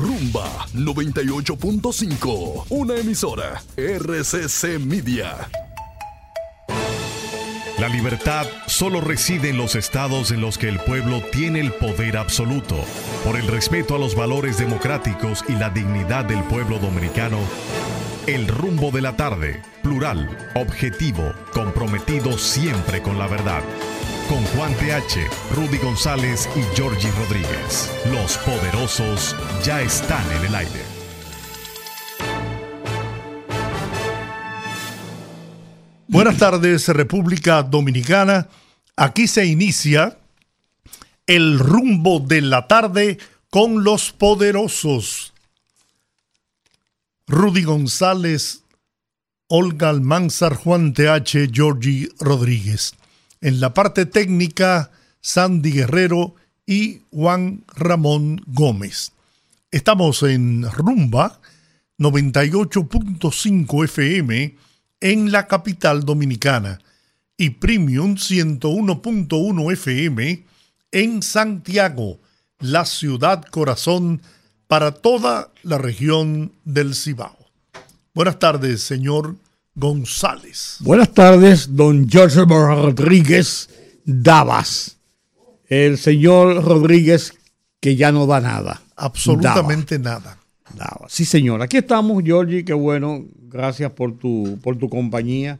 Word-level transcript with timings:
Rumba 0.00 0.66
98.5, 0.72 2.64
una 2.70 2.96
emisora 2.96 3.62
RCC 3.76 4.78
Media. 4.78 5.50
La 7.78 7.86
libertad 7.88 8.46
solo 8.66 9.02
reside 9.02 9.50
en 9.50 9.58
los 9.58 9.74
estados 9.74 10.30
en 10.30 10.40
los 10.40 10.56
que 10.56 10.70
el 10.70 10.78
pueblo 10.80 11.20
tiene 11.30 11.60
el 11.60 11.72
poder 11.72 12.16
absoluto. 12.16 12.76
Por 13.24 13.36
el 13.36 13.46
respeto 13.46 13.94
a 13.94 13.98
los 13.98 14.14
valores 14.14 14.56
democráticos 14.56 15.44
y 15.48 15.52
la 15.52 15.68
dignidad 15.68 16.24
del 16.24 16.42
pueblo 16.44 16.78
dominicano, 16.78 17.38
el 18.26 18.48
rumbo 18.48 18.90
de 18.90 19.02
la 19.02 19.16
tarde, 19.16 19.60
plural, 19.82 20.30
objetivo, 20.54 21.34
comprometido 21.52 22.38
siempre 22.38 23.02
con 23.02 23.18
la 23.18 23.26
verdad. 23.26 23.62
Con 24.30 24.44
Juan 24.44 24.72
TH, 24.76 25.28
Rudy 25.56 25.78
González 25.78 26.48
y 26.54 26.60
Georgie 26.76 27.10
Rodríguez. 27.18 27.90
Los 28.12 28.38
poderosos 28.38 29.34
ya 29.64 29.82
están 29.82 30.24
en 30.30 30.44
el 30.44 30.54
aire. 30.54 30.84
Buenas 36.06 36.38
tardes, 36.38 36.86
República 36.86 37.64
Dominicana. 37.64 38.46
Aquí 38.94 39.26
se 39.26 39.46
inicia 39.46 40.16
el 41.26 41.58
rumbo 41.58 42.20
de 42.20 42.40
la 42.42 42.68
tarde 42.68 43.18
con 43.50 43.82
los 43.82 44.12
poderosos. 44.12 45.32
Rudy 47.26 47.64
González, 47.64 48.62
Olga 49.48 49.88
Almanzar, 49.88 50.54
Juan 50.54 50.94
TH, 50.94 51.50
Georgie 51.52 52.08
Rodríguez. 52.20 52.94
En 53.42 53.60
la 53.60 53.72
parte 53.72 54.04
técnica, 54.04 54.90
Sandy 55.22 55.72
Guerrero 55.72 56.34
y 56.66 57.00
Juan 57.10 57.64
Ramón 57.74 58.42
Gómez. 58.46 59.12
Estamos 59.70 60.22
en 60.22 60.70
Rumba 60.70 61.40
98.5 61.98 63.84
FM 63.84 64.56
en 65.00 65.32
la 65.32 65.46
capital 65.46 66.04
dominicana 66.04 66.80
y 67.38 67.50
Premium 67.50 68.16
101.1 68.16 69.72
FM 69.72 70.44
en 70.92 71.22
Santiago, 71.22 72.20
la 72.58 72.84
ciudad 72.84 73.42
corazón 73.44 74.20
para 74.66 74.92
toda 74.92 75.50
la 75.62 75.78
región 75.78 76.52
del 76.64 76.94
Cibao. 76.94 77.38
Buenas 78.12 78.38
tardes, 78.38 78.82
señor 78.82 79.36
González. 79.80 80.76
Buenas 80.80 81.12
tardes, 81.14 81.74
don 81.74 82.06
George 82.06 82.44
Rodríguez 82.44 83.70
Davas. 84.04 84.98
El 85.68 85.96
señor 85.96 86.62
Rodríguez 86.62 87.32
que 87.80 87.96
ya 87.96 88.12
no 88.12 88.26
da 88.26 88.42
nada. 88.42 88.82
Absolutamente 88.94 89.98
nada. 89.98 90.36
Sí, 91.08 91.24
señor. 91.24 91.62
Aquí 91.62 91.78
estamos, 91.78 92.22
Georgie. 92.22 92.64
Qué 92.64 92.74
bueno. 92.74 93.24
Gracias 93.48 93.90
por 93.92 94.18
tu, 94.18 94.58
por 94.62 94.76
tu 94.76 94.90
compañía. 94.90 95.58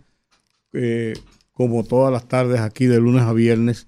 Eh, 0.75 1.15
como 1.53 1.83
todas 1.85 2.13
las 2.13 2.29
tardes 2.29 2.61
aquí 2.61 2.87
de 2.87 3.01
lunes 3.01 3.23
a 3.23 3.33
viernes, 3.33 3.87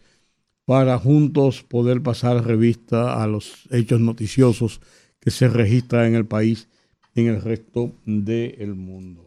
para 0.65 0.99
juntos 0.99 1.63
poder 1.63 2.03
pasar 2.03 2.45
revista 2.45 3.23
a 3.23 3.27
los 3.27 3.69
hechos 3.71 4.01
noticiosos 4.01 4.81
que 5.21 5.31
se 5.31 5.49
registran 5.49 6.07
en 6.07 6.15
el 6.15 6.27
país 6.27 6.69
y 7.15 7.21
en 7.21 7.29
el 7.29 7.43
resto 7.43 7.93
del 8.07 8.75
mundo. 8.75 9.22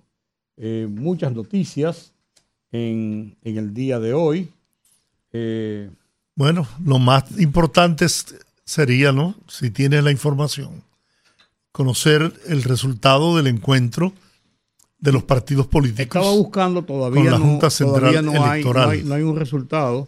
Eh, 0.57 0.87
muchas 0.89 1.33
noticias 1.33 2.13
en, 2.71 3.35
el 3.43 3.73
día 3.73 3.99
de 3.99 4.13
hoy. 4.13 4.49
Eh, 5.31 5.89
bueno, 6.35 6.67
lo 6.83 6.99
más 6.99 7.39
importante 7.39 8.05
sería, 8.63 9.11
¿no? 9.11 9.35
Si 9.47 9.69
tienes 9.69 10.03
la 10.03 10.11
información, 10.11 10.83
conocer 11.71 12.33
el 12.47 12.63
resultado 12.63 13.37
del 13.37 13.47
encuentro 13.47 14.13
de 14.99 15.11
los 15.11 15.23
partidos 15.23 15.67
políticos. 15.67 16.21
Estaba 16.21 16.35
buscando 16.35 16.83
todavía, 16.83 17.31
la 17.31 17.37
Junta 17.37 17.69
Central 17.69 18.25
no, 18.25 18.43
Hay, 18.43 18.63
no, 18.63 19.13
hay, 19.13 19.23
un 19.23 19.35
resultado. 19.35 20.07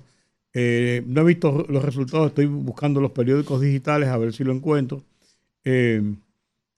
Eh, 0.54 1.04
no 1.06 1.22
he 1.22 1.26
visto 1.26 1.66
los 1.70 1.84
resultados, 1.84 2.28
estoy 2.30 2.48
buscando 2.48 3.00
los 3.00 3.12
periódicos 3.12 3.62
digitales 3.62 4.10
a 4.10 4.18
ver 4.18 4.34
si 4.34 4.44
lo 4.44 4.54
encuentro. 4.54 5.04
Eh, 5.64 6.02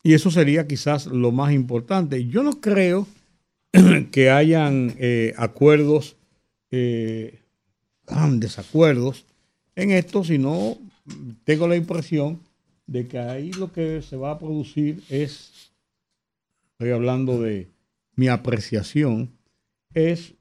y 0.04 0.14
eso 0.14 0.32
sería 0.32 0.68
quizás 0.68 1.06
lo 1.06 1.32
más 1.32 1.54
importante. 1.54 2.28
Yo 2.28 2.44
no 2.44 2.60
creo 2.60 3.08
que 4.12 4.30
hayan 4.30 4.96
eh, 4.98 5.34
acuerdos, 5.38 6.16
grandes 8.06 8.60
acuerdos 8.60 9.26
en 9.76 9.92
esto, 9.92 10.24
sino 10.24 10.78
tengo 11.44 11.68
la 11.68 11.76
impresión 11.76 12.40
de 12.88 13.08
que 13.08 13.20
ahí 13.20 13.52
lo 13.54 13.72
que 13.72 14.02
se 14.02 14.18
va 14.18 14.32
a 14.32 14.40
producir 14.40 15.04
es, 15.10 15.72
estoy 16.72 16.92
hablando 16.92 17.42
de 17.42 17.68
mi 18.16 18.28
apreciación, 18.28 19.30
es 19.94 20.34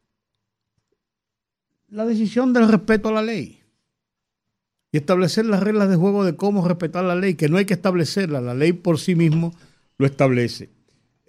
la 1.89 2.05
decisión 2.05 2.53
del 2.53 2.69
respeto 2.69 3.09
a 3.09 3.13
la 3.13 3.23
ley 3.23 3.61
y 4.93 4.97
establecer 4.97 5.47
las 5.47 5.63
reglas 5.63 5.89
de 5.89 5.97
juego 5.97 6.25
de 6.25 6.37
cómo 6.37 6.67
respetar 6.67 7.05
la 7.05 7.15
ley, 7.15 7.35
que 7.35 7.49
no 7.49 7.59
hay 7.59 7.67
que 7.67 7.75
establecerla, 7.75 8.41
la 8.41 8.55
ley 8.55 8.73
por 8.73 8.99
sí 8.99 9.15
mismo 9.15 9.55
lo 9.99 10.07
establece. 10.07 10.71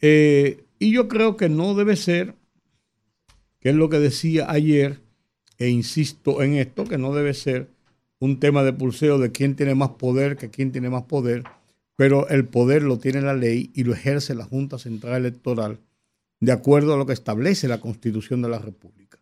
Eh, 0.01 0.63
y 0.79 0.91
yo 0.91 1.07
creo 1.07 1.37
que 1.37 1.49
no 1.49 1.75
debe 1.75 1.95
ser, 1.95 2.35
que 3.59 3.69
es 3.69 3.75
lo 3.75 3.89
que 3.89 3.99
decía 3.99 4.49
ayer, 4.49 5.01
e 5.57 5.67
insisto 5.67 6.41
en 6.41 6.55
esto, 6.55 6.85
que 6.85 6.97
no 6.97 7.13
debe 7.13 7.33
ser 7.33 7.69
un 8.19 8.39
tema 8.39 8.63
de 8.63 8.73
pulseo 8.73 9.17
de 9.19 9.31
quién 9.31 9.55
tiene 9.55 9.75
más 9.75 9.91
poder 9.91 10.37
que 10.37 10.49
quién 10.49 10.71
tiene 10.71 10.89
más 10.89 11.03
poder, 11.03 11.43
pero 11.95 12.29
el 12.29 12.45
poder 12.45 12.83
lo 12.83 12.97
tiene 12.97 13.21
la 13.21 13.33
ley 13.33 13.71
y 13.73 13.83
lo 13.83 13.93
ejerce 13.93 14.35
la 14.35 14.45
Junta 14.45 14.79
Central 14.79 15.17
Electoral 15.17 15.79
de 16.39 16.53
acuerdo 16.53 16.93
a 16.93 16.97
lo 16.97 17.05
que 17.05 17.13
establece 17.13 17.67
la 17.67 17.81
Constitución 17.81 18.41
de 18.41 18.49
la 18.49 18.59
República. 18.59 19.19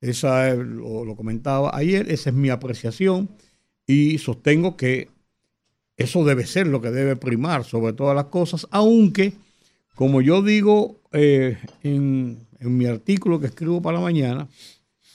Esa 0.00 0.54
lo, 0.54 1.04
lo 1.04 1.16
comentaba 1.16 1.76
ayer, 1.76 2.10
esa 2.10 2.30
es 2.30 2.36
mi 2.36 2.48
apreciación 2.48 3.28
y 3.86 4.18
sostengo 4.18 4.76
que 4.76 5.08
eso 5.96 6.24
debe 6.24 6.46
ser 6.46 6.68
lo 6.68 6.80
que 6.80 6.90
debe 6.90 7.16
primar 7.16 7.64
sobre 7.64 7.92
todas 7.92 8.14
las 8.14 8.26
cosas, 8.26 8.66
aunque, 8.70 9.34
como 9.96 10.22
yo 10.22 10.42
digo 10.42 10.99
eh, 11.12 11.58
en, 11.82 12.46
mi 12.60 12.86
artículo 12.86 13.40
que 13.40 13.46
escribo 13.46 13.80
para 13.80 13.98
la 13.98 14.04
mañana, 14.04 14.48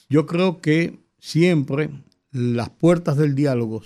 yo 0.10 0.26
creo 0.26 0.60
que 0.62 1.00
siempre 1.20 1.90
las 2.32 2.70
puertas 2.70 3.18
del 3.18 3.36
diálogo 3.36 3.82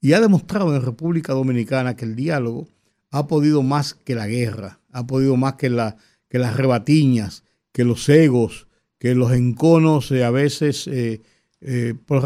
y 0.00 0.12
ha 0.12 0.20
demostrado 0.20 0.74
en 0.74 0.82
República 0.82 1.32
Dominicana 1.32 1.96
que 1.96 2.04
el 2.04 2.16
diálogo 2.16 2.68
ha 3.10 3.26
podido 3.26 3.62
más 3.62 3.94
que 3.94 4.14
la 4.14 4.26
guerra, 4.26 4.80
ha 4.92 5.06
podido 5.06 5.36
más 5.36 5.54
que, 5.54 5.70
la, 5.70 5.96
que 6.28 6.38
las 6.38 6.56
rebatiñas, 6.56 7.44
que 7.72 7.84
los 7.84 8.08
egos, 8.08 8.66
que 8.98 9.14
los 9.14 9.32
enconos 9.32 10.10
eh, 10.10 10.24
a 10.24 10.30
veces 10.30 10.86
eh, 10.86 11.22
eh, 11.60 11.94
por, 12.06 12.22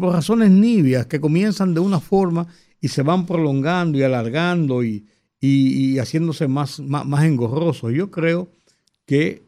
razones 0.00 0.50
nibias 0.50 1.06
que 1.06 1.20
comienzan 1.20 1.74
de 1.74 1.80
una 1.80 2.00
forma 2.00 2.46
y 2.80 2.88
se 2.88 3.02
van 3.02 3.26
prolongando 3.26 3.98
y 3.98 4.02
alargando 4.02 4.82
y, 4.82 5.06
y, 5.40 5.98
haciéndose 5.98 6.48
más, 6.48 6.80
más, 6.80 7.06
más, 7.06 7.24
engorrosos. 7.24 7.92
Yo 7.92 8.10
creo 8.10 8.50
que 9.10 9.42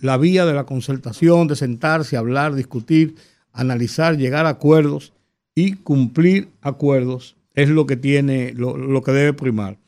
la 0.00 0.16
vía 0.18 0.46
de 0.46 0.54
la 0.54 0.66
concertación, 0.66 1.48
de 1.48 1.56
sentarse, 1.56 2.16
hablar, 2.16 2.54
discutir, 2.54 3.16
analizar, 3.52 4.16
llegar 4.16 4.46
a 4.46 4.50
acuerdos 4.50 5.12
y 5.56 5.72
cumplir 5.72 6.48
acuerdos 6.60 7.34
es 7.54 7.68
lo 7.68 7.86
que 7.86 7.96
tiene, 7.96 8.52
lo, 8.54 9.02
que 9.02 9.10
debe 9.10 9.32
primar. 9.32 9.78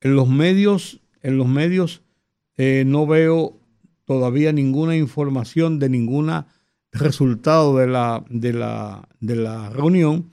En 0.00 0.16
los 0.16 0.28
medios, 0.28 0.98
en 1.22 1.36
los 1.38 1.46
medios 1.46 2.02
eh, 2.56 2.82
no 2.84 3.06
veo 3.06 3.56
todavía 4.04 4.52
ninguna 4.52 4.96
información 4.96 5.78
de 5.78 5.88
ningún 5.88 6.32
resultado 6.90 7.76
de 7.76 7.86
la, 7.86 8.24
de 8.28 8.52
la, 8.52 9.08
de 9.20 9.36
la 9.36 9.70
reunión. 9.70 10.26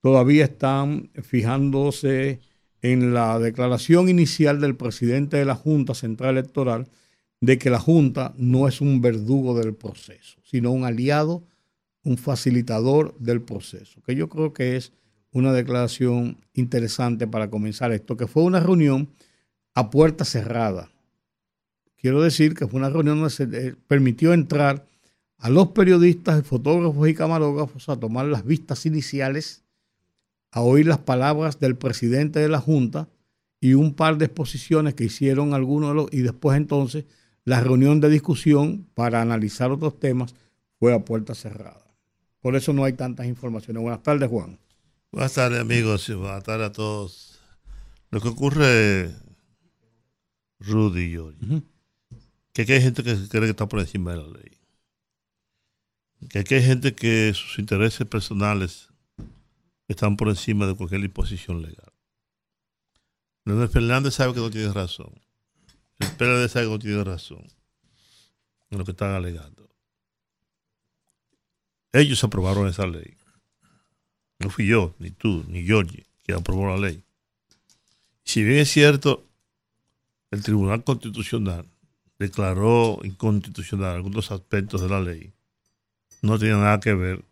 Todavía 0.00 0.44
están 0.44 1.10
fijándose 1.22 2.40
en 2.80 3.12
la 3.12 3.38
declaración 3.38 4.08
inicial 4.08 4.58
del 4.58 4.74
presidente 4.74 5.36
de 5.36 5.44
la 5.44 5.54
Junta 5.54 5.92
Central 5.92 6.38
Electoral 6.38 6.88
de 7.40 7.58
que 7.58 7.70
la 7.70 7.78
Junta 7.78 8.34
no 8.36 8.68
es 8.68 8.80
un 8.80 9.00
verdugo 9.00 9.58
del 9.58 9.74
proceso, 9.74 10.38
sino 10.42 10.70
un 10.72 10.84
aliado 10.84 11.42
un 12.08 12.16
facilitador 12.16 13.14
del 13.18 13.42
proceso, 13.42 14.00
que 14.02 14.14
yo 14.14 14.28
creo 14.28 14.52
que 14.52 14.76
es 14.76 14.92
una 15.30 15.52
declaración 15.52 16.38
interesante 16.54 17.26
para 17.26 17.50
comenzar 17.50 17.92
esto, 17.92 18.16
que 18.16 18.26
fue 18.26 18.44
una 18.44 18.60
reunión 18.60 19.08
a 19.74 19.90
puerta 19.90 20.24
cerrada. 20.24 20.90
Quiero 21.96 22.22
decir 22.22 22.54
que 22.54 22.66
fue 22.66 22.78
una 22.78 22.88
reunión 22.88 23.18
donde 23.18 23.30
se 23.30 23.44
eh, 23.44 23.74
permitió 23.86 24.32
entrar 24.32 24.86
a 25.36 25.50
los 25.50 25.68
periodistas, 25.68 26.44
fotógrafos 26.46 27.08
y 27.08 27.14
camarógrafos 27.14 27.88
a 27.88 27.96
tomar 27.96 28.26
las 28.26 28.44
vistas 28.44 28.86
iniciales, 28.86 29.62
a 30.50 30.62
oír 30.62 30.86
las 30.86 30.98
palabras 30.98 31.60
del 31.60 31.76
presidente 31.76 32.40
de 32.40 32.48
la 32.48 32.60
Junta 32.60 33.08
y 33.60 33.74
un 33.74 33.92
par 33.92 34.16
de 34.16 34.24
exposiciones 34.24 34.94
que 34.94 35.04
hicieron 35.04 35.52
algunos 35.52 35.90
de 35.90 35.94
los, 35.94 36.08
y 36.12 36.22
después 36.22 36.56
entonces 36.56 37.04
la 37.48 37.62
reunión 37.62 37.98
de 38.00 38.10
discusión 38.10 38.86
para 38.92 39.22
analizar 39.22 39.70
otros 39.70 39.98
temas 39.98 40.34
fue 40.78 40.92
a 40.94 41.02
puerta 41.02 41.34
cerrada. 41.34 41.96
Por 42.40 42.56
eso 42.56 42.74
no 42.74 42.84
hay 42.84 42.92
tantas 42.92 43.26
informaciones. 43.26 43.82
Buenas 43.82 44.02
tardes, 44.02 44.28
Juan. 44.28 44.58
Buenas 45.10 45.32
tardes, 45.32 45.58
amigos. 45.58 46.14
Buenas 46.14 46.44
tardes 46.44 46.68
a 46.68 46.72
todos 46.72 47.40
Lo 48.10 48.20
que 48.20 48.28
ocurre, 48.28 49.14
Rudy 50.60 51.04
y 51.04 51.10
yo, 51.12 51.32
que 52.52 52.62
aquí 52.62 52.72
hay 52.74 52.82
gente 52.82 53.02
que 53.02 53.16
cree 53.28 53.44
que 53.44 53.50
está 53.50 53.66
por 53.66 53.80
encima 53.80 54.10
de 54.10 54.18
la 54.18 54.28
ley. 54.28 54.58
Que 56.28 56.40
aquí 56.40 56.54
hay 56.54 56.62
gente 56.62 56.94
que 56.94 57.32
sus 57.34 57.58
intereses 57.58 58.06
personales 58.06 58.88
están 59.86 60.18
por 60.18 60.28
encima 60.28 60.66
de 60.66 60.74
cualquier 60.74 61.00
disposición 61.00 61.62
legal. 61.62 61.92
Leonel 63.46 63.68
Fernández 63.68 64.14
sabe 64.14 64.34
que 64.34 64.40
no 64.40 64.50
tiene 64.50 64.70
razón. 64.70 65.27
El 65.98 66.48
sabe 66.48 66.66
que 66.66 66.70
no 66.70 66.78
tiene 66.78 67.04
razón 67.04 67.44
en 68.70 68.78
lo 68.78 68.84
que 68.84 68.92
están 68.92 69.12
alegando. 69.12 69.68
Ellos 71.92 72.22
aprobaron 72.22 72.68
esa 72.68 72.86
ley. 72.86 73.16
No 74.38 74.50
fui 74.50 74.66
yo, 74.66 74.94
ni 74.98 75.10
tú, 75.10 75.44
ni 75.48 75.64
Georgie, 75.64 76.06
que 76.24 76.32
aprobó 76.32 76.68
la 76.68 76.76
ley. 76.76 77.02
Si 78.24 78.44
bien 78.44 78.58
es 78.58 78.70
cierto, 78.70 79.24
el 80.30 80.42
Tribunal 80.42 80.84
Constitucional 80.84 81.66
declaró 82.18 83.00
inconstitucional 83.04 83.94
algunos 83.94 84.30
aspectos 84.30 84.80
de 84.80 84.88
la 84.88 85.00
ley, 85.00 85.32
no 86.20 86.38
tiene 86.38 86.54
nada 86.54 86.80
que 86.80 86.94
ver 86.94 87.24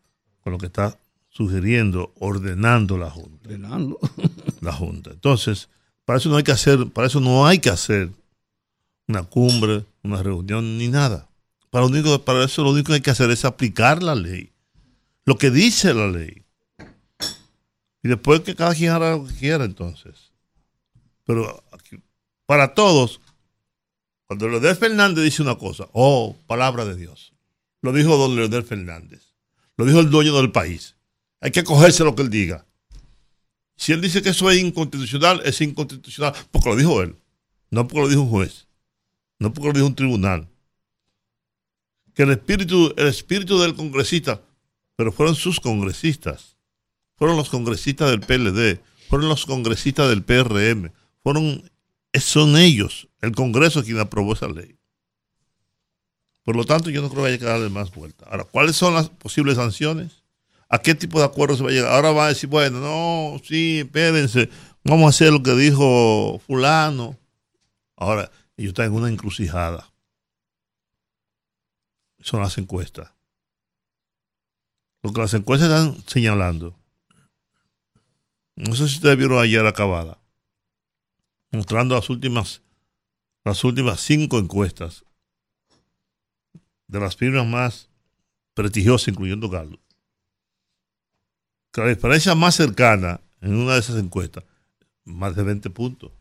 con 0.42 0.52
lo 0.52 0.58
que 0.58 0.66
está 0.66 0.98
sugiriendo, 1.28 2.14
ordenando 2.18 2.96
la 2.96 3.10
Junta. 3.10 3.48
Ordenando. 3.48 3.98
la 4.60 4.72
Junta. 4.72 5.10
Entonces, 5.10 5.68
para 6.04 6.18
eso 6.18 6.28
no 6.28 6.36
hay 6.36 6.44
que 6.44 6.52
hacer, 6.52 6.88
para 6.90 7.08
eso 7.08 7.20
no 7.20 7.46
hay 7.46 7.58
que 7.58 7.70
hacer 7.70 8.10
una 9.08 9.22
cumbre, 9.22 9.84
una 10.02 10.22
reunión, 10.22 10.78
ni 10.78 10.88
nada. 10.88 11.28
Para, 11.70 11.86
único, 11.86 12.24
para 12.24 12.44
eso 12.44 12.62
lo 12.62 12.70
único 12.70 12.88
que 12.88 12.94
hay 12.94 13.00
que 13.00 13.10
hacer 13.10 13.30
es 13.30 13.44
aplicar 13.44 14.02
la 14.02 14.14
ley. 14.14 14.52
Lo 15.24 15.36
que 15.36 15.50
dice 15.50 15.92
la 15.94 16.08
ley. 16.08 16.44
Y 18.02 18.08
después 18.08 18.40
que 18.40 18.54
cada 18.54 18.74
quien 18.74 18.92
haga 18.92 19.16
lo 19.16 19.26
que 19.26 19.34
quiera, 19.34 19.64
entonces. 19.64 20.32
Pero 21.24 21.62
para 22.46 22.74
todos, 22.74 23.20
cuando 24.26 24.48
Leonel 24.48 24.76
Fernández 24.76 25.24
dice 25.24 25.42
una 25.42 25.56
cosa, 25.56 25.88
oh, 25.92 26.36
palabra 26.46 26.84
de 26.84 26.96
Dios. 26.96 27.32
Lo 27.82 27.92
dijo 27.92 28.16
don 28.16 28.36
Leonel 28.36 28.64
Fernández. 28.64 29.34
Lo 29.76 29.84
dijo 29.84 30.00
el 30.00 30.10
dueño 30.10 30.34
del 30.36 30.52
país. 30.52 30.96
Hay 31.40 31.50
que 31.50 31.60
acogerse 31.60 32.04
lo 32.04 32.14
que 32.14 32.22
él 32.22 32.30
diga. 32.30 32.66
Si 33.76 33.92
él 33.92 34.00
dice 34.00 34.22
que 34.22 34.30
eso 34.30 34.50
es 34.50 34.58
inconstitucional, 34.58 35.42
es 35.44 35.60
inconstitucional 35.60 36.34
porque 36.50 36.70
lo 36.70 36.76
dijo 36.76 37.02
él. 37.02 37.16
No 37.70 37.86
porque 37.86 38.00
lo 38.00 38.08
dijo 38.08 38.22
un 38.22 38.30
juez. 38.30 38.65
No 39.38 39.52
porque 39.52 39.68
lo 39.68 39.74
dijo 39.74 39.86
un 39.86 39.94
tribunal. 39.94 40.48
Que 42.14 42.22
el 42.22 42.30
espíritu, 42.30 42.94
el 42.96 43.08
espíritu 43.08 43.58
del 43.58 43.74
congresista, 43.74 44.40
pero 44.96 45.12
fueron 45.12 45.34
sus 45.34 45.60
congresistas 45.60 46.56
fueron 47.16 47.36
los 47.36 47.48
congresistas 47.48 48.10
del 48.10 48.20
PLD, 48.20 48.80
fueron 49.08 49.28
los 49.28 49.46
congresistas 49.46 50.08
del 50.08 50.22
PRM, 50.22 50.92
fueron, 51.22 51.70
son 52.14 52.56
ellos, 52.56 53.08
el 53.20 53.32
Congreso 53.32 53.82
quien 53.82 53.98
aprobó 53.98 54.34
esa 54.34 54.48
ley. 54.48 54.76
Por 56.44 56.54
lo 56.54 56.64
tanto, 56.64 56.90
yo 56.90 57.02
no 57.02 57.10
creo 57.10 57.24
que 57.24 57.28
haya 57.30 57.38
que 57.38 57.44
darle 57.44 57.68
más 57.70 57.90
vuelta. 57.90 58.24
Ahora, 58.30 58.44
¿cuáles 58.44 58.76
son 58.76 58.94
las 58.94 59.08
posibles 59.08 59.56
sanciones? 59.56 60.22
¿A 60.68 60.78
qué 60.78 60.94
tipo 60.94 61.18
de 61.18 61.24
acuerdo 61.24 61.56
se 61.56 61.64
va 61.64 61.70
a 61.70 61.72
llegar? 61.72 61.92
Ahora 61.92 62.12
va 62.12 62.26
a 62.26 62.28
decir, 62.28 62.48
bueno, 62.48 62.78
no, 62.80 63.40
sí, 63.44 63.80
espérense, 63.80 64.48
vamos 64.84 65.06
a 65.06 65.08
hacer 65.08 65.32
lo 65.32 65.42
que 65.42 65.54
dijo 65.54 66.40
fulano. 66.46 67.18
Ahora, 67.96 68.30
ellos 68.56 68.70
están 68.70 68.86
en 68.86 68.94
una 68.94 69.08
encrucijada. 69.08 69.92
Son 72.20 72.40
las 72.40 72.58
encuestas. 72.58 73.12
Lo 75.02 75.12
que 75.12 75.20
las 75.20 75.34
encuestas 75.34 75.68
están 75.68 76.02
señalando 76.06 76.76
no 78.56 78.74
sé 78.74 78.88
si 78.88 78.96
ustedes 78.96 79.18
vieron 79.18 79.38
ayer 79.38 79.64
acabada, 79.66 80.18
mostrando 81.52 81.94
las 81.94 82.08
últimas, 82.08 82.62
las 83.44 83.62
últimas 83.64 84.00
cinco 84.00 84.38
encuestas 84.38 85.04
de 86.88 86.98
las 86.98 87.16
firmas 87.16 87.46
más 87.46 87.90
prestigiosas, 88.54 89.08
incluyendo 89.08 89.50
Carlos. 89.50 89.78
Que 91.70 91.82
la 91.82 91.88
diferencia 91.88 92.34
más 92.34 92.54
cercana 92.54 93.20
en 93.42 93.54
una 93.54 93.74
de 93.74 93.80
esas 93.80 93.96
encuestas, 93.96 94.42
más 95.04 95.36
de 95.36 95.42
20 95.42 95.68
puntos. 95.68 96.12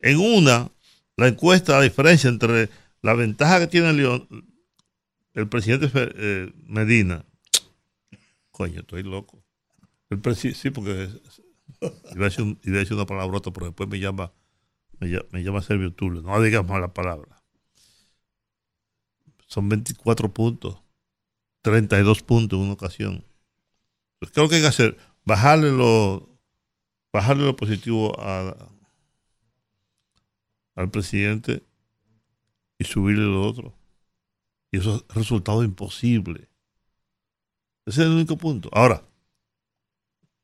En 0.00 0.18
una, 0.18 0.70
la 1.16 1.28
encuesta, 1.28 1.76
la 1.76 1.82
diferencia 1.82 2.28
entre 2.28 2.68
la 3.02 3.14
ventaja 3.14 3.60
que 3.60 3.66
tiene 3.66 3.90
el, 3.90 4.26
el 5.34 5.48
presidente 5.48 5.90
eh, 5.94 6.52
Medina, 6.66 7.24
coño, 8.50 8.80
estoy 8.80 9.02
loco 9.02 9.42
el 10.10 10.36
sí, 10.36 10.70
porque 10.70 11.08
iba 12.14 12.26
a, 12.26 12.30
decir 12.30 12.94
una 12.94 13.06
palabrota, 13.06 13.52
pero 13.52 13.66
después 13.66 13.88
me 13.88 14.00
llama, 14.00 14.32
me 14.98 15.42
llama, 15.42 15.62
Servio 15.62 15.92
Tulio. 15.92 16.22
No 16.22 16.40
digas 16.42 16.66
mala 16.66 16.92
palabra. 16.92 17.40
Son 19.46 19.68
24 19.68 20.32
puntos, 20.32 20.78
32 21.62 22.22
puntos 22.22 22.58
en 22.58 22.64
una 22.64 22.74
ocasión. 22.74 23.24
Pues, 24.18 24.32
¿qué 24.32 24.40
es 24.40 24.44
lo 24.44 24.48
que 24.48 24.56
hay 24.56 24.62
que 24.62 24.68
hacer? 24.68 24.96
Bajarle 25.24 25.70
lo, 25.70 26.28
bajarle 27.12 27.44
lo 27.44 27.56
positivo 27.56 28.16
al 30.80 30.90
presidente 30.90 31.64
y 32.78 32.84
subirle 32.84 33.24
lo 33.24 33.42
otro. 33.46 33.74
Y 34.72 34.78
eso 34.78 35.04
es 35.08 35.14
resultado 35.14 35.62
imposible. 35.62 36.48
Ese 37.86 38.02
es 38.02 38.06
el 38.06 38.12
único 38.12 38.36
punto. 38.36 38.70
Ahora, 38.72 39.04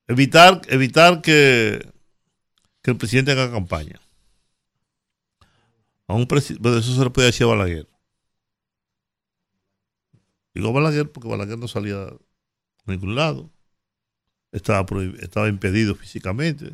Evitar, 0.09 0.63
evitar 0.69 1.21
que, 1.21 1.93
que 2.83 2.91
el 2.93 2.97
presidente 2.97 3.33
haga 3.33 3.51
campaña. 3.51 4.01
A 6.07 6.15
un 6.15 6.29
bueno, 6.61 6.79
eso 6.79 6.95
se 6.95 7.03
le 7.03 7.11
puede 7.11 7.27
decir 7.27 7.45
a 7.45 7.49
Balaguer. 7.49 7.89
Digo 10.55 10.73
Balaguer 10.73 11.11
porque 11.11 11.29
Balaguer 11.29 11.59
no 11.59 11.67
salía 11.67 12.05
a 12.05 12.17
ningún 12.87 13.17
lado. 13.17 13.51
Estaba, 14.53 14.87
estaba 15.19 15.49
impedido 15.49 15.97
físicamente. 15.97 16.73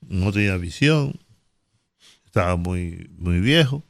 No 0.00 0.32
tenía 0.32 0.56
visión. 0.56 1.20
Estaba 2.30 2.54
muy, 2.54 3.10
muy 3.18 3.40
viejo. 3.40 3.82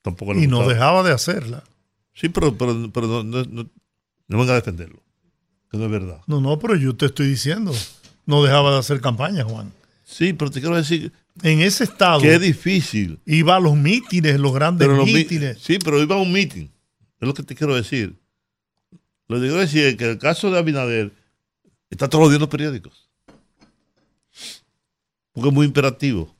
Tampoco 0.00 0.34
y 0.34 0.46
no 0.46 0.68
dejaba 0.68 1.02
de 1.02 1.12
hacerla. 1.12 1.64
Sí, 2.14 2.28
pero, 2.28 2.56
pero, 2.56 2.72
no, 2.72 3.24
no, 3.24 3.44
no 4.28 4.38
venga 4.38 4.52
a 4.52 4.56
defenderlo 4.56 5.02
que 5.68 5.76
no 5.76 5.86
es 5.86 5.90
verdad. 5.90 6.20
No, 6.28 6.40
no, 6.40 6.56
pero 6.60 6.76
yo 6.76 6.94
te 6.94 7.06
estoy 7.06 7.26
diciendo, 7.26 7.74
no 8.26 8.44
dejaba 8.44 8.72
de 8.72 8.78
hacer 8.78 9.00
campaña, 9.00 9.42
Juan. 9.42 9.72
Sí, 10.04 10.32
pero 10.32 10.52
te 10.52 10.60
quiero 10.60 10.76
decir 10.76 11.12
en 11.42 11.62
ese 11.62 11.82
estado. 11.82 12.22
Es 12.22 12.40
difícil. 12.40 13.18
Iba 13.26 13.56
a 13.56 13.60
los 13.60 13.74
mítines, 13.74 14.38
los 14.38 14.54
grandes 14.54 14.88
mítines. 14.88 15.58
sí, 15.60 15.80
pero 15.84 16.00
iba 16.00 16.14
a 16.14 16.18
un 16.18 16.32
mítin. 16.32 16.70
Es 17.20 17.26
lo 17.26 17.34
que 17.34 17.42
te 17.42 17.56
quiero 17.56 17.74
decir. 17.74 18.16
Lo 19.26 19.36
que 19.36 19.42
quiero 19.42 19.56
decir 19.56 19.84
es 19.84 19.96
que 19.96 20.10
el 20.10 20.18
caso 20.18 20.48
de 20.52 20.58
Abinader 20.60 21.12
está 21.90 22.08
todos 22.08 22.22
los 22.22 22.30
días 22.30 22.36
en 22.36 22.42
los 22.42 22.48
periódicos. 22.48 23.10
Porque 25.32 25.48
es 25.48 25.54
muy 25.54 25.66
imperativo. 25.66 26.37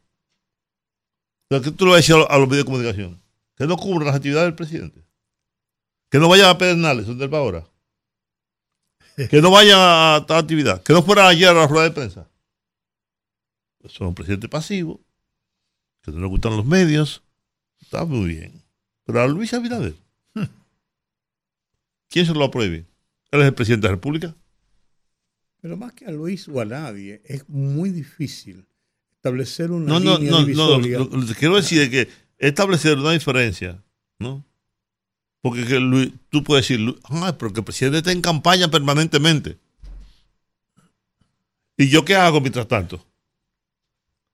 ¿Qué 1.50 1.70
tú 1.70 1.86
le 1.86 1.92
vas 1.92 1.96
a 1.96 2.02
decir 2.02 2.14
a 2.28 2.38
los 2.38 2.48
medios 2.48 2.64
de 2.64 2.70
comunicación? 2.70 3.20
Que 3.56 3.66
no 3.66 3.76
cubra 3.76 4.06
las 4.06 4.16
actividades 4.16 4.46
del 4.46 4.54
presidente. 4.54 5.02
Que 6.10 6.18
no 6.18 6.28
vaya 6.28 6.50
a 6.50 6.58
Pedernales, 6.58 7.06
donde 7.06 7.24
él 7.24 7.32
va 7.32 7.38
ahora 7.38 7.66
que 9.30 9.42
no 9.42 9.50
vaya 9.50 10.16
a 10.16 10.26
tal 10.26 10.38
actividad, 10.38 10.82
que 10.82 10.92
no 10.92 11.02
fuera 11.02 11.26
ayer 11.28 11.48
a 11.48 11.54
la 11.54 11.66
rueda 11.66 11.84
de 11.84 11.90
prensa. 11.90 12.28
Son 13.86 14.08
un 14.08 14.14
presidente 14.14 14.48
pasivo, 14.48 15.00
que 16.02 16.12
no 16.12 16.20
le 16.20 16.26
gustan 16.26 16.56
los 16.56 16.66
medios, 16.66 17.22
está 17.80 18.04
muy 18.04 18.28
bien. 18.28 18.62
Pero 19.04 19.22
a 19.22 19.26
Luis 19.26 19.52
Abinader, 19.54 19.94
¿quién 22.08 22.26
se 22.26 22.34
lo 22.34 22.50
prohíbe? 22.50 22.86
Él 23.30 23.40
es 23.40 23.46
el 23.46 23.54
presidente 23.54 23.86
de 23.86 23.92
la 23.92 23.96
República. 23.96 24.36
Pero 25.60 25.76
más 25.76 25.92
que 25.94 26.04
a 26.04 26.10
Luis 26.10 26.46
o 26.48 26.60
a 26.60 26.64
nadie, 26.64 27.20
es 27.24 27.48
muy 27.48 27.90
difícil 27.90 28.66
establecer 29.18 29.72
una 29.72 29.98
no, 29.98 29.98
línea 29.98 30.30
no, 30.30 30.38
divisoria. 30.44 30.98
No, 30.98 31.04
no, 31.06 31.16
lo 31.18 31.26
que 31.26 31.34
quiero 31.34 31.56
decir 31.56 31.82
es 31.82 31.88
que 31.90 32.08
establecer 32.38 32.96
una 32.96 33.12
diferencia, 33.12 33.82
¿no? 34.18 34.44
Porque 35.40 36.12
tú 36.30 36.44
puedes 36.44 36.68
decir, 36.68 36.94
ah, 37.04 37.36
pero 37.38 37.52
que 37.52 37.60
el 37.60 37.64
presidente 37.64 37.98
está 37.98 38.12
en 38.12 38.22
campaña 38.22 38.70
permanentemente. 38.70 39.58
¿Y 41.76 41.88
yo 41.88 42.04
qué 42.04 42.16
hago 42.16 42.40
mientras 42.40 42.66
tanto? 42.66 43.04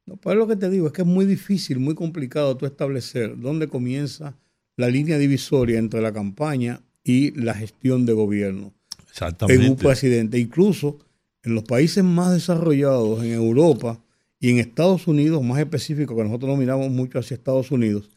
No, 0.07 0.17
pues 0.17 0.37
lo 0.37 0.47
que 0.47 0.57
te 0.57 0.69
digo 0.71 0.87
es 0.87 0.93
que 0.93 1.03
es 1.03 1.09
muy 1.09 1.25
difícil, 1.25 1.79
muy 1.79 1.95
complicado 1.95 2.57
tú 2.57 2.67
establecer 2.67 3.39
dónde 3.39 3.69
comienza 3.69 4.37
la 4.77 4.89
línea 4.89 5.19
divisoria 5.19 5.79
entre 5.79 6.01
la 6.03 6.13
campaña 6.13 6.81
y 7.03 7.31
la 7.33 7.55
gestión 7.55 8.07
de 8.07 8.13
gobierno. 8.13 8.73
Exactamente. 9.09 9.63
En 9.63 9.71
un 9.71 9.77
presidente. 9.77 10.39
Incluso 10.39 10.99
en 11.43 11.55
los 11.55 11.65
países 11.65 12.03
más 12.03 12.33
desarrollados, 12.33 13.23
en 13.23 13.33
Europa 13.33 14.04
y 14.45 14.51
en 14.51 14.59
Estados 14.59 15.07
Unidos, 15.07 15.43
más 15.43 15.59
específico, 15.59 16.15
que 16.15 16.23
nosotros 16.23 16.51
no 16.51 16.59
miramos 16.59 16.91
mucho 16.91 17.19
hacia 17.19 17.35
Estados 17.35 17.71
Unidos, 17.71 18.11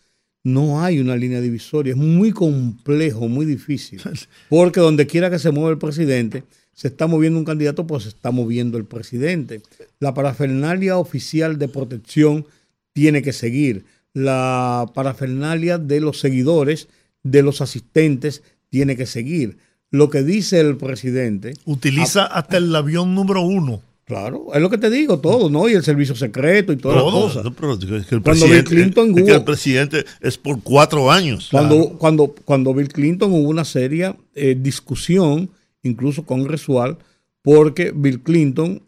no 0.44 0.84
hay 0.84 1.00
una 1.00 1.16
línea 1.16 1.40
divisoria. 1.40 1.92
Es 1.92 1.98
muy 1.98 2.34
complejo, 2.34 3.30
muy 3.30 3.46
difícil. 3.46 4.02
Porque 4.50 4.82
donde 4.82 5.08
quiera 5.08 5.30
que 5.30 5.40
se 5.40 5.52
mueva 5.52 5.70
el 5.70 5.78
presidente, 5.78 6.44
se 6.74 6.90
está 6.90 7.08
moviendo 7.08 7.40
un 7.40 7.46
candidato, 7.46 7.88
pues 7.88 8.04
se 8.04 8.10
está 8.10 8.32
moviendo 8.32 8.78
el 8.78 8.84
presidente. 8.84 9.62
La 10.02 10.14
parafernalia 10.14 10.98
oficial 10.98 11.58
de 11.58 11.70
protección 11.70 12.46
tiene 12.92 13.22
que 13.22 13.32
seguir. 13.32 13.86
La 14.12 14.86
parafernalia 14.94 15.78
de 15.78 16.02
los 16.02 16.20
seguidores, 16.20 16.90
de 17.24 17.42
los 17.42 17.62
asistentes, 17.62 18.44
tiene 18.68 18.98
que 18.98 19.06
seguir. 19.06 19.60
Lo 19.92 20.10
que 20.10 20.24
dice 20.24 20.60
el 20.60 20.76
presidente. 20.76 21.54
Utiliza 21.64 22.26
hasta 22.26 22.58
el 22.58 22.76
avión 22.76 23.16
número 23.16 23.44
uno. 23.44 23.82
Claro, 24.08 24.48
es 24.54 24.62
lo 24.62 24.70
que 24.70 24.78
te 24.78 24.90
digo, 24.90 25.20
todo, 25.20 25.50
¿no? 25.50 25.68
Y 25.68 25.74
el 25.74 25.84
servicio 25.84 26.16
secreto 26.16 26.72
y 26.72 26.78
todas 26.78 27.04
las 27.04 27.14
cosas. 27.14 27.46
el 27.46 28.22
cuando 28.22 28.48
Bill 28.48 28.64
Clinton 28.64 29.12
hubo, 29.12 29.34
el 29.34 29.44
presidente 29.44 30.06
es 30.22 30.38
por 30.38 30.64
cuatro 30.64 31.12
años. 31.12 31.50
Cuando, 31.52 31.90
cuando, 31.98 32.34
cuando 32.46 32.74
Bill 32.74 32.88
Clinton 32.88 33.34
hubo 33.34 33.50
una 33.50 33.66
seria 33.66 34.16
eh, 34.34 34.56
discusión 34.58 35.50
incluso 35.84 36.26
congresual, 36.26 36.98
porque 37.42 37.92
Bill 37.94 38.22
Clinton 38.24 38.82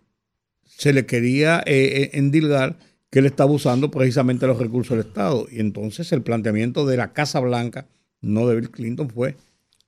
se 0.63 0.93
le 0.93 1.05
quería 1.05 1.59
eh, 1.65 2.03
eh, 2.03 2.09
endilgar 2.13 2.79
que 3.09 3.19
él 3.19 3.25
estaba 3.25 3.51
usando 3.51 3.91
precisamente 3.91 4.47
los 4.47 4.57
recursos 4.57 4.97
del 4.97 5.05
Estado. 5.05 5.47
Y 5.51 5.59
entonces 5.59 6.13
el 6.13 6.21
planteamiento 6.21 6.85
de 6.85 6.95
la 6.95 7.11
Casa 7.11 7.41
Blanca, 7.41 7.87
no 8.21 8.47
de 8.47 8.55
Bill 8.55 8.71
Clinton, 8.71 9.09
fue, 9.09 9.35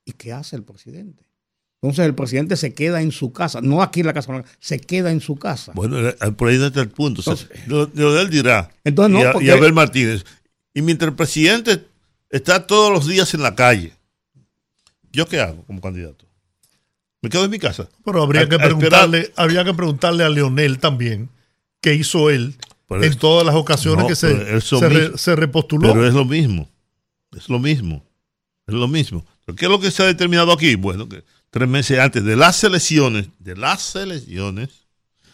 ¿y 0.04 0.12
qué 0.12 0.34
hace 0.34 0.58
el 0.58 0.64
presidente? 0.64 1.24
Entonces 1.82 2.06
el 2.06 2.14
presidente 2.14 2.58
se 2.58 2.76
queda 2.76 3.02
en 3.02 3.12
su 3.12 3.34
casa, 3.34 3.60
no 3.60 3.82
aquí 3.82 4.02
en 4.02 4.06
la 4.06 4.14
Casa 4.14 4.32
Blanca, 4.32 4.50
se 4.60 4.80
queda 4.80 5.12
en 5.12 5.20
su 5.20 5.38
casa. 5.38 5.72
Bueno, 5.74 6.10
eh, 6.10 6.16
por 6.38 6.50
ahí 6.50 6.64
está 6.64 6.80
el 6.80 6.90
punto. 6.90 7.24
lo, 7.66 7.88
de 7.88 8.22
él 8.22 8.30
dirá, 8.30 8.70
entonces, 8.84 9.34
no, 9.34 9.42
y, 9.42 9.50
a, 9.50 9.54
Abel 9.54 9.74
Martínez, 9.74 10.24
y 10.76 10.84
mientras 10.84 11.10
el 11.10 11.16
presidente 11.16 11.84
está 12.30 12.68
todos 12.68 12.92
los 12.92 13.08
días 13.08 13.34
en 13.34 13.42
la 13.42 13.56
calle, 13.56 13.94
¿yo 15.12 15.26
qué 15.26 15.40
hago 15.40 15.64
como 15.64 15.82
candidato? 15.82 16.26
Me 17.24 17.30
quedo 17.30 17.46
en 17.46 17.52
mi 17.52 17.58
casa. 17.58 17.90
Pero 18.06 18.22
habría, 18.22 18.48
que, 18.48 18.60
preguntarle, 18.60 19.32
habría 19.36 19.64
que 19.64 19.74
preguntarle 19.74 20.24
a 20.24 20.30
Leonel 20.30 20.78
también 20.78 21.30
qué 21.82 21.96
hizo 21.96 22.30
él 22.30 22.56
en 22.90 23.18
todas 23.18 23.46
las 23.46 23.56
ocasiones 23.56 24.06
que 24.06 24.16
se, 24.16 24.62
se, 24.62 25.36
repostuló. 25.36 25.94
Pero 25.94 26.08
es 26.08 26.14
lo 26.14 26.26
mismo. 26.26 26.70
Es 27.36 27.50
lo 27.50 27.60
mismo. 27.60 28.04
Es 28.68 28.74
lo 28.76 28.88
mismo. 28.88 29.26
¿Qué 29.56 29.66
es 29.66 29.72
lo 29.72 29.80
que 29.80 29.92
se 29.92 30.04
ha 30.04 30.06
determinado 30.06 30.52
aquí? 30.52 30.76
Bueno, 30.76 31.08
que 31.10 31.24
tres 31.51 31.70
meses 31.70 32.00
antes 32.00 32.24
de 32.24 32.36
las 32.36 32.63
elecciones, 32.63 33.29
de 33.39 33.55
las 33.55 33.96
elecciones, 33.96 34.88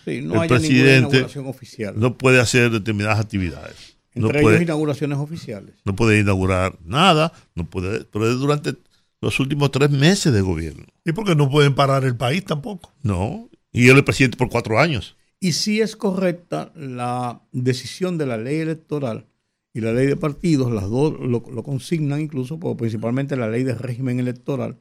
no 0.05 0.43
el 0.43 0.49
presidente 0.49 1.25
oficial. 1.39 1.93
no 1.97 2.17
puede 2.17 2.41
hacer 2.41 2.71
determinadas 2.71 3.19
actividades. 3.19 3.95
Entre 4.13 4.41
no 4.41 4.49
ellos 4.49 4.61
inauguraciones 4.61 5.19
oficiales. 5.19 5.75
No 5.85 5.95
puede 5.95 6.19
inaugurar 6.19 6.77
nada, 6.83 7.31
no 7.55 7.65
puede, 7.65 8.03
pero 8.05 8.29
es 8.29 8.37
durante 8.39 8.75
los 9.21 9.39
últimos 9.39 9.71
tres 9.71 9.91
meses 9.91 10.33
de 10.33 10.41
gobierno. 10.41 10.85
¿Y 11.05 11.11
por 11.11 11.25
qué 11.25 11.35
no 11.35 11.49
pueden 11.49 11.75
parar 11.75 12.03
el 12.03 12.15
país 12.15 12.43
tampoco? 12.43 12.91
No, 13.03 13.49
y 13.71 13.89
él 13.89 13.97
es 13.97 14.03
presidente 14.03 14.37
por 14.37 14.49
cuatro 14.49 14.79
años. 14.79 15.15
Y 15.39 15.51
si 15.51 15.81
es 15.81 15.95
correcta 15.95 16.71
la 16.75 17.41
decisión 17.51 18.17
de 18.17 18.25
la 18.25 18.37
ley 18.37 18.57
electoral 18.57 19.27
y 19.71 19.81
la 19.81 19.93
ley 19.93 20.07
de 20.07 20.15
partidos, 20.15 20.71
las 20.71 20.89
dos 20.89 21.13
lo, 21.19 21.43
consignan 21.63 22.21
incluso, 22.21 22.59
principalmente 22.75 23.35
la 23.35 23.47
ley 23.47 23.63
de 23.63 23.75
régimen 23.75 24.19
electoral, 24.19 24.77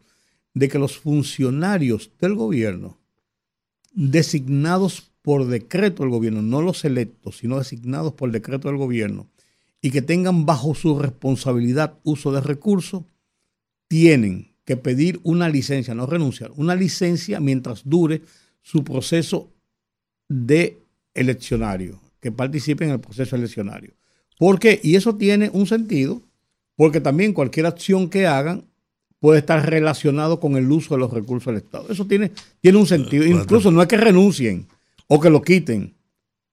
de 0.56 0.70
que 0.70 0.78
los 0.78 0.96
funcionarios 0.96 2.10
del 2.18 2.34
gobierno, 2.34 2.96
designados 3.92 5.12
por 5.20 5.48
decreto 5.48 6.02
del 6.02 6.08
gobierno, 6.08 6.40
no 6.40 6.62
los 6.62 6.86
electos, 6.86 7.36
sino 7.36 7.58
designados 7.58 8.14
por 8.14 8.32
decreto 8.32 8.68
del 8.68 8.78
gobierno, 8.78 9.28
y 9.82 9.90
que 9.90 10.00
tengan 10.00 10.46
bajo 10.46 10.74
su 10.74 10.98
responsabilidad 10.98 11.98
uso 12.04 12.32
de 12.32 12.40
recursos, 12.40 13.02
tienen 13.86 14.54
que 14.64 14.78
pedir 14.78 15.20
una 15.24 15.50
licencia, 15.50 15.94
no 15.94 16.06
renunciar, 16.06 16.52
una 16.56 16.74
licencia 16.74 17.38
mientras 17.38 17.82
dure 17.84 18.22
su 18.62 18.82
proceso 18.82 19.50
de 20.26 20.78
eleccionario, 21.12 22.00
que 22.18 22.32
participe 22.32 22.86
en 22.86 22.92
el 22.92 23.00
proceso 23.00 23.36
eleccionario. 23.36 23.92
¿Por 24.38 24.58
qué? 24.58 24.80
Y 24.82 24.96
eso 24.96 25.16
tiene 25.16 25.50
un 25.52 25.66
sentido, 25.66 26.22
porque 26.76 27.02
también 27.02 27.34
cualquier 27.34 27.66
acción 27.66 28.08
que 28.08 28.26
hagan 28.26 28.64
puede 29.26 29.40
estar 29.40 29.68
relacionado 29.68 30.38
con 30.38 30.54
el 30.56 30.70
uso 30.70 30.94
de 30.94 31.00
los 31.00 31.12
recursos 31.12 31.52
del 31.52 31.60
Estado. 31.60 31.86
Eso 31.90 32.06
tiene, 32.06 32.30
tiene 32.60 32.78
un 32.78 32.86
sentido. 32.86 33.26
Incluso 33.26 33.72
no 33.72 33.82
es 33.82 33.88
que 33.88 33.96
renuncien 33.96 34.68
o 35.08 35.18
que 35.18 35.30
lo 35.30 35.42
quiten, 35.42 35.96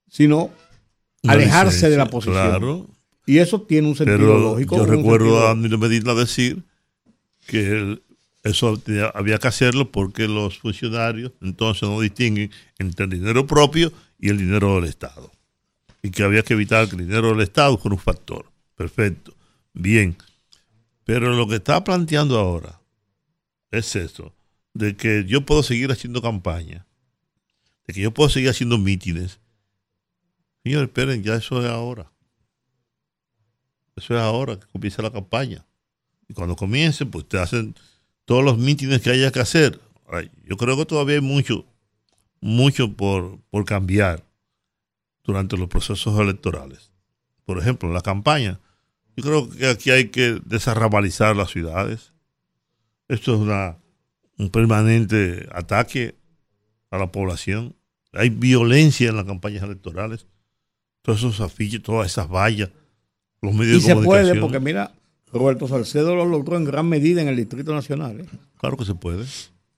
sino 0.10 0.50
alejarse 1.22 1.88
de 1.92 1.98
la 1.98 2.08
posición. 2.08 2.34
Claro. 2.34 2.88
Y 3.28 3.38
eso 3.38 3.62
tiene 3.62 3.90
un 3.90 3.96
sentido 3.96 4.40
lógico. 4.40 4.78
Yo 4.78 4.88
recuerdo 4.88 5.46
a 5.46 5.52
Andrés 5.52 5.78
Medina 5.78 6.16
decir 6.16 6.64
que 7.46 8.02
eso 8.42 8.82
había 9.14 9.38
que 9.38 9.48
hacerlo 9.50 9.92
porque 9.92 10.28
los 10.28 10.58
funcionarios 10.58 11.32
entonces 11.44 11.88
no 11.88 12.02
distinguen 12.02 12.50
entre 12.80 13.06
el 13.06 13.12
dinero 13.12 13.46
propio 13.46 13.94
y 14.18 14.30
el 14.30 14.40
dinero 14.40 14.78
del 14.78 14.86
Estado. 14.86 15.32
Y 16.02 16.10
que 16.10 16.24
había 16.24 16.42
que 16.42 16.56
evitar 16.56 16.90
que 16.90 16.96
el 16.96 17.06
dinero 17.06 17.30
del 17.30 17.42
Estado 17.42 17.78
fuera 17.78 17.94
un 17.94 18.02
factor. 18.02 18.48
Perfecto. 18.76 19.32
Bien. 19.74 20.18
Pero 21.06 21.34
lo 21.34 21.48
que 21.48 21.56
está 21.56 21.84
planteando 21.84 22.40
ahora 22.40 22.82
es 23.72 23.96
eso, 23.96 24.34
de 24.74 24.96
que 24.96 25.26
yo 25.26 25.46
puedo 25.46 25.64
seguir 25.64 25.92
haciendo 25.92 26.22
campaña, 26.22 26.86
de 27.88 27.94
que 27.94 28.02
yo 28.02 28.14
puedo 28.14 28.30
seguir 28.30 28.50
haciendo 28.50 28.78
mítines. 28.78 29.40
Señores, 30.64 30.88
esperen, 30.88 31.24
ya 31.24 31.36
eso 31.36 31.62
es 31.62 31.70
ahora. 31.70 32.12
Eso 33.96 34.16
es 34.16 34.22
ahora 34.22 34.60
que 34.60 34.66
comienza 34.68 35.02
la 35.02 35.12
campaña. 35.12 35.66
Y 36.28 36.34
cuando 36.34 36.56
comiencen, 36.56 37.12
pues 37.12 37.28
te 37.28 37.38
hacen 37.38 37.76
todos 38.26 38.44
los 38.44 38.58
mítines 38.58 39.02
que 39.02 39.10
haya 39.10 39.32
que 39.32 39.40
hacer. 39.40 39.80
yo 40.46 40.58
creo 40.58 40.78
que 40.78 40.86
todavía 40.86 41.16
hay 41.16 41.22
mucho, 41.22 41.66
mucho 42.40 42.94
por, 42.94 43.40
por 43.50 43.66
cambiar 43.66 44.24
durante 45.24 45.58
los 45.58 45.68
procesos 45.68 46.18
electorales. 46.20 46.92
Por 47.46 47.60
ejemplo, 47.60 47.92
la 47.92 48.02
campaña. 48.02 48.60
Yo 49.16 49.24
creo 49.24 49.50
que 49.50 49.68
aquí 49.68 49.92
hay 49.92 50.10
que 50.10 50.40
desarrabalizar 50.46 51.36
las 51.36 51.52
ciudades. 51.52 52.14
Esto 53.08 53.36
es 53.36 53.42
una, 53.42 53.78
un 54.38 54.50
permanente 54.50 55.48
ataque 55.52 56.16
a 56.90 56.98
la 56.98 57.12
población. 57.12 57.76
Hay 58.12 58.30
violencia 58.30 59.10
en 59.10 59.16
las 59.16 59.26
campañas 59.26 59.64
electorales. 59.64 60.26
Todos 61.04 61.20
esos 61.20 61.42
afiches, 61.42 61.84
todas 61.84 62.08
esas 62.08 62.30
vallas, 62.30 62.70
los 63.42 63.54
medios 63.54 63.80
y 63.80 63.82
se 63.82 63.96
puede, 63.96 64.40
porque 64.40 64.60
mira, 64.60 64.94
Roberto 65.32 65.68
Salcedo 65.68 66.16
lo 66.16 66.26
logró 66.26 66.58
en 66.58 66.64
gran 66.64 66.88
medida 66.88 67.22
en 67.22 67.28
el 67.28 67.36
Distrito 67.36 67.74
Nacional. 67.74 68.22
¿eh? 68.22 68.26
Claro 68.58 68.78
que 68.78 68.86
se 68.86 68.96
puede. 68.96 69.26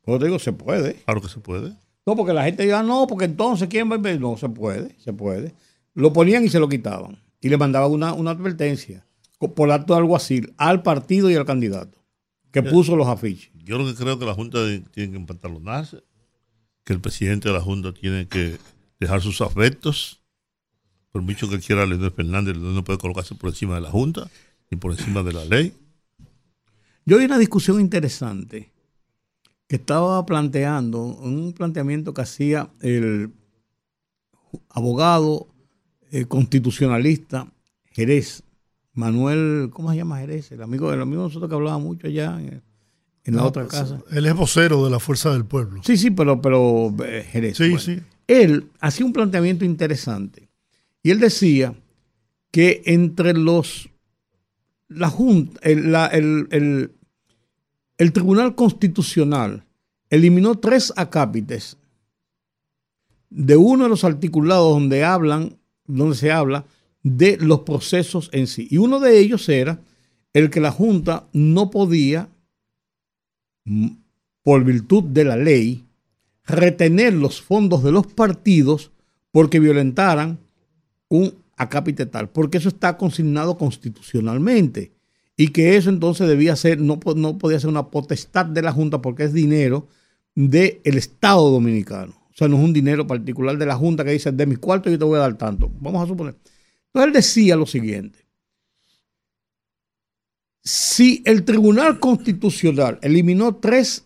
Pues 0.03 0.21
digo, 0.21 0.37
se 0.37 0.53
puede. 0.53 0.95
Claro 1.05 1.21
que 1.21 1.29
se 1.29 1.39
puede. 1.39 1.73
No, 2.05 2.15
porque 2.15 2.33
la 2.33 2.43
gente 2.43 2.63
diga, 2.63 2.83
no, 2.83 3.07
porque 3.07 3.25
entonces, 3.25 3.67
¿quién 3.67 3.91
va 3.91 3.95
a? 3.95 4.13
No, 4.19 4.37
se 4.37 4.47
puede, 4.49 4.95
se 4.99 5.11
puede. 5.13 5.53
Lo 5.95 6.13
ponían 6.13 6.45
y 6.45 6.49
se 6.49 6.59
lo 6.59 6.69
quitaban. 6.69 7.17
Y 7.41 7.49
le 7.49 7.57
mandaban 7.57 7.91
una, 7.91 8.13
una 8.13 8.31
advertencia 8.31 9.03
por 9.53 9.71
acto 9.71 9.93
de 9.93 9.99
alguacil 9.99 10.53
al 10.57 10.81
partido 10.81 11.29
y 11.29 11.35
al 11.35 11.45
candidato 11.45 12.03
que 12.51 12.63
puso 12.63 12.95
los 12.95 13.07
afiches. 13.07 13.51
Yo 13.65 13.77
lo 13.77 13.85
que 13.85 13.95
creo 13.95 14.17
que 14.17 14.25
la 14.25 14.33
Junta 14.33 14.59
tiene 14.91 15.11
que 15.11 15.17
empantalonarse, 15.17 16.03
que 16.85 16.93
el 16.93 17.01
presidente 17.01 17.49
de 17.49 17.53
la 17.53 17.61
Junta 17.61 17.93
tiene 17.93 18.27
que 18.27 18.57
dejar 18.99 19.21
sus 19.21 19.41
afectos. 19.41 20.21
Por 21.11 21.21
mucho 21.21 21.49
que 21.49 21.59
quiera 21.59 21.85
Leonel 21.85 22.11
Fernández, 22.11 22.55
no 22.55 22.83
puede 22.83 22.99
colocarse 22.99 23.35
por 23.35 23.49
encima 23.49 23.75
de 23.75 23.81
la 23.81 23.91
Junta 23.91 24.29
y 24.71 24.77
por 24.77 24.91
encima 24.91 25.21
de 25.23 25.33
la 25.33 25.43
ley. 25.43 25.73
Yo 27.05 27.17
vi 27.17 27.25
una 27.25 27.37
discusión 27.37 27.81
interesante 27.81 28.71
que 29.67 29.75
estaba 29.75 30.25
planteando, 30.25 31.01
un 31.01 31.53
planteamiento 31.53 32.13
que 32.13 32.21
hacía 32.21 32.69
el 32.81 33.33
abogado 34.69 35.47
eh, 36.11 36.25
constitucionalista 36.25 37.51
Jerez, 37.91 38.43
Manuel, 38.95 39.69
¿cómo 39.71 39.91
se 39.91 39.97
llama 39.97 40.19
Jerez? 40.19 40.51
El 40.51 40.63
amigo, 40.63 40.91
el 40.91 41.01
amigo 41.01 41.21
de 41.21 41.27
nosotros 41.27 41.49
que 41.49 41.55
hablaba 41.55 41.77
mucho 41.77 42.07
allá 42.07 42.39
en, 42.39 43.35
la 43.35 43.43
otra 43.43 43.65
pues, 43.65 43.79
casa. 43.79 44.01
Él 44.11 44.25
es 44.25 44.33
vocero 44.33 44.83
de 44.85 44.89
la 44.89 44.99
Fuerza 44.99 45.31
del 45.31 45.45
Pueblo. 45.45 45.81
Sí, 45.83 45.97
sí, 45.97 46.11
pero, 46.11 46.41
pero 46.41 46.93
eh, 47.05 47.25
Jerez. 47.29 47.57
Sí, 47.57 47.77
sí. 47.77 47.99
Él 48.27 48.69
hacía 48.79 49.05
un 49.05 49.13
planteamiento 49.13 49.65
interesante 49.65 50.47
y 51.03 51.11
él 51.11 51.19
decía 51.19 51.75
que 52.51 52.81
entre 52.85 53.33
los 53.33 53.89
la 54.87 55.09
Junta, 55.09 55.59
el, 55.63 56.91
Tribunal 58.13 58.55
Constitucional 58.55 59.65
eliminó 60.09 60.55
tres 60.55 60.93
acápites 60.95 61.77
de 63.29 63.57
uno 63.57 63.83
de 63.83 63.89
los 63.89 64.03
articulados 64.03 64.73
donde 64.73 65.03
hablan, 65.03 65.57
donde 65.85 66.15
se 66.15 66.31
habla 66.31 66.65
de 67.05 67.37
los 67.37 67.59
procesos 67.59 68.31
en 68.33 68.47
sí. 68.47 68.67
Y 68.71 68.77
uno 68.77 68.99
de 68.99 69.19
ellos 69.19 69.47
era 69.47 69.79
el 70.33 70.49
que 70.49 70.59
la 70.59 70.71
Junta 70.71 71.27
no 71.33 71.69
podía, 71.69 72.29
por 74.41 74.63
virtud 74.63 75.03
de 75.03 75.23
la 75.23 75.37
ley, 75.37 75.85
retener 76.45 77.13
los 77.13 77.41
fondos 77.41 77.83
de 77.83 77.91
los 77.91 78.07
partidos 78.07 78.91
porque 79.31 79.59
violentaran 79.59 80.39
un 81.07 81.35
a 81.57 81.69
tal, 81.69 82.29
porque 82.29 82.57
eso 82.57 82.69
está 82.69 82.97
consignado 82.97 83.55
constitucionalmente 83.57 84.91
y 85.37 85.49
que 85.49 85.77
eso 85.77 85.89
entonces 85.89 86.27
debía 86.27 86.55
ser, 86.55 86.81
no, 86.81 86.99
no 87.15 87.37
podía 87.37 87.59
ser 87.59 87.69
una 87.69 87.91
potestad 87.91 88.47
de 88.47 88.63
la 88.63 88.73
Junta 88.73 89.01
porque 89.01 89.25
es 89.25 89.33
dinero 89.33 89.87
del 90.33 90.79
Estado 90.83 91.51
dominicano. 91.51 92.13
O 92.31 92.33
sea, 92.35 92.47
no 92.47 92.57
es 92.57 92.63
un 92.63 92.73
dinero 92.73 93.05
particular 93.05 93.57
de 93.57 93.65
la 93.67 93.75
Junta 93.75 94.03
que 94.03 94.11
dice, 94.11 94.31
de 94.31 94.45
mis 94.47 94.57
cuartos 94.57 94.91
yo 94.91 94.97
te 94.97 95.05
voy 95.05 95.17
a 95.17 95.21
dar 95.21 95.37
tanto. 95.37 95.71
Vamos 95.79 96.03
a 96.03 96.07
suponer. 96.07 96.35
Entonces 96.95 97.07
él 97.07 97.13
decía 97.13 97.55
lo 97.57 97.65
siguiente. 97.65 98.19
Si 100.63 101.21
el 101.25 101.43
Tribunal 101.43 101.99
Constitucional 101.99 102.99
eliminó 103.01 103.57
tres 103.57 104.05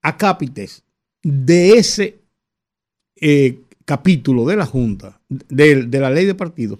acápites 0.00 0.82
de 1.22 1.72
ese 1.72 2.18
eh, 3.16 3.60
capítulo 3.84 4.46
de 4.46 4.56
la 4.56 4.64
Junta, 4.64 5.20
de, 5.28 5.82
de 5.84 6.00
la 6.00 6.08
ley 6.08 6.24
de 6.24 6.34
partidos, 6.34 6.78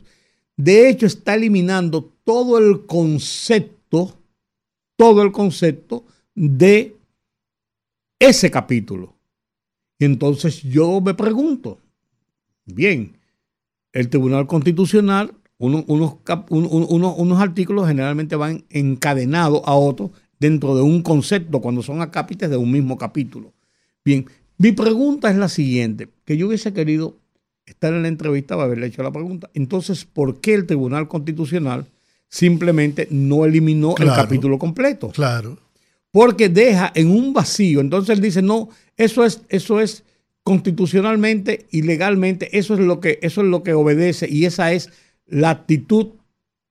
de 0.56 0.88
hecho 0.88 1.04
está 1.04 1.34
eliminando 1.34 2.10
todo 2.24 2.56
el 2.56 2.86
concepto, 2.86 4.18
todo 4.96 5.20
el 5.20 5.30
concepto 5.30 6.06
de 6.34 6.96
ese 8.18 8.50
capítulo. 8.50 9.14
Entonces 9.98 10.62
yo 10.62 11.02
me 11.02 11.12
pregunto, 11.12 11.78
bien, 12.64 13.18
el 13.94 14.08
Tribunal 14.08 14.46
Constitucional, 14.46 15.32
unos, 15.56 15.84
unos, 15.88 17.40
artículos 17.40 17.86
generalmente 17.86 18.36
van 18.36 18.64
encadenados 18.68 19.62
a 19.64 19.74
otros 19.74 20.10
dentro 20.38 20.74
de 20.76 20.82
un 20.82 21.00
concepto 21.02 21.60
cuando 21.60 21.82
son 21.82 22.02
acápites 22.02 22.50
de 22.50 22.56
un 22.56 22.70
mismo 22.70 22.98
capítulo. 22.98 23.54
Bien, 24.04 24.26
mi 24.58 24.72
pregunta 24.72 25.30
es 25.30 25.36
la 25.36 25.48
siguiente, 25.48 26.08
que 26.24 26.36
yo 26.36 26.48
hubiese 26.48 26.72
querido 26.72 27.16
estar 27.64 27.94
en 27.94 28.02
la 28.02 28.08
entrevista 28.08 28.56
para 28.56 28.66
haberle 28.66 28.88
hecho 28.88 29.02
la 29.02 29.12
pregunta. 29.12 29.48
Entonces, 29.54 30.04
¿por 30.04 30.40
qué 30.40 30.54
el 30.54 30.66
Tribunal 30.66 31.06
Constitucional 31.08 31.86
simplemente 32.28 33.06
no 33.10 33.44
eliminó 33.44 33.94
el 33.98 34.08
capítulo 34.08 34.58
completo? 34.58 35.08
Claro. 35.10 35.56
Porque 36.10 36.48
deja 36.48 36.92
en 36.96 37.10
un 37.10 37.32
vacío. 37.32 37.80
Entonces 37.80 38.16
él 38.16 38.22
dice, 38.22 38.42
no, 38.42 38.68
eso 38.96 39.24
es, 39.24 39.40
eso 39.48 39.80
es 39.80 40.02
constitucionalmente 40.44 41.66
y 41.70 41.82
legalmente, 41.82 42.56
eso 42.56 42.74
es 42.74 42.80
lo 42.80 43.00
que, 43.00 43.18
eso 43.22 43.40
es 43.40 43.48
lo 43.48 43.62
que 43.62 43.72
obedece 43.72 44.28
y 44.30 44.44
esa 44.44 44.72
es 44.72 44.90
la 45.26 45.50
actitud 45.50 46.08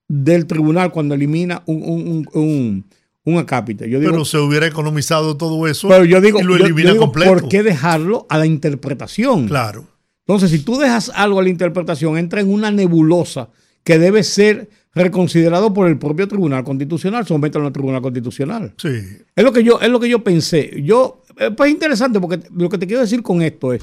del 0.08 0.46
tribunal 0.46 0.92
cuando 0.92 1.14
elimina 1.14 1.64
un, 1.66 2.26
un, 2.32 2.84
un, 3.24 3.38
acápite. 3.38 3.88
pero 3.88 4.24
se 4.24 4.38
hubiera 4.38 4.66
economizado 4.66 5.36
todo 5.36 5.66
eso 5.66 5.88
pero 5.88 6.04
yo 6.04 6.20
digo, 6.20 6.40
y 6.40 6.44
lo 6.44 6.56
elimina 6.56 6.96
completo. 6.96 7.32
¿Por 7.32 7.48
qué 7.48 7.62
dejarlo 7.62 8.26
a 8.30 8.38
la 8.38 8.46
interpretación? 8.46 9.48
Claro. 9.48 9.88
Entonces, 10.20 10.52
si 10.52 10.60
tú 10.60 10.78
dejas 10.78 11.10
algo 11.14 11.40
a 11.40 11.42
la 11.42 11.48
interpretación, 11.50 12.16
entra 12.16 12.40
en 12.40 12.50
una 12.52 12.70
nebulosa 12.70 13.50
que 13.82 13.98
debe 13.98 14.22
ser 14.22 14.70
reconsiderado 15.02 15.74
por 15.74 15.88
el 15.88 15.98
propio 15.98 16.28
Tribunal 16.28 16.62
Constitucional, 16.62 17.26
somételo 17.26 17.66
al 17.66 17.72
Tribunal 17.72 18.02
Constitucional. 18.02 18.74
Sí. 18.76 19.00
Es 19.34 19.44
lo 19.44 19.52
que 19.52 19.64
yo, 19.64 19.80
es 19.80 19.88
lo 19.88 19.98
que 19.98 20.08
yo 20.08 20.22
pensé. 20.22 20.82
Yo, 20.82 21.22
eh, 21.38 21.50
pues 21.50 21.68
es 21.68 21.74
interesante 21.74 22.20
porque 22.20 22.40
lo 22.54 22.68
que 22.68 22.78
te 22.78 22.86
quiero 22.86 23.02
decir 23.02 23.22
con 23.22 23.42
esto 23.42 23.72
es 23.72 23.82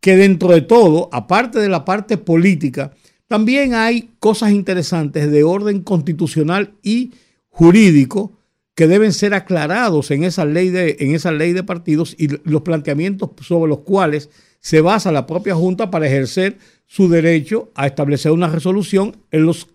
que 0.00 0.16
dentro 0.16 0.48
de 0.48 0.62
todo, 0.62 1.08
aparte 1.12 1.58
de 1.60 1.68
la 1.68 1.84
parte 1.84 2.18
política, 2.18 2.92
también 3.28 3.72
hay 3.72 4.10
cosas 4.18 4.50
interesantes 4.50 5.30
de 5.30 5.42
orden 5.42 5.82
constitucional 5.82 6.74
y 6.82 7.12
jurídico 7.48 8.32
que 8.74 8.86
deben 8.86 9.12
ser 9.12 9.34
aclarados 9.34 10.10
en 10.10 10.24
esa 10.24 10.44
ley 10.44 10.70
de, 10.70 10.96
en 11.00 11.14
esa 11.14 11.30
ley 11.30 11.52
de 11.52 11.62
partidos 11.62 12.14
y 12.18 12.28
los 12.44 12.62
planteamientos 12.62 13.30
sobre 13.40 13.68
los 13.68 13.80
cuales 13.80 14.30
se 14.60 14.80
basa 14.80 15.12
la 15.12 15.26
propia 15.26 15.54
Junta 15.54 15.90
para 15.90 16.06
ejercer 16.06 16.58
su 16.86 17.08
derecho 17.08 17.70
a 17.74 17.86
establecer 17.86 18.32
una 18.32 18.48
resolución 18.48 19.16
en 19.30 19.46
los 19.46 19.68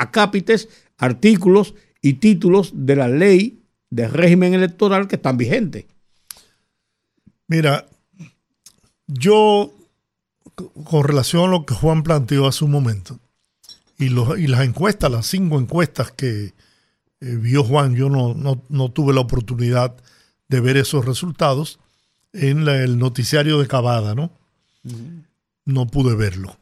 acápites, 0.00 0.68
artículos 0.98 1.74
y 2.02 2.14
títulos 2.14 2.72
de 2.74 2.96
la 2.96 3.08
ley 3.08 3.62
de 3.90 4.08
régimen 4.08 4.54
electoral 4.54 5.08
que 5.08 5.16
están 5.16 5.36
vigentes. 5.36 5.84
Mira, 7.48 7.86
yo, 9.06 9.72
con 10.84 11.04
relación 11.04 11.48
a 11.48 11.52
lo 11.52 11.66
que 11.66 11.74
Juan 11.74 12.02
planteó 12.02 12.46
hace 12.46 12.64
un 12.64 12.70
momento, 12.70 13.18
y, 13.98 14.06
y 14.06 14.46
las 14.46 14.64
encuestas, 14.64 15.10
las 15.10 15.26
cinco 15.26 15.58
encuestas 15.58 16.12
que 16.12 16.54
eh, 17.20 17.36
vio 17.36 17.62
Juan, 17.64 17.94
yo 17.94 18.08
no, 18.08 18.34
no, 18.34 18.90
tuve 18.90 19.12
la 19.12 19.20
oportunidad 19.20 19.94
de 20.48 20.60
ver 20.60 20.76
esos 20.76 21.04
resultados, 21.04 21.78
en 22.32 22.66
el 22.68 22.98
noticiario 22.98 23.58
de 23.58 23.66
Cavada, 23.66 24.14
¿no? 24.14 24.30
No 25.64 25.88
pude 25.88 26.14
verlo. 26.14 26.56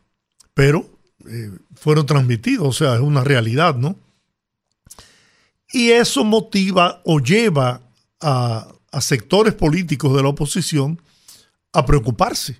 Pero 0.55 0.98
eh, 1.31 1.51
fueron 1.75 2.07
transmitidos, 2.07 2.67
o 2.69 2.73
sea, 2.73 2.95
es 2.95 3.01
una 3.01 3.25
realidad, 3.25 3.77
¿no? 3.77 3.97
Y 5.71 5.91
eso 5.91 6.25
motiva 6.25 7.03
o 7.05 7.21
lleva 7.21 7.83
a, 8.21 8.69
sectores 9.01 9.55
políticos 9.55 10.17
de 10.17 10.23
la 10.23 10.31
oposición 10.31 11.01
a 11.73 11.87
preocuparse. 11.87 12.59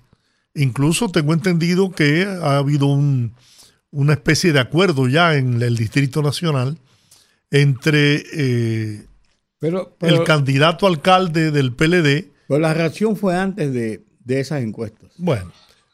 Incluso 0.53 1.09
tengo 1.09 1.33
entendido 1.33 1.91
que 1.91 2.23
ha 2.23 2.57
habido 2.57 2.85
una 2.85 4.13
especie 4.13 4.53
de 4.53 4.59
acuerdo 4.59 5.07
ya 5.07 5.35
en 5.35 5.61
el 5.61 5.75
Distrito 5.75 6.21
Nacional 6.21 6.77
entre 7.51 8.23
eh, 8.31 9.05
el 9.61 10.23
candidato 10.23 10.87
alcalde 10.87 11.51
del 11.51 11.73
PLD 11.73 12.29
pero 12.49 12.61
la 12.61 12.73
reacción 12.73 13.15
fue 13.15 13.37
antes 13.37 13.71
de, 13.71 14.01
esas 14.27 14.63
encuestas. 14.63 15.11
Bueno, 15.17 15.51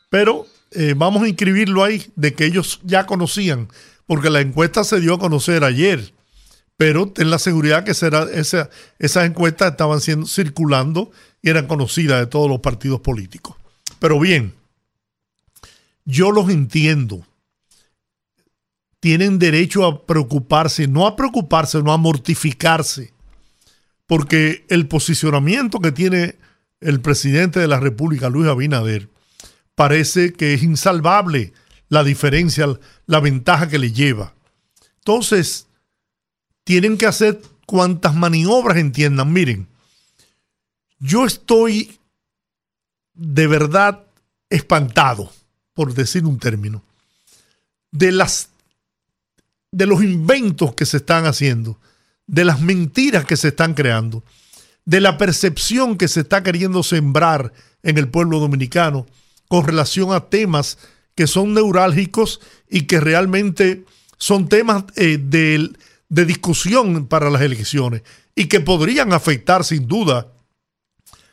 pero 0.09 0.47
eh, 0.75 0.93
vamos 0.95 1.23
a 1.23 1.27
inscribirlo 1.27 1.83
ahí 1.83 2.05
de 2.15 2.33
que 2.33 2.45
ellos 2.45 2.79
ya 2.83 3.05
conocían, 3.05 3.69
porque 4.05 4.29
la 4.29 4.41
encuesta 4.41 4.83
se 4.83 4.99
dio 4.99 5.15
a 5.15 5.19
conocer 5.19 5.63
ayer, 5.63 6.13
pero 6.77 7.09
ten 7.09 7.29
la 7.29 7.39
seguridad 7.39 7.83
que 7.83 7.93
será 7.93 8.23
esa, 8.23 8.69
esas 8.99 9.25
encuestas 9.25 9.71
estaban 9.71 10.01
siendo 10.01 10.27
circulando 10.27 11.11
y 11.41 11.49
eran 11.49 11.67
conocidas 11.67 12.19
de 12.19 12.27
todos 12.27 12.49
los 12.49 12.59
partidos 12.59 12.99
políticos. 13.01 13.55
Pero 13.99 14.19
bien, 14.19 14.53
yo 16.03 16.31
los 16.31 16.49
entiendo. 16.49 17.25
Tienen 18.99 19.39
derecho 19.39 19.85
a 19.85 20.05
preocuparse, 20.05 20.87
no 20.87 21.07
a 21.07 21.15
preocuparse, 21.15 21.81
no 21.81 21.93
a 21.93 21.97
mortificarse, 21.97 23.13
porque 24.07 24.65
el 24.67 24.87
posicionamiento 24.87 25.79
que 25.79 25.91
tiene 25.91 26.35
el 26.81 27.01
presidente 27.01 27.59
de 27.59 27.67
la 27.67 27.79
República, 27.79 28.29
Luis 28.29 28.47
Abinader, 28.47 29.09
parece 29.75 30.33
que 30.33 30.53
es 30.53 30.63
insalvable 30.63 31.53
la 31.89 32.03
diferencia, 32.03 32.67
la 33.05 33.19
ventaja 33.19 33.69
que 33.69 33.79
le 33.79 33.91
lleva. 33.91 34.33
Entonces, 34.97 35.67
tienen 36.63 36.97
que 36.97 37.05
hacer 37.05 37.41
cuantas 37.65 38.15
maniobras 38.15 38.77
entiendan. 38.77 39.31
Miren, 39.31 39.67
yo 40.99 41.25
estoy 41.25 41.99
de 43.13 43.47
verdad 43.47 44.03
espantado, 44.49 45.31
por 45.73 45.93
decir 45.93 46.25
un 46.25 46.39
término, 46.39 46.83
de 47.91 48.11
las 48.11 48.49
de 49.71 49.85
los 49.85 50.01
inventos 50.01 50.73
que 50.73 50.85
se 50.85 50.97
están 50.97 51.25
haciendo, 51.25 51.77
de 52.27 52.45
las 52.45 52.61
mentiras 52.61 53.25
que 53.25 53.35
se 53.35 53.49
están 53.49 53.73
creando 53.73 54.23
de 54.85 55.01
la 55.01 55.17
percepción 55.17 55.97
que 55.97 56.07
se 56.07 56.21
está 56.21 56.43
queriendo 56.43 56.83
sembrar 56.83 57.51
en 57.83 57.97
el 57.97 58.07
pueblo 58.07 58.39
dominicano 58.39 59.07
con 59.47 59.65
relación 59.65 60.13
a 60.13 60.21
temas 60.29 60.77
que 61.15 61.27
son 61.27 61.53
neurálgicos 61.53 62.41
y 62.69 62.81
que 62.81 62.99
realmente 62.99 63.85
son 64.17 64.49
temas 64.49 64.83
eh, 64.95 65.17
de, 65.19 65.71
discusión 66.09 67.07
para 67.07 67.29
las 67.29 67.41
elecciones 67.41 68.03
y 68.35 68.45
que 68.45 68.59
podrían 68.59 69.13
afectar 69.13 69.63
sin 69.63 69.87
duda 69.87 70.27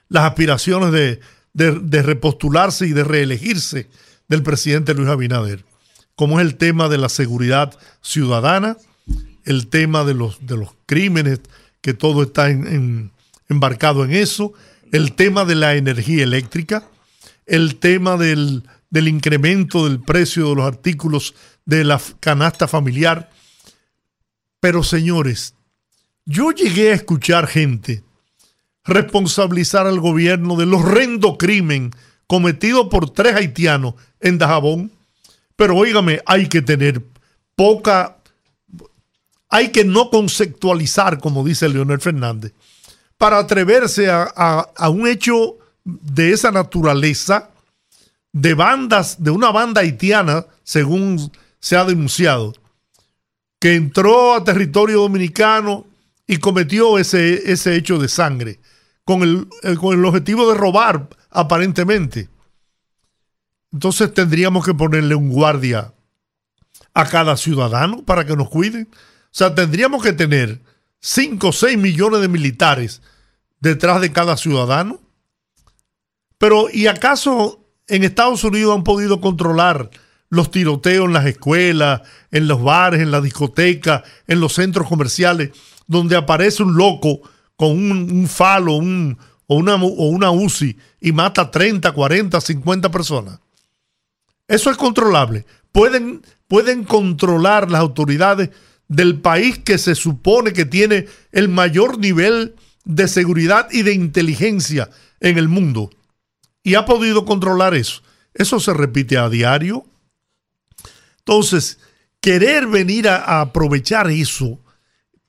las 0.09 0.25
aspiraciones 0.25 0.93
de, 0.93 1.21
de, 1.53 2.03
repostularse 2.03 2.87
y 2.87 2.93
de 2.93 3.05
reelegirse 3.05 3.89
del 4.29 4.43
presidente 4.43 4.95
Luis 4.95 5.09
Abinader, 5.09 5.65
como 6.17 6.41
es 6.41 6.47
el 6.47 6.57
tema 6.57 6.89
de 6.89 6.99
la 6.99 7.09
seguridad 7.09 7.77
ciudadana, 8.03 8.77
el 9.45 9.69
tema 9.69 10.05
de 10.05 10.15
los, 10.15 10.47
de 10.47 10.57
los 10.57 10.71
crímenes, 10.87 11.41
que 11.81 11.95
todo 11.95 12.23
está 12.23 12.51
en, 12.51 13.11
embarcado 13.49 14.05
en 14.05 14.13
eso, 14.13 14.53
el 14.93 15.15
tema 15.15 15.45
de 15.45 15.55
la 15.55 15.75
energía 15.75 16.23
eléctrica, 16.23 16.89
el 17.53 17.77
tema 17.77 18.17
del, 18.17 18.65
incremento 18.91 19.87
del 19.87 20.01
precio 20.01 20.49
de 20.49 20.55
los 20.55 20.65
artículos 20.65 21.35
de 21.67 21.85
la 21.85 22.01
canasta 22.19 22.67
familiar. 22.67 23.31
Pero 24.59 24.83
señores, 24.83 25.55
yo 26.25 26.51
llegué 26.53 26.93
a 26.93 26.95
escuchar 26.95 27.47
gente 27.47 28.03
responsabilizar 28.85 29.87
al 29.87 30.01
gobierno 30.01 30.57
del 30.57 30.73
horrendo 30.73 31.37
crimen 31.37 31.93
cometido 32.27 32.89
por 32.89 33.11
tres 33.11 33.37
haitianos 33.37 33.97
en 34.19 34.39
Dajabón. 34.39 34.91
Pero 35.55 35.77
óigame, 35.77 36.23
hay 36.25 36.49
que 36.49 36.63
tener 36.63 37.03
poca, 37.55 38.17
hay 39.51 39.69
que 39.69 39.85
no 39.85 40.09
conceptualizar, 40.09 41.19
como 41.19 41.45
dice 41.45 41.69
Leonel 41.69 42.01
Fernández, 42.01 42.55
para 43.19 43.39
atreverse 43.39 44.09
a, 44.11 44.89
un 44.89 45.07
hecho 45.07 45.59
de 45.85 46.33
esa 46.33 46.51
naturaleza, 46.51 47.51
de 48.33 48.55
bandas, 48.55 49.23
de 49.23 49.31
una 49.31 49.51
banda 49.51 49.81
haitiana, 49.81 50.47
según 50.65 51.31
se 51.61 51.77
ha 51.77 51.85
denunciado, 51.85 52.55
que 53.59 53.75
entró 53.75 54.35
a 54.35 54.45
territorio 54.45 55.01
dominicano 55.01 55.87
y 56.27 56.39
cometió 56.39 56.99
ese, 56.99 57.53
ese 57.53 57.77
hecho 57.77 57.99
de 57.99 58.09
sangre 58.09 58.61
con 59.05 59.23
el, 59.23 59.49
con 59.79 59.99
el 59.99 60.05
objetivo 60.05 60.51
de 60.51 60.59
robar, 60.59 61.09
aparentemente. 61.31 62.29
Entonces 63.73 64.13
tendríamos 64.13 64.65
que 64.65 64.75
ponerle 64.75 65.15
un 65.15 65.31
guardia 65.31 65.93
a 66.95 67.09
cada 67.09 67.37
ciudadano 67.37 68.03
para 68.03 68.25
que 68.25 68.37
nos 68.37 68.49
cuiden. 68.49 68.89
O 68.93 68.97
sea, 69.31 69.55
tendríamos 69.55 70.03
que 70.03 70.13
tener 70.13 70.61
5 71.01 71.49
o 71.49 71.53
6 71.53 71.79
millones 71.79 72.21
de 72.21 72.29
militares 72.29 73.01
detrás 73.61 74.01
de 74.01 74.13
cada 74.13 74.37
ciudadano. 74.37 75.01
Pero, 76.43 76.67
¿y 76.73 76.89
acaso 76.89 77.65
en 77.87 78.03
Estados 78.03 78.43
Unidos 78.43 78.75
han 78.75 78.83
podido 78.83 79.21
controlar 79.21 79.91
los 80.29 80.51
tiroteos 80.51 81.07
en 81.07 81.13
las 81.13 81.27
escuelas, 81.27 82.03
en 82.33 82.49
los 82.49 82.61
bares, 82.61 83.01
en 83.01 83.13
las 83.13 83.23
discotecas, 83.23 84.03
en 84.27 84.41
los 84.41 84.55
centros 84.55 84.89
comerciales, 84.89 85.51
donde 85.87 86.17
aparece 86.17 86.65
un 86.65 86.77
loco 86.77 87.21
con 87.55 87.71
un, 87.71 88.27
falo 88.27 88.73
un, 88.73 89.17
o, 89.47 89.55
una, 89.55 89.77
o 89.77 90.09
una 90.09 90.33
UCI 90.33 90.77
y 91.01 91.13
mata 91.13 91.49
30, 91.49 91.93
40, 91.93 92.41
50 92.41 92.91
personas? 92.91 93.39
Eso 94.49 94.69
es 94.69 94.77
controlable. 94.77 95.47
Pueden, 95.71 96.23
pueden 96.49 96.83
controlar 96.83 97.71
las 97.71 97.83
autoridades 97.83 98.51
del 98.89 99.21
país 99.21 99.61
que 99.61 99.79
se 99.79 99.95
supone 99.95 100.53
que 100.53 100.65
tiene 100.65 101.07
el 101.31 101.49
mayor 101.49 102.01
nivel 102.01 102.57
de 102.85 103.07
seguridad 103.07 103.69
y 103.71 103.83
de 103.83 103.93
inteligencia 103.93 104.91
en 105.21 105.39
el 105.39 105.47
mundo. 105.47 105.91
Y 106.63 106.75
ha 106.75 106.85
podido 106.85 107.25
controlar 107.25 107.75
eso. 107.75 108.03
Eso 108.35 108.61
se 108.61 108.73
repite 108.73 109.19
a 109.19 109.29
diario. 109.29 109.85
Entonces, 111.19 111.79
querer 112.21 112.67
venir 112.67 113.09
a, 113.09 113.41
aprovechar 113.41 114.11
eso 114.11 114.59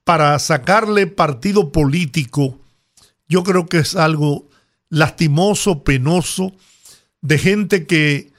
para 0.03 0.37
sacarle 0.39 1.07
partido 1.07 1.71
político, 1.71 2.59
yo 3.27 3.43
creo 3.43 3.67
que 3.67 3.79
es 3.79 3.95
algo 3.95 4.49
lastimoso, 4.89 5.83
penoso, 5.83 6.53
de 7.21 7.37
gente 7.37 7.87
que 7.87 8.31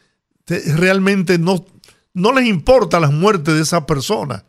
realmente 0.46 1.38
no, 1.38 1.64
no 2.12 2.32
les 2.32 2.46
importa 2.46 3.00
las 3.00 3.12
muertes 3.12 3.54
de 3.54 3.62
esas 3.62 3.84
personas, 3.84 4.44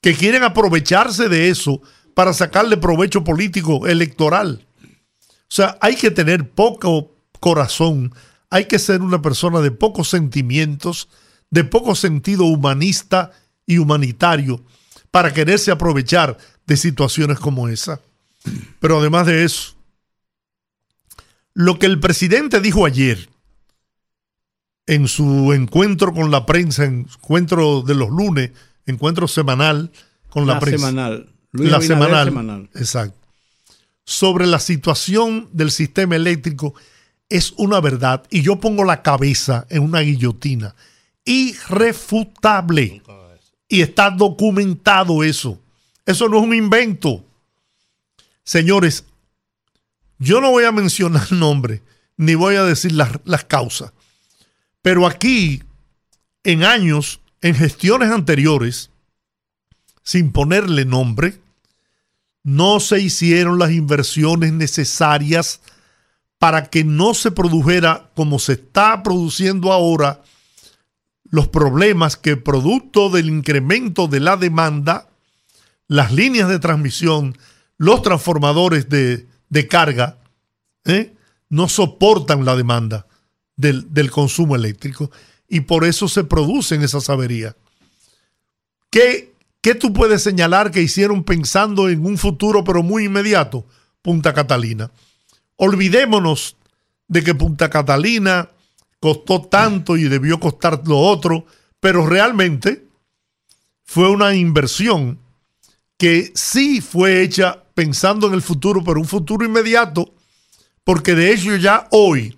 que 0.00 0.14
quieren 0.14 0.42
aprovecharse 0.42 1.28
de 1.28 1.48
eso 1.48 1.80
para 2.14 2.32
sacarle 2.32 2.76
provecho 2.76 3.24
político 3.24 3.86
electoral. 3.86 4.66
O 4.84 5.54
sea, 5.54 5.78
hay 5.80 5.96
que 5.96 6.10
tener 6.10 6.50
poco 6.50 7.11
corazón, 7.42 8.14
hay 8.50 8.66
que 8.66 8.78
ser 8.78 9.02
una 9.02 9.20
persona 9.20 9.60
de 9.60 9.72
pocos 9.72 10.08
sentimientos, 10.08 11.08
de 11.50 11.64
poco 11.64 11.96
sentido 11.96 12.44
humanista 12.44 13.32
y 13.66 13.78
humanitario 13.78 14.64
para 15.10 15.34
quererse 15.34 15.72
aprovechar 15.72 16.38
de 16.66 16.76
situaciones 16.76 17.40
como 17.40 17.68
esa. 17.68 18.00
Pero 18.78 19.00
además 19.00 19.26
de 19.26 19.44
eso, 19.44 19.74
lo 21.52 21.80
que 21.80 21.86
el 21.86 21.98
presidente 21.98 22.60
dijo 22.60 22.86
ayer 22.86 23.28
en 24.86 25.08
su 25.08 25.52
encuentro 25.52 26.14
con 26.14 26.30
la 26.30 26.46
prensa, 26.46 26.84
encuentro 26.84 27.82
de 27.82 27.96
los 27.96 28.10
lunes, 28.10 28.52
encuentro 28.86 29.26
semanal 29.26 29.90
con 30.28 30.46
la, 30.46 30.60
prensa. 30.60 30.86
Semanal. 30.86 31.28
la 31.50 31.80
semanal. 31.80 32.28
semanal. 32.28 32.70
Exacto. 32.74 33.18
Sobre 34.04 34.46
la 34.46 34.60
situación 34.60 35.48
del 35.52 35.72
sistema 35.72 36.16
eléctrico 36.16 36.74
es 37.32 37.54
una 37.56 37.80
verdad 37.80 38.24
y 38.30 38.42
yo 38.42 38.60
pongo 38.60 38.84
la 38.84 39.02
cabeza 39.02 39.66
en 39.70 39.82
una 39.82 40.00
guillotina 40.00 40.74
irrefutable. 41.24 43.02
Y 43.68 43.80
está 43.80 44.10
documentado 44.10 45.24
eso. 45.24 45.58
Eso 46.04 46.28
no 46.28 46.38
es 46.38 46.44
un 46.44 46.54
invento. 46.54 47.24
Señores, 48.44 49.06
yo 50.18 50.42
no 50.42 50.50
voy 50.50 50.64
a 50.64 50.72
mencionar 50.72 51.32
nombres 51.32 51.80
ni 52.18 52.34
voy 52.34 52.56
a 52.56 52.64
decir 52.64 52.92
las, 52.92 53.12
las 53.24 53.44
causas. 53.44 53.92
Pero 54.82 55.06
aquí, 55.06 55.62
en 56.44 56.64
años, 56.64 57.20
en 57.40 57.54
gestiones 57.54 58.10
anteriores, 58.10 58.90
sin 60.02 60.32
ponerle 60.32 60.84
nombre, 60.84 61.40
no 62.42 62.78
se 62.78 63.00
hicieron 63.00 63.58
las 63.58 63.70
inversiones 63.70 64.52
necesarias 64.52 65.60
para 66.42 66.70
que 66.70 66.82
no 66.82 67.14
se 67.14 67.30
produjera 67.30 68.10
como 68.16 68.40
se 68.40 68.54
está 68.54 69.04
produciendo 69.04 69.72
ahora 69.72 70.22
los 71.30 71.46
problemas 71.46 72.16
que 72.16 72.36
producto 72.36 73.10
del 73.10 73.28
incremento 73.28 74.08
de 74.08 74.18
la 74.18 74.36
demanda, 74.36 75.08
las 75.86 76.10
líneas 76.10 76.48
de 76.48 76.58
transmisión, 76.58 77.38
los 77.76 78.02
transformadores 78.02 78.88
de, 78.88 79.68
carga, 79.68 80.18
¿eh? 80.84 81.14
no 81.48 81.68
soportan 81.68 82.44
la 82.44 82.56
demanda 82.56 83.06
del, 83.54 84.10
consumo 84.10 84.56
eléctrico 84.56 85.12
y 85.48 85.60
por 85.60 85.84
eso 85.84 86.08
se 86.08 86.24
producen 86.24 86.82
esas 86.82 87.08
averías. 87.08 87.54
¿Qué, 88.90 89.32
¿Qué 89.60 89.76
tú 89.76 89.92
puedes 89.92 90.24
señalar 90.24 90.72
que 90.72 90.82
hicieron 90.82 91.22
pensando 91.22 91.88
en 91.88 92.04
un 92.04 92.18
futuro 92.18 92.64
pero 92.64 92.82
muy 92.82 93.04
inmediato? 93.04 93.64
Punta 94.02 94.34
Catalina. 94.34 94.90
Olvidémonos 95.64 96.56
de 97.08 97.22
que 97.22 97.34
Punta 97.34 97.70
Catalina 97.70 98.50
costó 99.00 99.42
tanto 99.42 99.96
y 99.96 100.04
debió 100.04 100.40
costar 100.40 100.82
lo 100.86 100.98
otro, 100.98 101.46
pero 101.80 102.06
realmente 102.06 102.86
fue 103.84 104.10
una 104.10 104.34
inversión 104.34 105.18
que 105.96 106.32
sí 106.34 106.80
fue 106.80 107.22
hecha 107.22 107.62
pensando 107.74 108.26
en 108.26 108.34
el 108.34 108.42
futuro, 108.42 108.82
pero 108.84 109.00
un 109.00 109.06
futuro 109.06 109.44
inmediato, 109.44 110.12
porque 110.84 111.14
de 111.14 111.32
hecho 111.32 111.56
ya 111.56 111.86
hoy 111.90 112.36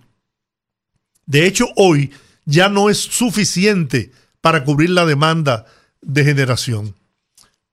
de 1.26 1.46
hecho, 1.46 1.68
hoy 1.76 2.12
ya 2.44 2.68
no 2.68 2.90
es 2.90 2.98
suficiente 2.98 4.12
para 4.40 4.64
cubrir 4.64 4.90
la 4.90 5.06
demanda 5.06 5.66
de 6.02 6.24
generación. 6.24 6.94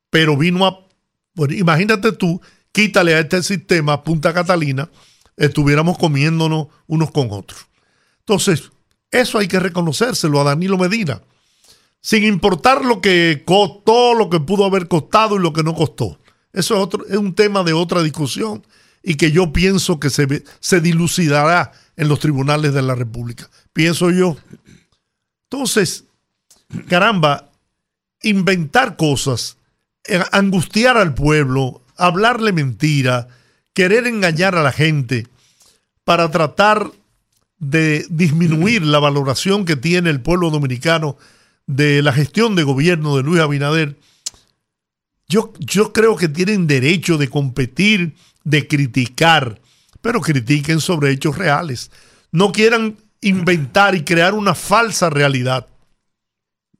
Pero 0.09 0.37
vino 0.37 0.65
a, 0.65 0.87
bueno, 1.33 1.53
imagínate 1.53 2.11
tú, 2.13 2.41
quítale 2.71 3.15
a 3.15 3.19
este 3.19 3.43
sistema 3.43 4.03
Punta 4.03 4.33
Catalina, 4.33 4.89
estuviéramos 5.37 5.97
comiéndonos 5.97 6.67
unos 6.87 7.11
con 7.11 7.29
otros. 7.31 7.67
Entonces, 8.19 8.71
eso 9.11 9.37
hay 9.37 9.47
que 9.47 9.59
reconocérselo 9.59 10.39
a 10.39 10.45
Danilo 10.45 10.77
Medina, 10.77 11.21
sin 11.99 12.23
importar 12.23 12.85
lo 12.85 13.01
que 13.01 13.43
costó, 13.45 14.13
lo 14.13 14.29
que 14.29 14.39
pudo 14.39 14.65
haber 14.65 14.87
costado 14.87 15.35
y 15.35 15.39
lo 15.39 15.53
que 15.53 15.63
no 15.63 15.75
costó. 15.75 16.19
Eso 16.53 16.75
es, 16.75 16.81
otro, 16.81 17.05
es 17.07 17.17
un 17.17 17.35
tema 17.35 17.63
de 17.63 17.73
otra 17.73 18.03
discusión 18.03 18.65
y 19.03 19.15
que 19.15 19.31
yo 19.31 19.51
pienso 19.51 19.99
que 19.99 20.09
se, 20.09 20.43
se 20.59 20.81
dilucidará 20.81 21.71
en 21.97 22.07
los 22.07 22.19
tribunales 22.19 22.73
de 22.73 22.81
la 22.81 22.95
República, 22.95 23.49
pienso 23.73 24.11
yo. 24.11 24.37
Entonces, 25.49 26.05
caramba, 26.87 27.51
inventar 28.21 28.95
cosas, 28.95 29.57
eh, 30.07 30.23
angustiar 30.31 30.97
al 30.97 31.13
pueblo, 31.13 31.81
hablarle 31.97 32.53
mentira, 32.53 33.27
querer 33.73 34.07
engañar 34.07 34.55
a 34.55 34.63
la 34.63 34.71
gente 34.71 35.27
para 36.03 36.29
tratar 36.31 36.91
de 37.57 38.05
disminuir 38.09 38.81
la 38.81 38.99
valoración 38.99 39.65
que 39.65 39.75
tiene 39.75 40.09
el 40.09 40.21
pueblo 40.21 40.49
dominicano 40.49 41.17
de 41.67 42.01
la 42.01 42.11
gestión 42.11 42.55
de 42.55 42.63
gobierno 42.63 43.15
de 43.15 43.23
Luis 43.23 43.39
Abinader, 43.39 43.97
yo, 45.29 45.53
yo 45.59 45.93
creo 45.93 46.17
que 46.17 46.27
tienen 46.27 46.67
derecho 46.67 47.17
de 47.17 47.29
competir, 47.29 48.15
de 48.43 48.67
criticar, 48.67 49.61
pero 50.01 50.19
critiquen 50.19 50.81
sobre 50.81 51.11
hechos 51.11 51.37
reales. 51.37 51.91
No 52.31 52.51
quieran 52.51 52.97
inventar 53.21 53.95
y 53.95 54.03
crear 54.03 54.33
una 54.33 54.55
falsa 54.55 55.09
realidad. 55.09 55.67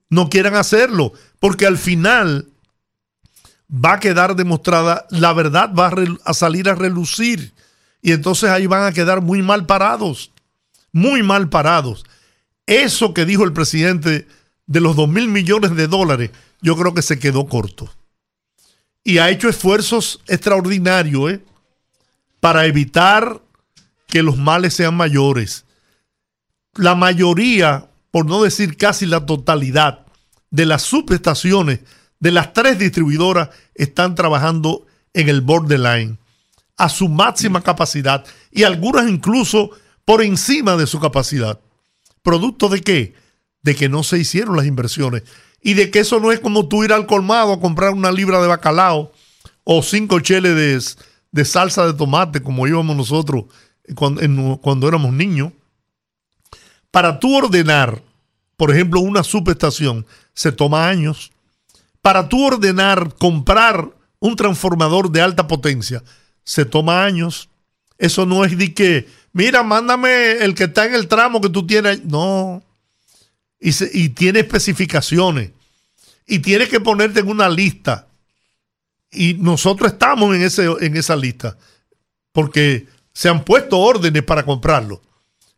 No 0.09 0.29
quieran 0.29 0.55
hacerlo, 0.55 1.13
porque 1.39 1.65
al 1.65 1.77
final 1.77 2.50
va 3.71 3.93
a 3.93 3.99
quedar 3.99 4.35
demostrada, 4.35 5.05
la 5.09 5.33
verdad 5.33 5.73
va 5.73 5.93
a, 6.25 6.33
salir 6.33 6.69
a 6.69 6.75
relucir. 6.75 7.53
Y 8.01 8.11
entonces 8.11 8.49
ahí 8.49 8.67
van 8.67 8.85
a 8.85 8.91
quedar 8.91 9.21
muy 9.21 9.41
mal 9.41 9.65
parados, 9.65 10.31
muy 10.91 11.23
mal 11.23 11.49
parados. 11.49 12.03
Eso 12.65 13.13
que 13.13 13.25
dijo 13.25 13.43
el 13.43 13.53
presidente 13.53 14.27
de 14.65 14.81
los 14.81 14.95
2 14.95 15.09
mil 15.09 15.27
millones 15.29 15.75
de 15.75 15.87
dólares, 15.87 16.31
yo 16.61 16.75
creo 16.75 16.93
que 16.93 17.01
se 17.01 17.19
quedó 17.19 17.47
corto. 17.47 17.89
Y 19.03 19.17
ha 19.17 19.29
hecho 19.29 19.49
esfuerzos 19.49 20.21
extraordinarios, 20.27 21.31
¿eh? 21.31 21.43
para 22.39 22.65
evitar 22.65 23.41
que 24.07 24.23
los 24.23 24.37
males 24.37 24.73
sean 24.73 24.95
mayores. 24.95 25.65
La 26.75 26.95
mayoría, 26.95 27.87
por 28.11 28.25
no 28.25 28.41
decir 28.43 28.77
casi 28.77 29.05
la 29.05 29.25
totalidad, 29.25 30.05
de 30.49 30.65
las 30.65 30.81
subestaciones 30.81 31.79
de 32.21 32.31
las 32.31 32.53
tres 32.53 32.79
distribuidoras 32.79 33.49
están 33.75 34.15
trabajando 34.15 34.85
en 35.13 35.27
el 35.27 35.41
borderline 35.41 36.17
a 36.77 36.87
su 36.87 37.09
máxima 37.09 37.61
capacidad 37.61 38.23
y 38.51 38.63
algunas 38.63 39.09
incluso 39.09 39.71
por 40.05 40.23
encima 40.23 40.77
de 40.77 40.87
su 40.87 41.01
capacidad. 41.01 41.59
¿Producto 42.21 42.69
de 42.69 42.81
qué? 42.81 43.15
De 43.61 43.75
que 43.75 43.89
no 43.89 44.03
se 44.03 44.19
hicieron 44.19 44.55
las 44.55 44.65
inversiones 44.65 45.23
y 45.61 45.73
de 45.73 45.91
que 45.91 45.99
eso 45.99 46.19
no 46.19 46.31
es 46.31 46.39
como 46.39 46.67
tú 46.67 46.85
ir 46.85 46.93
al 46.93 47.07
colmado 47.07 47.51
a 47.51 47.59
comprar 47.59 47.91
una 47.91 48.11
libra 48.11 48.41
de 48.41 48.47
bacalao 48.47 49.11
o 49.65 49.83
cinco 49.83 50.21
cheles 50.21 50.55
de 50.55 51.01
de 51.31 51.45
salsa 51.45 51.85
de 51.85 51.93
tomate 51.93 52.41
como 52.41 52.67
íbamos 52.67 52.95
nosotros 52.95 53.45
cuando, 53.95 54.59
cuando 54.61 54.87
éramos 54.87 55.13
niños. 55.13 55.53
Para 56.91 57.19
tú 57.19 57.35
ordenar, 57.35 58.01
por 58.57 58.71
ejemplo, 58.71 58.99
una 58.99 59.23
subestación, 59.23 60.05
se 60.33 60.51
toma 60.51 60.87
años. 60.87 61.30
Para 62.01 62.27
tú 62.27 62.45
ordenar 62.45 63.15
comprar 63.15 63.89
un 64.19 64.35
transformador 64.35 65.11
de 65.11 65.21
alta 65.21 65.47
potencia, 65.47 66.03
se 66.43 66.65
toma 66.65 67.03
años. 67.03 67.49
Eso 67.97 68.25
no 68.25 68.43
es 68.43 68.57
de 68.57 68.73
que, 68.73 69.07
mira, 69.33 69.63
mándame 69.63 70.33
el 70.43 70.55
que 70.55 70.65
está 70.65 70.85
en 70.85 70.95
el 70.95 71.07
tramo 71.07 71.41
que 71.41 71.49
tú 71.49 71.65
tienes. 71.65 72.03
No. 72.03 72.63
Y, 73.59 73.71
y 73.93 74.09
tiene 74.09 74.39
especificaciones. 74.39 75.51
Y 76.25 76.39
tienes 76.39 76.69
que 76.69 76.79
ponerte 76.79 77.19
en 77.19 77.29
una 77.29 77.49
lista. 77.49 78.07
Y 79.11 79.35
nosotros 79.35 79.91
estamos 79.91 80.35
en, 80.35 80.41
ese, 80.41 80.65
en 80.79 80.97
esa 80.97 81.15
lista. 81.15 81.57
Porque 82.31 82.87
se 83.13 83.29
han 83.29 83.43
puesto 83.43 83.77
órdenes 83.77 84.23
para 84.23 84.45
comprarlo. 84.45 85.01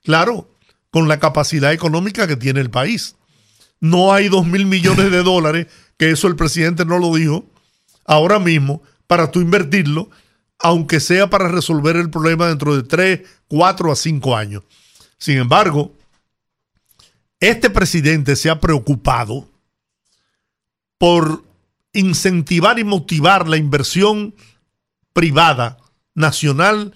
Claro, 0.04 0.50
con 0.90 1.08
la 1.08 1.20
capacidad 1.20 1.72
económica 1.72 2.28
que 2.28 2.36
tiene 2.36 2.60
el 2.60 2.70
país. 2.70 3.16
No 3.84 4.14
hay 4.14 4.30
dos 4.30 4.48
mil 4.48 4.66
millones 4.66 5.12
de 5.12 5.24
dólares, 5.24 5.68
que 5.98 6.12
eso 6.12 6.30
el 6.30 6.38
presidente 6.38 6.86
no 6.86 7.00
lo 7.00 7.14
dijo, 7.14 7.46
ahora 8.06 8.40
mismo, 8.40 8.82
para 9.08 9.30
tú 9.30 9.42
invertirlo, 9.42 10.10
aunque 10.58 11.02
sea 11.02 11.30
para 11.30 11.50
resolver 11.50 11.98
el 11.98 12.10
problema 12.10 12.48
dentro 12.48 12.78
de 12.78 12.84
tres, 12.84 13.24
cuatro 13.50 13.92
a 13.92 13.98
cinco 13.98 14.38
años. 14.38 14.64
Sin 15.18 15.38
embargo, 15.38 15.92
este 17.42 17.70
presidente 17.70 18.38
se 18.38 18.50
ha 18.50 18.62
preocupado 18.62 19.50
por 20.98 21.44
incentivar 21.92 22.80
y 22.80 22.86
motivar 22.86 23.50
la 23.50 23.58
inversión 23.58 24.34
privada, 25.12 25.78
nacional 26.16 26.94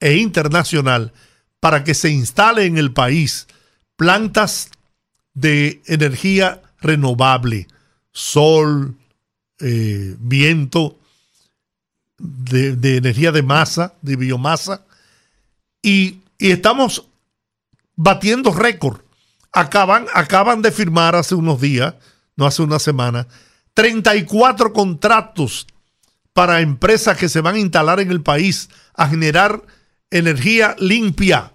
e 0.00 0.16
internacional 0.16 1.14
para 1.60 1.82
que 1.82 1.94
se 1.94 2.10
instale 2.10 2.66
en 2.66 2.76
el 2.76 2.92
país 2.92 3.48
plantas 3.96 4.68
de 5.36 5.82
energía 5.86 6.62
renovable, 6.80 7.68
sol, 8.10 8.96
eh, 9.60 10.16
viento, 10.18 10.98
de, 12.18 12.96
energía 12.96 13.30
de 13.32 13.42
masa, 13.42 13.94
de 14.00 14.16
biomasa, 14.16 14.84
y, 15.82 16.20
estamos 16.38 17.06
batiendo 17.94 18.52
récord. 18.52 19.00
Acaban, 19.52 20.06
acaban 20.12 20.62
de 20.62 20.72
firmar 20.72 21.14
hace 21.14 21.34
unos 21.34 21.60
días, 21.60 21.94
no 22.34 22.46
hace 22.46 22.62
una 22.62 22.78
semana, 22.78 23.26
34 23.74 24.72
contratos 24.72 25.66
para 26.32 26.60
empresas 26.60 27.16
que 27.16 27.28
se 27.28 27.42
van 27.42 27.56
a 27.56 27.58
instalar 27.58 28.00
en 28.00 28.10
el 28.10 28.22
país 28.22 28.70
a 28.94 29.08
generar 29.08 29.62
energía 30.10 30.76
limpia. 30.78 31.52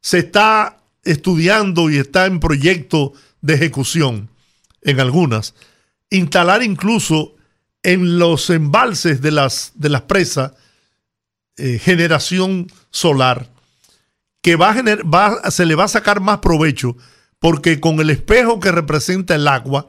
Se 0.00 0.18
está 0.18 0.78
estudiando 1.06 1.90
y 1.90 1.96
está 1.96 2.26
en 2.26 2.40
proyecto 2.40 3.12
de 3.40 3.54
ejecución 3.54 4.28
en 4.82 5.00
algunas. 5.00 5.54
Instalar 6.10 6.62
incluso 6.62 7.34
en 7.82 8.18
los 8.18 8.50
embalses 8.50 9.20
de 9.20 9.30
las, 9.30 9.72
de 9.74 9.88
las 9.88 10.02
presas 10.02 10.52
eh, 11.56 11.78
generación 11.78 12.70
solar 12.90 13.48
que 14.42 14.56
va 14.56 14.70
a 14.70 14.82
va, 15.02 15.50
se 15.50 15.66
le 15.66 15.74
va 15.74 15.84
a 15.84 15.88
sacar 15.88 16.20
más 16.20 16.38
provecho 16.38 16.96
porque 17.38 17.80
con 17.80 17.98
el 18.00 18.10
espejo 18.10 18.60
que 18.60 18.72
representa 18.72 19.34
el 19.34 19.48
agua, 19.48 19.86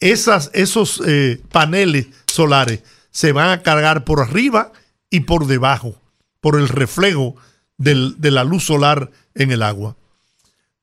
esas, 0.00 0.50
esos 0.54 1.02
eh, 1.06 1.40
paneles 1.50 2.06
solares 2.26 2.82
se 3.10 3.32
van 3.32 3.50
a 3.50 3.62
cargar 3.62 4.04
por 4.04 4.20
arriba 4.20 4.72
y 5.10 5.20
por 5.20 5.46
debajo 5.46 6.00
por 6.40 6.58
el 6.58 6.68
reflejo 6.68 7.36
de 7.76 8.30
la 8.30 8.44
luz 8.44 8.64
solar 8.64 9.10
en 9.34 9.52
el 9.52 9.62
agua. 9.62 9.96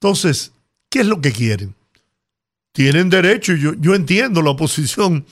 Entonces, 0.05 0.51
¿qué 0.87 0.99
es 0.99 1.07
lo 1.07 1.19
que 1.19 1.31
quieren? 1.31 1.73
Tienen 2.73 3.09
derecho, 3.09 3.55
yo, 3.55 3.73
yo 3.73 3.95
entiendo 3.95 4.43
la 4.43 4.51
oposición. 4.51 5.25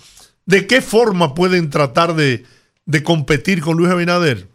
¿De 0.47 0.65
qué 0.65 0.81
forma 0.81 1.35
pueden 1.35 1.69
tratar 1.69 2.15
de, 2.15 2.43
competir 3.03 3.61
con 3.61 3.77
Luis 3.77 3.91
Abinader? 3.91 4.47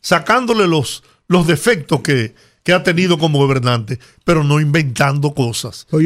Sacándole 0.00 0.66
los, 0.66 1.04
los 1.28 1.46
defectos 1.46 2.00
que, 2.00 2.34
ha 2.72 2.82
tenido 2.82 3.18
como 3.18 3.38
gobernante, 3.38 3.98
pero 4.24 4.42
no 4.42 4.60
inventando 4.60 5.34
cosas. 5.34 5.86
Pues 5.90 6.02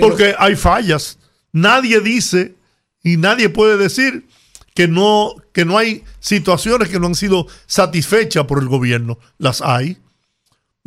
Porque 0.00 0.34
hay 0.36 0.56
fallas. 0.56 1.20
Nadie 1.52 2.00
dice 2.00 2.56
y 3.04 3.16
nadie 3.16 3.48
puede 3.48 3.76
decir 3.76 4.26
que 4.74 4.88
no, 4.88 5.36
que 5.52 5.64
no 5.64 5.78
hay 5.78 6.02
situaciones 6.18 6.88
que 6.88 6.98
no 6.98 7.06
han 7.06 7.14
sido 7.14 7.46
satisfechas 7.66 8.44
por 8.46 8.58
el 8.58 8.66
gobierno. 8.66 9.20
Las 9.38 9.62
hay. 9.62 9.98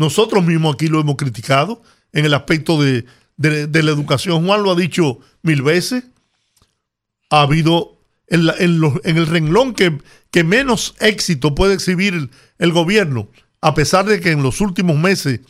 Nosotros 0.02 0.44
mismos 0.44 0.74
aquí 0.74 0.88
lo 0.88 1.00
hemos 1.00 1.16
criticado 1.16 1.84
en 2.12 2.26
el 2.26 2.34
aspecto 2.34 2.82
de, 2.82 3.06
la 3.38 3.92
educación. 3.92 4.48
Juan 4.48 4.64
lo 4.64 4.72
ha 4.72 4.76
dicho 4.76 5.20
mil 5.44 5.62
veces. 5.62 6.06
Ha 7.30 7.44
habido 7.44 8.00
en, 8.26 8.50
el 8.50 9.28
renglón 9.28 9.76
que, 9.76 10.00
que, 10.32 10.44
menos 10.44 10.96
éxito 11.00 11.54
puede 11.54 11.76
exhibir 11.76 12.32
el, 12.58 12.72
gobierno, 12.72 13.30
a 13.62 13.76
pesar 13.76 14.06
de 14.06 14.20
que 14.20 14.32
en 14.32 14.42
los 14.42 14.60
últimos 14.60 14.98
meses 14.98 15.42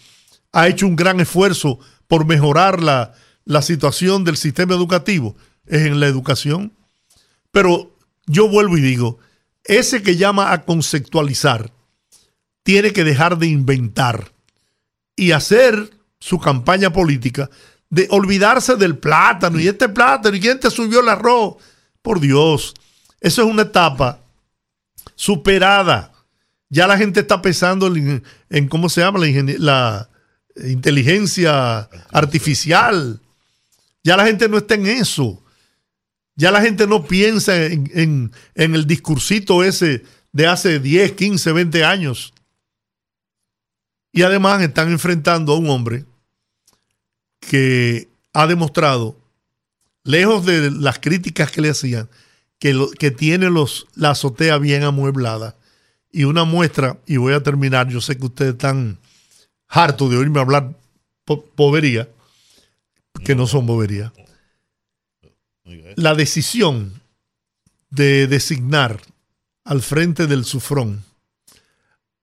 ha 0.51 0.67
hecho 0.67 0.85
un 0.85 0.97
gran 0.97 1.21
esfuerzo 1.21 1.79
por 2.09 2.25
mejorar 2.25 2.83
la, 2.83 3.13
la 3.45 3.61
situación 3.61 4.25
del 4.25 4.35
sistema 4.35 4.75
educativo, 4.75 5.33
es 5.65 5.83
en 5.83 6.01
la 6.01 6.07
educación. 6.07 6.73
Pero 7.51 7.95
yo 8.25 8.49
vuelvo 8.49 8.77
y 8.77 8.81
digo, 8.81 9.17
ese 9.63 10.03
que 10.03 10.17
llama 10.17 10.51
a 10.51 10.65
conceptualizar 10.65 11.71
tiene 12.63 12.91
que 12.91 13.05
dejar 13.05 13.37
de 13.37 13.47
inventar 13.47 14.33
y 15.21 15.31
hacer 15.31 15.91
su 16.19 16.39
campaña 16.39 16.91
política 16.91 17.49
de 17.89 18.07
olvidarse 18.09 18.75
del 18.75 18.97
plátano 18.97 19.59
y 19.59 19.67
este 19.67 19.87
plátano 19.87 20.35
y 20.35 20.39
quién 20.39 20.59
te 20.59 20.71
subió 20.71 21.01
el 21.01 21.09
arroz. 21.09 21.57
Por 22.01 22.19
Dios, 22.19 22.73
eso 23.19 23.43
es 23.43 23.47
una 23.47 23.61
etapa 23.61 24.19
superada. 25.15 26.11
Ya 26.69 26.87
la 26.87 26.97
gente 26.97 27.19
está 27.19 27.39
pensando 27.39 27.87
en, 27.87 28.67
¿cómo 28.69 28.89
se 28.89 29.01
llama? 29.01 29.19
La, 29.19 30.09
la 30.55 30.67
inteligencia 30.67 31.87
artificial. 32.11 33.19
Ya 34.03 34.17
la 34.17 34.25
gente 34.25 34.49
no 34.49 34.57
está 34.57 34.73
en 34.73 34.87
eso. 34.87 35.43
Ya 36.35 36.49
la 36.49 36.61
gente 36.61 36.87
no 36.87 37.05
piensa 37.05 37.65
en, 37.65 38.31
el 38.55 38.87
discursito 38.87 39.63
ese 39.63 40.03
de 40.31 40.47
hace 40.47 40.79
10, 40.79 41.11
15, 41.11 41.51
20 41.51 41.83
años. 41.83 42.33
Y 44.11 44.23
además 44.23 44.61
están 44.61 44.91
enfrentando 44.91 45.53
a 45.53 45.57
un 45.57 45.69
hombre 45.69 46.05
que 47.39 48.09
ha 48.33 48.47
demostrado, 48.47 49.17
lejos 50.03 50.45
de 50.45 50.71
las 50.71 50.99
críticas 50.99 51.51
que 51.51 51.61
le 51.61 51.69
hacían, 51.69 52.09
que, 52.59 53.11
tiene 53.11 53.49
los, 53.49 53.87
la 53.95 54.11
azotea 54.11 54.57
bien 54.57 54.83
amueblada. 54.83 55.55
Y 56.11 56.25
una 56.25 56.43
muestra, 56.43 56.99
y 57.05 57.17
voy 57.17 57.33
a 57.33 57.41
terminar, 57.41 57.87
yo 57.87 58.01
sé 58.01 58.17
que 58.17 58.25
ustedes 58.25 58.53
están 58.53 58.99
hartos 59.67 60.09
de 60.09 60.17
oírme 60.17 60.39
hablar 60.39 60.75
bobería, 61.55 62.09
que 63.23 63.35
no 63.35 63.47
son 63.47 63.65
bobería 63.65 64.11
la 65.95 66.15
decisión 66.15 67.01
de 67.89 68.27
designar 68.27 69.01
al 69.63 69.81
frente 69.81 70.27
del 70.27 70.45
Sufrón 70.45 71.03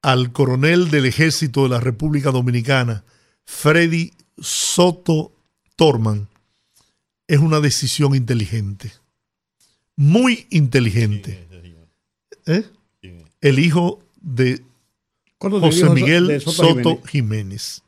al 0.02 0.32
coronel 0.32 0.90
del 0.90 1.06
ejército 1.06 1.64
de 1.64 1.70
la 1.70 1.80
República 1.80 2.30
Dominicana, 2.30 3.04
Freddy 3.44 4.12
Soto 4.38 5.32
Torman, 5.76 6.28
es 7.26 7.38
una 7.38 7.60
decisión 7.60 8.14
inteligente. 8.14 8.92
Muy 9.96 10.46
inteligente. 10.50 11.46
¿Eh? 12.46 12.64
El 13.40 13.58
hijo 13.58 14.02
de 14.20 14.62
José 15.38 15.90
Miguel 15.90 16.40
Soto 16.40 17.02
Jiménez. 17.02 17.82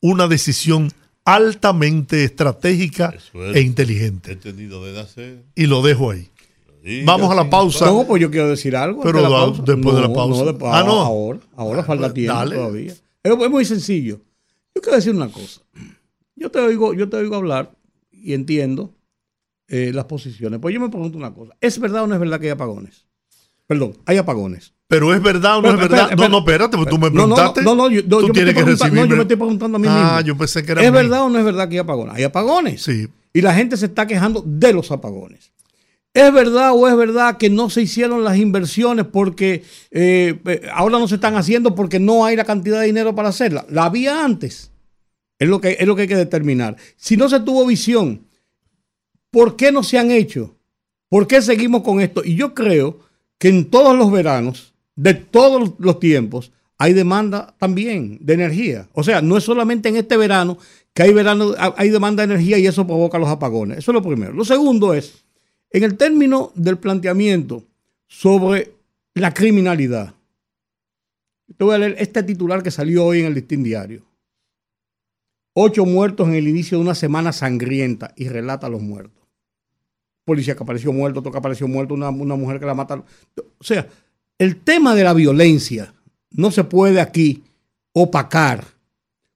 Una 0.00 0.26
decisión 0.26 0.92
altamente 1.24 2.24
estratégica 2.24 3.14
e 3.54 3.60
inteligente. 3.60 4.38
Y 5.54 5.66
lo 5.66 5.82
dejo 5.82 6.10
ahí. 6.10 6.28
Vamos 7.04 7.30
a 7.30 7.34
la 7.34 7.48
pausa. 7.48 7.86
No, 7.86 8.04
pues 8.06 8.20
yo 8.20 8.30
quiero 8.30 8.48
decir 8.48 8.74
algo. 8.74 9.02
Pero 9.02 9.20
después 9.64 9.96
de 9.96 10.00
la 10.02 10.12
pausa. 10.12 10.44
ah, 10.72 10.82
no. 10.84 11.00
Ahora, 11.00 11.38
ahora 11.56 11.84
falta 11.84 12.12
tiempo 12.12 12.50
todavía. 12.50 12.94
Es, 13.22 13.50
muy 13.50 13.64
sencillo. 13.64 14.20
Yo 14.74 14.82
quiero 14.82 14.96
decir 14.96 15.14
una 15.14 15.28
cosa. 15.28 15.60
Yo 16.34 16.50
te 16.50 16.58
oigo, 16.58 16.94
yo 16.94 17.08
te 17.08 17.16
oigo 17.16 17.36
hablar 17.36 17.72
y 18.10 18.32
entiendo 18.32 18.92
eh, 19.68 19.92
las 19.94 20.06
posiciones. 20.06 20.58
Pues 20.60 20.74
yo 20.74 20.80
me 20.80 20.88
pregunto 20.88 21.18
una 21.18 21.32
cosa. 21.32 21.54
¿Es 21.60 21.78
verdad 21.78 22.02
o 22.02 22.06
no 22.06 22.14
es 22.14 22.20
verdad 22.20 22.40
que 22.40 22.46
hay 22.46 22.52
apagones? 22.52 23.06
Perdón, 23.66 23.96
hay 24.06 24.16
apagones. 24.16 24.74
Pero 24.88 25.14
es 25.14 25.22
verdad 25.22 25.58
o 25.58 25.62
no 25.62 25.70
es 25.70 25.76
verdad. 25.76 26.10
no, 26.16 26.28
no, 26.28 26.38
espérate, 26.38 26.76
pues 26.76 26.88
tú 26.88 26.98
me 26.98 27.10
preguntaste. 27.10 27.62
No, 27.62 27.74
no, 27.74 27.88
yo, 27.88 28.04
tú 28.04 28.28
tienes 28.30 28.54
que 28.54 28.64
recibir. 28.64 28.92
No, 28.92 29.06
yo 29.06 29.16
me 29.16 29.22
estoy 29.22 29.36
preguntando 29.36 29.76
a 29.76 29.78
mí 29.78 29.86
mismo. 29.86 30.02
Ah, 30.02 30.20
yo 30.20 30.36
pensé 30.36 30.64
que 30.64 30.72
era. 30.72 30.82
¿Es 30.82 30.92
verdad 30.92 31.22
o 31.22 31.28
no 31.28 31.38
es 31.38 31.44
verdad 31.44 31.68
que 31.68 31.76
hay 31.76 31.78
apagones? 31.78 32.14
Hay 32.14 32.24
apagones. 32.24 32.82
Sí. 32.82 33.08
Y 33.32 33.40
la 33.40 33.54
gente 33.54 33.76
se 33.76 33.86
está 33.86 34.06
quejando 34.06 34.42
de 34.44 34.72
los 34.72 34.90
apagones. 34.90 35.51
¿Es 36.14 36.32
verdad 36.32 36.72
o 36.74 36.86
es 36.88 36.96
verdad 36.96 37.38
que 37.38 37.48
no 37.48 37.70
se 37.70 37.82
hicieron 37.82 38.22
las 38.22 38.36
inversiones 38.36 39.06
porque 39.06 39.64
eh, 39.90 40.38
eh, 40.44 40.68
ahora 40.74 40.98
no 40.98 41.08
se 41.08 41.14
están 41.14 41.36
haciendo 41.36 41.74
porque 41.74 41.98
no 41.98 42.26
hay 42.26 42.36
la 42.36 42.44
cantidad 42.44 42.80
de 42.80 42.86
dinero 42.86 43.14
para 43.14 43.30
hacerla? 43.30 43.64
La 43.70 43.84
había 43.84 44.22
antes. 44.22 44.70
Es 45.38 45.48
lo, 45.48 45.60
que, 45.60 45.76
es 45.80 45.86
lo 45.86 45.96
que 45.96 46.02
hay 46.02 46.08
que 46.08 46.16
determinar. 46.16 46.76
Si 46.96 47.16
no 47.16 47.28
se 47.28 47.40
tuvo 47.40 47.66
visión, 47.66 48.26
¿por 49.30 49.56
qué 49.56 49.72
no 49.72 49.82
se 49.82 49.98
han 49.98 50.10
hecho? 50.10 50.54
¿Por 51.08 51.26
qué 51.26 51.40
seguimos 51.42 51.82
con 51.82 52.00
esto? 52.00 52.22
Y 52.24 52.36
yo 52.36 52.54
creo 52.54 53.00
que 53.38 53.48
en 53.48 53.70
todos 53.70 53.96
los 53.96 54.12
veranos, 54.12 54.74
de 54.94 55.14
todos 55.14 55.72
los 55.78 55.98
tiempos, 55.98 56.52
hay 56.78 56.92
demanda 56.92 57.54
también 57.58 58.18
de 58.20 58.34
energía. 58.34 58.88
O 58.92 59.02
sea, 59.02 59.22
no 59.22 59.36
es 59.36 59.44
solamente 59.44 59.88
en 59.88 59.96
este 59.96 60.16
verano 60.16 60.58
que 60.94 61.04
hay, 61.04 61.12
verano, 61.12 61.54
hay 61.76 61.90
demanda 61.90 62.26
de 62.26 62.34
energía 62.34 62.58
y 62.58 62.66
eso 62.66 62.86
provoca 62.86 63.18
los 63.18 63.28
apagones. 63.28 63.78
Eso 63.78 63.90
es 63.90 63.94
lo 63.94 64.02
primero. 64.02 64.32
Lo 64.32 64.44
segundo 64.44 64.92
es, 64.94 65.24
en 65.72 65.82
el 65.82 65.96
término 65.96 66.52
del 66.54 66.78
planteamiento 66.78 67.64
sobre 68.06 68.74
la 69.14 69.32
criminalidad, 69.32 70.14
te 71.56 71.64
voy 71.64 71.74
a 71.74 71.78
leer 71.78 71.96
este 71.98 72.22
titular 72.22 72.62
que 72.62 72.70
salió 72.70 73.04
hoy 73.06 73.20
en 73.20 73.26
el 73.26 73.34
Listín 73.34 73.62
Diario. 73.62 74.02
Ocho 75.54 75.84
muertos 75.84 76.28
en 76.28 76.34
el 76.34 76.48
inicio 76.48 76.78
de 76.78 76.84
una 76.84 76.94
semana 76.94 77.32
sangrienta 77.32 78.12
y 78.16 78.28
relata 78.28 78.66
a 78.66 78.70
los 78.70 78.80
muertos. 78.80 79.22
Policía 80.24 80.56
que 80.56 80.62
apareció 80.62 80.92
muerto, 80.92 81.20
otro 81.20 81.32
que 81.32 81.38
apareció 81.38 81.68
muerto, 81.68 81.94
una, 81.94 82.10
mujer 82.10 82.58
que 82.58 82.66
la 82.66 82.74
mataron. 82.74 83.04
O 83.58 83.64
sea, 83.64 83.86
el 84.38 84.56
tema 84.56 84.94
de 84.94 85.04
la 85.04 85.12
violencia 85.12 85.92
no 86.30 86.50
se 86.50 86.64
puede 86.64 87.00
aquí 87.00 87.42
opacar 87.92 88.64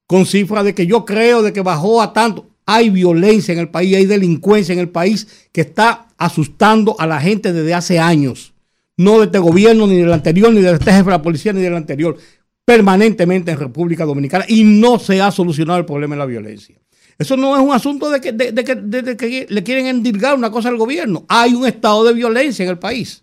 con 0.07 0.25
cifras 0.25 0.65
de 0.65 0.75
que 0.75 0.87
yo 0.87 1.05
creo 1.05 1.43
de 1.43 1.53
que 1.53 1.61
bajó 1.61 2.01
a 2.01 2.13
tanto. 2.13 2.49
Hay 2.67 2.91
violencia 2.91 3.53
en 3.53 3.61
el 3.61 3.69
país, 3.69 3.97
hay 3.97 4.07
delincuencia 4.07 4.73
en 4.73 4.81
el 4.81 4.89
país 4.89 5.49
que 5.53 5.61
está 5.61 6.09
asustando 6.19 6.97
a 6.99 7.07
la 7.07 7.21
gente 7.21 7.53
desde 7.53 7.75
hace 7.75 7.99
años. 7.99 8.53
No 8.97 9.19
de 9.19 9.27
este 9.27 9.39
gobierno, 9.39 9.87
ni 9.87 9.97
del 9.97 10.13
anterior, 10.13 10.53
ni 10.53 10.61
de 10.61 10.73
este 10.73 10.91
jefe 10.91 11.05
de 11.05 11.11
la 11.11 11.23
policía, 11.23 11.53
ni 11.53 11.63
del 11.63 11.77
anterior. 11.77 12.17
Permanentemente 12.65 13.53
en 13.53 13.59
República 13.59 14.05
Dominicana 14.05 14.45
y 14.49 14.65
no 14.65 14.99
se 14.99 15.21
ha 15.21 15.31
solucionado 15.31 15.79
el 15.79 15.85
problema 15.85 16.17
de 16.17 16.19
la 16.19 16.27
violencia. 16.27 16.77
Eso 17.19 17.37
no 17.37 17.57
es 17.57 17.63
un 17.63 17.73
asunto 17.73 18.11
de 18.11 18.21
que, 18.21 18.37
que 18.37 19.47
le 19.49 19.63
quieren 19.63 19.87
endilgar 19.87 20.35
una 20.35 20.51
cosa 20.51 20.69
al 20.69 20.77
gobierno. 20.77 21.25
Hay 21.29 21.55
un 21.55 21.67
estado 21.67 22.05
de 22.05 22.13
violencia 22.13 22.65
en 22.65 22.71
el 22.71 22.79
país. 22.79 23.23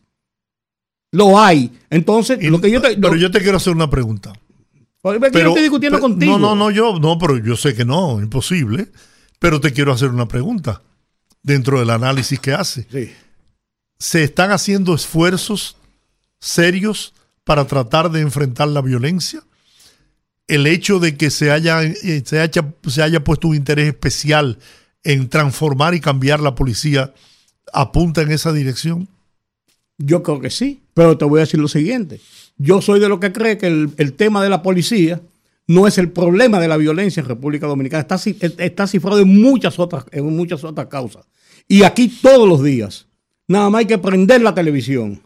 Lo 1.11 1.39
hay. 1.39 1.71
Entonces, 1.91 2.41
lo 2.43 2.59
que 2.59 2.71
yo 2.71 2.81
te, 2.81 2.97
Pero 2.97 3.15
yo 3.15 3.29
te 3.29 3.39
quiero 3.41 3.57
hacer 3.57 3.73
una 3.73 3.89
pregunta. 3.89 4.33
Pero, 5.03 5.19
yo 5.19 5.47
estoy 5.49 5.63
discutiendo 5.63 5.99
contigo. 5.99 6.39
No, 6.39 6.55
no, 6.55 6.55
no, 6.55 6.71
yo, 6.71 6.97
no, 6.97 7.19
pero 7.19 7.37
yo 7.37 7.55
sé 7.55 7.75
que 7.75 7.83
no, 7.85 8.19
imposible. 8.21 8.87
Pero 9.43 9.59
te 9.59 9.73
quiero 9.73 9.91
hacer 9.91 10.07
una 10.07 10.25
pregunta 10.25 10.81
dentro 11.41 11.77
del 11.77 11.89
análisis 11.89 12.39
que 12.39 12.53
hace. 12.53 12.87
Sí. 12.89 13.11
¿Se 13.99 14.23
están 14.23 14.51
haciendo 14.51 14.95
esfuerzos 14.95 15.75
serios 16.39 17.13
para 17.43 17.67
tratar 17.67 18.09
de 18.09 18.21
enfrentar 18.21 18.69
la 18.69 18.81
violencia? 18.81 19.43
El 20.47 20.65
hecho 20.65 20.99
de 20.99 21.17
que 21.17 21.29
se 21.29 21.51
haya, 21.51 21.83
eh, 21.83 22.23
se 22.25 22.39
haya, 22.39 22.73
se 22.87 23.03
haya 23.03 23.21
puesto 23.21 23.49
un 23.49 23.57
interés 23.57 23.89
especial 23.89 24.59
en 25.03 25.27
transformar 25.27 25.93
y 25.93 25.99
cambiar 25.99 26.39
la 26.39 26.55
policía 26.55 27.13
apunta 27.73 28.21
en 28.21 28.31
esa 28.31 28.53
dirección? 28.53 29.09
Yo 29.97 30.23
creo 30.23 30.39
que 30.39 30.51
sí, 30.51 30.83
pero 30.93 31.17
te 31.17 31.25
voy 31.25 31.39
a 31.39 31.41
decir 31.41 31.59
lo 31.59 31.67
siguiente. 31.67 32.21
Yo 32.57 32.81
soy 32.81 33.01
de 33.01 33.09
lo 33.09 33.19
que 33.19 33.33
cree 33.33 33.57
que 33.57 33.67
el, 33.67 34.13
tema 34.13 34.41
de 34.41 34.49
la 34.49 34.63
policía 34.63 35.19
no 35.67 35.87
es 35.87 35.97
el 35.97 36.11
problema 36.11 36.59
de 36.59 36.67
la 36.67 36.77
violencia 36.77 37.21
en 37.21 37.27
República 37.27 37.67
Dominicana. 37.67 38.01
Está, 38.01 38.17
está 38.63 38.87
cifrado 38.87 39.19
en 39.19 39.41
muchas, 39.41 39.79
otras, 39.79 40.05
en 40.11 40.25
muchas 40.35 40.63
otras 40.63 40.87
causas. 40.87 41.25
Y 41.67 41.83
aquí 41.83 42.07
todos 42.07 42.47
los 42.47 42.63
días, 42.63 43.07
nada 43.47 43.69
más 43.69 43.79
hay 43.79 43.85
que 43.85 43.97
prender 43.97 44.41
la 44.41 44.53
televisión 44.53 45.21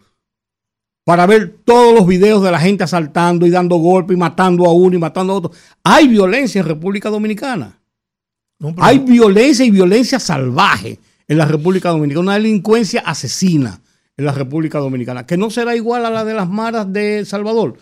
para 1.04 1.26
ver 1.26 1.60
todos 1.63 1.95
los 1.95 2.06
videos 2.06 2.43
de 2.43 2.52
la 2.52 2.60
gente 2.60 2.84
asaltando 2.84 3.45
y 3.45 3.50
dando 3.50 3.78
golpes 3.78 4.15
y 4.15 4.19
matando 4.19 4.65
a 4.65 4.73
uno 4.73 4.95
y 4.95 5.00
matando 5.00 5.34
a 5.34 5.36
otro. 5.38 5.52
Hay 5.84 6.08
violencia 6.08 6.60
en 6.60 6.67
República 6.67 7.10
Dominicana. 7.10 7.80
Hay 8.78 9.00
violencia 9.00 9.65
y 9.65 9.71
violencia 9.71 10.19
salvaje 10.19 11.00
en 11.28 11.38
la 11.38 11.45
República 11.45 11.89
Dominicana, 11.89 12.21
una 12.21 12.34
delincuencia 12.34 13.02
asesina 13.02 13.82
en 14.17 14.26
la 14.26 14.32
República 14.32 14.80
Dominicana, 14.80 15.26
que 15.26 15.38
no 15.38 15.50
será 15.50 15.76
igual 15.76 16.06
a 16.06 16.10
la 16.10 16.26
de 16.26 16.34
las 16.34 16.50
maras 16.50 16.91
de 16.91 17.19
El 17.19 17.26
Salvador. 17.26 17.78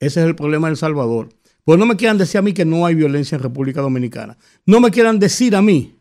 Ese 0.00 0.20
es 0.20 0.26
el 0.26 0.36
problema 0.36 0.68
de 0.68 0.72
El 0.72 0.76
Salvador. 0.76 1.30
Pues 1.68 1.78
no 1.78 1.84
me 1.84 1.96
quieran 1.96 2.16
decir 2.16 2.38
a 2.38 2.40
mí 2.40 2.54
que 2.54 2.64
no 2.64 2.86
hay 2.86 2.94
violencia 2.94 3.36
en 3.36 3.42
República 3.42 3.82
Dominicana. 3.82 4.38
No 4.64 4.80
me 4.80 4.90
quieran 4.90 5.18
decir 5.18 5.54
a 5.54 5.60
mí, 5.60 5.98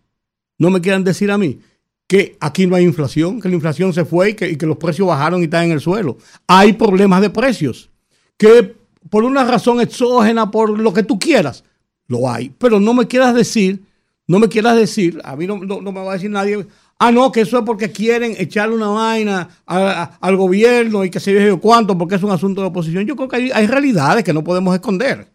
no 0.58 0.70
me 0.70 0.80
quieran 0.80 1.04
decir 1.04 1.30
a 1.30 1.38
mí 1.38 1.60
que 2.08 2.38
aquí 2.40 2.66
no 2.66 2.78
hay 2.78 2.86
inflación, 2.86 3.42
que 3.42 3.50
la 3.50 3.56
inflación 3.56 3.92
se 3.92 4.06
fue 4.06 4.30
y 4.30 4.34
que, 4.34 4.66
los 4.66 4.78
precios 4.78 5.10
bajaron 5.10 5.42
y 5.42 5.44
están 5.44 5.66
en 5.66 5.72
el 5.72 5.82
suelo. 5.82 6.20
Hay 6.48 6.72
problemas 6.72 7.20
de 7.20 7.32
precios, 7.32 7.90
que 8.38 8.78
por 9.10 9.26
una 9.26 9.44
razón 9.44 9.82
exógena, 9.82 10.50
por 10.52 10.80
lo 10.80 10.94
que 10.94 11.04
tú 11.04 11.20
quieras, 11.20 11.66
lo 12.08 12.32
hay. 12.32 12.50
Pero 12.58 12.80
no 12.80 12.94
me 12.94 13.06
quieras 13.06 13.36
decir, 13.36 13.84
no 14.26 14.40
me 14.40 14.48
quieras 14.48 14.78
decir, 14.78 15.20
a 15.26 15.36
mí 15.36 15.48
no, 15.48 15.58
no 15.58 15.92
me 15.92 16.00
va 16.02 16.12
a 16.12 16.14
decir 16.14 16.32
nadie, 16.32 16.66
Ah, 16.98 17.12
no, 17.12 17.30
que 17.30 17.42
eso 17.42 17.58
es 17.58 17.66
porque 17.66 17.92
quieren 17.92 18.36
echarle 18.38 18.74
una 18.74 18.88
vaina 18.88 19.50
al 19.66 20.38
gobierno 20.38 21.04
y 21.04 21.10
que 21.10 21.20
se 21.20 21.34
yo 21.34 21.60
cuánto, 21.60 21.98
porque 21.98 22.16
es 22.16 22.24
un 22.24 22.32
asunto 22.32 22.62
de 22.62 22.68
oposición. 22.68 23.06
Yo 23.06 23.18
creo 23.18 23.28
que 23.28 23.52
hay, 23.54 23.68
realidades 23.68 24.24
que 24.24 24.32
no 24.32 24.46
podemos 24.46 24.74
esconder. 24.74 25.28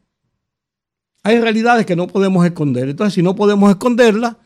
Hay 1.23 1.41
realidades 1.41 1.87
que 1.87 1.97
no 1.97 2.07
podemos 2.07 2.45
esconder. 2.45 2.89
Entonces, 2.89 3.15
si 3.15 3.23
no 3.23 3.37
podemos 3.37 3.71
esconderlas, 3.71 4.37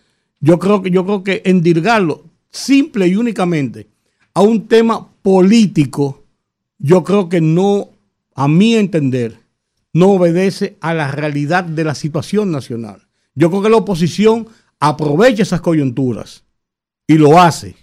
yo 0.40 0.58
creo 0.58 0.82
que, 0.82 0.90
yo 0.90 1.04
creo 1.04 1.24
que 1.24 1.42
endirgarlo 1.44 2.24
simple 2.50 3.06
y 3.08 3.16
únicamente 3.16 3.88
a 4.34 4.42
un 4.42 4.68
tema 4.68 5.08
político, 5.22 6.24
yo 6.78 7.02
creo 7.02 7.28
que 7.28 7.40
no, 7.40 7.90
a 8.34 8.48
mi 8.48 8.74
entender, 8.74 9.38
no 9.92 10.10
obedece 10.10 10.76
a 10.80 10.92
la 10.92 11.10
realidad 11.10 11.64
de 11.64 11.84
la 11.84 11.94
situación 11.94 12.50
nacional. 12.50 13.06
Yo 13.34 13.50
creo 13.50 13.62
que 13.62 13.70
la 13.70 13.78
oposición 13.78 14.46
aprovecha 14.78 15.42
esas 15.42 15.62
coyunturas 15.62 16.44
y 17.06 17.14
lo 17.14 17.40
hace. 17.40 17.76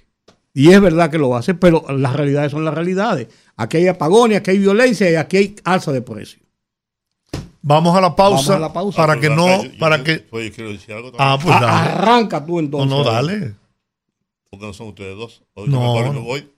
Y 0.54 0.70
es 0.70 0.80
verdad 0.80 1.10
que 1.10 1.18
lo 1.18 1.36
hace, 1.36 1.56
pero 1.56 1.84
las 1.90 2.16
realidades 2.16 2.52
son 2.52 2.64
las 2.64 2.76
realidades. 2.76 3.30
Aquí 3.56 3.78
hay 3.78 3.88
apagones, 3.88 4.38
aquí 4.38 4.52
hay 4.52 4.60
violencia 4.60 5.10
y 5.10 5.16
aquí 5.16 5.38
hay 5.38 5.56
alza 5.64 5.92
de 5.92 6.04
precio. 6.04 6.43
Vamos 7.66 7.96
a 7.96 8.02
la 8.02 8.14
pausa, 8.14 8.60
para 8.94 9.18
que 9.22 9.30
no, 9.30 9.48
para 9.80 10.04
que... 10.04 10.26
Ah, 11.18 11.40
pues 11.42 11.60
dale. 11.62 11.92
Arranca 11.92 12.46
tú 12.46 12.60
entonces. 12.60 12.90
No, 12.90 13.06
no, 13.06 13.10
dale. 13.10 13.56
Porque 14.50 14.66
no 14.66 14.74
son 14.74 14.90
ustedes 14.90 15.16
dos. 15.16 15.44
no. 15.56 16.12
Me 16.12 16.20
voy. 16.20 16.52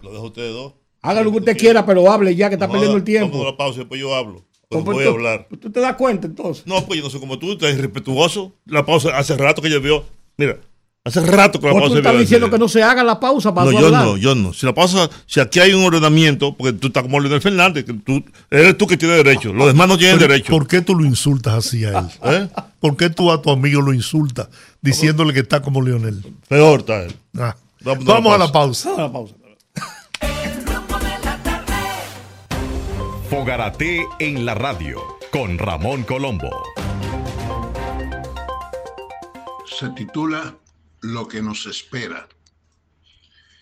Lo 0.00 0.12
dejo 0.12 0.26
ustedes 0.26 0.52
dos. 0.52 0.74
Haga 1.02 1.22
lo 1.22 1.32
que 1.32 1.38
usted 1.38 1.56
quiera, 1.56 1.84
pero 1.84 2.10
hable 2.10 2.36
ya 2.36 2.48
que 2.48 2.54
está 2.54 2.68
perdiendo 2.68 2.96
el 2.96 3.02
tiempo. 3.02 3.32
Vamos 3.32 3.48
a 3.48 3.50
la 3.50 3.56
pausa 3.56 3.76
y 3.76 3.78
después 3.80 4.00
yo 4.00 4.14
hablo. 4.14 4.44
Pues 4.68 4.84
voy 4.84 5.04
a 5.04 5.08
hablar. 5.08 5.48
¿Tú 5.60 5.70
te 5.72 5.80
das 5.80 5.96
cuenta 5.96 6.28
entonces? 6.28 6.66
No, 6.66 6.86
pues 6.86 6.98
yo 6.98 7.04
no 7.04 7.10
soy 7.10 7.18
como 7.18 7.38
tú, 7.38 7.52
estás 7.52 7.72
irrespetuoso. 7.72 8.52
La 8.64 8.86
pausa 8.86 9.18
hace 9.18 9.36
rato 9.36 9.60
que 9.60 9.70
yo 9.70 9.80
veo. 9.80 10.04
Mira, 10.36 10.60
Hace 11.04 11.20
rato 11.22 11.58
que 11.58 11.66
la 11.66 11.72
pausa. 11.72 11.88
tú 11.88 11.96
estás 11.96 12.18
diciendo 12.18 12.50
que 12.50 12.58
no 12.58 12.68
se 12.68 12.82
haga 12.82 13.02
la 13.02 13.18
pausa 13.18 13.54
para 13.54 13.70
No, 13.70 13.80
yo 13.80 13.90
no, 13.90 14.16
yo 14.16 14.34
no. 14.34 14.52
Si 14.52 14.66
la 14.66 14.74
pausa, 14.74 15.08
si 15.26 15.40
aquí 15.40 15.58
hay 15.58 15.72
un 15.72 15.84
ordenamiento, 15.84 16.54
porque 16.54 16.74
tú 16.74 16.88
estás 16.88 17.02
como 17.02 17.18
Leonel 17.18 17.40
Fernández, 17.40 17.84
que 17.84 17.94
tú, 17.94 18.22
eres 18.50 18.76
tú 18.76 18.86
que 18.86 18.96
tienes 18.96 19.16
derecho, 19.16 19.52
los 19.54 19.68
demás 19.68 19.88
no 19.88 19.96
tienen 19.96 20.18
derecho. 20.18 20.52
¿Por 20.52 20.66
qué 20.66 20.82
tú 20.82 20.94
lo 20.94 21.04
insultas 21.06 21.54
así 21.54 21.84
a 21.84 21.98
él? 21.98 22.06
¿Eh? 22.24 22.48
¿Por 22.80 22.96
qué 22.96 23.08
tú 23.08 23.32
a 23.32 23.40
tu 23.40 23.50
amigo 23.50 23.80
lo 23.80 23.94
insultas 23.94 24.48
diciéndole 24.82 25.32
que 25.32 25.40
está 25.40 25.62
como 25.62 25.80
Leonel? 25.80 26.22
Peor 26.46 26.80
está 26.80 27.04
él. 27.04 27.14
Ah. 27.38 27.56
Vamos, 27.80 28.34
a 28.34 28.38
la 28.38 28.52
pausa. 28.52 28.90
Vamos 28.90 28.98
a 28.98 29.02
la 29.02 29.12
pausa. 29.12 29.34
Fogarate 33.30 34.06
en 34.18 34.44
la 34.46 34.54
radio 34.54 35.02
con 35.30 35.58
Ramón 35.58 36.02
Colombo. 36.02 36.50
Se 39.78 39.88
titula 39.90 40.54
lo 41.00 41.28
que 41.28 41.42
nos 41.42 41.66
espera. 41.66 42.28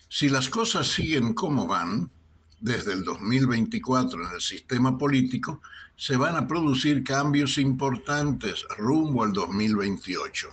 Si 0.09 0.29
las 0.29 0.49
cosas 0.49 0.87
siguen 0.87 1.33
como 1.33 1.67
van, 1.67 2.09
desde 2.59 2.93
el 2.93 3.03
2024 3.03 4.27
en 4.27 4.33
el 4.33 4.41
sistema 4.41 4.97
político, 4.97 5.61
se 5.95 6.15
van 6.15 6.35
a 6.35 6.47
producir 6.47 7.03
cambios 7.03 7.57
importantes 7.57 8.65
rumbo 8.77 9.23
al 9.23 9.33
2028. 9.33 10.47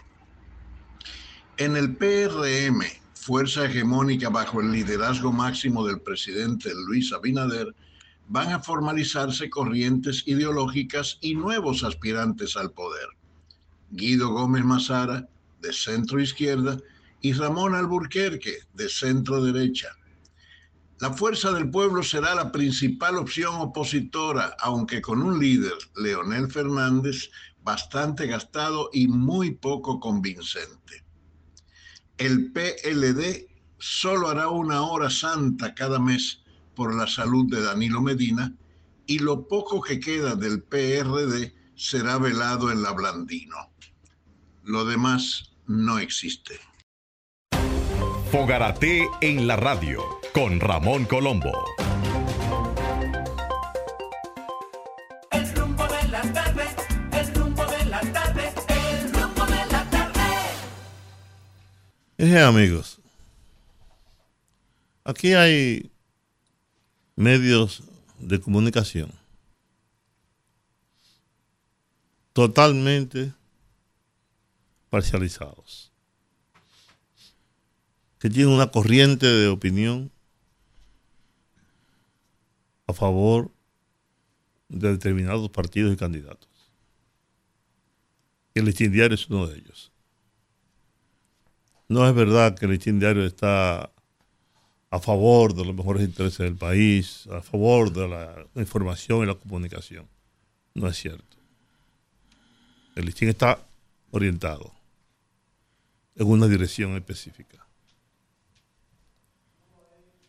En 1.56 1.76
el 1.76 1.96
PRM, 1.96 2.82
fuerza 3.14 3.66
hegemónica 3.66 4.28
bajo 4.28 4.60
el 4.60 4.72
liderazgo 4.72 5.32
máximo 5.32 5.86
del 5.86 6.00
presidente 6.00 6.72
Luis 6.74 7.12
Abinader, 7.12 7.74
van 8.26 8.52
a 8.52 8.60
formalizarse 8.60 9.50
corrientes 9.50 10.24
ideológicas 10.26 11.18
y 11.20 11.34
nuevos 11.34 11.84
aspirantes 11.84 12.56
al 12.56 12.72
poder. 12.72 13.06
Guido 13.90 14.30
Gómez 14.30 14.64
Mazara, 14.64 15.28
de 15.64 15.72
centro 15.72 16.20
izquierda, 16.20 16.78
y 17.20 17.32
Ramón 17.32 17.74
Alburquerque, 17.74 18.58
de 18.74 18.88
centro 18.88 19.42
derecha. 19.42 19.88
La 21.00 21.12
Fuerza 21.12 21.52
del 21.52 21.70
Pueblo 21.70 22.02
será 22.02 22.34
la 22.34 22.52
principal 22.52 23.16
opción 23.16 23.54
opositora, 23.56 24.54
aunque 24.60 25.00
con 25.00 25.22
un 25.22 25.38
líder, 25.38 25.72
Leonel 25.96 26.50
Fernández, 26.50 27.30
bastante 27.62 28.26
gastado 28.26 28.90
y 28.92 29.08
muy 29.08 29.52
poco 29.52 29.98
convincente. 30.00 31.04
El 32.18 32.52
PLD 32.52 33.48
solo 33.78 34.28
hará 34.28 34.50
una 34.50 34.82
hora 34.82 35.08
santa 35.08 35.74
cada 35.74 35.98
mes 35.98 36.42
por 36.74 36.94
la 36.94 37.06
salud 37.06 37.50
de 37.50 37.62
Danilo 37.62 38.02
Medina 38.02 38.54
y 39.06 39.18
lo 39.18 39.48
poco 39.48 39.80
que 39.80 39.98
queda 39.98 40.34
del 40.36 40.62
PRD 40.62 41.54
será 41.74 42.18
velado 42.18 42.70
en 42.70 42.82
la 42.82 42.92
Blandino. 42.92 43.56
Lo 44.62 44.84
demás 44.84 45.53
no 45.66 45.98
existe. 45.98 46.60
Fogarate 48.30 49.08
en 49.20 49.46
la 49.46 49.56
radio 49.56 50.02
con 50.32 50.60
Ramón 50.60 51.04
Colombo. 51.04 51.52
El 55.30 55.54
rumbo 55.54 55.86
de 55.86 56.08
la 56.08 56.22
tarde, 56.32 56.64
el 57.12 57.34
rumbo 57.34 57.64
de 57.66 57.84
la 57.86 58.00
tarde, 58.00 58.52
el 58.68 59.12
rumbo 59.12 59.46
de 59.46 59.66
la 59.66 59.90
tarde. 59.90 60.20
amigos, 62.42 63.00
aquí 65.04 65.34
hay 65.34 65.90
medios 67.16 67.84
de 68.18 68.40
comunicación 68.40 69.12
totalmente 72.34 73.32
parcializados, 74.94 75.90
que 78.20 78.30
tienen 78.30 78.54
una 78.54 78.68
corriente 78.68 79.26
de 79.26 79.48
opinión 79.48 80.12
a 82.86 82.92
favor 82.92 83.50
de 84.68 84.92
determinados 84.92 85.50
partidos 85.50 85.92
y 85.92 85.96
candidatos. 85.96 86.48
El 88.54 88.66
listín 88.66 88.92
diario 88.92 89.16
es 89.16 89.28
uno 89.28 89.48
de 89.48 89.58
ellos. 89.58 89.90
No 91.88 92.08
es 92.08 92.14
verdad 92.14 92.56
que 92.56 92.66
el 92.66 92.70
listín 92.70 93.00
diario 93.00 93.24
está 93.24 93.90
a 94.90 95.00
favor 95.00 95.54
de 95.54 95.64
los 95.64 95.74
mejores 95.74 96.04
intereses 96.04 96.38
del 96.38 96.54
país, 96.54 97.26
a 97.32 97.42
favor 97.42 97.92
de 97.92 98.06
la 98.06 98.46
información 98.54 99.24
y 99.24 99.26
la 99.26 99.34
comunicación. 99.34 100.08
No 100.72 100.86
es 100.86 100.96
cierto. 100.96 101.36
El 102.94 103.06
listín 103.06 103.30
está 103.30 103.58
orientado 104.12 104.83
en 106.16 106.26
una 106.26 106.46
dirección 106.46 106.94
específica. 106.96 107.66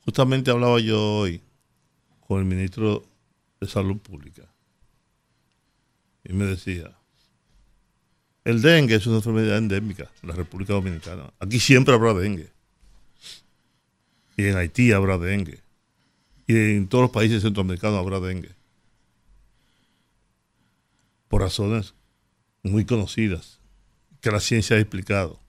Justamente 0.06 0.52
hablaba 0.52 0.80
yo 0.80 1.02
hoy 1.02 1.42
con 2.28 2.40
el 2.40 2.46
ministro 2.46 3.06
de 3.60 3.68
Salud 3.68 3.98
Pública 3.98 4.44
y 6.24 6.34
me 6.34 6.46
decía, 6.46 6.96
el 8.44 8.62
dengue 8.62 8.96
es 8.96 9.08
una 9.08 9.18
enfermedad 9.18 9.58
endémica 9.58 10.12
en 10.22 10.30
la 10.30 10.36
República 10.36 10.74
Dominicana. 10.74 11.34
Aquí 11.40 11.60
siempre 11.60 11.94
habrá 11.94 12.14
dengue. 12.14 12.52
Y 14.38 14.46
en 14.46 14.58
Haití 14.58 14.92
habrá 14.92 15.18
dengue. 15.18 15.62
Y 16.46 16.56
en 16.56 16.88
todos 16.88 17.04
los 17.04 17.12
países 17.12 17.42
centroamericanos 17.42 18.00
habrá 18.00 18.20
dengue. 18.20 18.52
Por 21.28 21.42
razones 21.42 21.96
muy 22.62 22.86
conocidas 22.86 23.60
que 24.22 24.32
la 24.32 24.40
ciencia 24.40 24.76
ha 24.76 24.80
explicado. 24.80 25.40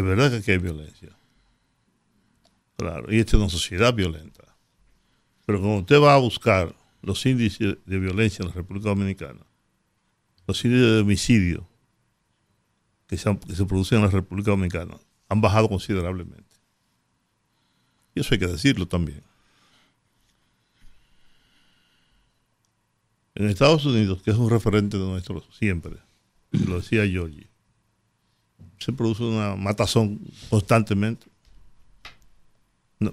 Es 0.00 0.06
verdad 0.06 0.30
que 0.30 0.36
aquí 0.38 0.50
hay 0.52 0.56
violencia. 0.56 1.10
Claro, 2.78 3.12
y 3.12 3.18
esta 3.18 3.36
es 3.36 3.42
una 3.42 3.50
sociedad 3.50 3.92
violenta. 3.92 4.56
Pero 5.44 5.60
cuando 5.60 5.80
usted 5.80 6.00
va 6.00 6.14
a 6.14 6.18
buscar 6.18 6.74
los 7.02 7.26
índices 7.26 7.76
de 7.84 7.98
violencia 7.98 8.42
en 8.42 8.48
la 8.48 8.54
República 8.54 8.88
Dominicana, 8.88 9.40
los 10.46 10.64
índices 10.64 10.86
de 10.86 11.00
homicidio 11.00 11.68
que 13.08 13.18
se, 13.18 13.34
producen 13.66 13.98
en 13.98 14.04
la 14.04 14.10
República 14.10 14.52
Dominicana 14.52 14.96
han 15.28 15.42
bajado 15.42 15.68
considerablemente. 15.68 16.56
Y 18.14 18.20
eso 18.20 18.32
hay 18.32 18.40
que 18.40 18.46
decirlo 18.46 18.88
también. 18.88 19.22
En 23.34 23.50
Estados 23.50 23.84
Unidos, 23.84 24.22
que 24.22 24.30
es 24.30 24.38
un 24.38 24.48
referente 24.48 24.96
de 24.96 25.04
nuestro 25.04 25.42
siempre, 25.52 25.96
lo 26.52 26.80
decía 26.80 27.06
Georgie, 27.06 27.49
se 28.80 28.92
produce 28.92 29.22
una 29.22 29.54
matazón 29.54 30.20
constantemente, 30.48 31.28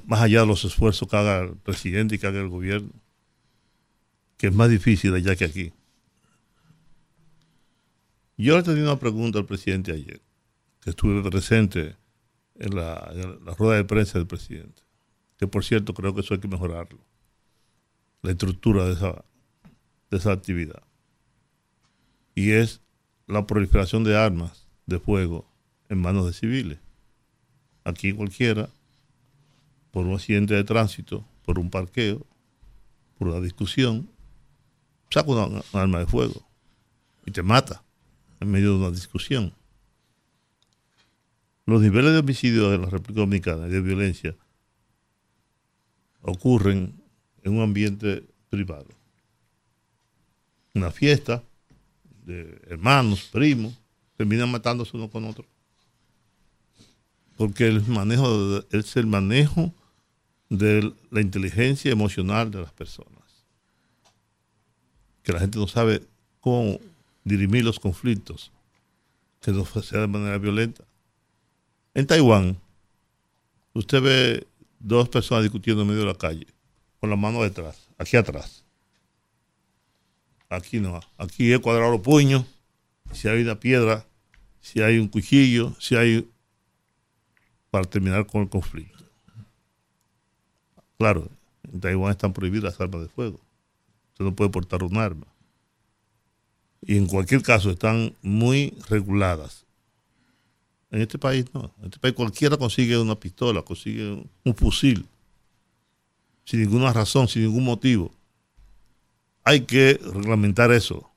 más 0.06 0.22
allá 0.22 0.42
de 0.42 0.48
los 0.48 0.66
esfuerzos 0.66 1.08
que 1.08 1.16
haga 1.16 1.42
el 1.42 1.56
presidente 1.58 2.16
y 2.16 2.18
que 2.18 2.26
haga 2.26 2.40
el 2.40 2.50
gobierno, 2.50 2.90
que 4.38 4.48
es 4.48 4.54
más 4.54 4.70
difícil 4.70 5.14
allá 5.14 5.36
que 5.36 5.46
aquí. 5.46 5.74
Yo 8.38 8.58
le 8.58 8.64
tenía 8.64 8.84
una 8.84 9.00
pregunta 9.00 9.38
al 9.38 9.46
presidente 9.46 9.92
ayer, 9.92 10.22
que 10.82 10.90
estuve 10.90 11.22
presente 11.30 11.96
en 12.56 12.76
la, 12.76 13.12
en 13.14 13.46
la 13.46 13.54
rueda 13.54 13.76
de 13.76 13.86
prensa 13.86 14.18
del 14.18 14.28
presidente, 14.28 14.82
que 15.38 15.48
por 15.48 15.64
cierto 15.64 15.94
creo 15.94 16.16
que 16.16 16.22
eso 16.22 16.34
hay 16.34 16.40
que 16.40 16.48
mejorarlo, 16.48 17.00
la 18.24 18.32
estructura 18.32 18.86
de 18.86 18.94
esa 18.94 19.24
de 20.10 20.18
esa 20.18 20.32
actividad. 20.32 20.84
Y 22.36 22.52
es 22.52 22.82
la 23.28 23.46
proliferación 23.46 24.04
de 24.04 24.18
armas 24.18 24.68
de 24.86 25.00
fuego 25.00 25.50
en 25.90 26.00
manos 26.00 26.26
de 26.26 26.34
civiles. 26.34 26.80
Aquí 27.84 28.14
cualquiera, 28.14 28.70
por 29.92 30.06
un 30.06 30.16
accidente 30.16 30.54
de 30.54 30.64
tránsito, 30.64 31.26
por 31.44 31.60
un 31.60 31.70
parqueo, 31.70 32.26
por 33.18 33.30
una 33.30 33.40
discusión, 33.40 34.10
saca 35.10 35.32
una, 35.32 35.62
arma 35.74 36.00
de 36.00 36.06
fuego 36.06 36.46
y 37.26 37.32
te 37.32 37.42
mata 37.42 37.84
en 38.40 38.52
medio 38.52 38.72
de 38.72 38.78
una 38.80 38.92
discusión. 38.92 39.54
Los 41.66 41.82
niveles 41.82 42.14
de 42.14 42.20
homicidio 42.20 42.74
en 42.74 42.82
la 42.82 42.90
República 42.90 43.22
Dominicana 43.22 43.68
y 43.68 43.72
de 43.72 43.82
violencia 43.82 44.36
ocurren 46.22 47.02
en 47.44 47.56
un 47.56 47.62
ambiente 47.62 48.24
privado 48.50 48.98
una 50.78 50.92
fiesta 50.92 51.44
de 52.26 52.62
hermanos, 52.68 53.30
primos, 53.32 53.74
terminan 54.16 54.50
matándose 54.50 54.96
uno 54.96 55.10
con 55.10 55.26
otro. 55.26 55.46
Porque 57.38 57.68
el 57.68 57.86
manejo 57.86 58.64
es 58.72 58.96
el 58.98 59.08
manejo 59.08 59.74
de 60.50 60.94
la 61.12 61.22
inteligencia 61.22 61.92
emocional 61.92 62.52
de 62.52 62.62
las 62.62 62.74
personas. 62.74 63.12
Que 65.24 65.34
la 65.34 65.40
gente 65.40 65.60
no 65.60 65.68
sabe 65.68 66.02
cómo 66.42 66.80
dirimir 67.24 67.64
los 67.64 67.80
conflictos, 67.80 68.52
que 69.42 69.52
no 69.52 69.66
sea 69.66 70.02
de 70.02 70.08
manera 70.08 70.38
violenta. 70.38 70.84
En 71.94 72.08
Taiwán, 72.08 72.58
usted 73.74 74.02
ve 74.02 74.48
dos 74.80 75.10
personas 75.10 75.44
discutiendo 75.44 75.82
en 75.84 75.90
medio 75.90 76.02
de 76.02 76.08
la 76.08 76.18
calle, 76.18 76.48
con 77.00 77.10
la 77.10 77.16
mano 77.16 77.44
detrás, 77.44 77.88
aquí 77.98 78.18
atrás. 78.18 78.64
Aquí 80.50 80.80
no. 80.80 81.00
Aquí 81.18 81.52
es 81.52 81.60
cuadrar 81.60 81.92
los 81.92 82.02
puños. 82.02 82.46
Si 83.12 83.28
hay 83.28 83.42
una 83.42 83.60
piedra, 83.60 84.06
si 84.62 84.82
hay 84.82 84.98
un 84.98 85.08
cuchillo, 85.08 85.76
si 85.80 85.96
hay. 85.96 86.30
Para 87.70 87.86
terminar 87.86 88.26
con 88.26 88.42
el 88.42 88.50
conflicto. 88.50 89.04
Claro, 90.98 91.30
en 91.72 91.80
Taiwán 91.80 92.12
están 92.12 92.34
prohibidas 92.34 92.74
las 92.74 92.82
armas 92.82 93.02
de 93.02 93.08
fuego. 93.10 93.40
Usted 94.14 94.26
no 94.26 94.36
puede 94.36 94.50
portar 94.50 94.84
un 94.84 94.98
arma. 94.98 95.28
Y 96.82 96.98
en 96.98 97.08
cualquier 97.08 97.42
caso 97.42 97.70
están 97.70 98.14
muy 98.22 98.74
reguladas. 98.90 99.66
En 100.90 101.02
este 101.02 101.18
país 101.18 101.46
no. 101.54 101.72
En 101.80 101.86
este 101.86 102.00
país 102.00 102.14
cualquiera 102.14 102.58
consigue 102.58 102.98
una 102.98 103.16
pistola, 103.16 103.62
consigue 103.62 104.26
un 104.44 104.56
fusil. 104.56 105.06
Sin 106.46 106.62
ninguna 106.62 106.94
razón, 106.94 107.28
sin 107.28 107.44
ningún 107.44 107.66
motivo 107.66 108.12
hay 109.48 109.62
que 109.62 109.98
reglamentar 110.04 110.74
eso. 110.74 111.10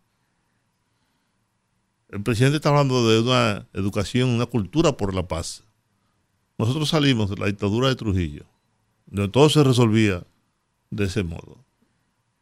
El 2.11 2.23
presidente 2.23 2.59
está 2.59 2.69
hablando 2.69 3.09
de 3.09 3.21
una 3.23 3.67
educación, 3.73 4.29
una 4.29 4.47
cultura 4.47 4.97
por 4.97 5.13
la 5.13 5.27
paz. 5.27 5.65
Nosotros 6.61 6.91
salimos 6.91 7.31
de 7.31 7.37
la 7.37 7.47
dictadura 7.47 7.89
de 7.89 7.97
Trujillo, 7.97 8.45
donde 9.07 9.31
todo 9.33 9.49
se 9.49 9.65
resolvía 9.65 10.25
de 10.91 11.05
ese 11.05 11.23
modo. 11.23 11.65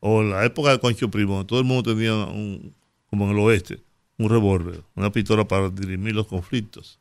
O 0.01 0.21
en 0.23 0.31
la 0.31 0.45
época 0.45 0.71
de 0.71 0.81
Concho 0.81 1.11
Primo, 1.11 1.47
todo 1.47 1.59
el 1.61 1.65
mundo 1.65 1.95
tenía, 1.95 2.15
un, 2.15 2.75
como 3.07 3.25
en 3.25 3.31
el 3.31 3.39
oeste, 3.39 3.81
un 4.19 4.29
revólver, 4.29 4.83
una 4.95 5.11
pistola 5.11 5.47
para 5.47 5.71
dirimir 5.71 6.15
los 6.15 6.27
conflictos. 6.27 6.99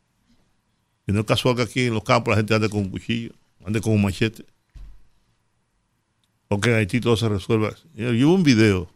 Y 1.08 1.12
no 1.12 1.22
es 1.22 1.26
casual 1.26 1.56
que 1.56 1.64
aquí 1.64 1.82
en 1.82 1.94
los 1.94 2.04
campos 2.04 2.32
la 2.32 2.38
gente 2.38 2.54
ande 2.54 2.70
con 2.70 2.82
un 2.82 2.90
cuchillo, 2.90 3.32
ande 3.66 3.82
con 3.82 3.94
un 3.94 4.04
machete 4.04 4.46
o 6.50 6.60
que 6.60 6.70
en 6.70 6.76
Haití 6.76 7.02
todo 7.02 7.18
se 7.18 7.28
resuelva. 7.28 7.76
Yo 7.94 8.10
hubo 8.10 8.36
un 8.36 8.44
video 8.44 8.90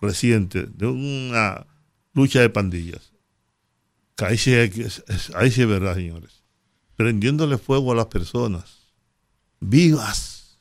reciente 0.00 0.66
de 0.66 0.86
una 0.86 1.66
lucha 2.14 2.40
de 2.40 2.50
pandillas. 2.50 3.12
Que 4.16 4.24
ahí 4.24 4.38
sí, 4.38 4.52
es, 4.52 5.04
ahí 5.34 5.50
sí 5.50 5.62
es 5.62 5.68
verdad, 5.68 5.94
señores. 5.94 6.39
Prendiéndole 7.00 7.56
fuego 7.56 7.92
a 7.92 7.94
las 7.94 8.08
personas 8.08 8.92
vivas. 9.58 10.58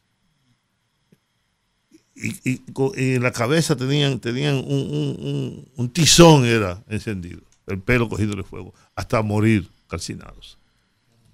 Y, 2.16 2.62
en 2.96 3.22
la 3.22 3.34
cabeza 3.34 3.76
tenían, 3.76 4.22
tenían 4.22 4.56
un, 4.56 5.70
un, 5.76 5.90
tizón 5.90 6.46
era 6.46 6.82
encendido. 6.88 7.42
el 7.68 7.82
pelo 7.82 8.08
cogido 8.08 8.38
de 8.38 8.44
fuego, 8.44 8.74
hasta 8.96 9.22
morir 9.22 9.70
calcinados. 9.90 10.58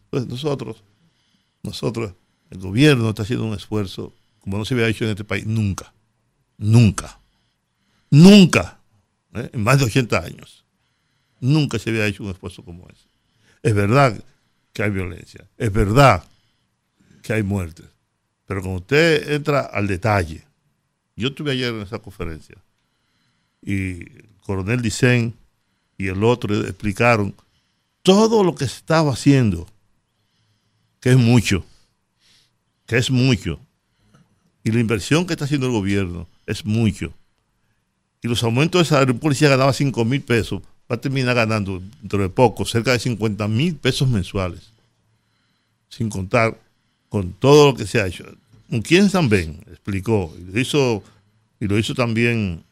Entonces 0.06 0.28
nosotros, 0.28 0.84
nosotros, 1.62 2.14
el 2.50 2.58
gobierno 2.58 3.10
está 3.10 3.22
haciendo 3.22 3.46
un 3.46 3.54
esfuerzo 3.54 4.12
como 4.40 4.58
no 4.58 4.66
se 4.66 4.74
había 4.74 4.88
hecho 4.88 5.04
en 5.04 5.12
este 5.12 5.24
país 5.24 5.46
nunca, 5.46 5.94
nunca, 6.58 7.20
nunca, 8.10 8.80
¿eh? 9.36 9.52
en 9.54 9.62
más 9.62 9.78
de 9.78 9.86
80 9.86 10.18
años, 10.18 10.66
nunca 11.40 11.78
se 11.78 11.92
había 11.92 12.08
hecho 12.08 12.24
un 12.24 12.32
esfuerzo 12.32 12.66
como 12.66 12.88
ese. 12.90 13.06
Es 13.62 13.76
verdad 13.76 14.20
que 14.76 14.84
hay 14.84 14.90
violencia, 14.90 15.48
es 15.58 15.72
verdad 15.72 16.22
que 17.24 17.32
hay 17.32 17.44
muertes, 17.44 17.86
pero 18.46 18.62
cuando 18.62 18.82
usted 18.82 19.32
entra 19.32 19.62
al 19.62 19.88
detalle, 19.88 20.44
yo 21.16 21.30
estuve 21.30 21.54
ayer 21.54 21.74
en 21.74 21.82
esa 21.82 21.98
conferencia 22.00 22.58
y 23.62 24.02
el 24.02 24.30
coronel 24.42 24.82
Dicen 24.82 25.34
y 25.98 26.08
el 26.08 26.22
otro 26.26 26.54
explicaron 26.66 27.34
todo 28.02 28.44
lo 28.44 28.54
que 28.54 28.68
se 28.68 28.76
estaba 28.76 29.14
haciendo, 29.14 29.66
que 31.00 31.12
es 31.12 31.18
mucho, 31.18 31.66
que 32.86 32.98
es 32.98 33.10
mucho, 33.10 33.62
y 34.62 34.72
la 34.72 34.82
inversión 34.82 35.26
que 35.26 35.34
está 35.34 35.46
haciendo 35.46 35.68
el 35.68 35.72
gobierno 35.72 36.28
es 36.46 36.66
mucho. 36.66 37.14
Y 38.22 38.28
los 38.28 38.44
aumentos 38.44 38.82
de 38.82 38.86
salario, 38.86 39.14
un 39.14 39.22
policía 39.22 39.48
ganaba 39.48 39.72
5 39.72 40.04
mil 40.04 40.22
pesos, 40.22 40.62
va 40.92 40.96
a 40.96 41.02
terminar 41.02 41.36
ganando 41.36 41.82
dentro 42.02 42.22
de 42.22 42.30
poco 42.30 42.66
cerca 42.66 42.92
de 42.92 43.00
50 43.00 43.48
mil 43.48 43.76
pesos 43.76 44.08
mensuales, 44.08 44.72
sin 45.90 46.10
contar 46.10 46.60
con 47.10 47.34
todo 47.34 47.72
lo 47.72 47.78
que 47.78 47.88
se 47.88 48.02
ha 48.02 48.08
hecho. 48.08 48.26
¿Con 48.70 48.82
quién 48.82 49.10
también? 49.10 49.64
Explicó, 49.68 50.36
y 50.38 50.52
lo 50.52 50.60
hizo, 50.60 51.04
y 51.60 51.68
lo 51.68 51.78
hizo 51.78 51.94
también 51.94 52.64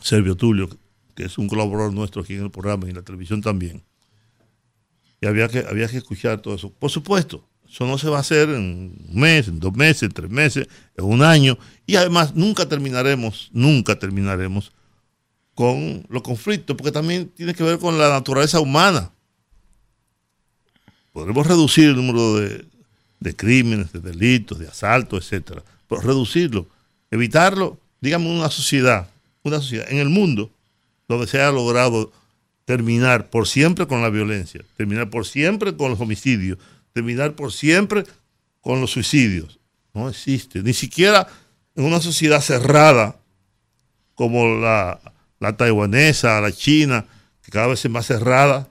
Servio 0.00 0.36
Tulio, 0.36 0.68
que 1.14 1.24
es 1.24 1.38
un 1.38 1.48
colaborador 1.48 1.92
nuestro 1.92 2.22
aquí 2.22 2.34
en 2.34 2.44
el 2.44 2.50
programa 2.50 2.86
y 2.86 2.90
en 2.90 2.96
la 2.96 3.02
televisión 3.02 3.40
también. 3.40 3.82
Y 5.20 5.26
había 5.26 5.48
que, 5.48 5.60
había 5.68 5.88
que 5.88 5.96
escuchar 5.96 6.40
todo 6.40 6.54
eso. 6.54 6.70
Por 6.70 6.90
supuesto, 6.90 7.44
eso 7.68 7.86
no 7.86 7.98
se 7.98 8.08
va 8.08 8.18
a 8.18 8.20
hacer 8.20 8.50
en 8.50 8.94
un 9.08 9.20
mes, 9.20 9.48
en 9.48 9.58
dos 9.58 9.74
meses, 9.74 10.04
en 10.04 10.12
tres 10.12 10.30
meses, 10.30 10.68
en 10.96 11.04
un 11.04 11.22
año. 11.22 11.58
Y 11.86 11.96
además 11.96 12.34
nunca 12.34 12.68
terminaremos, 12.68 13.50
nunca 13.52 13.98
terminaremos 13.98 14.72
con 15.56 16.04
los 16.10 16.22
conflictos, 16.22 16.76
porque 16.76 16.92
también 16.92 17.28
tiene 17.30 17.54
que 17.54 17.64
ver 17.64 17.78
con 17.78 17.98
la 17.98 18.10
naturaleza 18.10 18.60
humana. 18.60 19.10
Podremos 21.14 21.46
reducir 21.46 21.88
el 21.88 21.96
número 21.96 22.34
de, 22.34 23.34
crímenes, 23.34 23.90
de 23.90 24.00
delitos, 24.00 24.58
de 24.58 24.68
asaltos, 24.68 25.24
etcétera, 25.24 25.62
pero 25.88 26.02
reducirlo, 26.02 26.66
evitarlo, 27.10 27.80
digamos, 28.02 28.38
una 28.38 28.50
sociedad, 28.50 29.08
una 29.44 29.56
sociedad 29.56 29.90
en 29.90 29.96
el 29.98 30.10
mundo 30.10 30.50
donde 31.08 31.26
se 31.26 31.40
ha 31.40 31.50
logrado 31.50 32.12
terminar 32.66 33.30
por 33.30 33.48
siempre 33.48 33.86
con 33.86 34.02
la 34.02 34.10
violencia, 34.10 34.60
terminar 34.76 35.08
por 35.08 35.24
siempre 35.24 35.74
con 35.74 35.90
los 35.90 36.00
homicidios, 36.00 36.58
terminar 36.92 37.34
por 37.34 37.50
siempre 37.50 38.04
con 38.60 38.82
los 38.82 38.90
suicidios. 38.90 39.58
No 39.94 40.10
existe, 40.10 40.62
ni 40.62 40.74
siquiera 40.74 41.26
en 41.74 41.84
una 41.84 42.02
sociedad 42.02 42.42
cerrada 42.42 43.16
como 44.14 44.48
la, 44.58 45.00
la 45.38 45.56
taiwanesa, 45.56 46.40
la 46.40 46.52
china, 46.52 47.06
que 47.42 47.50
cada 47.50 47.68
vez 47.68 47.84
es 47.84 47.90
más 47.90 48.06
cerrada, 48.06 48.68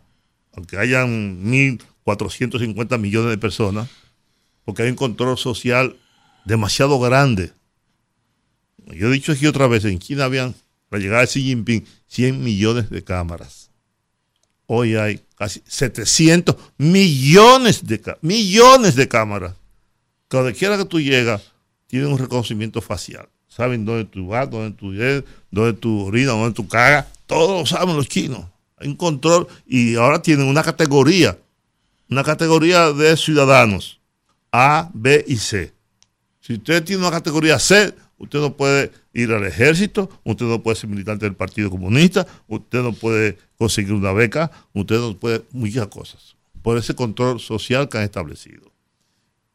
aunque 0.53 0.77
hayan 0.77 1.43
1.450 1.45 2.97
millones 2.99 3.29
de 3.29 3.37
personas, 3.37 3.89
porque 4.63 4.83
hay 4.83 4.89
un 4.89 4.95
control 4.95 5.37
social 5.37 5.97
demasiado 6.45 6.99
grande. 6.99 7.53
Yo 8.87 9.07
he 9.07 9.11
dicho 9.11 9.31
aquí 9.31 9.47
otra 9.47 9.67
vez, 9.67 9.85
en 9.85 9.99
China 9.99 10.25
habían, 10.25 10.55
para 10.89 11.01
llegar 11.01 11.21
a 11.21 11.27
Xi 11.27 11.41
Jinping, 11.41 11.85
100 12.07 12.43
millones 12.43 12.89
de 12.89 13.03
cámaras. 13.03 13.71
Hoy 14.67 14.95
hay 14.95 15.21
casi 15.35 15.61
700 15.67 16.55
millones 16.77 17.85
de, 17.85 18.01
millones 18.21 18.95
de 18.95 19.07
cámaras. 19.07 19.55
Cada 20.27 20.51
quiera 20.53 20.77
que 20.77 20.85
tú 20.85 20.99
llegas, 20.99 21.41
tienen 21.87 22.11
un 22.11 22.17
reconocimiento 22.17 22.81
facial. 22.81 23.29
Saben 23.55 23.85
dónde 23.85 24.03
tú 24.03 24.27
vas, 24.27 24.49
dónde 24.49 24.75
tú 24.75 24.91
llegas, 24.91 25.23
dónde 25.49 25.73
tú 25.73 26.07
orinas, 26.07 26.35
dónde 26.35 26.53
tú 26.53 26.67
cagas. 26.67 27.05
Todos 27.25 27.57
lo 27.57 27.65
saben 27.65 27.95
los 27.95 28.09
chinos. 28.09 28.45
Hay 28.75 28.89
un 28.89 28.97
control 28.97 29.47
y 29.65 29.95
ahora 29.95 30.21
tienen 30.21 30.47
una 30.47 30.61
categoría, 30.61 31.37
una 32.09 32.23
categoría 32.23 32.91
de 32.91 33.15
ciudadanos. 33.15 34.01
A, 34.51 34.89
B 34.93 35.23
y 35.25 35.37
C. 35.37 35.71
Si 36.41 36.55
usted 36.55 36.83
tiene 36.83 37.01
una 37.01 37.11
categoría 37.11 37.57
C, 37.57 37.95
usted 38.17 38.39
no 38.39 38.57
puede 38.57 38.91
ir 39.13 39.31
al 39.31 39.45
ejército, 39.45 40.09
usted 40.25 40.45
no 40.45 40.61
puede 40.61 40.75
ser 40.75 40.89
militante 40.89 41.25
del 41.25 41.35
Partido 41.35 41.69
Comunista, 41.69 42.27
usted 42.49 42.81
no 42.81 42.91
puede 42.91 43.37
conseguir 43.57 43.93
una 43.93 44.11
beca, 44.11 44.51
usted 44.73 44.99
no 44.99 45.17
puede 45.17 45.43
muchas 45.51 45.87
cosas, 45.87 46.35
por 46.61 46.77
ese 46.77 46.93
control 46.93 47.39
social 47.39 47.87
que 47.87 47.99
han 47.99 48.03
establecido. 48.03 48.69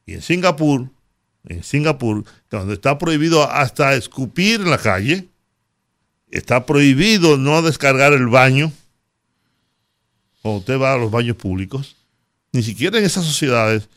Y 0.06 0.14
en 0.14 0.22
Singapur, 0.22 0.88
en 1.44 1.62
Singapur, 1.62 2.24
donde 2.50 2.74
está 2.74 2.98
prohibido 2.98 3.50
hasta 3.50 3.94
escupir 3.94 4.60
en 4.60 4.70
la 4.70 4.78
calle, 4.78 5.28
está 6.30 6.66
prohibido 6.66 7.36
no 7.36 7.62
descargar 7.62 8.12
el 8.12 8.28
baño, 8.28 8.72
cuando 10.42 10.60
usted 10.60 10.78
va 10.78 10.94
a 10.94 10.98
los 10.98 11.10
baños 11.10 11.36
públicos, 11.36 11.96
ni 12.52 12.62
siquiera 12.62 12.98
en 12.98 13.04
esas 13.04 13.24
sociedades 13.24 13.88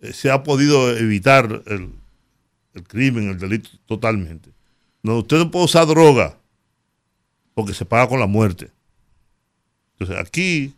eh, 0.00 0.12
se 0.12 0.30
ha 0.30 0.42
podido 0.42 0.96
evitar 0.96 1.62
el, 1.66 1.92
el 2.74 2.82
crimen, 2.84 3.30
el 3.30 3.38
delito 3.38 3.70
totalmente. 3.86 4.50
No, 5.02 5.18
usted 5.18 5.38
no 5.38 5.50
puede 5.50 5.64
usar 5.66 5.86
droga 5.86 6.38
porque 7.54 7.74
se 7.74 7.84
paga 7.84 8.08
con 8.08 8.20
la 8.20 8.26
muerte. 8.26 8.70
Entonces 9.92 10.24
aquí, 10.24 10.74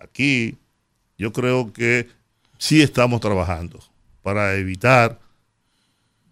aquí, 0.00 0.56
yo 1.16 1.32
creo 1.32 1.72
que 1.72 2.08
sí 2.58 2.82
estamos 2.82 3.20
trabajando 3.20 3.89
para 4.22 4.56
evitar 4.56 5.20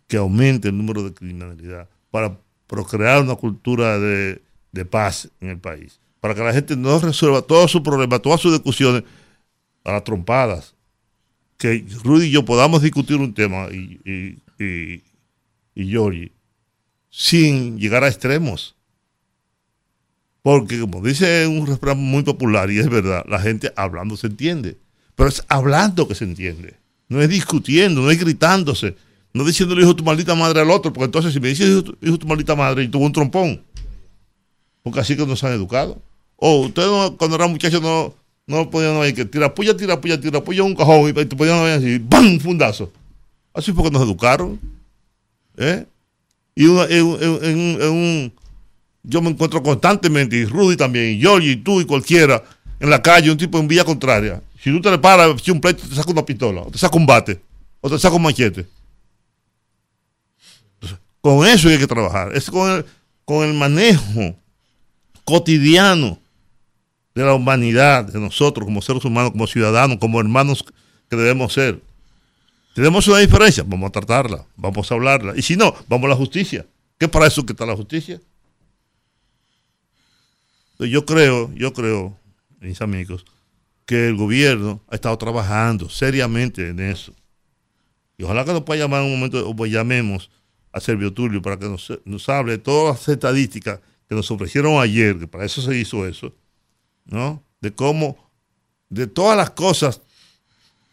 que 0.07 0.17
aumente 0.17 0.69
el 0.69 0.77
número 0.77 1.03
de 1.03 1.15
criminalidad, 1.15 1.89
para 2.11 2.39
procrear 2.67 3.23
una 3.23 3.35
cultura 3.35 3.99
de, 3.99 4.43
de 4.73 4.85
paz 4.85 5.29
en 5.41 5.51
el 5.51 5.59
país, 5.59 6.01
para 6.21 6.35
que 6.35 6.43
la 6.43 6.53
gente 6.53 6.77
no 6.77 6.99
resuelva 6.99 7.43
todos 7.43 7.71
sus 7.71 7.83
problemas, 7.83 8.23
todas 8.23 8.41
sus 8.41 8.53
discusiones 8.53 9.05
a 9.85 9.93
las 9.93 10.05
trompadas, 10.05 10.75
que 11.57 11.85
Rudy 12.05 12.27
y 12.27 12.31
yo 12.31 12.45
podamos 12.45 12.83
discutir 12.83 13.17
un 13.17 13.35
tema 13.35 13.69
y, 13.71 14.01
y, 14.05 14.65
y, 14.65 15.03
y 15.75 16.33
sin 17.11 17.79
llegar 17.79 18.05
a 18.05 18.09
extremos. 18.09 18.77
Porque 20.43 20.79
como 20.79 21.03
dice 21.03 21.47
un 21.47 21.67
refrán 21.67 21.99
muy 21.99 22.23
popular, 22.23 22.71
y 22.71 22.79
es 22.79 22.89
verdad, 22.89 23.25
la 23.29 23.41
gente 23.41 23.73
hablando 23.77 24.17
se 24.17 24.29
entiende. 24.29 24.79
Pero 25.15 25.29
es 25.29 25.45
hablando 25.49 26.07
que 26.07 26.15
se 26.15 26.25
entiende. 26.25 26.78
No 27.09 27.21
es 27.23 27.29
discutiendo, 27.29 28.03
no 28.03 28.11
es 28.11 28.19
gritándose. 28.19 28.95
No 29.33 29.45
diciéndole 29.45 29.83
hijo 29.83 29.95
tu 29.95 30.05
maldita 30.05 30.35
madre 30.35 30.61
al 30.61 30.71
otro, 30.71 30.93
porque 30.93 31.07
entonces 31.07 31.33
si 31.33 31.41
me 31.41 31.49
dices 31.49 31.69
hijo, 31.69 31.95
hijo 32.03 32.19
tu 32.19 32.27
maldita 32.27 32.55
madre 32.55 32.85
y 32.85 32.89
tuvo 32.89 33.05
un 33.05 33.13
trompón. 33.13 33.63
Porque 34.83 35.01
así 35.01 35.17
que 35.17 35.27
nos 35.27 35.43
han 35.45 35.53
educado. 35.53 36.01
O 36.37 36.67
ustedes 36.67 36.89
cuando 37.19 37.37
eran 37.37 37.51
muchachos 37.51 37.83
no, 37.83 38.15
no 38.47 38.71
podían 38.71 38.97
hay 39.03 39.13
que 39.13 39.25
tirar 39.25 39.55
puya, 39.55 39.77
tira 39.77 40.01
puya, 40.01 40.21
tira 40.21 40.43
puya 40.43 40.63
un 40.63 40.75
cajón 40.75 41.11
y 41.11 41.13
te 41.13 41.37
podían 41.37 41.59
no 41.59 41.65
así, 41.65 41.99
¡bam! 41.99 42.39
fundazo. 42.41 42.91
Así 43.53 43.73
fue 43.73 43.85
que 43.85 43.91
nos 43.91 44.03
educaron. 44.03 44.59
¿eh? 45.57 45.87
Y 46.55 46.67
un, 46.67 48.33
yo 49.03 49.23
me 49.23 49.31
encuentro 49.31 49.63
constantemente, 49.63 50.37
y 50.37 50.45
Rudy 50.45 50.77
también, 50.77 51.17
y 51.17 51.21
Georgie, 51.21 51.53
y 51.53 51.57
tú 51.57 51.81
y 51.81 51.85
cualquiera, 51.85 52.43
en 52.81 52.91
la 52.91 53.03
calle, 53.03 53.31
un 53.31 53.37
tipo 53.37 53.59
en 53.59 53.69
vía 53.69 53.85
contraria. 53.85 54.43
Si 54.61 54.71
tú 54.71 54.81
te 54.81 54.91
le 54.91 54.99
paras, 54.99 55.41
si 55.43 55.51
un 55.51 55.61
pleito, 55.61 55.87
te 55.89 55.95
saca 55.95 56.11
una 56.11 56.25
pistola, 56.25 56.63
o 56.63 56.71
te 56.71 56.79
saca 56.79 56.97
un 56.97 57.07
bate, 57.07 57.41
o 57.81 57.89
te 57.89 57.99
saca 57.99 58.17
un 58.17 58.23
machete. 58.23 58.67
Con 61.21 61.47
eso 61.47 61.69
hay 61.69 61.79
que 61.79 61.87
trabajar. 61.87 62.35
Es 62.35 62.51
con 62.51 62.71
el, 62.71 62.87
con 63.25 63.47
el 63.47 63.55
manejo 63.55 64.35
cotidiano 65.25 66.19
de 67.15 67.25
la 67.25 67.35
humanidad, 67.35 68.05
de 68.05 68.19
nosotros 68.19 68.65
como 68.65 68.81
seres 68.81 69.05
humanos, 69.05 69.33
como 69.33 69.47
ciudadanos, 69.47 69.99
como 69.99 70.21
hermanos 70.21 70.65
que 71.09 71.17
debemos 71.17 71.53
ser. 71.53 71.81
Tenemos 72.75 73.09
una 73.09 73.19
diferencia, 73.19 73.65
vamos 73.67 73.89
a 73.89 73.93
tratarla, 73.93 74.47
vamos 74.57 74.91
a 74.91 74.95
hablarla. 74.95 75.35
Y 75.37 75.43
si 75.43 75.57
no, 75.57 75.75
vamos 75.89 76.07
a 76.07 76.11
la 76.11 76.17
justicia. 76.17 76.65
¿Qué 76.97 77.09
para 77.09 77.27
eso 77.27 77.45
que 77.45 77.53
está 77.53 77.67
la 77.67 77.77
justicia? 77.77 78.21
Yo 80.79 81.05
creo, 81.05 81.53
yo 81.55 81.73
creo, 81.73 82.17
mis 82.61 82.81
amigos, 82.81 83.25
que 83.89 84.07
el 84.07 84.17
gobierno 84.17 84.83
ha 84.89 84.97
estado 84.97 85.17
trabajando 85.17 85.89
seriamente 85.89 86.69
en 86.69 86.79
eso. 86.79 87.15
Y 88.19 88.23
ojalá 88.23 88.45
que 88.45 88.53
nos 88.53 88.65
pueda 88.65 88.81
llamar 88.81 89.01
en 89.01 89.07
un 89.07 89.19
momento, 89.19 89.49
o 89.49 89.57
pues 89.57 89.73
llamemos 89.73 90.31
a 90.73 90.79
Servio 90.79 91.15
Tulio 91.15 91.41
para 91.41 91.59
que 91.59 91.65
nos, 91.65 91.91
nos 92.05 92.29
hable 92.29 92.53
de 92.53 92.59
todas 92.59 92.99
las 92.99 93.09
estadísticas 93.09 93.81
que 94.07 94.15
nos 94.15 94.31
ofrecieron 94.31 94.79
ayer, 94.79 95.19
que 95.19 95.27
para 95.27 95.47
eso 95.47 95.63
se 95.63 95.75
hizo 95.75 96.07
eso, 96.07 96.35
¿no? 97.07 97.43
De 97.63 97.73
cómo, 97.73 98.31
de 98.91 99.07
todas 99.07 99.39
las 99.39 99.53
cosas 99.53 100.03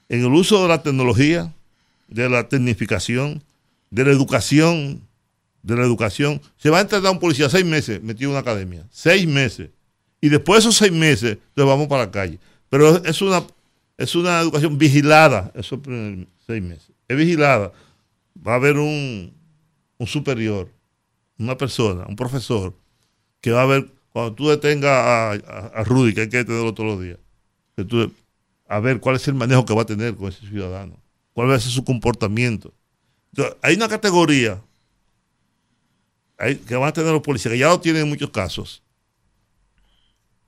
en 0.07 0.21
el 0.21 0.33
uso 0.33 0.61
de 0.61 0.69
la 0.69 0.81
tecnología, 0.81 1.53
de 2.07 2.29
la 2.29 2.47
tecnificación, 2.47 3.43
de 3.89 4.05
la 4.05 4.11
educación, 4.11 5.01
de 5.63 5.75
la 5.75 5.83
educación. 5.83 6.41
Se 6.55 6.69
va 6.69 6.77
a 6.77 6.81
entrenar 6.81 7.11
un 7.11 7.19
policía 7.19 7.49
seis 7.49 7.65
meses 7.65 8.01
metido 8.01 8.29
en 8.29 8.37
una 8.37 8.39
academia. 8.39 8.87
Seis 8.89 9.27
meses. 9.27 9.69
Y 10.21 10.29
después 10.29 10.63
de 10.63 10.69
esos 10.69 10.77
seis 10.77 10.93
meses, 10.93 11.39
nos 11.57 11.67
vamos 11.67 11.87
para 11.87 12.05
la 12.05 12.11
calle. 12.11 12.39
Pero 12.70 13.03
es 13.03 13.22
una, 13.22 13.43
es 13.97 14.16
una 14.16 14.39
educación 14.41 14.78
vigilada, 14.78 15.51
esos 15.55 15.80
seis 16.45 16.61
meses. 16.63 16.91
Es 17.07 17.18
vigilada. 17.18 17.72
Va 18.45 18.53
a 18.53 18.55
haber 18.55 18.78
un, 18.78 19.34
un 19.97 20.07
superior, 20.07 20.70
una 21.38 21.57
persona, 21.57 22.05
un 22.07 22.16
profesor, 22.16 22.74
que 23.41 23.51
va 23.51 23.61
a 23.63 23.66
ver, 23.66 23.89
cuando 24.11 24.34
tú 24.34 24.49
detengas 24.49 24.91
a, 24.91 25.32
a- 25.32 25.84
Rudy, 25.84 26.13
que 26.13 26.22
hay 26.22 26.30
que 26.30 26.38
detenerlo 26.38 26.74
todos 26.74 26.89
los 26.95 27.01
días, 27.03 27.18
que 27.76 27.84
tú- 27.86 28.11
a 28.68 28.80
ver 28.80 28.99
cuál 28.99 29.16
es 29.18 29.28
el 29.28 29.36
manejo 29.36 29.63
que 29.66 29.74
va 29.76 29.84
a 29.84 29.86
tener 29.86 30.16
con 30.16 30.28
ese 30.30 30.47
ciudadano, 30.47 30.97
cuál 31.34 31.49
va 31.49 31.55
a 31.55 31.59
ser 31.59 31.72
su 31.72 31.84
comportamiento. 31.86 32.74
Entonces, 33.32 33.55
hay 33.61 33.76
una 33.76 33.88
categoría 33.88 34.59
que 36.68 36.76
van 36.76 36.89
a 36.89 36.93
tener 36.93 37.11
los 37.13 37.22
policías, 37.22 37.51
que 37.53 37.59
ya 37.59 37.68
lo 37.70 37.80
tienen 37.80 38.03
en 38.03 38.09
muchos 38.09 38.30
casos, 38.32 38.82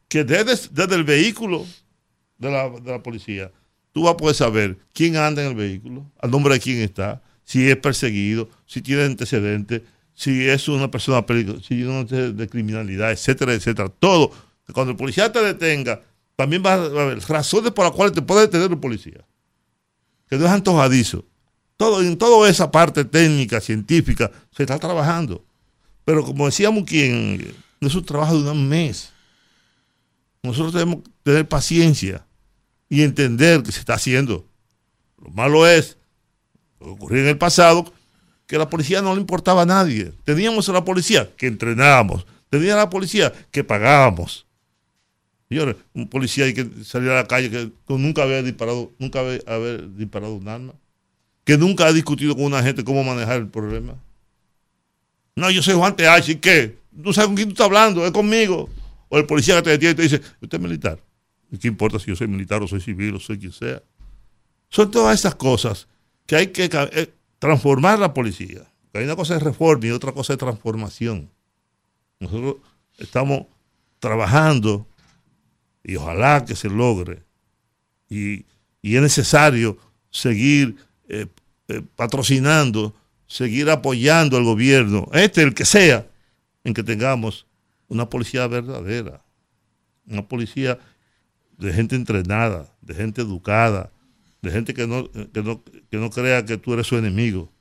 que 0.09 0.23
desde, 0.23 0.69
desde 0.71 0.95
el 0.95 1.03
vehículo 1.03 1.65
de 2.37 2.51
la, 2.51 2.69
de 2.69 2.91
la 2.91 3.01
policía, 3.01 3.51
tú 3.91 4.03
vas 4.03 4.13
a 4.13 4.17
poder 4.17 4.35
saber 4.35 4.77
quién 4.93 5.15
anda 5.17 5.41
en 5.41 5.49
el 5.49 5.55
vehículo, 5.55 6.05
al 6.19 6.29
nombre 6.29 6.53
de 6.53 6.59
quién 6.59 6.81
está, 6.81 7.21
si 7.43 7.69
es 7.69 7.77
perseguido, 7.77 8.49
si 8.65 8.81
tiene 8.81 9.05
antecedentes, 9.05 9.81
si 10.13 10.47
es 10.47 10.67
una 10.67 10.91
persona 10.91 11.25
peligrosa, 11.25 11.61
si 11.61 11.69
tiene 11.69 11.89
un 11.89 11.97
antecedente 11.97 12.41
de 12.43 12.49
criminalidad, 12.49 13.11
etcétera, 13.11 13.53
etcétera. 13.53 13.87
Todo. 13.87 14.31
Cuando 14.73 14.91
el 14.91 14.97
policía 14.97 15.31
te 15.31 15.41
detenga, 15.41 16.01
también 16.35 16.61
va 16.63 16.73
a 16.73 16.85
haber 16.85 17.19
razones 17.21 17.71
por 17.71 17.85
las 17.85 17.93
cuales 17.93 18.13
te 18.13 18.21
puede 18.21 18.41
detener 18.41 18.69
el 18.69 18.77
policía. 18.77 19.25
Que 20.29 20.37
no 20.37 20.45
es 20.45 20.51
antojadizo. 20.51 21.25
Todo, 21.77 22.01
en 22.01 22.17
toda 22.17 22.49
esa 22.49 22.69
parte 22.69 23.05
técnica, 23.05 23.61
científica, 23.61 24.29
se 24.51 24.63
está 24.63 24.77
trabajando. 24.77 25.43
Pero 26.05 26.23
como 26.23 26.45
decíamos 26.45 26.83
quien, 26.83 27.55
no 27.79 27.87
es 27.87 27.95
un 27.95 28.05
trabajo 28.05 28.39
de 28.39 28.51
un 28.51 28.69
mes. 28.69 29.09
Nosotros 30.43 30.73
tenemos 30.73 30.97
que 30.97 31.11
tener 31.23 31.47
paciencia 31.47 32.26
y 32.89 33.03
entender 33.03 33.63
que 33.63 33.71
se 33.71 33.79
está 33.79 33.95
haciendo. 33.95 34.45
Lo 35.21 35.29
malo 35.31 35.67
es, 35.67 35.97
lo 36.79 36.87
que 36.87 36.91
ocurrió 36.93 37.21
en 37.21 37.27
el 37.27 37.37
pasado, 37.37 37.91
que 38.45 38.55
a 38.55 38.59
la 38.59 38.69
policía 38.69 39.01
no 39.01 39.13
le 39.13 39.21
importaba 39.21 39.63
a 39.63 39.65
nadie. 39.65 40.13
Teníamos 40.23 40.69
a 40.69 40.73
la 40.73 40.85
policía 40.85 41.29
que 41.35 41.47
entrenábamos, 41.47 42.25
tenía 42.49 42.73
a 42.73 42.77
la 42.77 42.89
policía 42.89 43.33
que 43.51 43.63
pagábamos. 43.63 44.45
Señores, 45.49 45.75
un 45.93 46.09
policía 46.09 46.53
que 46.53 46.67
salir 46.83 47.09
a 47.09 47.15
la 47.15 47.27
calle 47.27 47.49
que 47.49 47.71
nunca 47.87 48.23
había 48.23 48.43
disparado, 48.43 48.91
nunca 48.99 49.19
había 49.19 49.77
disparado 49.77 50.35
un 50.35 50.47
arma, 50.47 50.73
que 51.45 51.57
nunca 51.57 51.87
ha 51.87 51.93
discutido 51.93 52.35
con 52.35 52.45
una 52.45 52.61
gente 52.61 52.83
cómo 52.83 53.03
manejar 53.03 53.37
el 53.37 53.47
problema. 53.47 53.95
No, 55.35 55.49
yo 55.51 55.61
soy 55.61 55.75
Juan 55.75 55.95
TH, 55.95 56.29
¿y 56.29 56.35
qué? 56.35 56.77
¿Tú 57.01 57.13
sabes 57.13 57.27
con 57.27 57.35
quién 57.35 57.47
tú 57.47 57.53
estás 57.53 57.67
hablando? 57.67 58.05
¿Es 58.05 58.11
conmigo? 58.11 58.69
O 59.07 59.17
el 59.17 59.25
policía 59.25 59.55
que 59.57 59.61
te 59.61 59.69
detiene 59.71 59.91
y 59.93 59.95
te 59.95 60.01
dice, 60.01 60.21
¿usted 60.41 60.57
es 60.57 60.61
militar? 60.61 60.99
¿Y 61.51 61.57
qué 61.57 61.67
importa 61.67 61.99
si 61.99 62.07
yo 62.07 62.15
soy 62.15 62.27
militar 62.27 62.61
o 62.61 62.67
soy 62.67 62.81
civil 62.81 63.15
o 63.15 63.19
soy 63.19 63.39
quien 63.39 63.51
sea? 63.51 63.81
Son 64.69 64.91
todas 64.91 65.17
esas 65.17 65.35
cosas 65.35 65.87
que 66.25 66.35
hay 66.35 66.47
que 66.47 66.69
eh, 66.73 67.13
transformar 67.39 67.99
la 67.99 68.13
policía. 68.13 68.69
Hay 68.93 69.03
una 69.03 69.15
cosa 69.15 69.35
de 69.35 69.41
reforma 69.41 69.85
y 69.85 69.91
otra 69.91 70.11
cosa 70.11 70.33
de 70.33 70.37
transformación. 70.37 71.29
Nosotros 72.19 72.57
estamos 72.97 73.45
trabajando 73.99 74.87
y 75.83 75.95
ojalá 75.95 76.43
que 76.45 76.55
se 76.55 76.69
logre. 76.69 77.23
Y, 78.09 78.45
y 78.81 78.95
es 78.95 79.01
necesario 79.01 79.77
seguir 80.09 80.75
eh, 81.07 81.27
eh, 81.67 81.81
patrocinando, 81.95 82.95
seguir 83.27 83.69
apoyando 83.69 84.37
al 84.37 84.43
gobierno, 84.43 85.09
este 85.13 85.41
el 85.41 85.53
que 85.53 85.65
sea, 85.65 86.07
en 86.63 86.73
que 86.73 86.83
tengamos 86.83 87.45
una 87.87 88.09
policía 88.09 88.47
verdadera, 88.47 89.21
una 90.07 90.27
policía 90.27 90.79
de 91.57 91.73
gente 91.73 91.95
entrenada, 91.95 92.67
de 92.81 92.93
gente 92.93 93.21
educada, 93.21 93.91
de 94.41 94.51
gente 94.51 94.73
que 94.73 94.87
no, 94.87 95.09
que 95.11 95.43
no, 95.43 95.63
que 95.63 95.97
no 95.97 96.09
crea 96.09 96.45
que 96.45 96.57
tú 96.57 96.73
eres 96.73 96.87
su 96.87 96.97
enemigo. 96.97 97.51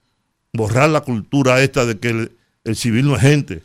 Borrar 0.52 0.88
la 0.90 1.00
cultura 1.00 1.60
esta 1.62 1.84
de 1.84 1.98
que 1.98 2.30
el, 2.64 2.76
civil 2.76 3.06
no 3.06 3.16
es 3.16 3.22
gente. 3.22 3.62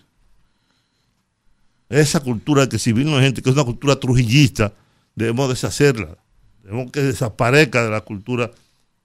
Esa 1.90 2.22
cultura 2.22 2.64
de 2.64 2.70
que 2.70 2.78
el 2.78 2.82
civil 2.82 3.06
no 3.06 3.18
es 3.18 3.24
gente, 3.24 3.42
que 3.42 3.50
es 3.50 3.56
una 3.56 3.66
cultura 3.66 3.98
trujillista, 3.98 4.74
debemos 5.16 5.50
deshacerla. 5.50 6.18
Debemos 6.64 6.92
que 6.92 7.02
desaparezca 7.02 7.84
de 7.84 7.90
la 7.90 8.02
cultura 8.02 8.52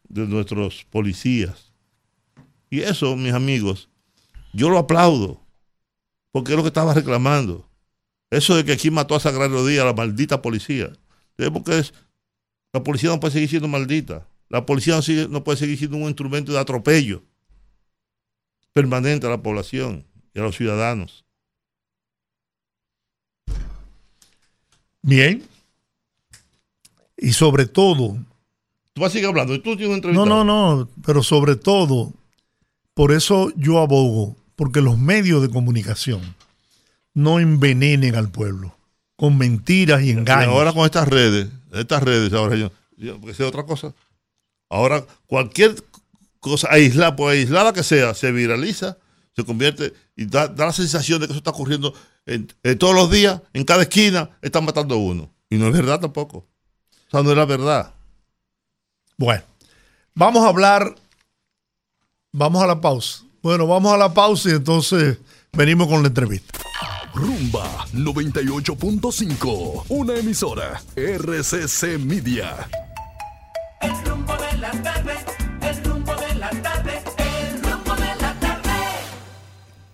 de 0.09 0.27
nuestros 0.27 0.87
policías. 0.91 1.73
Y 2.71 2.81
eso, 2.81 3.17
mis 3.17 3.33
amigos, 3.33 3.89
yo 4.53 4.71
lo 4.71 4.79
aplaudo, 4.79 5.41
porque 6.33 6.53
es 6.53 6.57
lo 6.57 6.63
que 6.63 6.69
estaba 6.69 6.95
reclamando. 6.95 7.69
Eso 8.31 8.57
de 8.57 8.65
que 8.65 8.73
aquí 8.73 8.91
mató 8.91 9.15
a 9.15 9.21
Sagrario 9.21 9.65
Díaz, 9.65 9.85
la 9.85 9.93
maldita 9.93 10.43
policía. 10.43 10.93
Debemos 11.39 11.63
que 11.65 11.79
es, 11.79 11.95
la 12.73 12.83
policía 12.83 13.11
no 13.11 13.21
puede 13.21 13.33
seguir 13.33 13.49
siendo 13.49 13.69
maldita. 13.69 14.27
La 14.49 14.65
policía 14.65 14.95
no, 14.97 15.03
sigue- 15.03 15.29
no 15.29 15.43
puede 15.45 15.59
seguir 15.59 15.79
siendo 15.79 15.97
un 15.97 16.05
instrumento 16.05 16.53
de 16.53 16.59
atropello 16.59 17.23
permanente 18.73 19.27
a 19.27 19.31
la 19.31 19.43
población 19.43 20.05
y 20.35 20.39
a 20.39 20.43
los 20.43 20.57
ciudadanos. 20.57 21.25
Bien. 25.03 25.43
Y 27.17 27.33
sobre 27.33 27.67
todo, 27.67 28.17
Tú 28.93 29.03
vas 29.03 29.11
a 29.11 29.13
seguir 29.13 29.29
hablando. 29.29 29.55
Tú 29.61 29.77
tienes 29.77 29.87
una 29.89 29.97
entrevista. 29.97 30.25
no, 30.25 30.45
no, 30.45 30.77
no, 30.77 30.89
pero 31.05 31.23
sobre 31.23 31.57
todo, 31.57 32.13
por 32.95 33.13
eso 33.13 33.53
yo 33.57 33.79
abogo, 33.79 34.37
porque 34.57 34.81
los 34.81 34.99
medios 34.99 35.43
de 35.43 35.51
comunicación 35.51 36.35
no 37.15 37.39
envenenen 37.41 38.15
al 38.17 38.31
pueblo 38.31 38.76
con 39.17 39.37
mentiras 39.39 40.03
y 40.03 40.09
Y 40.09 40.11
engaños. 40.11 40.49
ahora 40.53 40.73
con 40.73 40.85
estas 40.85 41.09
redes, 41.09 41.49
estas 41.73 42.03
redes, 42.03 42.33
ahora 42.33 42.57
yo, 42.57 42.71
yo 42.97 43.19
porque 43.21 43.35
sé 43.35 43.45
otra 43.45 43.65
cosa. 43.65 43.95
Ahora 44.69 45.05
cualquier 45.27 45.75
cosa 46.41 46.69
aislada, 46.71 47.17
por 47.17 47.33
aislada 47.33 47.73
que 47.73 47.83
sea, 47.83 48.15
se 48.15 48.31
viraliza, 48.33 48.99
se 49.35 49.45
convierte 49.45 49.93
y 50.17 50.27
da, 50.27 50.49
da 50.49 50.67
la 50.67 50.73
sensación 50.73 51.21
de 51.21 51.27
que 51.27 51.33
eso 51.33 51.39
está 51.39 51.51
ocurriendo 51.51 51.95
en, 52.27 52.53
en 52.63 52.79
todos 52.79 52.95
los 52.95 53.11
días, 53.11 53.41
en 53.53 53.65
cada 53.65 53.83
esquina, 53.83 54.31
están 54.43 54.65
matando 54.65 54.95
a 54.97 54.99
uno. 54.99 55.31
Y 55.49 55.57
no 55.57 55.67
es 55.69 55.73
verdad 55.73 56.01
tampoco. 56.01 56.39
O 56.39 57.11
sea, 57.11 57.23
no 57.23 57.31
es 57.31 57.37
la 57.37 57.45
verdad. 57.45 57.95
Bueno, 59.17 59.43
vamos 60.15 60.45
a 60.45 60.49
hablar, 60.49 60.95
vamos 62.33 62.63
a 62.63 62.67
la 62.67 62.81
pausa. 62.81 63.23
Bueno, 63.43 63.67
vamos 63.67 63.93
a 63.93 63.97
la 63.97 64.13
pausa 64.13 64.49
y 64.51 64.53
entonces 64.53 65.19
venimos 65.53 65.87
con 65.87 66.03
la 66.03 66.09
entrevista. 66.09 66.59
Rumba 67.17 67.87
98.5, 67.95 69.85
una 69.89 70.17
emisora 70.17 70.83
RCC 70.95 71.99
Media. 71.99 72.69
El 73.81 73.93
rumbo 74.05 74.35
de 74.37 74.59
la 74.59 74.71
tarde, 74.83 75.15
el 75.63 75.83
rumbo 75.83 76.15
de 76.15 76.35
la 76.35 76.51
tarde, 76.51 77.03
el 77.17 77.63
rumbo 77.63 77.95
de 77.95 78.15
la 78.21 78.39
tarde. 78.39 78.71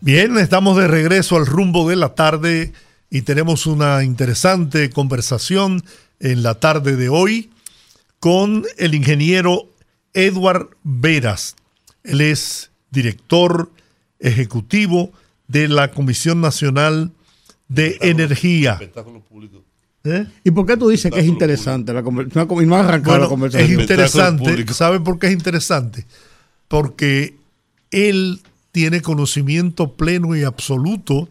Bien, 0.00 0.36
estamos 0.36 0.76
de 0.76 0.88
regreso 0.88 1.36
al 1.36 1.46
rumbo 1.46 1.88
de 1.88 1.94
la 1.94 2.16
tarde 2.16 2.72
y 3.08 3.22
tenemos 3.22 3.66
una 3.66 4.02
interesante 4.02 4.90
conversación 4.90 5.84
en 6.18 6.42
la 6.42 6.56
tarde 6.56 6.96
de 6.96 7.08
hoy 7.08 7.50
con 8.18 8.64
el 8.78 8.96
ingeniero 8.96 9.68
Edward 10.12 10.70
Veras. 10.82 11.54
Él 12.02 12.20
es 12.20 12.72
director 12.90 13.70
ejecutivo 14.18 15.12
de 15.52 15.68
la 15.68 15.90
Comisión 15.90 16.40
Nacional 16.40 17.12
de 17.68 17.98
Energía. 18.00 18.72
Espectáculo 18.74 19.20
público. 19.20 19.62
¿Eh? 20.04 20.26
¿Y 20.42 20.50
por 20.50 20.66
qué 20.66 20.76
tú 20.76 20.88
dices 20.88 21.12
que 21.12 21.20
es 21.20 21.26
interesante 21.26 21.92
la 21.92 22.02
conversación? 22.02 22.48
Y 22.62 22.66
no 22.66 22.76
has 22.76 22.86
arrancado 22.88 23.18
la 23.18 23.18
Bueno, 23.18 23.24
es 23.26 23.28
conversación. 23.30 23.80
interesante. 23.80 24.72
¿Sabe 24.74 24.98
por 25.00 25.18
qué 25.18 25.28
es 25.28 25.32
interesante? 25.32 26.06
Porque 26.68 27.36
él 27.90 28.40
tiene 28.72 29.00
conocimiento 29.00 29.92
pleno 29.92 30.34
y 30.34 30.42
absoluto 30.42 31.28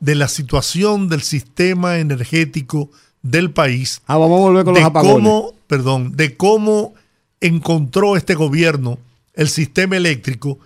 de 0.00 0.16
la 0.16 0.28
situación 0.28 1.08
del 1.08 1.22
sistema 1.22 1.98
energético 1.98 2.90
del 3.22 3.50
país, 3.52 4.02
Ah, 4.06 4.18
vamos 4.18 4.38
a 4.38 4.42
volver 4.42 4.64
con 4.64 4.74
de 4.74 4.80
los 4.80 4.88
apagones. 4.90 5.14
cómo, 5.16 5.54
perdón, 5.66 6.12
de 6.14 6.36
cómo 6.36 6.92
encontró 7.40 8.16
este 8.16 8.34
gobierno 8.34 8.98
el 9.34 9.48
sistema 9.48 9.96
eléctrico, 9.96 10.58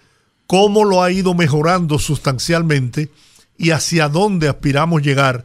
cómo 0.49 0.85
lo 0.85 1.03
ha 1.03 1.13
ido 1.13 1.35
mejorando 1.35 1.99
sustancialmente 1.99 3.13
y 3.59 3.71
hacia 3.71 4.09
dónde 4.09 4.49
aspiramos 4.49 5.03
llegar, 5.03 5.45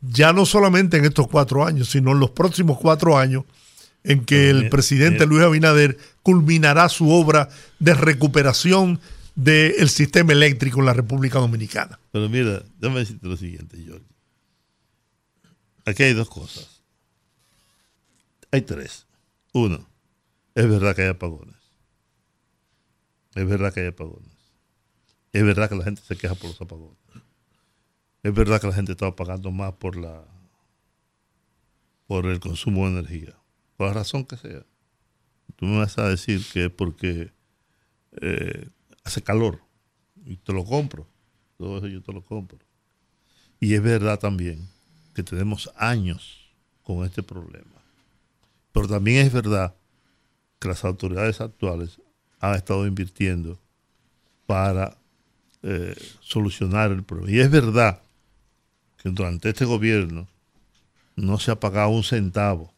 ya 0.00 0.32
no 0.32 0.46
solamente 0.46 0.96
en 0.96 1.04
estos 1.04 1.26
cuatro 1.26 1.66
años, 1.66 1.90
sino 1.90 2.12
en 2.12 2.20
los 2.20 2.30
próximos 2.30 2.78
cuatro 2.78 3.18
años, 3.18 3.44
en 4.04 4.24
que 4.24 4.48
el 4.48 4.68
presidente. 4.68 5.26
Luis 5.26 5.42
Abinader 5.42 5.98
culminará 6.22 6.88
su 6.88 7.10
obra 7.10 7.48
de 7.80 7.94
recuperación 7.94 9.00
del 9.34 9.88
sistema 9.88 10.32
eléctrico 10.32 10.78
en 10.78 10.86
la 10.86 10.92
República 10.92 11.40
Dominicana. 11.40 11.98
Pero 12.12 12.28
mira, 12.28 12.62
déjame 12.78 13.00
decirte 13.00 13.26
lo 13.26 13.36
siguiente, 13.36 13.76
George. 13.84 14.06
Aquí 15.84 16.04
hay 16.04 16.14
dos 16.14 16.28
cosas. 16.28 16.82
Hay 18.52 18.62
tres. 18.62 19.06
Uno, 19.52 19.84
es 20.54 20.68
verdad 20.68 20.94
que 20.94 21.02
hay 21.02 21.08
apagones. 21.08 21.55
Es 23.36 23.46
verdad 23.46 23.72
que 23.72 23.80
hay 23.80 23.88
apagones. 23.88 24.32
Es 25.32 25.44
verdad 25.44 25.68
que 25.68 25.76
la 25.76 25.84
gente 25.84 26.00
se 26.00 26.16
queja 26.16 26.34
por 26.34 26.48
los 26.48 26.60
apagones. 26.60 26.96
Es 28.22 28.34
verdad 28.34 28.60
que 28.60 28.66
la 28.66 28.72
gente 28.72 28.92
está 28.92 29.14
pagando 29.14 29.50
más 29.52 29.74
por 29.74 29.96
la 29.96 30.24
por 32.06 32.24
el 32.26 32.40
consumo 32.40 32.86
de 32.86 33.00
energía, 33.00 33.36
por 33.76 33.88
la 33.88 33.92
razón 33.92 34.24
que 34.24 34.36
sea. 34.36 34.64
Tú 35.56 35.66
me 35.66 35.78
vas 35.78 35.98
a 35.98 36.08
decir 36.08 36.42
que 36.50 36.66
es 36.66 36.70
porque 36.70 37.32
eh, 38.22 38.70
hace 39.04 39.22
calor 39.22 39.60
y 40.24 40.36
te 40.36 40.54
lo 40.54 40.64
compro. 40.64 41.06
Todo 41.58 41.78
eso 41.78 41.88
yo 41.88 42.02
te 42.02 42.12
lo 42.12 42.24
compro. 42.24 42.58
Y 43.60 43.74
es 43.74 43.82
verdad 43.82 44.18
también 44.18 44.66
que 45.14 45.22
tenemos 45.22 45.70
años 45.76 46.54
con 46.82 47.04
este 47.04 47.22
problema. 47.22 47.82
Pero 48.72 48.88
también 48.88 49.26
es 49.26 49.32
verdad 49.32 49.74
que 50.58 50.68
las 50.68 50.84
autoridades 50.84 51.40
actuales 51.40 52.00
han 52.50 52.56
estado 52.56 52.86
invirtiendo 52.86 53.58
para 54.46 54.96
eh, 55.62 55.94
solucionar 56.20 56.92
el 56.92 57.02
problema. 57.02 57.30
Y 57.30 57.40
es 57.40 57.50
verdad 57.50 58.00
que 59.02 59.10
durante 59.10 59.48
este 59.48 59.64
gobierno 59.64 60.28
no 61.14 61.38
se 61.38 61.50
ha 61.50 61.60
pagado 61.60 61.90
un 61.90 62.04
centavo 62.04 62.72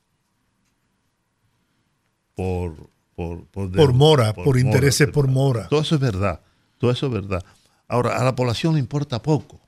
por 2.34 2.88
por, 3.18 3.48
por, 3.48 3.92
mora, 3.94 4.32
por, 4.32 4.56
intereses 4.58 5.08
por 5.08 5.26
mora. 5.26 5.66
Todo 5.66 5.80
eso 5.80 5.96
es 5.96 6.00
verdad, 6.00 6.40
todo 6.78 6.92
eso 6.92 7.06
es 7.06 7.12
verdad. 7.12 7.44
Ahora, 7.88 8.16
a 8.16 8.22
la 8.22 8.36
población 8.36 8.74
le 8.74 8.78
importa 8.78 9.20
poco. 9.20 9.60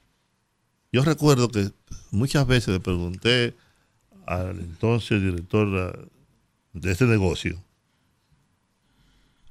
Yo 0.93 1.03
recuerdo 1.03 1.49
que 1.49 1.73
muchas 2.13 2.47
veces 2.47 2.69
le 2.69 2.79
pregunté 2.79 3.57
al 4.25 4.61
entonces 4.61 5.21
director 5.21 6.09
de 6.73 6.93
este 6.93 7.07
negocio, 7.07 7.61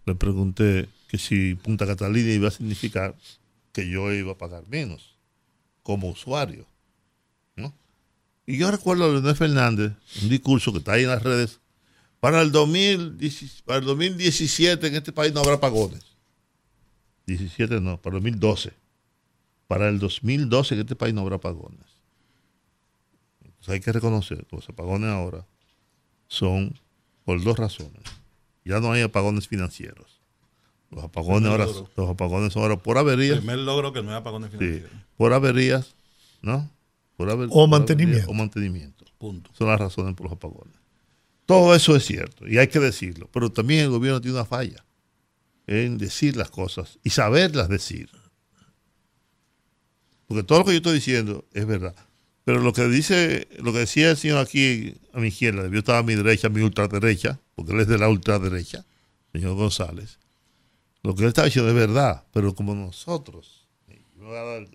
le 0.09 0.15
pregunté 0.15 0.89
que 1.07 1.17
si 1.17 1.55
Punta 1.55 1.85
Catalina 1.85 2.31
iba 2.31 2.47
a 2.47 2.51
significar 2.51 3.15
que 3.71 3.89
yo 3.89 4.11
iba 4.11 4.33
a 4.33 4.37
pagar 4.37 4.67
menos 4.67 5.15
como 5.83 6.09
usuario. 6.09 6.65
Y 8.45 8.57
yo 8.57 8.71
recuerdo 8.71 9.05
a 9.05 9.09
Leonel 9.09 9.35
Fernández, 9.35 9.93
un 10.23 10.29
discurso 10.29 10.71
que 10.71 10.79
está 10.79 10.93
ahí 10.93 11.03
en 11.03 11.09
las 11.09 11.21
redes, 11.21 11.59
para 12.19 12.41
el, 12.41 12.51
2017 12.51 14.87
en 14.87 14.95
este 14.95 15.11
país 15.11 15.31
no 15.33 15.41
habrá 15.41 15.59
pagones. 15.59 16.03
17 17.27 17.79
no, 17.79 18.01
para 18.01 18.17
el 18.17 18.23
2012. 18.23 18.73
Para 19.67 19.89
el 19.89 19.99
2012 19.99 20.73
en 20.73 20.81
este 20.81 20.95
país 20.95 21.13
no 21.13 21.21
habrá 21.21 21.37
pagones. 21.37 21.85
Entonces 23.43 23.69
hay 23.69 23.81
que 23.81 23.91
reconocer 23.91 24.47
que 24.47 24.55
los 24.55 24.67
apagones 24.67 25.11
ahora 25.11 25.45
son 26.27 26.73
por 27.25 27.43
dos 27.43 27.55
razones. 27.55 28.18
Ya 28.69 28.79
no 28.79 28.91
hay 28.91 29.01
apagones 29.01 29.47
financieros. 29.47 30.21
Los 30.91 31.03
apagones 31.03 31.49
ahora, 31.49 31.65
los 31.65 32.09
apagones 32.09 32.55
ahora 32.55 32.77
por 32.77 32.99
averías. 32.99 33.37
El 33.37 33.39
primer 33.39 33.57
logro 33.57 33.93
que 33.93 34.03
no 34.03 34.11
hay 34.11 34.17
apagones 34.17 34.51
financieros. 34.51 34.91
por 35.17 35.33
averías, 35.33 35.95
¿no? 36.43 36.69
Por 37.17 37.29
o 37.31 37.67
mantenimiento. 37.67 38.29
o 38.29 38.33
mantenimiento. 38.35 39.05
Punto. 39.17 39.49
Son 39.57 39.67
las 39.67 39.79
razones 39.79 40.13
por 40.13 40.25
los 40.25 40.33
apagones. 40.33 40.75
Todo 41.47 41.73
eso 41.73 41.95
es 41.95 42.05
cierto 42.05 42.47
y 42.47 42.59
hay 42.59 42.67
que 42.67 42.79
decirlo, 42.79 43.27
pero 43.33 43.51
también 43.51 43.85
el 43.85 43.89
gobierno 43.89 44.21
tiene 44.21 44.37
una 44.37 44.45
falla 44.45 44.85
en 45.65 45.97
decir 45.97 46.37
las 46.37 46.51
cosas 46.51 46.99
y 47.03 47.09
saberlas 47.09 47.69
decir. 47.69 48.11
Porque 50.27 50.43
todo 50.43 50.59
lo 50.59 50.65
que 50.65 50.71
yo 50.73 50.77
estoy 50.77 50.93
diciendo 50.93 51.43
es 51.53 51.65
verdad. 51.65 51.95
Pero 52.49 52.61
lo 52.61 52.73
que 52.73 52.87
dice, 52.87 53.47
lo 53.59 53.71
que 53.71 53.77
decía 53.77 54.09
el 54.09 54.17
señor 54.17 54.39
aquí 54.39 54.95
a 55.13 55.19
mi 55.19 55.27
izquierda, 55.27 55.69
yo 55.69 55.77
estaba 55.77 55.99
a 55.99 56.03
mi 56.03 56.15
derecha, 56.15 56.47
a 56.47 56.49
mi 56.49 56.61
ultraderecha, 56.61 57.39
porque 57.53 57.73
él 57.73 57.81
es 57.81 57.87
de 57.87 57.99
la 57.99 58.09
ultraderecha, 58.09 58.87
señor 59.31 59.53
González. 59.53 60.17
Lo 61.03 61.13
que 61.13 61.21
él 61.21 61.27
está 61.27 61.45
diciendo 61.45 61.69
es 61.69 61.75
verdad, 61.75 62.23
pero 62.33 62.55
como 62.55 62.73
nosotros, 62.73 63.67
yo 64.17 64.25
voy 64.25 64.35
a, 64.35 64.65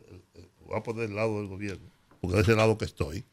voy 0.64 0.79
a 0.79 0.85
poner 0.85 1.11
el 1.11 1.16
lado 1.16 1.41
del 1.41 1.49
gobierno, 1.49 1.91
porque 2.20 2.39
es 2.39 2.47
el 2.47 2.59
lado 2.59 2.79
que 2.79 2.85
estoy, 2.85 3.25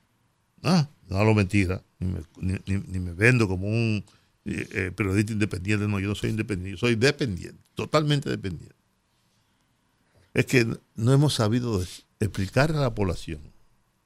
Ah, 0.63 0.89
no 1.07 1.17
hablo 1.17 1.35
mentira, 1.35 1.83
ni 1.99 2.99
me, 2.99 3.13
vendo 3.13 3.47
como 3.47 3.67
un 3.67 4.03
eh, 4.45 4.67
eh, 4.73 4.91
periodista 4.95 5.33
independiente, 5.33 5.87
no, 5.87 5.99
yo 5.99 6.07
no 6.07 6.15
soy 6.15 6.31
independiente, 6.31 6.71
yo 6.71 6.77
soy 6.77 6.95
dependiente, 6.95 7.61
totalmente 7.75 8.27
dependiente. 8.27 8.75
Es 10.33 10.47
que 10.47 10.65
no 10.95 11.13
hemos 11.13 11.35
sabido 11.35 11.79
explicar 12.19 12.71
a 12.71 12.79
la 12.79 12.95
población 12.95 13.50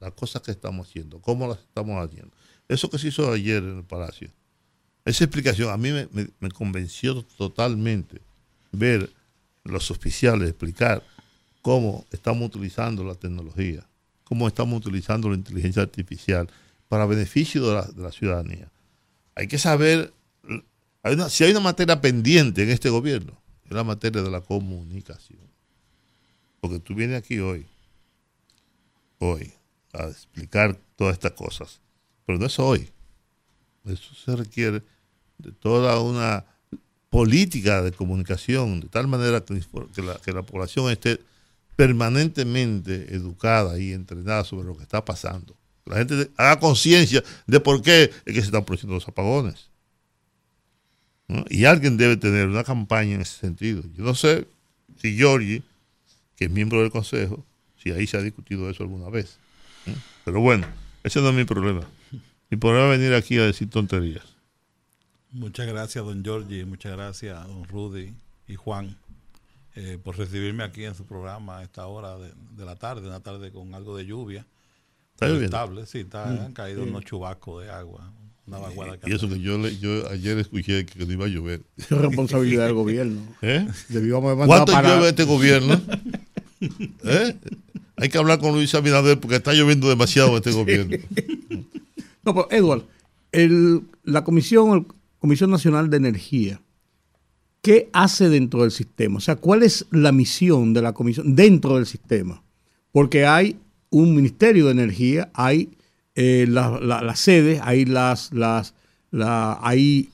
las 0.00 0.12
cosas 0.12 0.42
que 0.42 0.50
estamos 0.50 0.88
haciendo, 0.88 1.20
cómo 1.20 1.48
las 1.48 1.58
estamos 1.58 2.04
haciendo. 2.04 2.32
Eso 2.68 2.90
que 2.90 2.98
se 2.98 3.08
hizo 3.08 3.30
ayer 3.32 3.62
en 3.62 3.78
el 3.78 3.84
Palacio, 3.84 4.30
esa 5.04 5.24
explicación 5.24 5.70
a 5.70 5.76
mí 5.76 5.90
me, 5.90 6.50
convenció 6.50 7.22
totalmente 7.22 8.20
ver 8.72 9.10
los 9.64 9.90
oficiales 9.90 10.48
explicar 10.48 11.02
cómo 11.62 12.04
estamos 12.10 12.48
utilizando 12.48 13.04
la 13.04 13.14
tecnología 13.14 13.86
cómo 14.26 14.48
estamos 14.48 14.84
utilizando 14.84 15.28
la 15.28 15.36
inteligencia 15.36 15.82
artificial 15.82 16.48
para 16.88 17.06
beneficio 17.06 17.64
de 17.66 18.02
la, 18.02 18.12
ciudadanía. 18.12 18.68
Hay 19.36 19.46
que 19.46 19.58
saber, 19.58 20.12
si 21.28 21.44
hay 21.44 21.52
una 21.52 21.60
materia 21.60 22.00
pendiente 22.00 22.64
en 22.64 22.70
este 22.70 22.90
gobierno, 22.90 23.40
es 23.64 23.70
la 23.70 23.84
materia 23.84 24.22
de 24.22 24.30
la 24.30 24.40
comunicación. 24.40 25.38
Porque 26.60 26.80
tú 26.80 26.94
vienes 26.94 27.18
aquí 27.18 27.38
hoy, 27.38 27.66
hoy, 29.20 29.52
a 29.96 30.08
explicar 30.08 30.78
todas 30.96 31.14
estas 31.14 31.32
cosas, 31.32 31.80
pero 32.24 32.38
no 32.38 32.46
es 32.46 32.58
hoy. 32.58 32.88
Eso 33.84 34.14
se 34.14 34.34
requiere 34.34 34.82
de 35.38 35.52
toda 35.52 36.00
una 36.00 36.44
política 37.10 37.82
de 37.82 37.92
comunicación, 37.92 38.80
de 38.80 38.88
tal 38.88 39.06
manera 39.06 39.44
que 39.44 40.02
la, 40.02 40.14
que 40.16 40.32
la 40.32 40.42
población 40.42 40.90
esté 40.90 41.20
permanentemente 41.76 43.14
educada 43.14 43.78
y 43.78 43.92
entrenada 43.92 44.44
sobre 44.44 44.66
lo 44.66 44.76
que 44.76 44.82
está 44.82 45.04
pasando. 45.04 45.54
La 45.84 45.96
gente 45.96 46.30
haga 46.36 46.58
conciencia 46.58 47.22
de 47.46 47.60
por 47.60 47.80
qué 47.80 48.10
es 48.24 48.34
que 48.34 48.40
se 48.40 48.46
están 48.46 48.64
produciendo 48.64 48.94
los 48.94 49.06
apagones. 49.06 49.68
Y 51.48 51.64
alguien 51.64 51.96
debe 51.96 52.16
tener 52.16 52.48
una 52.48 52.64
campaña 52.64 53.14
en 53.14 53.20
ese 53.20 53.38
sentido. 53.38 53.82
Yo 53.96 54.04
no 54.04 54.14
sé 54.14 54.46
si 55.00 55.16
Giorgi, 55.16 55.62
que 56.36 56.46
es 56.46 56.50
miembro 56.50 56.80
del 56.80 56.90
Consejo, 56.90 57.44
si 57.82 57.90
ahí 57.90 58.06
se 58.06 58.16
ha 58.16 58.22
discutido 58.22 58.68
eso 58.70 58.82
alguna 58.82 59.08
vez. 59.10 59.38
Pero 60.24 60.40
bueno, 60.40 60.66
ese 61.04 61.20
no 61.20 61.28
es 61.28 61.34
mi 61.34 61.44
problema. 61.44 61.82
Mi 62.50 62.56
problema 62.56 62.92
es 62.92 62.98
venir 62.98 63.14
aquí 63.14 63.38
a 63.38 63.44
decir 63.44 63.68
tonterías. 63.70 64.24
Muchas 65.32 65.66
gracias, 65.66 66.04
don 66.04 66.22
Giorgi. 66.22 66.64
Muchas 66.64 66.92
gracias, 66.92 67.46
don 67.46 67.64
Rudy 67.64 68.12
y 68.48 68.54
Juan. 68.54 68.96
Eh, 69.74 69.98
por 70.02 70.16
recibirme 70.16 70.64
aquí 70.64 70.84
en 70.84 70.94
su 70.94 71.04
programa 71.04 71.58
a 71.58 71.62
esta 71.62 71.86
hora 71.86 72.16
de, 72.16 72.64
la 72.64 72.76
tarde, 72.76 73.06
una 73.06 73.20
tarde 73.20 73.52
con 73.52 73.74
algo 73.74 73.96
de 73.96 74.06
lluvia. 74.06 74.46
Está 75.12 75.28
estable, 75.28 75.86
sí, 75.86 76.00
está, 76.00 76.26
mm. 76.26 76.40
han 76.46 76.52
caído 76.52 76.82
unos 76.82 77.04
chubascos 77.04 77.64
de 77.64 77.70
agua. 77.70 78.10
Una 78.46 78.58
vaguada 78.58 78.96
y 79.04 79.12
eso 79.12 79.28
que 79.28 79.40
yo, 79.40 79.58
yo 79.68 80.08
ayer 80.08 80.38
escuché 80.38 80.86
que 80.86 81.04
no 81.04 81.12
iba 81.12 81.24
a 81.24 81.28
llover. 81.28 81.62
Es 81.76 81.90
responsabilidad 81.90 82.66
del 82.66 82.74
gobierno. 82.74 83.20
¿Eh? 83.42 83.66
¿Cuánto 84.46 84.80
llueve 84.80 85.08
este 85.08 85.24
gobierno? 85.24 85.80
¿Eh? 87.04 87.36
Hay 87.96 88.08
que 88.08 88.18
hablar 88.18 88.38
con 88.38 88.52
Luis 88.52 88.74
Abinader 88.74 89.18
porque 89.18 89.36
está 89.36 89.52
lloviendo 89.52 89.88
demasiado 89.88 90.36
este 90.36 90.50
gobierno. 90.52 90.96
no, 92.24 92.34
pero 92.34 92.48
Edward, 92.50 92.84
el, 93.32 93.82
la 94.04 94.24
Comisión, 94.24 94.86
Comisión 95.18 95.50
Nacional 95.50 95.90
de 95.90 95.96
Energía 95.96 96.60
¿qué 97.66 97.90
hace 97.92 98.28
dentro 98.28 98.62
del 98.62 98.70
sistema? 98.70 99.16
O 99.16 99.20
sea, 99.20 99.34
¿cuál 99.34 99.64
es 99.64 99.86
la 99.90 100.12
misión 100.12 100.72
de 100.72 100.82
la 100.82 100.92
comisión 100.92 101.34
dentro 101.34 101.74
del 101.74 101.86
sistema? 101.86 102.40
Porque 102.92 103.26
hay 103.26 103.56
un 103.90 104.14
Ministerio 104.14 104.66
de 104.66 104.70
Energía, 104.70 105.30
hay 105.34 105.70
eh, 106.14 106.46
las 106.48 107.18
sedes, 107.18 107.60
hay 107.64 107.84
las, 107.84 108.32
las, 108.32 108.72
la, 109.10 109.58
hay 109.62 110.10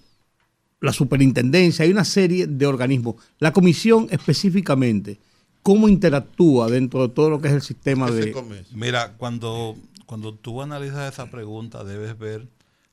la 0.81 0.95
superintendencia, 0.95 1.85
hay 1.85 1.91
una 1.91 2.07
serie 2.07 2.47
de 2.47 2.67
organismos. 2.67 3.17
La 3.39 3.53
comisión 3.53 4.09
específicamente, 4.11 5.19
¿cómo 5.63 5.89
interactúa 5.89 6.69
dentro 6.69 7.07
de 7.07 7.15
todo 7.15 7.31
lo 7.31 7.41
que 7.41 7.49
es 7.49 7.55
el 7.55 7.63
sistema 7.63 8.11
de... 8.11 8.35
Mira, 8.73 9.15
cuando, 9.17 9.77
cuando 10.07 10.35
tú 10.35 10.63
analizas 10.63 11.13
esa 11.13 11.31
pregunta, 11.31 11.85
debes 11.85 12.19
ver 12.19 12.49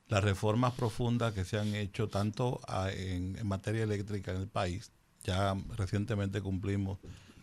las 0.07 0.23
reformas 0.23 0.73
profundas 0.73 1.33
que 1.33 1.45
se 1.45 1.57
han 1.57 1.75
hecho 1.75 2.07
tanto 2.07 2.59
en, 2.95 3.37
materia 3.47 3.83
eléctrica 3.83 4.31
en 4.31 4.41
el 4.41 4.47
país, 4.47 4.91
ya 5.23 5.55
recientemente 5.77 6.41
cumplimos 6.41 6.99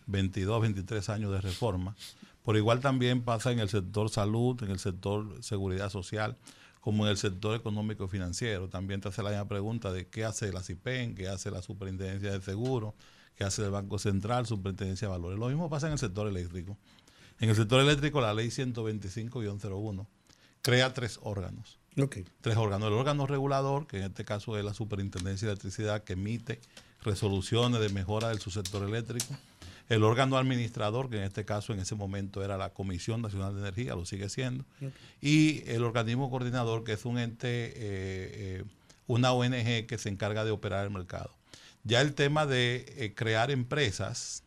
22, 0.07 0.61
23 0.61 1.09
años 1.09 1.31
de 1.31 1.41
reforma, 1.41 1.95
por 2.43 2.55
igual 2.55 2.79
también 2.79 3.23
pasa 3.23 3.51
en 3.51 3.59
el 3.59 3.69
sector 3.69 4.09
salud, 4.09 4.61
en 4.63 4.71
el 4.71 4.79
sector 4.79 5.43
seguridad 5.43 5.89
social, 5.89 6.37
como 6.79 7.05
en 7.05 7.11
el 7.11 7.17
sector 7.17 7.55
económico 7.55 8.05
y 8.05 8.07
financiero. 8.07 8.69
También 8.69 9.01
te 9.01 9.09
hace 9.09 9.21
la 9.21 9.31
misma 9.31 9.49
pregunta 9.49 9.91
de 9.91 10.07
qué 10.07 10.23
hace 10.23 10.53
la 10.53 10.63
CIPEN, 10.63 11.15
qué 11.15 11.27
hace 11.27 11.51
la 11.51 11.61
Superintendencia 11.61 12.31
de 12.31 12.41
Seguro, 12.41 12.95
qué 13.37 13.45
hace 13.45 13.63
el 13.63 13.71
Banco 13.71 13.99
Central, 13.99 14.45
Superintendencia 14.45 15.07
de 15.07 15.11
Valores. 15.11 15.39
Lo 15.39 15.47
mismo 15.47 15.69
pasa 15.69 15.87
en 15.87 15.93
el 15.93 15.99
sector 15.99 16.27
eléctrico. 16.27 16.77
En 17.39 17.49
el 17.49 17.55
sector 17.55 17.79
eléctrico, 17.79 18.19
la 18.19 18.33
ley 18.33 18.47
125-01 18.47 20.05
crea 20.61 20.93
tres 20.93 21.19
órganos 21.21 21.79
Tres 22.41 22.57
órganos. 22.57 22.89
El 22.89 22.93
órgano 22.93 23.25
regulador, 23.25 23.87
que 23.87 23.97
en 23.97 24.03
este 24.03 24.23
caso 24.23 24.57
es 24.57 24.63
la 24.63 24.73
Superintendencia 24.73 25.47
de 25.47 25.53
Electricidad, 25.53 26.03
que 26.03 26.13
emite 26.13 26.59
resoluciones 27.01 27.79
de 27.79 27.89
mejora 27.89 28.29
del 28.29 28.39
subsector 28.39 28.87
eléctrico. 28.87 29.35
el 29.89 30.03
órgano 30.03 30.37
administrador, 30.37 31.09
que 31.09 31.17
en 31.17 31.23
este 31.23 31.45
caso 31.45 31.73
en 31.73 31.79
ese 31.79 31.95
momento 31.95 32.43
era 32.43 32.57
la 32.57 32.69
Comisión 32.69 33.21
Nacional 33.21 33.55
de 33.55 33.61
Energía, 33.61 33.95
lo 33.95 34.05
sigue 34.05 34.29
siendo, 34.29 34.65
y 35.21 35.63
el 35.69 35.83
organismo 35.83 36.29
coordinador, 36.29 36.83
que 36.83 36.93
es 36.93 37.05
un 37.05 37.17
ente, 37.17 37.47
eh, 37.47 37.73
eh, 37.77 38.63
una 39.07 39.31
ONG 39.31 39.87
que 39.87 39.97
se 39.97 40.09
encarga 40.09 40.43
de 40.43 40.51
operar 40.51 40.83
el 40.83 40.91
mercado. 40.91 41.31
Ya 41.87 42.01
el 42.01 42.13
tema 42.13 42.45
de 42.45 42.85
eh, 42.97 43.13
crear 43.15 43.49
empresas, 43.49 44.43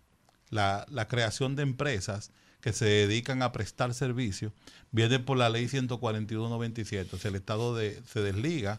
la, 0.51 0.85
la 0.91 1.09
creación 1.09 1.57
de 1.57 1.63
empresas 1.63 2.33
que 2.61 2.75
se 2.75 2.85
dedican 2.85 3.43
a 3.43 3.51
prestar 3.51 3.95
servicios, 3.95 4.53
viene 4.93 5.19
por 5.19 5.39
la 5.39 5.49
ley 5.49 5.65
141-97. 5.65 7.09
O 7.15 7.17
sea, 7.17 7.31
el 7.31 7.37
Estado 7.37 7.75
de, 7.75 8.03
se 8.07 8.21
desliga 8.21 8.79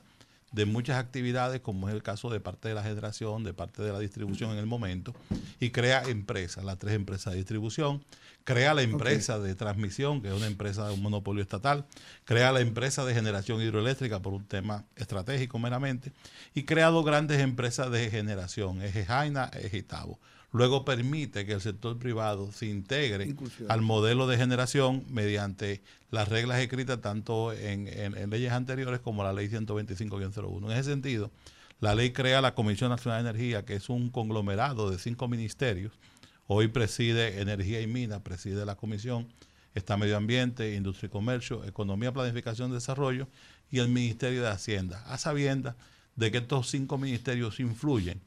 de 0.51 0.65
muchas 0.65 0.97
actividades, 0.97 1.61
como 1.61 1.89
es 1.89 1.95
el 1.95 2.03
caso 2.03 2.29
de 2.29 2.39
parte 2.39 2.69
de 2.69 2.75
la 2.75 2.83
generación, 2.83 3.43
de 3.43 3.53
parte 3.53 3.81
de 3.81 3.91
la 3.91 3.99
distribución 3.99 4.51
en 4.51 4.57
el 4.57 4.67
momento, 4.67 5.15
y 5.59 5.71
crea 5.71 6.03
empresas, 6.03 6.63
las 6.63 6.77
tres 6.77 6.93
empresas 6.93 7.33
de 7.33 7.37
distribución, 7.37 8.03
crea 8.43 8.73
la 8.73 8.81
empresa 8.81 9.39
de 9.39 9.55
transmisión, 9.55 10.21
que 10.21 10.29
es 10.29 10.33
una 10.33 10.47
empresa 10.47 10.87
de 10.87 10.93
un 10.93 11.01
monopolio 11.01 11.41
estatal, 11.41 11.85
crea 12.25 12.51
la 12.51 12.61
empresa 12.61 13.05
de 13.05 13.13
generación 13.13 13.61
hidroeléctrica 13.61 14.21
por 14.21 14.33
un 14.33 14.45
tema 14.45 14.85
estratégico 14.95 15.59
meramente, 15.59 16.11
y 16.53 16.63
crea 16.63 16.87
dos 16.87 17.05
grandes 17.05 17.39
empresas 17.39 17.91
de 17.91 18.09
generación, 18.09 18.81
Eje 18.81 19.05
Jaina, 19.05 19.49
Eje 19.53 19.77
Itabo 19.77 20.19
luego 20.51 20.83
permite 20.85 21.45
que 21.45 21.53
el 21.53 21.61
sector 21.61 21.97
privado 21.97 22.51
se 22.51 22.65
integre 22.65 23.33
al 23.69 23.81
modelo 23.81 24.27
de 24.27 24.37
generación 24.37 25.03
mediante 25.09 25.81
las 26.09 26.27
reglas 26.27 26.59
escritas 26.59 26.99
tanto 27.01 27.53
en, 27.53 27.85
leyes 28.29 28.51
anteriores 28.51 28.99
como 28.99 29.23
la 29.23 29.33
ley 29.33 29.47
125-01. 29.47 30.65
En 30.65 30.71
ese 30.71 30.89
sentido, 30.91 31.31
la 31.79 31.95
ley 31.95 32.11
crea 32.11 32.41
la 32.41 32.53
Comisión 32.53 32.89
Nacional 32.89 33.23
de 33.23 33.29
Energía, 33.29 33.65
que 33.65 33.75
es 33.75 33.89
un 33.89 34.09
conglomerado 34.09 34.91
de 34.91 34.99
cinco 34.99 35.27
ministerios. 35.27 35.93
Hoy 36.53 36.67
preside 36.67 37.39
Energía 37.39 37.79
y 37.79 37.87
Minas, 37.87 38.23
preside 38.23 38.65
la 38.65 38.75
comisión, 38.75 39.29
está 39.73 39.95
Medio 39.95 40.17
Ambiente, 40.17 40.75
Industria 40.75 41.07
y 41.07 41.09
Comercio, 41.09 41.63
Economía, 41.63 42.11
Planificación 42.11 42.71
y 42.71 42.73
Desarrollo 42.73 43.29
y 43.69 43.79
el 43.79 43.87
Ministerio 43.87 44.41
de 44.41 44.49
Hacienda, 44.49 45.01
a 45.07 45.17
sabiendas 45.17 45.75
de 46.17 46.29
que 46.29 46.39
estos 46.39 46.69
cinco 46.69 46.97
ministerios 46.97 47.61
influyen 47.61 48.19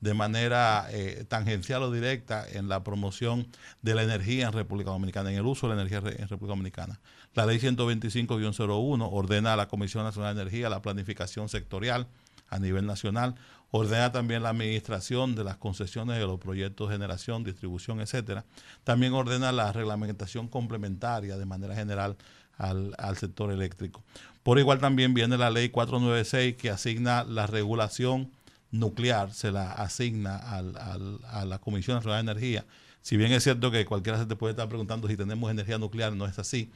de 0.00 0.14
manera 0.14 0.86
eh, 0.90 1.24
tangencial 1.26 1.82
o 1.82 1.90
directa 1.90 2.46
en 2.48 2.68
la 2.68 2.84
promoción 2.84 3.48
de 3.82 3.96
la 3.96 4.04
energía 4.04 4.46
en 4.46 4.52
República 4.52 4.92
Dominicana, 4.92 5.32
en 5.32 5.38
el 5.38 5.46
uso 5.46 5.68
de 5.68 5.74
la 5.74 5.82
energía 5.82 6.08
en 6.08 6.28
República 6.28 6.52
Dominicana. 6.52 7.00
La 7.34 7.46
ley 7.46 7.58
125-01 7.58 9.08
ordena 9.10 9.54
a 9.54 9.56
la 9.56 9.66
Comisión 9.66 10.04
Nacional 10.04 10.36
de 10.36 10.42
Energía 10.42 10.68
la 10.68 10.82
planificación 10.82 11.48
sectorial 11.48 12.06
a 12.48 12.60
nivel 12.60 12.86
nacional, 12.86 13.34
ordena 13.72 14.12
también 14.12 14.44
la 14.44 14.50
administración 14.50 15.34
de 15.34 15.42
las 15.42 15.56
concesiones 15.56 16.18
de 16.18 16.26
los 16.26 16.38
proyectos 16.38 16.88
de 16.88 16.94
generación, 16.94 17.42
distribución, 17.42 18.00
etcétera. 18.00 18.44
También 18.84 19.12
ordena 19.12 19.50
la 19.50 19.72
reglamentación 19.72 20.46
complementaria 20.46 21.36
de 21.36 21.44
manera 21.44 21.74
general 21.74 22.16
al, 22.56 22.94
al 22.98 23.16
sector 23.16 23.50
eléctrico. 23.50 24.04
Por 24.44 24.60
igual 24.60 24.78
también 24.78 25.14
viene 25.14 25.36
la 25.36 25.50
ley 25.50 25.70
496 25.70 26.56
que 26.56 26.70
asigna 26.70 27.24
la 27.24 27.48
regulación 27.48 28.30
nuclear 28.72 29.32
se 29.32 29.52
la 29.52 29.70
asigna 29.72 30.36
al, 30.36 30.74
a 31.28 31.44
la 31.44 31.58
Comisión 31.58 31.96
Nacional 31.96 32.24
de 32.24 32.32
Energía. 32.32 32.64
Si 33.02 33.16
bien 33.16 33.32
es 33.32 33.42
cierto 33.42 33.70
que 33.70 33.84
cualquiera 33.84 34.18
se 34.18 34.26
te 34.26 34.36
puede 34.36 34.52
estar 34.52 34.68
preguntando 34.68 35.08
si 35.08 35.16
tenemos 35.16 35.50
energía 35.50 35.78
nuclear, 35.78 36.12
no 36.14 36.26
es 36.26 36.38
así. 36.38 36.70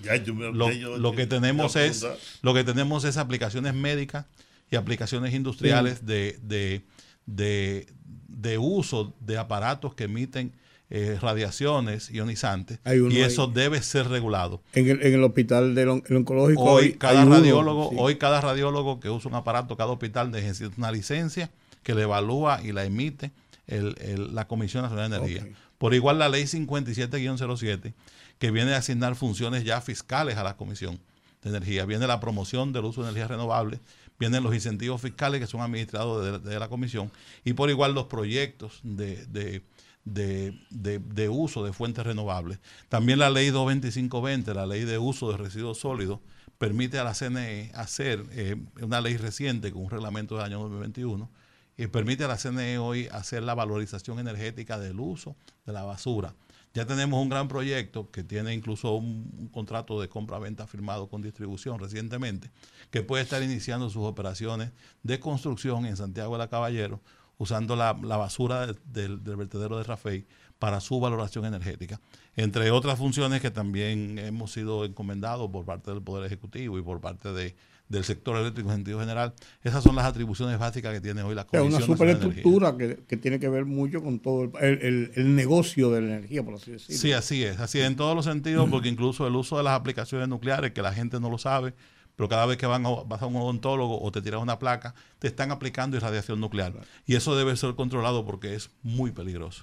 lo, 0.52 1.12
que 1.12 1.26
tenemos 1.26 1.76
es 1.76 2.06
lo 2.42 2.52
que 2.52 2.64
tenemos 2.64 3.04
es 3.04 3.16
aplicaciones 3.16 3.74
médicas 3.74 4.26
y 4.70 4.76
aplicaciones 4.76 5.34
industriales 5.34 6.06
de, 6.06 6.38
de, 6.42 7.86
de, 8.26 8.58
uso 8.58 9.14
de 9.20 9.38
aparatos 9.38 9.94
que 9.94 10.04
emiten 10.04 10.52
eh, 10.88 11.18
radiaciones 11.20 12.10
ionizantes 12.10 12.78
y 12.84 13.18
eso 13.18 13.48
debe 13.48 13.82
ser 13.82 14.08
regulado. 14.08 14.62
En 14.72 14.88
el, 14.88 15.02
en 15.02 15.14
el 15.14 15.24
hospital 15.24 15.74
del 15.74 15.88
oncológico 15.88 16.62
hoy 16.62 16.92
cada 16.94 17.24
radiólogo, 17.24 17.90
hoy 17.96 18.16
cada 18.16 18.40
radiólogo 18.40 19.00
que 19.00 19.10
usa 19.10 19.28
un 19.28 19.34
aparato, 19.34 19.76
cada 19.76 19.90
hospital 19.90 20.30
necesita 20.30 20.72
una 20.76 20.92
licencia 20.92 21.50
que 21.82 21.94
le 21.94 22.02
evalúa 22.02 22.60
y 22.62 22.72
la 22.72 22.84
emite 22.84 23.32
la 23.68 24.46
Comisión 24.46 24.82
Nacional 24.82 25.10
de 25.10 25.16
Energía. 25.16 25.46
Por 25.78 25.94
igual 25.94 26.18
la 26.18 26.28
ley 26.28 26.44
57-07, 26.44 27.92
que 28.38 28.50
viene 28.50 28.74
a 28.74 28.78
asignar 28.78 29.14
funciones 29.16 29.64
ya 29.64 29.80
fiscales 29.80 30.36
a 30.36 30.44
la 30.44 30.56
Comisión 30.56 31.00
de 31.42 31.50
Energía. 31.50 31.84
Viene 31.84 32.06
la 32.06 32.20
promoción 32.20 32.72
del 32.72 32.84
uso 32.84 33.02
de 33.02 33.08
energías 33.08 33.30
renovables, 33.30 33.80
vienen 34.18 34.42
los 34.42 34.54
incentivos 34.54 35.00
fiscales 35.00 35.40
que 35.40 35.46
son 35.46 35.60
administrados 35.60 36.42
de, 36.42 36.58
la 36.58 36.68
Comisión 36.68 37.10
y 37.44 37.52
por 37.52 37.70
igual 37.70 37.94
los 37.94 38.06
proyectos 38.06 38.80
de, 38.82 39.62
de, 40.04 41.28
uso 41.28 41.64
de 41.64 41.72
fuentes 41.72 42.04
renovables. 42.04 42.58
También 42.88 43.18
la 43.18 43.30
ley 43.30 43.50
22520, 43.50 44.54
la 44.54 44.66
ley 44.66 44.84
de 44.84 44.98
uso 44.98 45.30
de 45.30 45.36
residuos 45.36 45.78
sólidos, 45.78 46.20
permite 46.58 46.98
a 46.98 47.04
la 47.04 47.14
CNE 47.14 47.70
hacer 47.74 48.24
eh, 48.30 48.56
una 48.80 49.00
ley 49.00 49.16
reciente 49.16 49.72
con 49.72 49.82
un 49.82 49.90
reglamento 49.90 50.36
del 50.36 50.44
año 50.44 50.60
2021 50.60 51.28
y 51.76 51.86
permite 51.88 52.24
a 52.24 52.28
la 52.28 52.38
CNE 52.38 52.78
hoy 52.78 53.08
hacer 53.12 53.42
la 53.42 53.54
valorización 53.54 54.18
energética 54.18 54.78
del 54.78 54.98
uso 54.98 55.36
de 55.66 55.72
la 55.72 55.82
basura. 55.82 56.34
Ya 56.76 56.84
tenemos 56.84 57.22
un 57.22 57.30
gran 57.30 57.48
proyecto 57.48 58.10
que 58.10 58.22
tiene 58.22 58.52
incluso 58.52 58.92
un, 58.96 59.48
contrato 59.50 59.98
de 59.98 60.10
compra-venta 60.10 60.66
firmado 60.66 61.08
con 61.08 61.22
distribución 61.22 61.78
recientemente, 61.78 62.50
que 62.90 63.02
puede 63.02 63.22
estar 63.22 63.42
iniciando 63.42 63.88
sus 63.88 64.04
operaciones 64.04 64.72
de 65.02 65.18
construcción 65.18 65.86
en 65.86 65.96
Santiago 65.96 66.34
de 66.34 66.38
la 66.40 66.50
Caballero, 66.50 67.00
usando 67.38 67.76
la, 67.76 67.94
basura 67.94 68.66
del, 68.66 69.24
del, 69.24 69.36
vertedero 69.36 69.78
de 69.78 69.84
Rafey 69.84 70.26
para 70.58 70.82
su 70.82 71.00
valoración 71.00 71.46
energética. 71.46 71.98
Entre 72.34 72.70
otras 72.70 72.98
funciones 72.98 73.40
que 73.40 73.50
también 73.50 74.18
hemos 74.18 74.52
sido 74.52 74.84
encomendados 74.84 75.50
por 75.50 75.64
parte 75.64 75.90
del 75.90 76.02
Poder 76.02 76.26
Ejecutivo 76.26 76.78
y 76.78 76.82
por 76.82 77.00
parte 77.00 77.32
de, 77.32 77.56
del 77.88 78.04
sector 78.04 78.36
eléctrico 78.36 78.70
en 78.70 78.76
sentido 78.76 79.00
general. 79.00 79.32
Esas 79.62 79.82
son 79.84 79.94
las 79.96 80.04
atribuciones 80.04 80.58
básicas 80.58 80.92
que 80.92 81.00
tiene 81.00 81.22
hoy 81.22 81.34
la 81.34 81.46
Comisión. 81.46 81.82
Es 81.82 81.88
una 81.88 81.96
superestructura 81.96 82.76
que, 82.76 82.98
que, 83.06 83.16
tiene 83.16 83.38
que 83.38 83.48
ver 83.48 83.64
mucho 83.64 84.02
con 84.02 84.18
todo 84.18 84.50
el, 84.60 85.12
el, 85.14 85.34
negocio 85.34 85.90
de 85.90 86.00
la 86.00 86.06
energía, 86.16 86.42
por 86.42 86.54
así 86.54 86.72
decirlo. 86.72 86.96
Sí, 86.96 87.12
así 87.12 87.44
es, 87.44 87.60
así 87.60 87.78
es 87.78 87.86
en 87.86 87.96
todos 87.96 88.16
los 88.16 88.24
sentidos, 88.24 88.68
porque 88.68 88.88
incluso 88.88 89.26
el 89.26 89.36
uso 89.36 89.56
de 89.56 89.62
las 89.62 89.74
aplicaciones 89.74 90.28
nucleares, 90.28 90.72
que 90.72 90.82
la 90.82 90.92
gente 90.92 91.20
no 91.20 91.30
lo 91.30 91.38
sabe, 91.38 91.74
pero 92.16 92.28
cada 92.28 92.46
vez 92.46 92.56
que 92.56 92.66
van 92.66 92.84
a, 92.86 92.90
vas 92.90 93.22
a 93.22 93.26
un 93.26 93.36
odontólogo 93.36 94.00
o 94.00 94.10
te 94.10 94.22
tiras 94.22 94.42
una 94.42 94.58
placa, 94.58 94.94
te 95.18 95.28
están 95.28 95.50
aplicando 95.50 95.96
irradiación 95.96 96.40
nuclear. 96.40 96.72
Y 97.06 97.14
eso 97.14 97.36
debe 97.36 97.56
ser 97.56 97.74
controlado 97.74 98.24
porque 98.24 98.54
es 98.54 98.70
muy 98.82 99.12
peligroso. 99.12 99.62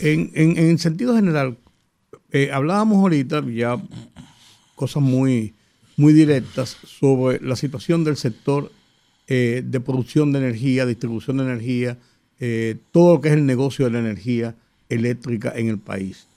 En, 0.00 0.30
en, 0.34 0.58
en 0.58 0.78
sentido 0.78 1.16
general, 1.16 1.56
eh, 2.30 2.50
hablábamos 2.52 2.98
ahorita 2.98 3.42
ya 3.46 3.82
cosas 4.74 5.02
muy 5.02 5.54
muy 5.98 6.12
directas 6.12 6.78
sobre 6.84 7.40
la 7.40 7.56
situación 7.56 8.04
del 8.04 8.16
sector 8.16 8.72
eh, 9.26 9.62
de 9.66 9.80
producción 9.80 10.32
de 10.32 10.38
energía, 10.38 10.86
distribución 10.86 11.36
de 11.36 11.42
energía, 11.42 11.98
eh, 12.38 12.76
todo 12.92 13.14
lo 13.14 13.20
que 13.20 13.28
es 13.28 13.34
el 13.34 13.44
negocio 13.44 13.84
de 13.84 13.90
la 13.90 13.98
energía 13.98 14.54
eléctrica 14.88 15.52
en 15.54 15.68
el 15.68 15.78
país. 15.78 16.28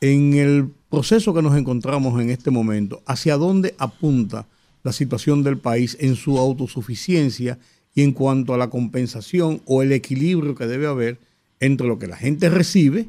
En 0.00 0.34
el 0.34 0.68
proceso 0.90 1.32
que 1.32 1.42
nos 1.42 1.56
encontramos 1.56 2.20
en 2.20 2.28
este 2.28 2.50
momento, 2.50 3.02
¿hacia 3.06 3.36
dónde 3.36 3.74
apunta 3.78 4.46
la 4.82 4.92
situación 4.92 5.44
del 5.44 5.58
país 5.58 5.96
en 6.00 6.16
su 6.16 6.36
autosuficiencia 6.36 7.58
y 7.94 8.02
en 8.02 8.12
cuanto 8.12 8.52
a 8.52 8.58
la 8.58 8.68
compensación 8.68 9.62
o 9.64 9.82
el 9.82 9.92
equilibrio 9.92 10.56
que 10.56 10.66
debe 10.66 10.88
haber 10.88 11.18
entre 11.60 11.86
lo 11.86 12.00
que 12.00 12.08
la 12.08 12.16
gente 12.16 12.50
recibe, 12.50 13.08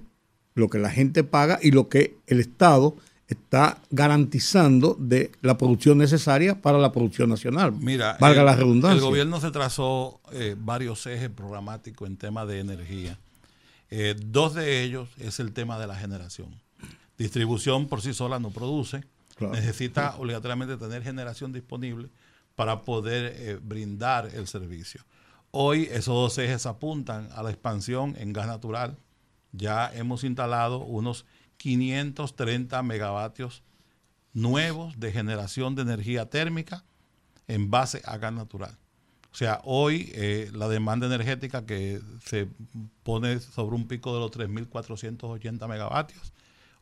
lo 0.54 0.70
que 0.70 0.78
la 0.78 0.92
gente 0.92 1.24
paga 1.24 1.60
y 1.62 1.72
lo 1.72 1.90
que 1.90 2.16
el 2.28 2.40
Estado 2.40 2.96
está 3.28 3.82
garantizando 3.90 4.96
de 5.00 5.32
la 5.42 5.58
producción 5.58 5.98
necesaria 5.98 6.62
para 6.62 6.78
la 6.78 6.92
producción 6.92 7.30
nacional. 7.30 7.72
Mira, 7.72 8.18
valga 8.20 8.44
la 8.44 8.56
redundancia. 8.56 8.98
El 8.98 9.02
gobierno 9.02 9.42
se 9.42 9.52
trazó 9.52 10.22
eh, 10.32 10.56
varios 10.58 11.06
ejes 11.08 11.30
programáticos 11.30 12.08
en 12.08 12.18
tema 12.18 12.46
de 12.46 12.60
energía. 12.60 13.18
Eh, 13.90 14.16
dos 14.24 14.54
de 14.54 14.84
ellos 14.84 15.10
es 15.18 15.40
el 15.40 15.54
tema 15.54 15.80
de 15.80 15.88
la 15.88 15.96
generación. 15.96 16.50
Distribución 17.18 17.88
por 17.88 18.02
sí 18.02 18.14
sola 18.14 18.40
no 18.40 18.52
produce, 18.52 19.04
necesita 19.40 20.16
obligatoriamente 20.18 20.78
tener 20.78 21.04
generación 21.04 21.52
disponible 21.52 22.10
para 22.56 22.84
poder 22.84 23.34
eh, 23.38 23.60
brindar 23.62 24.30
el 24.34 24.48
servicio. 24.48 25.02
Hoy 25.52 25.84
esos 25.92 26.08
dos 26.08 26.38
ejes 26.38 26.66
apuntan 26.66 27.30
a 27.34 27.42
la 27.42 27.50
expansión 27.50 28.16
en 28.18 28.34
gas 28.34 28.48
natural. 28.48 28.98
Ya 29.52 29.90
hemos 29.94 30.26
instalado 30.26 30.80
unos 30.80 31.26
530 31.58 32.82
megavatios 32.84 33.64
nuevos 34.34 35.00
de 35.00 35.12
generación 35.12 35.76
de 35.76 35.84
energía 35.84 36.30
térmica 36.30 36.84
en 37.48 37.70
base 37.72 38.02
a 38.06 38.18
gas 38.18 38.34
natural. 38.34 38.78
O 39.32 39.38
sea, 39.38 39.60
hoy 39.66 40.12
eh, 40.16 40.50
la 40.54 40.68
demanda 40.70 41.08
energética 41.08 41.66
que 41.66 42.02
se 42.26 42.48
pone 43.04 43.40
sobre 43.40 43.76
un 43.76 43.88
pico 43.88 44.14
de 44.14 44.20
los 44.22 44.32
3.480 44.32 45.68
megavatios, 45.68 46.34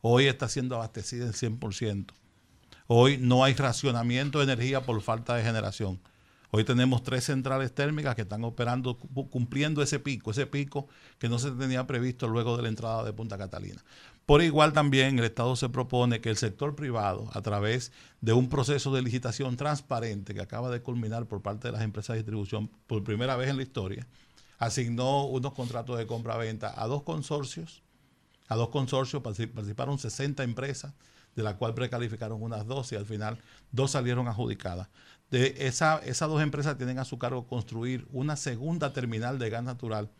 hoy 0.02 0.26
está 0.26 0.48
siendo 0.48 0.76
abastecida 0.76 1.26
en 1.26 1.32
100%. 1.32 2.06
Hoy 2.86 3.18
no 3.18 3.42
hay 3.44 3.54
racionamiento 3.54 4.38
de 4.38 4.44
energía 4.44 4.82
por 4.82 5.00
falta 5.00 5.34
de 5.34 5.42
generación. 5.42 6.00
Hoy 6.50 6.62
tenemos 6.64 7.02
tres 7.02 7.24
centrales 7.24 7.74
térmicas 7.74 8.14
que 8.14 8.22
están 8.22 8.44
operando, 8.44 8.98
cu- 8.98 9.28
cumpliendo 9.28 9.82
ese 9.82 9.98
pico, 9.98 10.30
ese 10.30 10.46
pico 10.46 10.86
que 11.18 11.28
no 11.28 11.40
se 11.40 11.50
tenía 11.50 11.84
previsto 11.88 12.28
luego 12.28 12.56
de 12.56 12.62
la 12.62 12.68
entrada 12.68 13.02
de 13.02 13.12
Punta 13.12 13.36
Catalina. 13.36 13.82
Por 14.26 14.42
igual 14.42 14.72
también 14.72 15.18
el 15.18 15.24
Estado 15.26 15.54
se 15.54 15.68
propone 15.68 16.20
que 16.20 16.30
el 16.30 16.36
sector 16.36 16.74
privado, 16.74 17.28
a 17.34 17.42
través 17.42 17.92
de 18.22 18.32
un 18.32 18.48
proceso 18.48 18.92
de 18.94 19.02
licitación 19.02 19.56
transparente 19.56 20.32
que 20.32 20.40
acaba 20.40 20.70
de 20.70 20.80
culminar 20.80 21.26
por 21.26 21.42
parte 21.42 21.68
de 21.68 21.72
las 21.72 21.82
empresas 21.82 22.14
de 22.14 22.20
distribución 22.22 22.70
por 22.86 23.04
primera 23.04 23.36
vez 23.36 23.50
en 23.50 23.58
la 23.58 23.62
historia, 23.62 24.06
asignó 24.58 25.26
unos 25.26 25.52
contratos 25.52 25.98
de 25.98 26.06
compra-venta 26.06 26.72
a 26.80 26.86
dos 26.86 27.02
consorcios 27.02 27.82
a 28.48 28.56
dos 28.56 28.68
consorcios, 28.68 29.22
partici- 29.22 29.50
participaron 29.50 29.98
60 29.98 30.42
empresas, 30.42 30.92
de 31.34 31.42
las 31.42 31.54
cuales 31.54 31.74
precalificaron 31.74 32.42
unas 32.42 32.66
12 32.66 32.94
y 32.94 32.98
al 32.98 33.06
final 33.06 33.38
dos 33.72 33.92
salieron 33.92 34.28
adjudicadas. 34.28 34.88
De 35.30 35.54
esa, 35.60 35.98
esas 36.04 36.28
dos 36.28 36.42
empresas 36.42 36.76
tienen 36.76 36.98
a 36.98 37.06
su 37.06 37.18
cargo 37.18 37.46
construir 37.46 38.06
una 38.12 38.36
segunda 38.36 38.92
terminal 38.92 39.38
de 39.38 39.48
gas 39.48 39.64
natural 39.64 40.10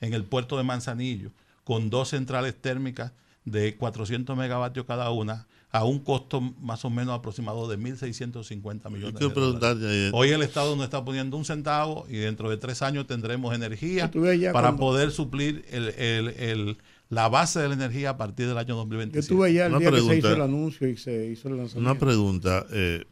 en 0.00 0.12
el 0.12 0.24
puerto 0.24 0.56
de 0.56 0.64
Manzanillo, 0.64 1.30
con 1.62 1.88
dos 1.88 2.08
centrales 2.08 2.60
térmicas 2.60 3.12
de 3.50 3.76
400 3.76 4.36
megavatios 4.36 4.86
cada 4.86 5.10
una, 5.10 5.46
a 5.70 5.84
un 5.84 5.98
costo 5.98 6.40
más 6.40 6.84
o 6.84 6.90
menos 6.90 7.14
aproximado 7.18 7.68
de 7.68 7.76
1.650 7.78 8.90
millones 8.90 9.20
de 9.20 9.28
dólares. 9.28 10.10
Hoy 10.14 10.30
el 10.30 10.42
Estado 10.42 10.74
no 10.76 10.84
está 10.84 11.04
poniendo 11.04 11.36
un 11.36 11.44
centavo 11.44 12.06
y 12.08 12.16
dentro 12.16 12.48
de 12.50 12.56
tres 12.56 12.80
años 12.82 13.06
tendremos 13.06 13.54
energía 13.54 14.10
para 14.10 14.68
cuando- 14.68 14.76
poder 14.80 15.10
suplir 15.10 15.64
el- 15.70 15.88
el- 15.90 16.28
el- 16.28 16.78
la 17.10 17.28
base 17.28 17.58
de 17.60 17.68
la 17.68 17.74
energía 17.74 18.10
a 18.10 18.16
partir 18.16 18.46
del 18.48 18.56
año 18.58 18.68
Yo 18.68 18.76
2027. 18.76 19.20
estuve 19.20 19.48
allá 19.48 19.66
el 19.66 19.72
Una 19.72 19.78
día 19.80 19.90
que 19.90 19.96
se 19.96 20.02
pregunta. 20.02 20.28
hizo 20.28 20.36
el 20.36 20.42
anuncio 20.42 20.88
y 20.88 20.96
se 20.96 21.26
hizo 21.26 21.48
el 21.48 21.56
lanzamiento. 21.58 21.90
Una 21.90 21.98
pregunta. 21.98 22.66
eh, 22.70 23.04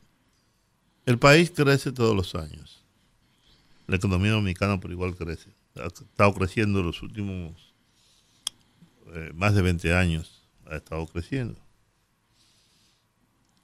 el 1.07 1.19
país 1.19 1.51
crece 1.55 1.93
todos 1.93 2.15
los 2.17 2.35
años. 2.35 2.85
La 3.87 3.97
economía 3.97 4.33
dominicana 4.33 4.81
por 4.81 4.91
igual 4.91 5.15
crece. 5.15 5.51
Ha 5.77 5.87
estado 5.87 6.33
creciendo 6.35 6.83
los 6.83 7.03
últimos 7.03 7.66
eh, 9.17 9.33
más 9.35 9.55
de 9.55 9.63
20 9.63 9.95
años. 9.95 10.47
Ha 10.67 10.77
estado 10.77 11.07
creciendo. 11.07 11.59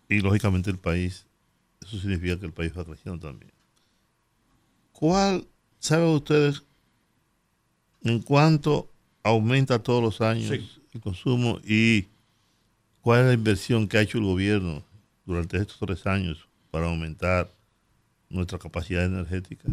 Y 0.08 0.20
lógicamente 0.20 0.70
el 0.70 0.78
país, 0.78 1.26
eso 1.80 1.98
significa 1.98 2.38
que 2.38 2.46
el 2.46 2.52
país 2.52 2.72
va 2.76 2.84
creciendo 2.84 3.26
también. 3.28 3.52
¿Cuál, 4.92 5.46
saben 5.78 6.08
ustedes, 6.08 6.62
en 8.02 8.20
cuánto 8.20 8.90
aumenta 9.22 9.82
todos 9.82 10.02
los 10.02 10.20
años 10.20 10.48
Sí. 10.48 10.82
el 10.92 11.00
consumo 11.00 11.60
y 11.64 12.06
cuál 13.00 13.20
es 13.20 13.26
la 13.28 13.32
inversión 13.34 13.88
que 13.88 13.98
ha 13.98 14.02
hecho 14.02 14.18
el 14.18 14.24
gobierno 14.24 14.84
durante 15.24 15.56
estos 15.56 15.78
tres 15.78 16.06
años 16.06 16.48
para 16.70 16.86
aumentar 16.86 17.50
nuestra 18.28 18.58
capacidad 18.58 19.04
energética? 19.04 19.68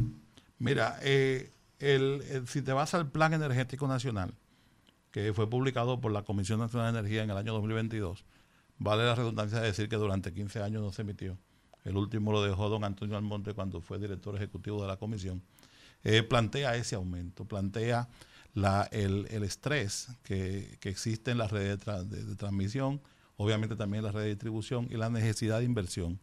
Mira, 0.58 0.98
eh, 1.02 1.52
el- 1.80 2.22
el- 2.30 2.48
si 2.48 2.62
te 2.62 2.72
vas 2.74 2.94
al 2.94 3.10
Plan 3.12 3.34
Energético 3.34 3.88
Nacional, 3.88 4.34
que 5.12 5.34
fue 5.34 5.50
publicado 5.50 6.00
por 6.02 6.12
la 6.12 6.24
Comisión 6.24 6.60
Nacional 6.60 6.94
de 6.94 7.00
Energía 7.00 7.24
en 7.24 7.30
el 7.32 7.38
año 7.38 7.54
2022, 7.54 8.24
vale 8.78 9.04
la 9.06 9.16
redundancia 9.16 9.60
de 9.60 9.68
decir 9.68 9.90
que 9.90 9.96
durante 9.96 10.34
15 10.34 10.62
años 10.62 10.82
no 10.82 10.92
se 10.92 11.02
emitió. 11.02 11.38
El 11.86 11.98
último 11.98 12.32
lo 12.32 12.44
dejó 12.44 12.70
don 12.70 12.84
Antonio 12.84 13.18
Almonte 13.18 13.54
cuando 13.54 13.82
fue 13.82 13.98
director 14.00 14.36
ejecutivo 14.36 14.82
de 14.82 14.88
la 14.88 14.98
comisión. 14.98 15.42
Eh, 16.04 16.24
plantea 16.24 16.76
ese 16.76 16.96
aumento, 16.96 17.46
plantea 17.46 18.08
la, 18.54 18.88
el, 18.92 19.28
el 19.32 19.44
estrés 19.44 20.10
que, 20.24 20.78
que 20.80 20.90
existe 20.90 21.32
en 21.32 21.38
las 21.38 21.52
redes 21.52 21.80
de, 21.80 21.86
tra- 21.86 22.04
de- 22.04 22.24
de 22.24 22.36
transmisión, 22.36 23.02
obviamente 23.38 23.76
también 23.76 24.00
en 24.00 24.06
las 24.06 24.14
redes 24.14 24.26
de 24.28 24.34
distribución 24.36 24.88
y 24.90 24.96
la 24.98 25.10
necesidad 25.10 25.60
de 25.60 25.66
inversión. 25.66 26.20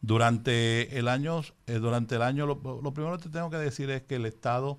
Durante 0.00 0.98
el 0.98 1.08
año, 1.08 1.40
eh, 1.66 1.74
durante 1.78 2.16
el 2.16 2.22
año 2.22 2.46
lo, 2.46 2.80
lo 2.82 2.92
primero 2.92 3.16
que 3.16 3.24
te 3.24 3.30
tengo 3.30 3.48
que 3.50 3.56
decir 3.56 3.88
es 3.90 4.02
que 4.02 4.16
el 4.16 4.26
Estado 4.26 4.78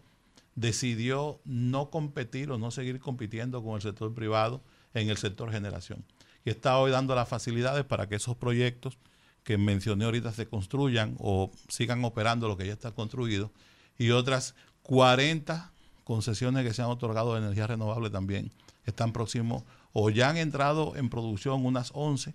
decidió 0.56 1.40
no 1.44 1.90
competir 1.90 2.50
o 2.52 2.58
no 2.58 2.72
seguir 2.72 3.00
compitiendo 3.00 3.64
con 3.64 3.76
el 3.76 3.82
sector 3.82 4.14
privado 4.14 4.62
en 4.94 5.10
el 5.10 5.18
sector 5.18 5.52
generación. 5.52 6.04
Y 6.46 6.50
está 6.50 6.78
hoy 6.78 6.92
dando 6.92 7.16
las 7.16 7.28
facilidades 7.28 7.84
para 7.84 8.08
que 8.08 8.16
esos 8.16 8.38
proyectos 8.38 8.98
que 9.44 9.58
mencioné 9.58 10.06
ahorita 10.06 10.32
se 10.34 10.48
construyan 10.48 11.16
o 11.20 11.52
sigan 11.70 12.04
operando 12.04 12.48
lo 12.48 12.58
que 12.58 12.66
ya 12.66 12.74
está 12.74 12.92
construido 12.92 13.52
y 13.98 14.10
otras 14.10 14.56
40 14.84 15.72
concesiones 16.04 16.66
que 16.66 16.74
se 16.74 16.82
han 16.82 16.90
otorgado 16.90 17.34
de 17.34 17.42
energía 17.42 17.68
renovable 17.68 18.10
también 18.10 18.52
están 18.86 19.14
próximos 19.14 19.64
o 19.94 20.10
ya 20.10 20.30
han 20.30 20.38
entrado 20.38 20.96
en 20.96 21.10
producción 21.10 21.66
unas 21.66 21.92
11 21.94 22.34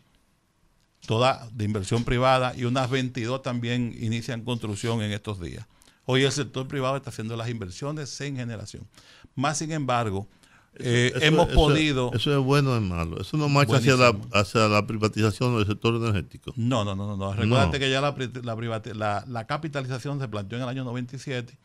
todas 1.07 1.57
de 1.57 1.65
inversión 1.65 2.05
privada 2.05 2.55
y 2.57 2.65
unas 2.65 2.91
22 2.91 3.43
también 3.43 3.97
inician 3.99 4.45
construcción 4.45 5.03
en 5.03 5.13
estos 5.13 5.41
días. 5.41 5.67
Hoy 6.07 6.25
el 6.25 6.33
sector 6.33 6.67
privado 6.67 6.97
está 6.97 7.11
haciendo 7.11 7.37
las 7.37 7.49
inversiones 7.49 8.21
en 8.21 8.37
generación. 8.37 8.87
Más 9.35 9.59
sin 9.59 9.71
embargo, 9.73 10.27
eh, 10.75 11.13
Eso- 11.15 11.25
hemos 11.25 11.47
eso- 11.49 11.55
podido... 11.55 12.11
Eso 12.15 12.33
es 12.39 12.45
bueno 12.45 12.73
o 12.73 12.77
es 12.77 12.83
malo. 12.83 13.21
Eso 13.21 13.37
no 13.37 13.49
marcha 13.49 13.77
hacia 13.77 13.97
la, 13.97 14.17
hacia 14.33 14.69
la 14.69 14.87
privatización 14.87 15.57
del 15.57 15.67
sector 15.67 15.95
energético. 15.97 16.53
No, 16.57 16.85
no, 16.85 16.95
no, 16.97 17.17
no. 17.17 17.35
No. 17.35 17.71
que 17.73 17.91
ya 17.91 18.01
la, 18.01 19.25
la, 19.27 19.47
capitalización 19.47 20.21
se 20.21 20.29
planteó 20.29 20.59
en 20.59 20.63
el 20.65 20.69
año 20.69 20.85
97. 20.85 21.57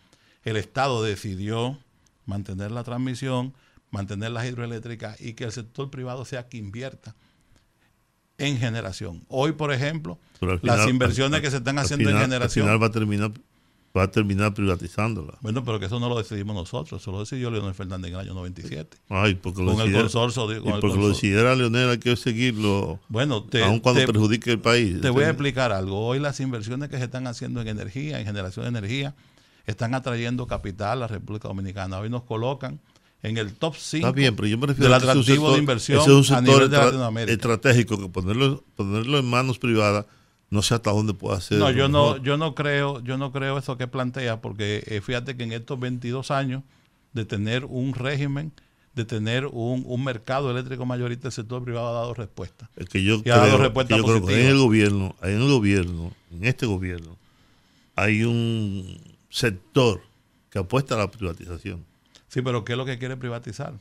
El 0.44 0.58
Estado 0.58 1.02
decidió 1.04 1.80
mantener 2.26 2.72
la 2.72 2.84
transmisión, 2.84 3.54
mantener 3.92 4.32
las 4.32 4.46
hidroeléctricas 4.46 5.20
y 5.22 5.34
que 5.34 5.46
el 5.46 5.52
sector 5.52 5.90
privado 5.90 6.26
sea 6.26 6.48
que 6.50 6.58
invierta 6.58 7.16
en 8.38 8.58
generación. 8.58 9.24
Hoy, 9.30 9.54
por 9.54 9.72
ejemplo, 9.72 10.20
las 10.42 10.60
final- 10.62 10.90
inversiones 10.90 11.38
al- 11.38 11.42
que 11.42 11.52
se 11.52 11.58
están 11.58 11.80
haciendo 11.80 12.10
final- 12.10 12.24
en 12.24 12.30
generación... 12.30 12.64
Al 12.68 12.70
final 12.76 12.84
va 12.84 12.88
a 12.88 12.92
terminar, 12.92 13.32
va 13.96 14.04
a 14.04 14.12
terminar 14.12 14.54
privatizándola. 14.54 15.38
Bueno, 15.42 15.64
pero 15.64 15.80
que 15.80 15.86
eso 15.86 16.00
no 16.00 16.10
lo 16.10 16.18
decidimos 16.18 16.54
nosotros, 16.56 17.02
eso 17.02 17.12
lo 17.12 17.20
decidió 17.22 17.50
Leonel 17.50 17.74
Fernández 17.74 18.10
en 18.10 18.16
el 18.16 18.22
año 18.22 18.34
97. 18.34 18.98
Ay, 19.10 19.36
porque 19.36 19.64
lo 19.64 19.74
Con 19.74 19.88
el 19.88 19.94
consorcio 19.94 20.48
de- 20.48 20.60
con 20.60 20.70
y 20.72 20.74
el 20.76 20.80
porque 20.82 20.98
lo 20.98 21.08
decidiera 21.10 21.56
Leonel, 21.56 21.90
hay 21.90 21.98
que 22.00 22.16
seguirlo, 22.16 23.00
Bueno, 23.08 23.44
te, 23.44 23.64
aun 23.64 23.80
cuando 23.80 24.02
te- 24.02 24.08
perjudique 24.08 24.52
el 24.52 24.60
país. 24.60 25.00
Te 25.02 25.10
voy 25.10 25.24
a 25.24 25.30
explicar 25.30 25.72
algo. 25.72 26.06
Hoy 26.08 26.20
las 26.20 26.40
inversiones 26.42 26.90
que 26.90 26.98
se 26.98 27.06
están 27.06 27.26
haciendo 27.28 27.62
en 27.62 27.68
energía, 27.70 28.20
en 28.20 28.26
generación 28.26 28.66
de 28.66 28.70
energía, 28.80 29.16
están 29.66 29.96
atrayendo 29.96 30.46
capital 30.46 30.92
a 30.92 30.96
la 30.98 31.08
República 31.08 31.48
Dominicana. 31.48 31.98
Hoy 32.00 32.10
nos 32.10 32.24
colocan 32.24 32.80
en 33.24 33.38
el 33.38 33.54
top 33.54 33.76
5 33.78 34.06
Está 34.08 34.12
bien, 34.16 34.36
pero 34.36 34.48
yo 34.48 34.58
me 34.58 34.68
refiero 34.68 34.84
del 34.86 34.94
a 34.94 34.98
atractivo 34.98 35.52
de 35.54 35.58
inversión 35.60 36.00
ese 36.02 36.20
es 36.20 36.30
un 36.30 36.36
a 36.36 36.42
nivel 36.42 36.70
de 36.70 36.78
Latinoamérica. 36.78 37.34
estratégico 37.34 37.98
que 37.98 38.08
ponerlo, 38.10 38.64
ponerlo 38.76 39.18
en 39.18 39.26
manos 39.26 39.58
privadas 39.58 40.06
no 40.50 40.62
sé 40.62 40.76
hasta 40.76 40.92
dónde 40.92 41.14
puede 41.14 41.38
hacer. 41.38 41.58
No, 41.58 41.72
yo 41.72 41.88
no, 41.88 42.18
yo 42.18 42.38
no 42.38 42.56
creo, 42.56 43.02
yo 43.02 43.18
no 43.18 43.32
creo 43.32 43.58
eso 43.58 43.78
que 43.78 43.88
plantea, 43.88 44.42
porque 44.42 44.84
eh, 44.88 45.02
fíjate 45.02 45.36
que 45.36 45.44
en 45.44 45.52
estos 45.52 45.80
22 45.80 46.32
años 46.32 46.64
de 47.14 47.26
tener 47.26 47.66
un 47.66 47.94
régimen, 47.94 48.52
de 48.94 49.06
tener 49.06 49.46
un, 49.48 49.84
un 49.86 50.04
mercado 50.04 50.52
eléctrico 50.52 50.86
mayorista, 50.86 51.28
el 51.28 51.34
sector 51.34 51.64
privado 51.64 51.90
ha 51.90 51.94
dado 51.94 52.14
respuesta. 52.14 52.70
Es 52.76 52.88
que 52.88 53.04
yo 53.04 53.22
y 53.24 53.30
ha 53.30 53.38
dado 53.38 53.58
respuesta 53.58 53.96
que 53.96 54.02
yo 54.02 54.06
creo 54.06 54.26
que 54.26 54.42
en 54.42 54.48
el 54.48 54.58
gobierno, 54.58 55.16
en 55.22 55.42
el 55.42 55.48
gobierno, 55.50 56.12
en 56.32 56.46
este 56.46 56.66
gobierno, 56.66 57.18
hay 57.96 58.24
un 58.24 58.98
sector 59.30 60.02
que 60.50 60.60
apuesta 60.60 60.96
a 60.96 61.00
la 61.00 61.12
privatización. 61.12 61.84
Sí, 62.28 62.42
pero 62.42 62.64
¿qué 62.64 62.74
es 62.74 62.78
lo 62.78 62.86
que 62.86 62.98
quiere 62.98 63.18
privatizar? 63.18 63.74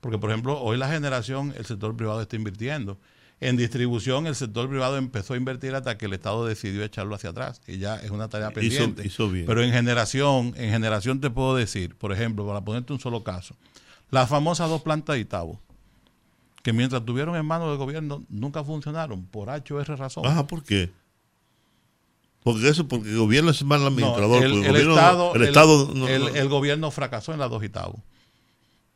Porque, 0.00 0.18
por 0.18 0.30
ejemplo, 0.30 0.60
hoy 0.60 0.76
la 0.76 0.90
generación, 0.90 1.54
el 1.56 1.66
sector 1.66 1.96
privado 1.96 2.20
está 2.20 2.36
invirtiendo. 2.36 2.98
En 3.40 3.56
distribución, 3.56 4.26
el 4.26 4.34
sector 4.34 4.68
privado 4.68 4.96
empezó 4.96 5.34
a 5.34 5.36
invertir 5.36 5.74
hasta 5.74 5.96
que 5.96 6.06
el 6.06 6.12
Estado 6.12 6.44
decidió 6.44 6.82
echarlo 6.82 7.14
hacia 7.14 7.30
atrás, 7.30 7.60
y 7.68 7.78
ya 7.78 7.96
es 7.96 8.10
una 8.10 8.28
tarea 8.28 8.50
pendiente. 8.50 9.06
hizo 9.06 9.30
bien. 9.30 9.46
Pero 9.46 9.62
en 9.62 9.70
generación, 9.72 10.54
en 10.56 10.70
generación 10.72 11.20
te 11.20 11.30
puedo 11.30 11.54
decir, 11.54 11.94
por 11.96 12.12
ejemplo, 12.12 12.44
para 12.46 12.62
ponerte 12.62 12.92
un 12.92 12.98
solo 12.98 13.22
caso, 13.22 13.54
las 14.10 14.28
famosas 14.28 14.68
dos 14.68 14.82
plantas 14.82 15.14
de 15.14 15.20
Itabo, 15.20 15.60
que 16.64 16.72
mientras 16.72 17.04
tuvieron 17.04 17.36
en 17.36 17.46
manos 17.46 17.68
del 17.68 17.78
gobierno 17.78 18.24
nunca 18.28 18.64
funcionaron, 18.64 19.24
por 19.26 19.50
H 19.50 19.72
o 19.72 19.80
R 19.80 19.94
razón. 19.96 20.26
Ajá, 20.26 20.46
¿por 20.46 20.64
qué? 20.64 20.90
Porque 22.42 22.68
eso, 22.68 22.88
porque 22.88 23.08
el 23.10 23.18
gobierno 23.18 23.50
es 23.50 23.62
mal 23.64 23.80
No, 23.80 23.86
administrador. 23.86 24.42
el, 24.44 24.52
gobierno 24.52 24.84
no- 24.84 24.94
Estado, 24.96 25.34
el 25.34 25.42
el- 25.42 25.48
Estado 25.48 25.90
no- 25.94 26.08
el- 26.08 26.20
no- 26.22 26.28
el 26.28 26.48
gobierno 26.48 26.90
fracasó 26.90 27.32
en 27.32 27.38
las 27.38 27.50
dos 27.50 27.62
Itabo. 27.62 28.02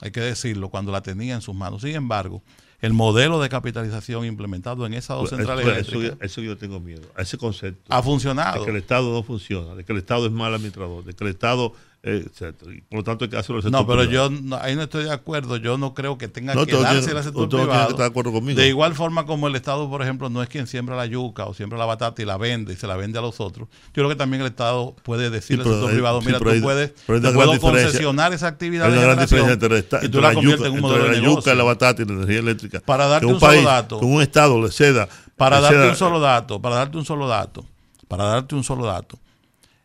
Hay 0.01 0.11
que 0.11 0.21
decirlo, 0.21 0.69
cuando 0.69 0.91
la 0.91 1.03
tenía 1.03 1.35
en 1.35 1.43
sus 1.43 1.55
manos. 1.55 1.83
Sin 1.83 1.95
embargo, 1.95 2.43
el 2.83 2.93
modelo 2.93 3.41
de 3.41 3.49
capitalización 3.49 4.27
implementado 4.27 4.85
en 4.85 4.93
esas 4.95 5.17
dos 5.17 5.27
Eso- 5.29 5.37
centrales 5.37 5.65
eso, 5.67 5.95
eléctricas 5.95 6.19
eso 6.21 6.41
yo 6.43 6.57
tengo 6.59 6.79
miedo, 6.81 7.09
a 7.17 7.23
ese 7.23 7.39
concepto. 7.39 7.93
ha 7.93 7.97
de 7.97 8.03
funcionado. 8.03 8.65
que 8.65 8.71
el 8.71 8.77
Estado 8.77 9.11
no 9.13 9.23
funciona, 9.23 9.75
de 9.75 9.85
que 9.85 9.93
el 9.93 9.99
Estado 9.99 10.27
es 10.27 10.33
mal 10.33 10.53
administrador, 10.55 11.05
de 11.05 11.15
que 11.15 11.25
el 11.25 11.31
Estado, 11.31 11.73
eh. 12.05 12.27
Y 12.73 12.81
por 12.83 12.99
lo 12.99 13.05
tanto 13.05 13.25
hay 13.25 13.31
que 13.31 13.37
hacerlo 13.37 13.63
sector 13.63 13.81
No, 13.81 13.87
pero 13.87 14.01
privado. 14.07 14.31
yo 14.31 14.41
no- 14.43 14.57
ahí 14.57 14.75
no 14.75 14.83
estoy 14.83 15.05
de 15.05 15.13
acuerdo. 15.13 15.57
Yo 15.57 15.79
no 15.79 15.95
creo 15.95 16.19
que 16.19 16.27
tenga 16.29 16.55
No, 16.55 16.67
que 16.67 16.73
darse 16.73 17.11
al 17.13 17.23
sector 17.23 17.49
que 17.49 17.57
privado. 17.57 17.83
estar 17.91 17.97
de 17.97 18.05
acuerdo 18.07 18.33
conmigo. 18.33 18.59
De 18.61 18.67
igual 18.69 18.95
forma 18.95 19.25
como 19.25 19.47
el 19.47 19.55
Estado, 19.55 19.89
por 19.89 20.03
ejemplo, 20.03 20.29
no 20.29 20.43
es 20.43 20.49
quien 20.49 20.67
siembra 20.67 20.97
la 20.97 21.07
yuca 21.07 21.47
o 21.47 21.55
siembra 21.55 21.79
la 21.79 21.85
batata 21.87 22.21
y 22.21 22.25
la 22.25 22.37
vende 22.39 22.73
y 22.73 22.77
se 22.77 22.87
la 22.89 22.97
vende 22.97 23.19
a 23.19 23.23
los 23.23 23.41
otros. 23.41 23.69
Yo 23.71 23.93
creo 23.95 24.09
que 24.09 24.17
también 24.17 24.41
el 24.41 24.49
Estado 24.49 24.97
puede 25.05 25.31
decirle 25.31 25.63
Sí, 25.65 25.69
al 25.71 25.75
sector 25.77 25.91
hay- 25.91 25.95
privado, 25.97 26.21
sí, 26.21 26.27
mira, 26.27 26.39
pero 26.41 26.51
tú 26.51 26.55
hay- 26.57 26.61
puedes, 26.63 26.95
te 26.95 27.33
puedo 27.33 27.61
concesionar 27.61 28.33
esa 28.33 28.49
actividad 28.49 28.87
Hay 28.87 28.93
de 28.93 28.99
una 28.99 29.07
gran 29.07 29.19
diferencia 29.21 29.53
entre, 29.55 29.79
y 29.79 29.83
tú 29.83 29.97
entre 29.97 30.21
la 30.21 30.35
conviertes 30.35 30.67
yuca, 30.67 30.67
en 30.67 30.73
un 30.73 30.79
entre 30.79 30.81
modelo 30.99 31.05
de 31.15 31.21
la 31.21 31.27
yuca, 31.37 31.55
la 31.55 31.65
batata 31.65 32.03
y 32.03 32.05
la 32.07 32.13
energía 32.15 32.39
eléctrica. 32.41 32.81
Para 32.85 33.07
darte 33.07 33.27
un 33.27 33.39
solo 33.39 33.63
dato. 33.63 34.01
Que 34.01 34.07
un 34.07 34.21
Estado 34.23 34.61
le 34.61 34.71
ceda. 34.73 35.09
Para 35.37 35.57
le 35.57 35.63
darte 35.63 35.77
ceda- 35.79 35.89
un 35.91 35.97
solo 35.97 36.21
dato, 36.21 36.61
para 36.61 36.75
darte 36.77 36.97
un 36.99 37.05
solo 37.05 37.29
dato, 37.29 37.65
para 38.09 38.25
darte 38.25 38.55
un 38.55 38.65
solo 38.65 38.87
dato. 38.87 39.19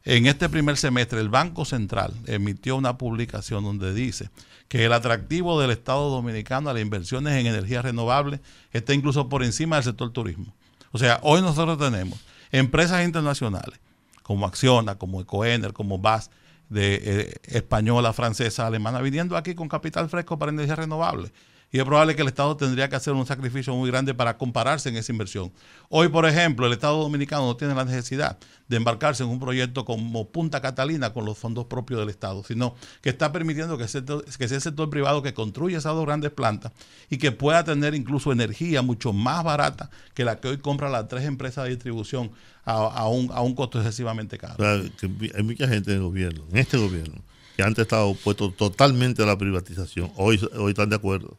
En 0.09 0.25
este 0.25 0.47
primer 0.47 0.77
semestre 0.77 1.19
el 1.19 1.27
Banco 1.27 1.65
Central 1.65 2.13
emitió 2.27 2.77
una 2.77 2.97
publicación 2.97 3.65
donde 3.65 3.93
dice 3.93 4.29
que 4.69 4.85
el 4.85 4.93
atractivo 4.93 5.59
del 5.59 5.71
Estado 5.71 6.09
dominicano 6.09 6.69
a 6.69 6.73
las 6.73 6.81
inversiones 6.81 7.33
en 7.33 7.45
energías 7.45 7.83
renovables 7.83 8.39
está 8.71 8.93
incluso 8.93 9.27
por 9.27 9.43
encima 9.43 9.75
del 9.75 9.83
sector 9.83 10.09
turismo. 10.11 10.53
O 10.93 10.97
sea, 10.97 11.19
hoy 11.23 11.41
nosotros 11.41 11.77
tenemos 11.77 12.17
empresas 12.53 13.03
internacionales 13.03 13.81
como 14.23 14.45
Acciona, 14.45 14.95
como 14.95 15.19
Ecoener, 15.19 15.73
como 15.73 15.97
BAS, 15.97 16.31
de 16.69 17.01
eh, 17.03 17.33
española, 17.43 18.13
francesa, 18.13 18.65
alemana, 18.65 19.01
viniendo 19.01 19.35
aquí 19.35 19.55
con 19.55 19.67
capital 19.67 20.07
fresco 20.07 20.39
para 20.39 20.53
energías 20.53 20.79
renovables 20.79 21.33
y 21.71 21.79
es 21.79 21.83
probable 21.83 22.15
que 22.15 22.21
el 22.21 22.29
Estado 22.29 22.55
tendría 22.55 22.87
que 22.87 22.95
hacer 22.95 23.13
un 23.13 23.25
sacrificio 23.25 23.75
muy 23.75 23.89
grande 23.89 24.13
para 24.13 24.37
compararse 24.37 24.87
en 24.87 24.95
esa 24.95 25.11
inversión. 25.11 25.51
Hoy, 25.89 26.07
por 26.07 26.25
ejemplo, 26.25 26.65
el 26.65 26.73
Estado 26.73 26.97
dominicano 26.97 27.45
no 27.45 27.57
tiene 27.57 27.75
la 27.75 27.83
necesidad 27.83 28.37
de 28.69 28.77
embarcarse 28.77 29.23
en 29.23 29.29
un 29.29 29.39
proyecto 29.39 29.83
como 29.83 30.29
Punta 30.29 30.61
Catalina 30.61 31.11
con 31.11 31.25
los 31.25 31.37
fondos 31.37 31.65
propios 31.65 31.99
del 31.99 32.09
Estado, 32.09 32.43
sino 32.45 32.75
que 33.01 33.09
está 33.09 33.33
permitiendo 33.33 33.77
que 33.77 33.87
sea, 33.87 34.01
el 34.01 34.61
sector 34.61 34.89
privado 34.89 35.21
que 35.21 35.33
construya 35.33 35.79
esas 35.79 35.93
dos 35.93 36.05
grandes 36.05 36.31
plantas 36.31 36.71
y 37.09 37.17
que 37.17 37.33
pueda 37.33 37.63
tener 37.65 37.95
incluso 37.95 38.31
energía 38.31 38.81
mucho 38.81 39.11
más 39.11 39.43
barata 39.43 39.89
que 40.13 40.23
la 40.23 40.39
que 40.39 40.47
hoy 40.47 40.57
compran 40.59 40.93
las 40.93 41.09
tres 41.09 41.25
empresas 41.25 41.65
de 41.65 41.71
distribución 41.71 42.31
a, 42.63 43.07
un, 43.07 43.29
a 43.31 43.41
un 43.41 43.55
costo 43.55 43.79
excesivamente 43.79 44.37
caro. 44.37 44.55
hay 44.61 45.43
mucha 45.43 45.67
gente 45.67 45.91
en 45.91 45.97
el 45.97 46.03
gobierno, 46.03 46.43
en 46.51 46.57
este 46.57 46.77
gobierno, 46.77 47.21
que 47.55 47.63
antes 47.63 47.83
estaba 47.83 48.03
opuesto 48.03 48.51
totalmente 48.51 49.23
a 49.23 49.25
la 49.25 49.37
privatización. 49.37 50.11
Hoy, 50.17 50.39
hoy 50.57 50.71
están 50.71 50.89
de 50.89 50.97
acuerdo. 50.97 51.37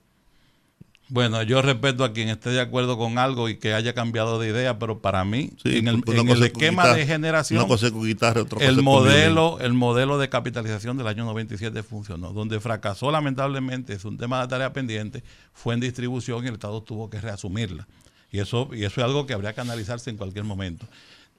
Bueno, 1.11 1.43
yo 1.43 1.63
respeto 1.63 2.05
a 2.05 2.13
quien 2.13 2.29
esté 2.29 2.51
de 2.51 2.61
acuerdo 2.61 2.99
con 2.99 3.17
algo 3.17 3.49
y 3.49 3.57
que 3.57 3.73
haya 3.73 3.95
cambiado 3.95 4.39
de 4.39 4.51
idea, 4.51 4.79
pero 4.79 5.01
para 5.01 5.25
mí, 5.25 5.51
en 5.65 5.89
el, 5.89 6.03
esquema 6.43 6.93
de 6.93 7.07
generación, 7.07 7.67
el 8.61 8.83
modelo, 8.83 9.59
el 9.61 9.73
modelo 9.73 10.19
de 10.19 10.29
capitalización 10.29 10.99
del 10.99 11.07
año 11.07 11.25
97 11.25 11.83
funcionó. 11.83 12.33
Donde 12.33 12.61
fracasó 12.61 13.11
lamentablemente, 13.11 13.95
es 13.95 14.05
un 14.05 14.19
tema 14.19 14.43
de 14.43 14.49
tarea 14.49 14.75
pendiente, 14.75 15.23
fue 15.55 15.73
en 15.73 15.81
distribución 15.81 16.45
y 16.45 16.49
el 16.49 16.55
Estado 16.55 16.83
tuvo 16.83 17.09
que 17.09 17.21
reasumirla. 17.21 17.89
Y 18.31 18.41
eso, 18.41 18.69
y 18.73 18.85
eso 18.85 19.01
es 19.01 19.05
algo 19.07 19.27
que 19.27 19.33
habría 19.33 19.55
que 19.55 19.63
analizarse 19.63 20.11
en 20.11 20.19
cualquier 20.19 20.45
momento. 20.45 20.87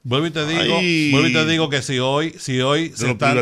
Vuelvo 0.01 0.27
y 0.27 0.31
te 0.31 0.47
digo, 0.47 0.75
vuelvo 1.11 1.27
y 1.27 1.33
te 1.33 1.45
digo 1.45 1.69
que 1.69 1.83
si 1.83 1.99
hoy, 1.99 2.33
si 2.39 2.61
hoy 2.61 2.91
se 2.95 3.11
está, 3.11 3.35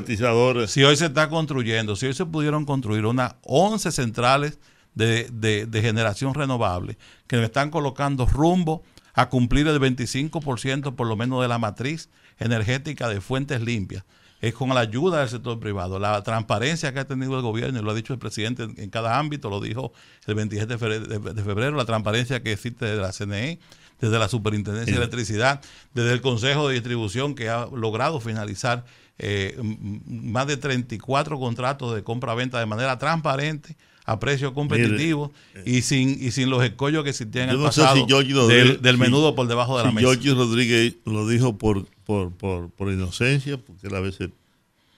si 0.67 0.83
hoy 0.83 0.97
se 0.97 1.05
está 1.05 1.29
construyendo, 1.29 1.95
si 1.95 2.07
hoy 2.07 2.13
se 2.13 2.25
pudieron 2.25 2.65
construir 2.65 3.05
unas 3.05 3.35
11 3.43 3.91
centrales 3.93 4.59
de, 4.97 5.81
generación 5.81 6.33
renovable 6.33 6.97
que 7.27 7.37
me 7.37 7.45
están 7.45 7.69
colocando 7.69 8.25
rumbo 8.25 8.83
a 9.13 9.29
cumplir 9.29 9.67
el 9.67 9.79
25% 9.79 10.95
por 10.95 11.07
lo 11.07 11.15
menos 11.15 11.41
de 11.41 11.47
la 11.47 11.57
matriz 11.57 12.09
energética 12.39 13.07
de 13.07 13.21
fuentes 13.21 13.61
limpias. 13.61 14.03
Es 14.39 14.53
con 14.53 14.69
la 14.69 14.81
ayuda 14.81 15.21
del 15.21 15.29
sector 15.29 15.59
privado. 15.59 15.97
La 15.97 16.21
transparencia 16.21 16.93
que 16.93 16.99
ha 16.99 17.05
tenido 17.05 17.35
el 17.35 17.41
gobierno, 17.41 17.79
y 17.79 17.81
lo 17.81 17.89
ha 17.89 17.95
dicho 17.95 18.13
el 18.13 18.19
presidente 18.19 18.63
en, 18.63 18.89
cada 18.91 19.17
ámbito, 19.17 19.49
lo 19.49 19.59
dijo 19.59 19.93
el 20.27 20.35
27 20.35 20.77
de 20.77 21.43
febrero, 21.43 21.75
la 21.75 21.85
transparencia 21.85 22.43
que 22.43 22.51
existe 22.51 22.85
desde 22.85 23.01
la 23.01 23.11
CNE, 23.11 23.59
desde 23.99 24.19
la 24.19 24.27
Superintendencia 24.27 24.93
de 24.93 24.99
Electricidad, 24.99 25.61
desde 25.95 26.13
el 26.13 26.21
Consejo 26.21 26.67
de 26.67 26.75
Distribución 26.75 27.33
que 27.33 27.49
ha 27.49 27.65
logrado 27.65 28.19
finalizar 28.19 28.85
eh, 29.17 29.57
más 30.05 30.45
de 30.45 30.57
34 30.57 31.39
contratos 31.39 31.95
de 31.95 32.03
compra-venta 32.03 32.59
de 32.59 32.67
manera 32.67 32.99
transparente 32.99 33.75
a 34.07 34.19
precio 34.19 34.53
competitivo 34.53 35.33
y 35.65 35.81
sin 35.81 36.09
y 36.23 36.31
sin 36.31 36.49
los 36.49 36.63
escollos 36.63 37.03
que 37.03 37.09
existían 37.09 37.49
en 37.49 37.55
el 37.57 37.61
pasado 37.61 38.07
del, 38.47 38.97
menudo 38.97 39.35
por 39.35 39.47
debajo 39.47 39.77
de 39.77 39.83
la 39.83 39.91
mesa. 39.91 40.07
George 40.07 40.33
Rodríguez 40.33 40.95
lo 41.05 41.27
dijo 41.27 41.57
por, 41.57 41.85
por, 42.05 42.31
por, 42.31 42.69
por 42.69 42.91
inocencia, 42.91 43.57
porque 43.57 43.93
a 43.93 43.99
veces 43.99 44.29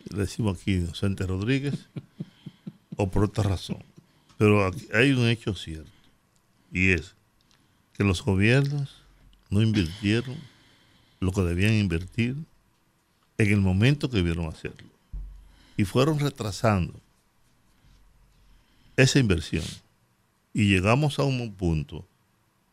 le 0.09 0.19
decimos 0.19 0.59
aquí 0.61 0.73
inocente 0.73 1.25
Rodríguez, 1.25 1.73
o 2.97 3.09
por 3.09 3.23
otra 3.23 3.43
razón. 3.43 3.83
Pero 4.37 4.67
aquí 4.67 4.87
hay 4.93 5.11
un 5.11 5.27
hecho 5.27 5.55
cierto, 5.55 5.89
y 6.71 6.91
es 6.91 7.15
que 7.97 8.03
los 8.03 8.23
gobiernos 8.23 9.01
no 9.49 9.63
invirtieron 9.63 10.37
lo 11.19 11.31
que 11.31 11.41
debían 11.41 11.73
invertir 11.73 12.35
en 13.39 13.51
el 13.51 13.59
momento 13.59 14.07
que 14.07 14.17
debieron 14.17 14.45
hacerlo. 14.45 14.87
Y 15.77 15.85
fueron 15.85 16.19
retrasando 16.19 16.93
esa 19.01 19.19
inversión 19.19 19.63
y 20.53 20.69
llegamos 20.69 21.19
a 21.19 21.23
un 21.23 21.53
punto 21.53 22.05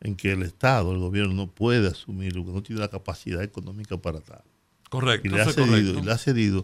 en 0.01 0.15
que 0.15 0.31
el 0.31 0.43
Estado, 0.43 0.91
el 0.91 0.99
gobierno 0.99 1.33
no 1.33 1.47
puede 1.47 1.87
asumir, 1.87 2.35
no 2.35 2.61
tiene 2.61 2.81
la 2.81 2.89
capacidad 2.89 3.41
económica 3.43 3.97
para 3.97 4.19
tal. 4.19 4.43
Correcto. 4.89 5.27
Y 5.27 5.31
le, 5.31 5.41
ha 5.41 5.51
cedido, 5.51 5.99
y 5.99 6.01
le 6.01 6.11
ha 6.11 6.17
cedido 6.17 6.63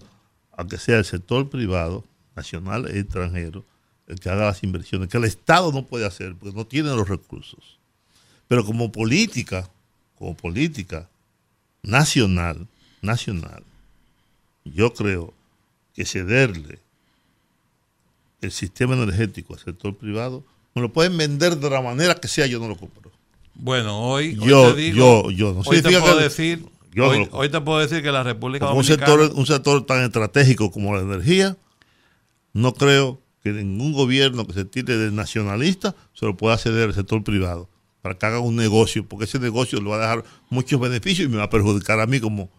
a 0.56 0.66
que 0.66 0.78
sea 0.78 0.98
el 0.98 1.06
sector 1.06 1.50
privado, 1.50 2.04
nacional 2.36 2.88
e 2.88 3.00
extranjero, 3.00 3.66
el 4.08 4.20
que 4.20 4.30
haga 4.30 4.46
las 4.46 4.64
inversiones, 4.64 5.10
que 5.10 5.18
el 5.18 5.24
Estado 5.24 5.72
no 5.72 5.86
puede 5.86 6.06
hacer 6.06 6.36
porque 6.36 6.56
no 6.56 6.66
tiene 6.66 6.90
los 6.90 7.08
recursos. 7.08 7.80
Pero 8.48 8.66
como 8.66 8.92
política, 8.92 9.70
como 10.18 10.36
política 10.36 11.10
nacional, 11.82 12.68
nacional, 13.02 13.64
yo 14.66 14.94
creo 14.94 15.34
que 15.94 16.06
cederle 16.06 16.80
el 18.48 18.52
sistema 18.52 18.94
energético 18.94 19.54
al 19.54 19.60
sector 19.60 19.96
privado, 19.96 20.44
me 20.76 20.82
lo 20.82 20.92
pueden 20.92 21.18
vender 21.18 21.58
de 21.58 21.70
la 21.70 21.82
manera 21.82 22.16
que 22.16 22.28
sea, 22.28 22.46
yo 22.46 22.60
no 22.60 22.68
lo 22.68 22.76
compro. 22.76 23.12
Bueno, 23.56 24.00
hoy, 24.00 24.36
yo, 24.36 24.74
te 24.74 24.82
digo, 24.82 25.30
yo, 25.30 25.32
yo, 25.32 25.54
no 25.54 25.62
hoy 25.62 25.82
te 25.82 26.00
puedo 26.00 26.18
decir, 26.18 26.66
hoy, 27.32 27.50
te 27.50 27.62
puedo 27.62 27.80
decir 27.80 28.02
que 28.02 28.12
la 28.12 28.24
República 28.24 28.66
Dominicana... 28.66 29.14
Un 29.14 29.20
sector, 29.20 29.40
un 29.40 29.46
sector 29.46 29.86
tan 29.86 30.04
estratégico 30.04 30.72
como 30.72 30.96
la 30.96 31.02
energía, 31.02 31.56
no 32.54 32.74
creo 32.74 33.22
que 33.44 33.52
ningún 33.52 33.94
gobierno 33.94 34.48
que 34.48 34.54
se 34.54 34.66
tire 34.66 34.98
de 34.98 35.12
nacionalista 35.12 35.96
se 36.14 36.26
lo 36.26 36.36
pueda 36.36 36.58
ceder 36.58 36.90
al 36.90 36.96
sector 36.96 37.24
privado 37.24 37.70
para 38.02 38.18
que 38.18 38.26
haga 38.26 38.40
un 38.40 38.56
negocio, 38.56 39.06
porque 39.08 39.26
ese 39.26 39.40
negocio 39.40 39.80
le 39.80 39.90
va 39.90 39.96
a 39.96 40.00
dejar 40.00 40.24
muchos 40.50 40.80
beneficios 40.80 41.28
y 41.28 41.32
me 41.32 41.38
va 41.38 41.44
a 41.44 41.50
perjudicar 41.50 42.00
a 42.00 42.06
mí 42.06 42.20
como, 42.20 42.50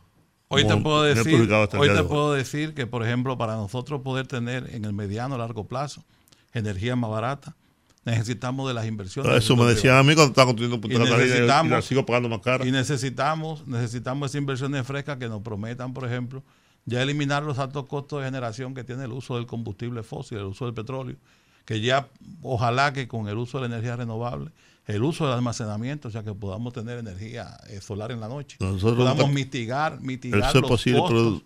Hoy 0.49 0.67
te, 0.67 0.77
puedo 0.77 1.03
decir, 1.03 1.51
hoy 1.79 1.89
te 1.89 2.05
puedo 2.05 2.33
decir 2.33 2.75
que, 2.75 2.87
por 2.87 3.03
ejemplo, 3.03 3.37
para 3.39 3.55
nosotros 3.57 4.03
poder 4.03 4.27
tener 4.27 4.71
en 4.75 4.85
el 4.85 4.93
mediano 4.93 5.37
largo 5.39 5.67
plazo 5.67 6.05
energía 6.53 6.95
más 6.95 7.11
barata, 7.11 7.57
necesitamos 8.05 8.69
de 8.69 8.75
las 8.75 8.87
inversiones. 8.87 9.33
Eso 9.33 9.57
me 9.57 9.65
decían 9.65 9.97
a 9.97 10.03
mí 10.03 10.15
cuando 10.15 10.31
estaba 10.31 10.47
construyendo 10.47 10.81
Punta 10.81 10.99
Catalina 10.99 11.63
y 11.65 11.69
la 11.69 11.83
sigo 11.83 12.07
pagando 12.07 12.29
más 12.29 12.41
cara. 12.41 12.67
Y 12.67 12.71
necesitamos, 12.71 13.67
necesitamos 13.67 14.31
esas 14.31 14.39
inversiones 14.41 14.87
frescas 14.87 15.17
que 15.17 15.29
nos 15.29 15.43
prometan, 15.43 15.93
por 15.93 16.05
ejemplo, 16.05 16.43
ya 16.85 17.03
eliminar 17.03 17.43
los 17.43 17.59
altos 17.59 17.87
costos 17.87 18.21
de 18.21 18.27
generación 18.27 18.75
que 18.75 18.85
tiene 18.85 19.05
el 19.05 19.13
uso 19.13 19.37
del 19.37 19.47
combustible 19.47 20.03
fósil, 20.03 20.39
el 20.39 20.45
uso 20.45 20.67
del 20.67 20.75
petróleo, 20.75 21.17
que 21.65 21.81
ya 21.81 22.09
ojalá 22.43 22.93
que 22.93 23.09
con 23.09 23.29
el 23.29 23.39
uso 23.39 23.59
de 23.59 23.69
la 23.69 23.75
energía 23.75 23.97
renovable 23.97 24.51
el 24.87 25.03
uso 25.03 25.25
del 25.25 25.35
almacenamiento, 25.35 26.09
o 26.09 26.11
sea, 26.11 26.23
que 26.23 26.35
podamos 26.35 26.73
tener 26.73 26.99
energía 26.99 27.57
eh, 27.69 27.81
solar 27.81 28.13
en 28.13 28.21
la 28.21 28.29
noche. 28.29 28.57
Nosotros 28.61 28.97
podamos 28.97 29.33
mitigar, 29.33 30.01
mitigar 30.01 30.55
los, 30.55 30.69
posible, 30.69 31.01
costos, 31.01 31.43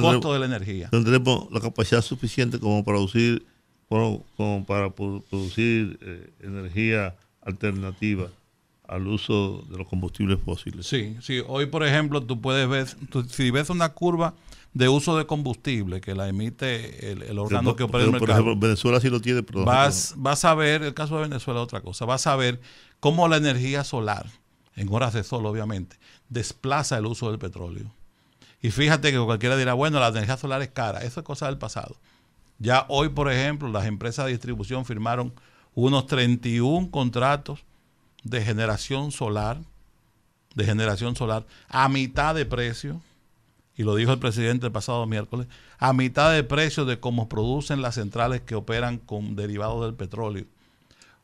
costos 0.00 0.32
de 0.32 0.38
la 0.38 0.46
energía. 0.46 0.88
Tendremos 0.88 1.50
la 1.52 1.60
capacidad 1.60 2.00
suficiente 2.00 2.58
como 2.58 2.82
para 2.82 2.96
producir, 2.96 3.44
como, 3.88 4.64
para 4.66 4.90
producir 4.90 5.98
eh, 6.00 6.30
energía 6.40 7.16
alternativa 7.42 8.28
al 8.88 9.06
uso 9.06 9.62
de 9.70 9.78
los 9.78 9.86
combustibles 9.86 10.38
fósiles. 10.44 10.86
Sí, 10.86 11.16
sí. 11.20 11.42
Hoy, 11.46 11.66
por 11.66 11.86
ejemplo, 11.86 12.22
tú 12.22 12.40
puedes 12.40 12.68
ver, 12.68 12.86
si 13.28 13.50
ves 13.50 13.70
una 13.70 13.90
curva 13.90 14.34
de 14.72 14.88
uso 14.88 15.16
de 15.16 15.26
combustible 15.26 16.00
que 16.00 16.14
la 16.14 16.28
emite 16.28 17.10
el, 17.10 17.38
órgano 17.38 17.74
que 17.74 17.82
opera 17.82 18.04
el 18.04 18.12
mercado. 18.12 18.26
Por 18.26 18.30
ejemplo, 18.30 18.56
Venezuela 18.56 19.00
sí 19.00 19.10
lo 19.10 19.20
tiene, 19.20 19.42
pero 19.42 19.64
vas, 19.64 20.14
vas 20.16 20.44
a 20.44 20.54
ver, 20.54 20.82
el 20.82 20.94
caso 20.94 21.16
de 21.16 21.22
Venezuela 21.22 21.60
es 21.60 21.64
otra 21.64 21.80
cosa, 21.80 22.04
vas 22.04 22.26
a 22.26 22.36
ver 22.36 22.60
cómo 23.00 23.26
la 23.28 23.36
energía 23.36 23.82
solar, 23.82 24.26
en 24.76 24.92
horas 24.92 25.12
de 25.12 25.24
sol 25.24 25.44
obviamente, 25.46 25.96
desplaza 26.28 26.98
el 26.98 27.06
uso 27.06 27.30
del 27.30 27.38
petróleo. 27.38 27.92
Y 28.62 28.70
fíjate 28.70 29.10
que 29.10 29.18
cualquiera 29.18 29.56
dirá, 29.56 29.74
bueno, 29.74 29.98
la 29.98 30.08
energía 30.08 30.36
solar 30.36 30.62
es 30.62 30.68
cara, 30.68 31.00
eso 31.00 31.20
es 31.20 31.26
cosa 31.26 31.46
del 31.46 31.58
pasado. 31.58 31.96
Ya 32.58 32.84
hoy, 32.88 33.08
por 33.08 33.32
ejemplo, 33.32 33.68
las 33.70 33.86
empresas 33.86 34.26
de 34.26 34.32
distribución 34.32 34.84
firmaron 34.84 35.32
unos 35.74 36.06
31 36.06 36.90
contratos 36.90 37.60
de 38.22 38.42
generación 38.42 39.12
solar, 39.12 39.58
de 40.54 40.64
generación 40.64 41.16
solar, 41.16 41.46
a 41.68 41.88
mitad 41.88 42.34
de 42.34 42.44
precio 42.44 43.00
y 43.80 43.82
lo 43.82 43.94
dijo 43.94 44.12
el 44.12 44.18
presidente 44.18 44.66
el 44.66 44.72
pasado 44.72 45.06
miércoles, 45.06 45.46
a 45.78 45.94
mitad 45.94 46.30
de 46.30 46.44
precio 46.44 46.84
de 46.84 47.00
cómo 47.00 47.30
producen 47.30 47.80
las 47.80 47.94
centrales 47.94 48.42
que 48.42 48.54
operan 48.54 48.98
con 48.98 49.36
derivados 49.36 49.86
del 49.86 49.94
petróleo. 49.94 50.44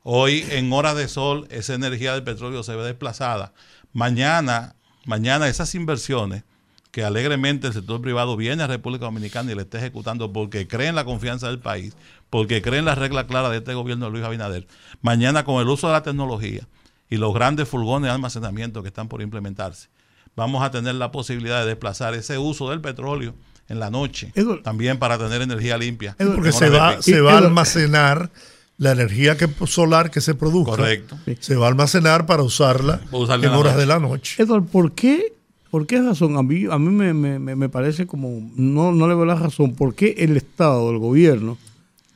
Hoy, 0.02 0.42
en 0.48 0.72
horas 0.72 0.96
de 0.96 1.06
sol, 1.06 1.46
esa 1.50 1.74
energía 1.74 2.14
del 2.14 2.24
petróleo 2.24 2.62
se 2.62 2.74
ve 2.74 2.82
desplazada. 2.82 3.52
Mañana, 3.92 4.74
mañana 5.04 5.48
esas 5.48 5.74
inversiones 5.74 6.44
que 6.92 7.04
alegremente 7.04 7.66
el 7.66 7.74
sector 7.74 8.00
privado 8.00 8.38
viene 8.38 8.62
a 8.62 8.68
República 8.68 9.04
Dominicana 9.04 9.52
y 9.52 9.54
le 9.54 9.60
está 9.60 9.76
ejecutando 9.76 10.32
porque 10.32 10.66
cree 10.66 10.88
en 10.88 10.94
la 10.94 11.04
confianza 11.04 11.48
del 11.48 11.58
país, 11.58 11.94
porque 12.30 12.62
cree 12.62 12.78
en 12.78 12.86
la 12.86 12.94
regla 12.94 13.26
clara 13.26 13.50
de 13.50 13.58
este 13.58 13.74
gobierno 13.74 14.06
de 14.06 14.12
Luis 14.12 14.24
Abinader. 14.24 14.66
Mañana, 15.02 15.44
con 15.44 15.60
el 15.60 15.68
uso 15.68 15.88
de 15.88 15.92
la 15.92 16.02
tecnología 16.02 16.66
y 17.10 17.18
los 17.18 17.34
grandes 17.34 17.68
furgones 17.68 18.08
de 18.08 18.14
almacenamiento 18.14 18.80
que 18.80 18.88
están 18.88 19.08
por 19.08 19.20
implementarse, 19.20 19.90
vamos 20.36 20.62
a 20.62 20.70
tener 20.70 20.94
la 20.94 21.10
posibilidad 21.10 21.60
de 21.62 21.66
desplazar 21.66 22.14
ese 22.14 22.38
uso 22.38 22.70
del 22.70 22.80
petróleo 22.80 23.34
en 23.68 23.80
la 23.80 23.90
noche, 23.90 24.30
Eduardo. 24.36 24.62
también 24.62 24.98
para 24.98 25.18
tener 25.18 25.42
energía 25.42 25.76
limpia. 25.76 26.14
Porque 26.18 26.52
se 26.52 26.68
va, 26.70 27.02
se 27.02 27.20
va 27.20 27.34
a 27.34 27.38
almacenar 27.38 28.30
la 28.78 28.92
energía 28.92 29.36
que, 29.36 29.48
solar 29.66 30.10
que 30.10 30.20
se 30.20 30.34
produzca. 30.34 30.72
Correcto. 30.72 31.18
Se 31.40 31.56
va 31.56 31.66
a 31.66 31.68
almacenar 31.70 32.26
para 32.26 32.42
usarla 32.42 33.00
en 33.10 33.46
horas 33.46 33.72
noche. 33.72 33.76
de 33.76 33.86
la 33.86 33.98
noche. 33.98 34.42
Edward, 34.42 34.64
¿por 34.64 34.92
qué, 34.92 35.32
por 35.70 35.86
qué 35.86 36.00
razón? 36.02 36.36
A 36.36 36.42
mí, 36.42 36.66
a 36.70 36.78
mí 36.78 36.90
me, 36.90 37.12
me- 37.14 37.38
me- 37.38 37.56
me 37.56 37.68
parece 37.68 38.06
como, 38.06 38.48
no, 38.54 38.92
no 38.92 39.08
le 39.08 39.14
veo 39.14 39.24
la 39.24 39.34
razón, 39.34 39.74
¿por 39.74 39.94
qué 39.94 40.14
el 40.18 40.36
Estado, 40.36 40.90
el 40.90 40.98
gobierno, 40.98 41.56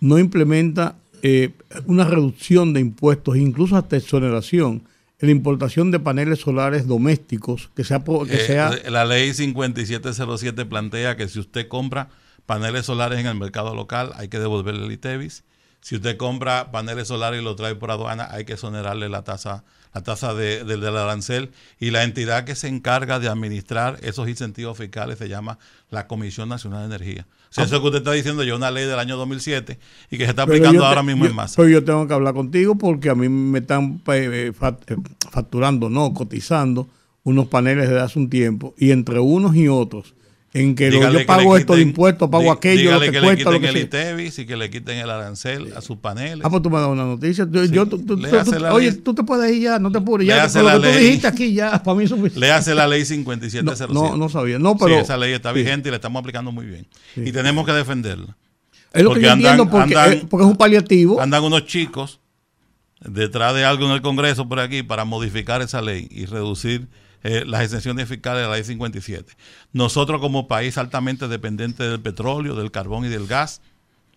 no 0.01 0.19
implementa 0.19 0.97
eh, 1.23 1.51
una 1.87 2.05
reducción 2.05 2.73
de 2.75 2.81
impuestos, 2.81 3.37
incluso 3.39 3.77
hasta 3.77 3.97
exoneración, 3.97 4.83
en 5.21 5.29
la 5.29 5.33
importación 5.33 5.91
de 5.91 6.01
paneles 6.01 6.41
solares 6.41 6.87
domésticos, 6.87 7.71
que 7.77 7.85
sea... 7.85 8.03
Que 8.05 8.37
Eh, 8.37 8.47
sea 8.47 8.71
La 8.91 9.05
ley 9.05 9.33
5707 9.35 10.65
plantea 10.67 11.17
que 11.17 11.29
si 11.29 11.39
usted 11.39 11.69
compra 11.69 12.09
paneles 12.47 12.87
solares 12.87 13.19
en 13.21 13.27
el 13.27 13.35
mercado 13.37 13.75
local, 13.75 14.13
hay 14.17 14.29
que 14.29 14.39
devolverle 14.39 14.87
el 14.87 14.93
ITEVIS. 14.93 15.45
Si 15.83 15.97
usted 15.97 16.17
compra 16.17 16.71
paneles 16.73 17.09
solares 17.09 17.41
y 17.41 17.45
lo 17.45 17.57
trae 17.57 17.75
por 17.75 17.91
aduana, 17.91 18.29
hay 18.31 18.45
que 18.45 18.55
exonerarle 18.55 19.09
la 19.09 19.23
tasa 19.23 19.65
la 19.93 20.03
tasa 20.03 20.35
de, 20.35 20.63
de- 20.63 20.77
del 20.77 20.97
arancel 20.97 21.51
y 21.81 21.91
la 21.91 22.05
entidad 22.05 22.45
que 22.45 22.55
se 22.55 22.69
encarga 22.69 23.19
de 23.19 23.27
administrar 23.29 23.99
esos 24.03 24.29
incentivos 24.29 24.79
fiscales 24.79 25.19
se 25.19 25.29
llama 25.29 25.59
la 25.91 26.07
Comisión 26.07 26.49
Nacional 26.49 26.89
de 26.89 26.95
Energía. 26.95 27.27
Sea, 27.51 27.65
eso 27.65 27.81
que 27.81 27.87
usted 27.89 27.99
está 27.99 28.13
diciendo 28.13 28.45
yo 28.45 28.55
una 28.57 28.71
ley 28.71 28.87
del 28.87 28.99
año 28.99 29.17
2007 29.17 29.79
y 30.11 30.19
que 30.19 30.25
se 30.25 30.31
está 30.31 30.43
aplicando 30.45 30.81
te- 30.81 30.87
ahora 30.87 31.03
mismo 31.03 31.25
yo- 31.25 31.31
en 31.31 31.37
masa. 31.37 31.55
Pero 31.57 31.69
yo 31.69 31.85
tengo 31.85 32.07
que 32.07 32.15
hablar 32.15 32.33
contigo 32.35 32.77
porque 32.77 33.11
a 33.11 33.15
mí 33.17 33.29
me 33.29 33.59
están 33.59 34.01
eh, 34.07 34.53
fa- 34.57 34.79
eh, 34.87 34.97
facturando, 35.31 35.91
no, 35.91 36.15
cotizando 36.15 36.89
unos 37.25 37.49
paneles 37.49 37.89
desde 37.89 38.01
hace 38.03 38.19
un 38.19 38.31
tiempo 38.31 38.75
y 38.79 38.93
entre 38.93 39.19
unos 39.19 39.55
y 39.57 39.69
otros, 39.69 40.15
en 40.53 40.75
que 40.75 40.91
Dígale 40.91 41.13
yo 41.13 41.19
que 41.21 41.25
pago 41.27 41.57
esto 41.57 41.77
de 41.77 41.83
impuestos, 41.83 42.29
pago 42.29 42.51
aquello, 42.51 42.91
lo 42.93 42.99
que, 43.01 43.13
que, 43.13 43.21
le 43.21 43.31
lo 43.31 43.37
quiten 43.37 43.61
que 43.63 43.69
el. 43.69 43.77
ITEVIS 43.77 44.39
y 44.41 44.47
que 44.47 44.57
le 44.57 44.69
quiten 44.69 44.99
el 44.99 45.09
arancel 45.09 45.73
a 45.77 45.81
sus 45.81 45.99
paneles. 45.99 46.45
Ah, 46.45 46.51
pues 46.51 46.61
tú 46.63 46.71
me 46.71 46.81
das 46.81 46.89
una 46.89 47.05
noticia. 47.05 47.47
Yo, 47.49 47.65
yo- 47.67 47.87
tú- 47.87 47.99
tú- 48.05 48.17
tú- 48.21 48.67
oye, 48.73 48.93
tú 48.95 49.15
te 49.15 49.23
puedes 49.23 49.53
ir 49.55 49.63
ya, 49.63 49.79
no 49.79 49.93
te 49.93 49.99
apures. 49.99 50.27
Ya, 50.27 50.49
con 50.49 50.65
lo 50.65 50.71
que 50.71 50.77
tú 50.77 50.83
ley. 50.83 51.05
dijiste 51.05 51.27
aquí 51.29 51.53
ya, 51.55 51.81
para 51.83 51.97
mí 51.97 52.03
es 52.05 52.11
suficiente. 52.11 52.41
Le 52.41 52.51
hace 52.51 52.75
la 52.75 52.89
ley 52.89 53.01
No, 53.01 53.07
5707. 53.07 53.95
no, 53.95 54.17
no 54.17 54.29
sabía. 54.29 54.59
No, 54.59 54.77
pero 54.77 54.97
sí, 54.97 55.01
esa 55.03 55.17
ley 55.17 55.33
está 55.35 55.53
vigente 55.53 55.89
y 55.89 55.91
la 55.91 55.97
estamos 55.97 56.19
aplicando 56.19 56.51
muy 56.51 56.67
bien. 56.67 56.87
Y 57.15 57.31
tenemos 57.31 57.65
que 57.65 57.73
defenderla. 57.73 58.37
es 58.93 59.05
lo 59.05 59.15
que 59.15 59.29
entiendo 59.29 59.71
porque, 59.71 59.95
andan- 59.95 60.13
eh, 60.15 60.27
porque 60.29 60.45
es 60.47 60.51
un 60.51 60.57
paliativo. 60.57 61.21
Andan 61.21 61.45
unos 61.45 61.65
chicos 61.67 62.19
detrás 63.05 63.55
de 63.55 63.65
algo 63.65 63.87
en 63.87 63.93
el 63.93 64.03
Congreso 64.03 64.49
por 64.49 64.59
aquí 64.59 64.83
para 64.83 65.05
modificar 65.05 65.63
esa 65.63 65.81
ley 65.81 66.09
y 66.11 66.27
reducir 66.27 66.89
eh, 67.23 67.45
las 67.47 67.63
exenciones 67.63 68.09
fiscales 68.09 68.43
de 68.43 68.49
la 68.49 68.55
ley 68.55 68.65
57. 68.65 69.33
Nosotros 69.73 70.21
como 70.21 70.49
país 70.49 70.79
altamente 70.79 71.29
dependiente 71.29 71.83
del 71.89 72.01
petróleo, 72.01 72.55
del 72.55 72.71
carbón 72.71 73.05
y 73.05 73.09
del 73.09 73.27
gas, 73.27 73.61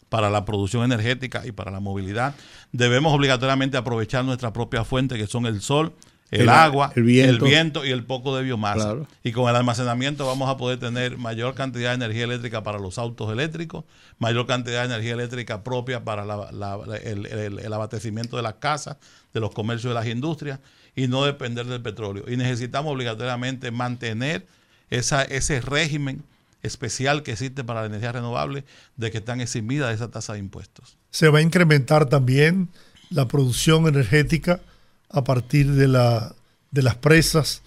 para 0.09 0.29
la 0.29 0.45
producción 0.45 0.83
energética 0.83 1.45
y 1.45 1.51
para 1.51 1.71
la 1.71 1.79
movilidad, 1.79 2.35
debemos 2.71 3.13
obligatoriamente 3.13 3.77
aprovechar 3.77 4.23
nuestra 4.23 4.53
propia 4.53 4.83
fuente, 4.83 5.17
que 5.17 5.25
son 5.25 5.45
el 5.47 5.59
sol, 5.61 5.93
el, 6.29 6.41
El- 6.41 6.49
agua, 6.49 6.91
el 6.95 7.03
viento. 7.03 7.45
el 7.45 7.51
viento 7.51 7.85
y 7.85 7.89
el 7.91 8.03
poco 8.05 8.35
de 8.37 8.43
biomasa. 8.43 8.75
Claro. 8.85 9.07
Y 9.23 9.31
con 9.31 9.49
el 9.49 9.55
almacenamiento 9.55 10.25
vamos 10.27 10.49
a 10.49 10.57
poder 10.57 10.79
tener 10.79 11.17
mayor 11.17 11.55
cantidad 11.55 11.89
de 11.89 11.95
energía 11.95 12.23
eléctrica 12.25 12.61
para 12.63 12.77
los 12.79 12.97
autos 12.99 13.31
eléctricos, 13.31 13.85
mayor 14.19 14.45
cantidad 14.47 14.81
de 14.81 14.93
energía 14.93 15.13
eléctrica 15.13 15.63
propia 15.63 16.03
para 16.03 16.25
la- 16.25 16.51
la- 16.51 16.79
el, 17.03 17.25
el- 17.25 17.59
el 17.59 17.73
abastecimiento 17.73 18.35
de 18.37 18.43
las 18.43 18.55
casas, 18.55 18.97
de 19.33 19.39
los 19.39 19.51
comercios 19.51 19.91
de 19.91 19.95
las 19.99 20.07
industrias 20.07 20.59
y 20.95 21.07
no 21.07 21.23
depender 21.25 21.65
del 21.65 21.81
petróleo. 21.81 22.25
Y 22.27 22.37
necesitamos 22.37 22.93
obligatoriamente 22.93 23.71
mantener 23.71 24.45
esa, 24.89 25.23
ese 25.23 25.59
régimen 25.61 26.23
especial 26.61 27.23
que 27.23 27.31
existe 27.33 27.63
para 27.63 27.81
la 27.81 27.87
energía 27.87 28.11
renovable 28.11 28.63
de 28.95 29.11
que 29.11 29.17
están 29.17 29.41
eximidas 29.41 29.89
de 29.89 29.95
esa 29.95 30.09
tasa 30.11 30.33
de 30.33 30.39
impuestos. 30.39 30.97
Se 31.11 31.29
va 31.29 31.39
a 31.39 31.41
incrementar 31.41 32.07
también 32.07 32.69
la 33.09 33.27
producción 33.27 33.87
energética 33.87 34.61
a 35.09 35.23
partir 35.23 35.71
de, 35.73 35.87
la, 35.87 36.33
de 36.71 36.81
las 36.83 36.95
presas. 36.95 37.61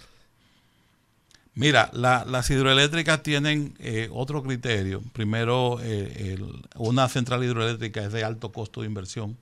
Mira, 1.53 1.89
la- 1.93 2.23
las 2.25 2.49
hidroeléctricas 2.49 3.23
tienen 3.23 3.73
eh, 3.79 4.09
otro 4.11 4.43
criterio. 4.43 5.01
Primero, 5.13 5.79
eh, 5.81 6.33
el- 6.37 6.61
una 6.75 7.07
central 7.09 7.43
hidroeléctrica 7.43 8.03
es 8.03 8.11
de 8.11 8.23
alto 8.23 8.51
costo 8.51 8.81
de 8.81 8.87
inversión, 8.87 9.37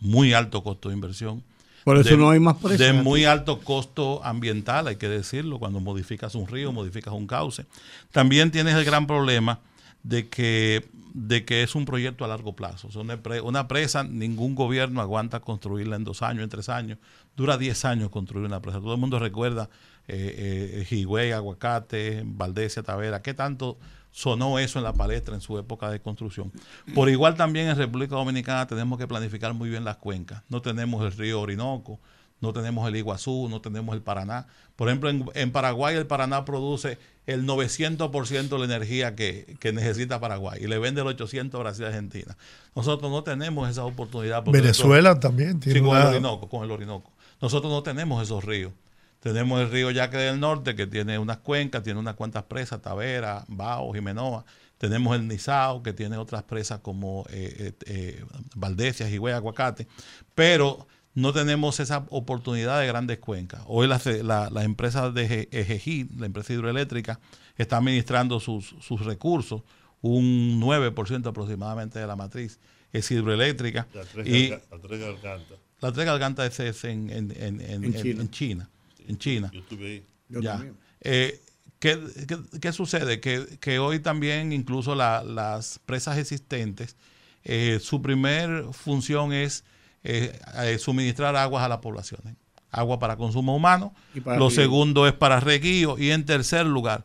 muy 0.00 0.32
alto 0.32 0.62
costo 0.62 0.88
de 0.88 0.94
inversión. 0.94 1.42
Por 1.88 1.98
eso 1.98 2.10
de- 2.10 2.16
no 2.18 2.30
hay 2.30 2.38
más 2.40 2.56
presas. 2.56 2.78
De 2.78 2.92
muy 2.92 3.24
alto 3.24 3.60
costo 3.60 4.22
ambiental, 4.24 4.86
hay 4.88 4.96
que 4.96 5.08
decirlo, 5.08 5.58
cuando 5.58 5.80
modificas 5.80 6.34
un 6.34 6.46
río, 6.46 6.70
modificas 6.72 7.14
un 7.14 7.26
cauce. 7.26 7.64
También 8.12 8.50
tienes 8.50 8.74
el 8.74 8.84
gran 8.84 9.06
problema 9.06 9.60
de 10.02 10.28
que, 10.28 10.86
de 11.14 11.44
que 11.44 11.62
es 11.62 11.74
un 11.74 11.84
proyecto 11.84 12.24
a 12.24 12.28
largo 12.28 12.54
plazo. 12.54 12.88
O 12.88 12.92
sea, 12.92 13.00
una, 13.00 13.16
pre- 13.22 13.40
una 13.40 13.68
presa, 13.68 14.04
ningún 14.04 14.54
gobierno 14.54 15.00
aguanta 15.00 15.40
construirla 15.40 15.96
en 15.96 16.04
dos 16.04 16.22
años, 16.22 16.44
en 16.44 16.50
tres 16.50 16.68
años. 16.68 16.98
Dura 17.36 17.56
diez 17.56 17.84
años 17.84 18.10
construir 18.10 18.44
una 18.46 18.60
presa. 18.60 18.80
Todo 18.80 18.94
el 18.94 19.00
mundo 19.00 19.18
recuerda 19.18 19.70
eh, 20.06 20.84
eh, 20.88 20.94
Higüey, 20.94 21.32
Aguacate, 21.32 22.22
Valdesia, 22.24 22.82
Tavera. 22.82 23.22
¿Qué 23.22 23.34
tanto 23.34 23.78
sonó 24.10 24.58
eso 24.58 24.78
en 24.78 24.84
la 24.84 24.92
palestra 24.92 25.34
en 25.34 25.40
su 25.40 25.58
época 25.58 25.90
de 25.90 26.00
construcción? 26.00 26.50
Por 26.94 27.08
igual 27.08 27.34
también 27.36 27.68
en 27.68 27.76
República 27.76 28.14
Dominicana 28.16 28.66
tenemos 28.66 28.98
que 28.98 29.06
planificar 29.06 29.54
muy 29.54 29.68
bien 29.68 29.84
las 29.84 29.96
cuencas. 29.96 30.42
No 30.48 30.62
tenemos 30.62 31.04
el 31.04 31.12
río 31.16 31.40
Orinoco, 31.40 31.98
no 32.40 32.52
tenemos 32.52 32.88
el 32.88 32.96
Iguazú, 32.96 33.48
no 33.48 33.60
tenemos 33.60 33.94
el 33.94 34.02
Paraná. 34.02 34.46
Por 34.76 34.88
ejemplo, 34.88 35.10
en, 35.10 35.24
en 35.34 35.50
Paraguay 35.52 35.96
el 35.96 36.06
Paraná 36.06 36.44
produce 36.44 36.98
el 37.26 37.44
900% 37.46 38.48
de 38.48 38.58
la 38.58 38.64
energía 38.64 39.14
que, 39.14 39.56
que 39.60 39.72
necesita 39.72 40.20
Paraguay 40.20 40.60
y 40.62 40.66
le 40.66 40.78
vende 40.78 41.00
el 41.02 41.06
800 41.08 41.58
a 41.58 41.62
Brasil 41.62 41.84
y 41.84 41.88
Argentina. 41.88 42.36
Nosotros 42.74 43.10
no 43.10 43.22
tenemos 43.22 43.68
esa 43.68 43.84
oportunidad. 43.84 44.44
Venezuela 44.44 45.18
también 45.20 45.60
tiene 45.60 45.80
Sí, 45.80 45.84
con 45.84 45.90
una- 45.96 46.02
el 46.02 46.08
Orinoco, 46.14 46.48
con 46.48 46.64
el 46.64 46.70
Orinoco. 46.70 47.10
Nosotros 47.42 47.70
no 47.72 47.82
tenemos 47.82 48.22
esos 48.22 48.44
ríos. 48.44 48.72
Tenemos 49.20 49.60
el 49.60 49.70
río 49.70 49.90
Yaque 49.90 50.16
del 50.16 50.38
Norte, 50.40 50.76
que 50.76 50.86
tiene 50.86 51.18
unas 51.18 51.38
cuencas, 51.38 51.82
tiene 51.82 51.98
unas 51.98 52.14
cuantas 52.14 52.44
presas, 52.44 52.80
Tavera, 52.80 53.44
Bao, 53.48 53.92
Jimenoa. 53.92 54.44
Tenemos 54.78 55.16
el 55.16 55.26
Nizao, 55.26 55.82
que 55.82 55.92
tiene 55.92 56.16
otras 56.16 56.44
presas 56.44 56.80
como 56.80 57.26
eh, 57.30 57.54
eh, 57.58 57.72
eh, 57.86 58.24
Valdesia, 58.54 59.10
Higüey, 59.10 59.34
Aguacate. 59.34 59.88
Pero 60.36 60.86
no 61.14 61.32
tenemos 61.32 61.80
esa 61.80 62.06
oportunidad 62.10 62.78
de 62.80 62.86
grandes 62.86 63.18
cuencas. 63.18 63.62
Hoy 63.66 63.88
las 63.88 64.06
la, 64.06 64.50
las 64.50 64.64
empresas 64.64 65.12
de 65.14 65.48
Ejejí, 65.50 66.08
la 66.16 66.26
empresa 66.26 66.52
hidroeléctrica, 66.52 67.18
está 67.56 67.78
administrando 67.78 68.38
sus, 68.38 68.76
sus 68.80 69.04
recursos. 69.04 69.62
Un 70.00 70.60
9% 70.62 71.26
aproximadamente 71.26 71.98
de 71.98 72.06
la 72.06 72.14
matriz 72.14 72.60
es 72.92 73.10
hidroeléctrica. 73.10 73.88
Y, 74.24 74.50
La 74.50 74.78
tres 74.80 75.00
gargantas. 75.00 75.58
la 75.80 75.92
tres 75.92 76.06
gargantas 76.06 76.46
es, 76.46 76.60
es 76.60 76.84
en, 76.84 77.10
en- 77.10 77.32
en- 77.32 77.60
en- 77.60 77.82
En 77.82 77.84
en- 77.84 77.94
China. 78.00 78.22
en 78.22 78.30
China. 78.30 78.70
En 79.08 79.18
China. 79.18 79.50
Yo 79.52 79.60
estuve 79.60 79.86
ahí. 79.86 80.06
Yo 80.28 80.40
Ya. 80.40 80.52
también. 80.52 80.76
Eh, 81.00 81.40
¿qué, 81.78 81.98
qué, 82.26 82.38
qué 82.60 82.72
sucede? 82.72 83.20
Que, 83.20 83.58
que 83.60 83.78
hoy 83.78 84.00
también 84.00 84.52
incluso 84.52 84.94
la- 84.94 85.22
las 85.24 85.80
presas 85.86 86.18
existentes, 86.18 86.96
eh, 87.44 87.78
su 87.80 88.02
primer 88.02 88.64
función 88.72 89.32
es 89.32 89.64
eh, 90.04 90.38
eh, 90.62 90.78
suministrar 90.78 91.34
aguas 91.36 91.64
a 91.64 91.68
las 91.68 91.78
poblaciones. 91.78 92.34
Agua 92.70 92.98
para 92.98 93.16
consumo 93.16 93.56
humano. 93.56 93.94
Y 94.14 94.20
para 94.20 94.38
Lo 94.38 94.50
segundo 94.50 95.06
es 95.06 95.12
para 95.14 95.40
reguío. 95.40 95.98
Y 95.98 96.10
en 96.10 96.24
tercer 96.26 96.66
lugar 96.66 97.04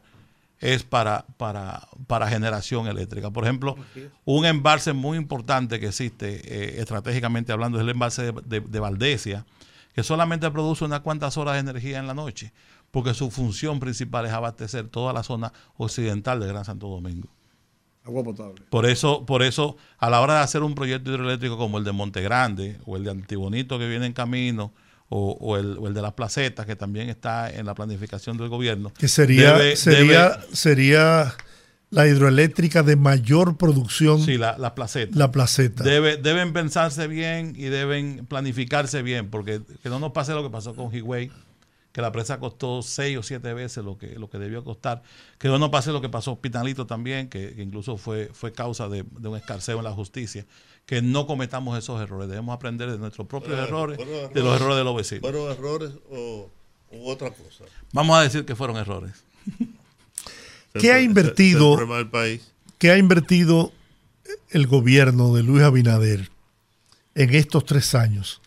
es 0.59 0.83
para, 0.83 1.25
para, 1.37 1.87
para 2.07 2.27
generación 2.29 2.87
eléctrica. 2.87 3.31
Por 3.31 3.43
ejemplo, 3.45 3.75
un 4.25 4.45
embalse 4.45 4.93
muy 4.93 5.17
importante 5.17 5.79
que 5.79 5.87
existe 5.87 6.41
eh, 6.43 6.81
estratégicamente 6.81 7.51
hablando 7.51 7.77
es 7.77 7.83
el 7.83 7.89
embalse 7.89 8.31
de, 8.31 8.41
de- 8.45 8.59
de 8.61 8.79
Valdesia, 8.79 9.45
que 9.93 10.03
solamente 10.03 10.49
produce 10.51 10.85
unas 10.85 11.01
cuantas 11.01 11.37
horas 11.37 11.53
de 11.55 11.59
energía 11.61 11.99
en 11.99 12.07
la 12.07 12.13
noche, 12.13 12.51
porque 12.91 13.13
su 13.13 13.29
función 13.31 13.79
principal 13.79 14.25
es 14.25 14.31
abastecer 14.33 14.87
toda 14.87 15.13
la 15.13 15.23
zona 15.23 15.51
occidental 15.77 16.39
de 16.39 16.47
Gran 16.47 16.65
Santo 16.65 16.87
Domingo. 16.87 17.29
Agua 18.05 18.23
potable. 18.23 18.55
Por 18.69 18.85
eso, 18.85 19.25
por 19.25 19.43
eso, 19.43 19.77
a 19.97 20.09
la 20.09 20.19
hora 20.19 20.33
de 20.35 20.39
hacer 20.41 20.61
un 20.63 20.75
proyecto 20.75 21.09
hidroeléctrico 21.11 21.57
como 21.57 21.77
el 21.77 21.83
de 21.85 21.91
Monte 21.93 22.21
Grande 22.21 22.77
o 22.85 22.97
el 22.97 23.03
de 23.05 23.11
Antibonito 23.11 23.79
que 23.79 23.87
viene 23.87 24.05
en 24.07 24.13
camino 24.13 24.73
o, 25.09 25.37
o 25.39 25.57
el, 25.57 25.77
o 25.77 25.87
el 25.87 25.93
de 25.93 26.01
las 26.01 26.11
placetas 26.13 26.65
que 26.65 26.75
también 26.75 27.07
está 27.09 27.49
en 27.49 27.65
la 27.65 27.73
planificación 27.75 28.35
del 28.37 28.49
gobierno, 28.49 28.91
que 28.97 29.07
sería, 29.07 29.57
debe- 29.57 29.75
sería, 29.77 30.31
debe- 30.37 30.55
sería 30.55 31.33
la 31.93 32.07
hidroeléctrica 32.07 32.83
de 32.83 32.95
mayor 32.95 33.57
producción, 33.57 34.21
sí, 34.21 34.37
la- 34.37 34.57
las 34.57 34.71
placetas. 34.71 35.15
la 35.15 35.31
placeta. 35.31 35.83
Debe- 35.83 36.17
deben 36.17 36.53
pensarse 36.53 37.07
bien 37.07 37.53
y 37.57 37.63
deben 37.65 38.25
planificarse 38.25 39.01
bien, 39.01 39.29
porque 39.29 39.61
que 39.81 39.89
no 39.89 39.99
nos 39.99 40.11
pase 40.11 40.33
lo 40.33 40.43
que 40.43 40.49
pasó 40.49 40.75
con 40.75 40.93
Higüey, 40.93 41.31
que 41.91 42.01
la 42.01 42.11
presa 42.11 42.39
costó 42.39 42.81
seis 42.81 43.15
o 43.17 43.21
siete 43.23 43.53
veces 43.53 43.83
lo 43.85 43.97
que, 43.99 44.17
lo 44.17 44.27
que 44.29 44.39
debió 44.39 44.63
costar. 44.63 45.03
Que 45.37 45.47
no 45.47 45.59
nos 45.59 45.69
pase 45.69 45.91
lo 45.91 46.01
que 46.01 46.09
pasó 46.09 46.31
en 46.31 46.37
Pinalito 46.37 46.87
también, 46.87 47.29
que, 47.29 47.53
que 47.53 47.61
incluso 47.61 47.97
fue, 47.97 48.31
fue 48.33 48.51
causa 48.51 48.89
de, 48.89 49.05
de 49.19 49.27
un 49.29 49.37
escarceo 49.37 49.77
en 49.77 49.83
la 49.83 49.91
justicia. 49.91 50.45
Que 50.87 51.03
no 51.03 51.27
cometamos 51.27 51.77
esos 51.77 52.01
errores. 52.01 52.27
Debemos 52.29 52.55
aprender 52.55 52.89
de 52.91 52.97
nuestros 52.97 53.27
propios 53.27 53.53
Pero, 53.53 53.63
errores, 53.67 53.97
pero 53.99 54.27
de 54.29 54.41
los 54.41 54.55
errores 54.59 54.77
de 54.77 54.83
los 54.83 54.95
vecinos. 54.95 55.21
¿Fueron 55.21 55.51
errores 55.51 55.91
o 56.09 56.49
u 56.91 57.09
otra 57.09 57.29
cosa? 57.29 57.63
Vamos 57.93 58.17
a 58.17 58.21
decir 58.23 58.43
que 58.43 58.55
fueron 58.55 58.75
errores. 58.77 59.23
¿Qué 60.73 60.91
ha 60.91 60.97
el 60.99 61.05
invertido? 61.05 61.77
país. 62.11 62.41
¿Qué 62.77 62.91
ha 62.91 62.97
invertido 62.97 63.71
el 64.49 64.67
gobierno 64.67 65.33
de 65.33 65.43
Luis 65.43 65.63
Abinader 65.63 66.29
en 67.15 67.33
estos 67.35 67.65
tres 67.65 67.95
años 67.95 68.41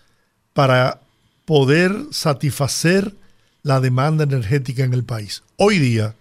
para 0.53 1.01
poder 1.44 1.94
satisfacer 2.11 3.15
la 3.62 3.81
demanda 3.81 4.24
energética 4.24 4.85
en 4.85 4.93
el 4.94 5.05
país? 5.05 5.43
Hoy 5.57 5.78
día, 5.78 6.15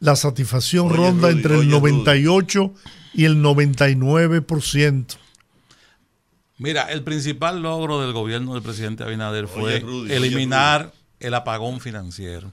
la 0.00 0.16
satisfacción 0.16 0.88
Oye, 0.88 0.96
ronda 0.96 1.28
Rudy, 1.28 1.36
entre 1.38 1.54
el 1.54 1.60
oye, 1.60 1.70
Rudy. 1.70 1.80
98 1.80 2.74
y 3.14 3.24
el 3.24 3.36
99%. 3.42 5.16
Mira, 6.58 6.90
el 6.92 7.02
principal 7.02 7.62
logro 7.62 8.00
del 8.02 8.12
gobierno 8.12 8.54
del 8.54 8.62
presidente 8.62 9.02
Abinader 9.02 9.48
fue 9.48 9.62
Oye, 9.76 9.80
Rudy, 9.80 10.04
oye, 10.10 10.16
eliminar 10.16 10.92
el 11.18 11.34
apagón 11.34 11.80
financiero. 11.80 12.52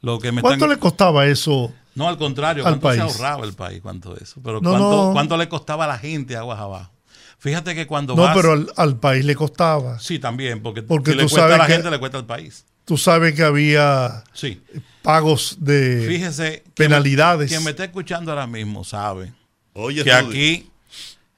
Lo 0.00 0.18
que 0.18 0.30
me 0.32 0.40
¿Cuánto 0.40 0.64
están- 0.64 0.70
le 0.76 0.78
costaba 0.80 1.26
eso? 1.26 1.72
No, 1.98 2.08
al 2.08 2.16
contrario, 2.16 2.64
al 2.66 2.78
¿cuánto 2.78 2.92
se 2.92 2.98
país? 3.00 3.12
ahorraba 3.16 3.44
el 3.44 3.52
país? 3.54 3.80
¿Cuánto 3.82 4.16
eso? 4.16 4.40
Pero 4.42 4.60
No, 4.60 4.70
¿cuánto, 4.70 5.06
no. 5.08 5.12
cuánto 5.12 5.36
le 5.36 5.48
costaba 5.48 5.84
a 5.84 5.88
la 5.88 5.98
gente 5.98 6.36
aguas 6.36 6.58
abajo? 6.58 6.92
Fíjate 7.40 7.74
que 7.74 7.86
cuando 7.86 8.14
No, 8.16 8.22
vas... 8.22 8.34
pero 8.36 8.52
al, 8.52 8.72
al 8.76 8.96
país 8.98 9.24
le 9.24 9.34
costaba. 9.36 9.98
Sí, 10.00 10.18
también, 10.18 10.62
porque, 10.62 10.82
Porque 10.82 11.10
si 11.10 11.16
le 11.16 11.22
tú 11.24 11.30
cuesta 11.30 11.54
a 11.54 11.58
la 11.58 11.66
que- 11.66 11.72
gente, 11.74 11.90
le 11.90 11.98
cuesta 11.98 12.18
al 12.18 12.26
país. 12.26 12.64
Tú 12.84 12.96
sabes 12.96 13.34
que 13.34 13.42
había 13.42 14.24
Sí. 14.32 14.62
pagos 15.02 15.56
de 15.60 16.06
Fíjese. 16.08 16.62
quien- 16.74 16.88
penalidades. 16.90 17.50
Quien 17.50 17.62
me 17.64 17.70
está 17.70 17.84
escuchando 17.84 18.30
ahora 18.32 18.46
mismo 18.46 18.82
sabe 18.82 19.34
Oye, 19.74 20.02
que 20.04 20.20
Rudy, 20.20 20.28
aquí, 20.30 20.70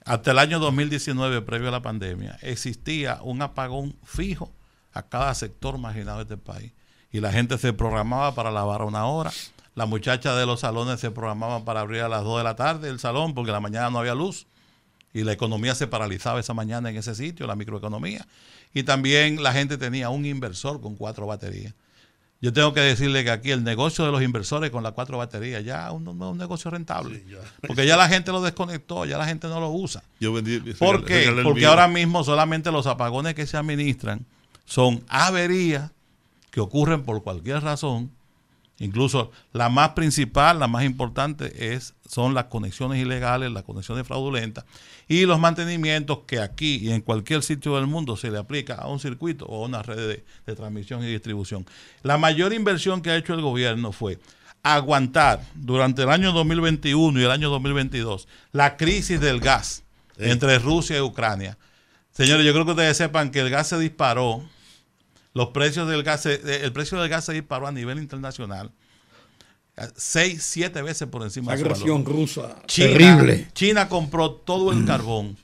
hasta 0.05 0.31
el 0.31 0.39
año 0.39 0.59
2019, 0.61 1.43
previo 1.43 1.69
a 1.69 1.73
la 1.73 1.83
pandemia, 1.83 2.39
existía 2.43 3.19
un 3.23 3.43
apagón 3.43 3.97
fijo 4.05 4.53
a 4.93 5.03
cada 5.03 5.35
sector 5.35 5.77
marginado 5.79 6.19
de 6.19 6.23
este 6.23 6.37
país. 6.37 6.73
Y 7.13 7.21
la 7.21 7.33
gente 7.33 7.59
se 7.59 7.73
programaba 7.73 8.35
para 8.35 8.51
lavar 8.51 8.83
a 8.83 8.85
una 8.85 9.07
hora. 9.07 9.33
Las 9.75 9.89
muchachas 9.89 10.37
de 10.37 10.47
los 10.47 10.61
salones 10.61 11.01
se 11.01 11.11
programaban 11.11 11.65
para 11.65 11.81
abrir 11.81 12.03
a 12.03 12.09
las 12.09 12.25
2 12.25 12.39
de 12.39 12.45
la 12.45 12.57
tarde 12.57 12.89
el 12.89 12.99
salón 12.99 13.35
porque 13.35 13.53
la 13.53 13.61
mañana 13.61 13.91
no 13.91 13.99
había 13.99 14.15
luz. 14.15 14.47
Y 15.13 15.25
la 15.25 15.33
economía 15.33 15.75
se 15.75 15.89
paralizaba 15.89 16.39
esa 16.39 16.55
mañana 16.55 16.91
en 16.91 16.97
ese 16.97 17.15
sitio, 17.15 17.47
la 17.47 17.57
microeconomía. 17.57 18.27
Y 18.73 18.85
también 18.85 19.43
la 19.43 19.53
gente 19.53 19.77
tenía 19.77 20.09
un 20.11 20.25
inversor 20.25 20.81
con 20.81 20.95
cuatro 20.95 21.27
baterías. 21.27 21.75
Yo 22.43 22.55
tengo 22.55 22.73
que 22.73 22.81
decirle 22.81 23.23
que 23.23 23.31
aquí 23.31 23.51
el 23.51 23.63
negocio 23.65 24.05
de 24.07 24.13
los 24.13 24.23
inversores 24.23 24.71
con 24.71 24.83
las 24.83 24.93
cuatro 24.93 25.19
baterías 25.19 25.63
ya 25.63 25.89
es 25.89 25.93
un, 25.93 26.39
negocio 26.39 26.71
rentable. 26.71 27.23
Porque 27.67 27.87
ya 27.87 27.99
la 27.99 28.09
gente 28.09 28.33
lo 28.33 28.41
desconectó, 28.41 29.05
ya 29.05 29.19
la 29.19 29.27
gente 29.27 29.47
no 29.49 29.61
lo 29.61 29.71
usa. 29.71 30.03
yo 30.21 30.33
vendí. 30.33 30.59
¿Por 30.75 31.05
qué? 31.05 31.31
Porque 31.43 31.61
mío. 31.61 31.71
ahora 31.71 31.87
mismo 31.87 32.25
solamente 32.25 32.73
los 32.73 32.87
apagones 32.87 33.35
que 33.35 33.47
se 33.47 33.59
administran 33.59 34.25
son 34.65 35.05
averías 35.09 35.91
que 36.51 36.61
ocurren 36.61 37.03
por 37.03 37.23
cualquier 37.23 37.63
razón. 37.63 38.11
Incluso 38.81 39.31
la 39.53 39.69
más 39.69 39.91
principal, 39.91 40.59
la 40.59 40.67
más 40.67 40.85
importante 40.85 41.75
es 41.75 41.95
son 42.09 42.35
las 42.35 42.47
conexiones 42.47 43.01
ilegales, 43.01 43.53
las 43.53 43.63
conexiones 43.63 44.07
fraudulentas 44.07 44.65
y 45.07 45.27
los 45.27 45.39
mantenimientos 45.39 46.21
que 46.27 46.41
aquí 46.41 46.77
y 46.77 46.91
en 46.91 47.03
cualquier 47.03 47.43
sitio 47.43 47.77
del 47.77 47.87
mundo 47.87 48.17
se 48.17 48.31
le 48.31 48.39
aplica 48.39 48.75
a 48.77 48.89
un 48.89 48.99
circuito 48.99 49.45
o 49.45 49.63
a 49.63 49.69
una 49.69 49.83
red 49.83 50.09
de, 50.09 50.25
de 50.47 50.57
transmisión 50.57 51.05
y 51.05 51.09
distribución. 51.09 51.67
La 52.03 52.17
mayor 52.17 52.55
inversión 52.55 53.03
que 53.03 53.11
ha 53.11 53.17
hecho 53.17 53.35
el 53.35 53.43
gobierno 53.43 53.93
fue 53.93 54.19
aguantar 54.63 55.45
durante 55.55 56.03
el 56.03 56.09
año 56.09 56.33
2021 56.33 57.21
y 57.21 57.25
el 57.25 57.31
año 57.31 57.51
2022 57.51 58.29
la 58.53 58.79
crisis 58.79 59.21
del 59.21 59.41
gas 59.41 59.83
entre 60.17 60.59
Rusia 60.59 60.97
y 60.97 61.01
Ucrania. 61.01 61.59
Señores, 62.13 62.45
yo 62.45 62.53
creo 62.53 62.65
que 62.65 62.73
ustedes 62.73 62.97
sepan 62.97 63.31
que 63.31 63.41
el 63.41 63.51
gas 63.51 63.69
se 63.69 63.79
disparó, 63.79 64.43
los 65.35 65.49
precios 65.49 65.89
del 65.89 66.03
gas, 66.03 66.23
se- 66.23 66.65
el 66.65 66.73
precio 66.73 66.99
del 67.01 67.09
gas 67.09 67.25
se 67.25 67.33
disparó 67.33 67.67
a 67.67 67.73
nivel 67.73 67.99
internacional, 67.99 68.71
a 69.77 69.89
seis, 69.97 70.43
siete 70.43 70.83
veces 70.83 71.09
por 71.09 71.23
encima 71.23 71.53
La 71.53 71.57
de 71.57 71.63
su 71.63 71.67
agresión 71.71 72.05
valor. 72.05 72.19
rusa. 72.21 72.57
China, 72.67 72.89
Terrible. 72.89 73.49
China 73.55 73.89
compró 73.89 74.33
todo 74.33 74.73
el 74.73 74.85
carbón. 74.85 75.37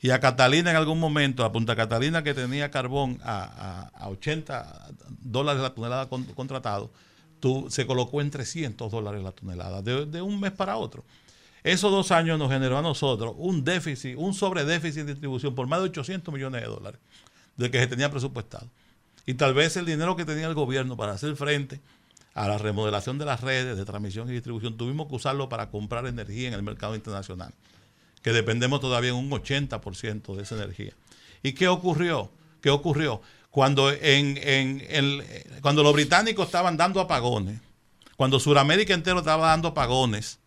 Y 0.00 0.10
a 0.10 0.18
Catalina 0.18 0.70
en 0.70 0.76
algún 0.76 0.98
momento, 0.98 1.44
a 1.44 1.52
Punta 1.52 1.76
Catalina 1.76 2.22
que 2.24 2.34
tenía 2.34 2.70
carbón 2.70 3.18
a, 3.22 3.90
a- 3.94 4.04
a 4.04 4.08
80 4.08 4.90
dólares 5.20 5.62
la 5.62 5.70
tonelada 5.74 6.08
con- 6.08 6.24
contratado, 6.24 6.90
tú, 7.40 7.66
se 7.70 7.86
colocó 7.86 8.20
en 8.20 8.30
300 8.30 8.90
dólares 8.90 9.22
la 9.22 9.32
tonelada 9.32 9.80
de, 9.82 10.06
de 10.06 10.20
un 10.22 10.38
mes 10.40 10.50
para 10.52 10.76
otro. 10.76 11.04
Esos 11.64 11.92
dos 11.92 12.10
años 12.10 12.36
nos 12.38 12.50
generó 12.50 12.76
a 12.78 12.82
nosotros 12.82 13.34
un 13.38 13.62
déficit, 13.64 14.16
un 14.18 14.34
sobredéficit 14.34 15.04
de 15.04 15.12
distribución 15.12 15.54
por 15.54 15.68
más 15.68 15.78
de 15.78 15.84
800 15.86 16.34
millones 16.34 16.60
de 16.62 16.66
dólares 16.66 17.00
del 17.56 17.70
que 17.70 17.78
se 17.78 17.86
tenía 17.86 18.10
presupuestado. 18.10 18.66
Y 19.26 19.34
tal 19.34 19.54
vez 19.54 19.76
el 19.76 19.86
dinero 19.86 20.16
que 20.16 20.24
tenía 20.24 20.46
el 20.46 20.54
gobierno 20.54 20.96
para 20.96 21.12
hacer 21.12 21.36
frente 21.36 21.80
a 22.34 22.48
la 22.48 22.58
remodelación 22.58 23.18
de 23.18 23.24
las 23.24 23.40
redes 23.40 23.76
de 23.76 23.84
transmisión 23.84 24.28
y 24.28 24.32
distribución, 24.32 24.76
tuvimos 24.76 25.06
que 25.08 25.14
usarlo 25.16 25.48
para 25.48 25.70
comprar 25.70 26.06
energía 26.06 26.48
en 26.48 26.54
el 26.54 26.62
mercado 26.62 26.94
internacional, 26.94 27.52
que 28.22 28.32
dependemos 28.32 28.80
todavía 28.80 29.14
un 29.14 29.30
80% 29.30 30.34
de 30.36 30.42
esa 30.42 30.54
energía. 30.56 30.92
¿Y 31.42 31.52
qué 31.52 31.68
ocurrió? 31.68 32.30
¿Qué 32.60 32.70
ocurrió? 32.70 33.20
Cuando, 33.50 33.90
en- 33.92 34.38
en- 34.42 35.24
cuando 35.60 35.82
los 35.82 35.92
británicos 35.92 36.46
estaban 36.46 36.76
dando 36.76 37.00
apagones, 37.00 37.60
cuando 38.16 38.40
Sudamérica 38.40 38.94
entero 38.94 39.18
estaba 39.18 39.48
dando 39.48 39.68
apagones 39.68 40.38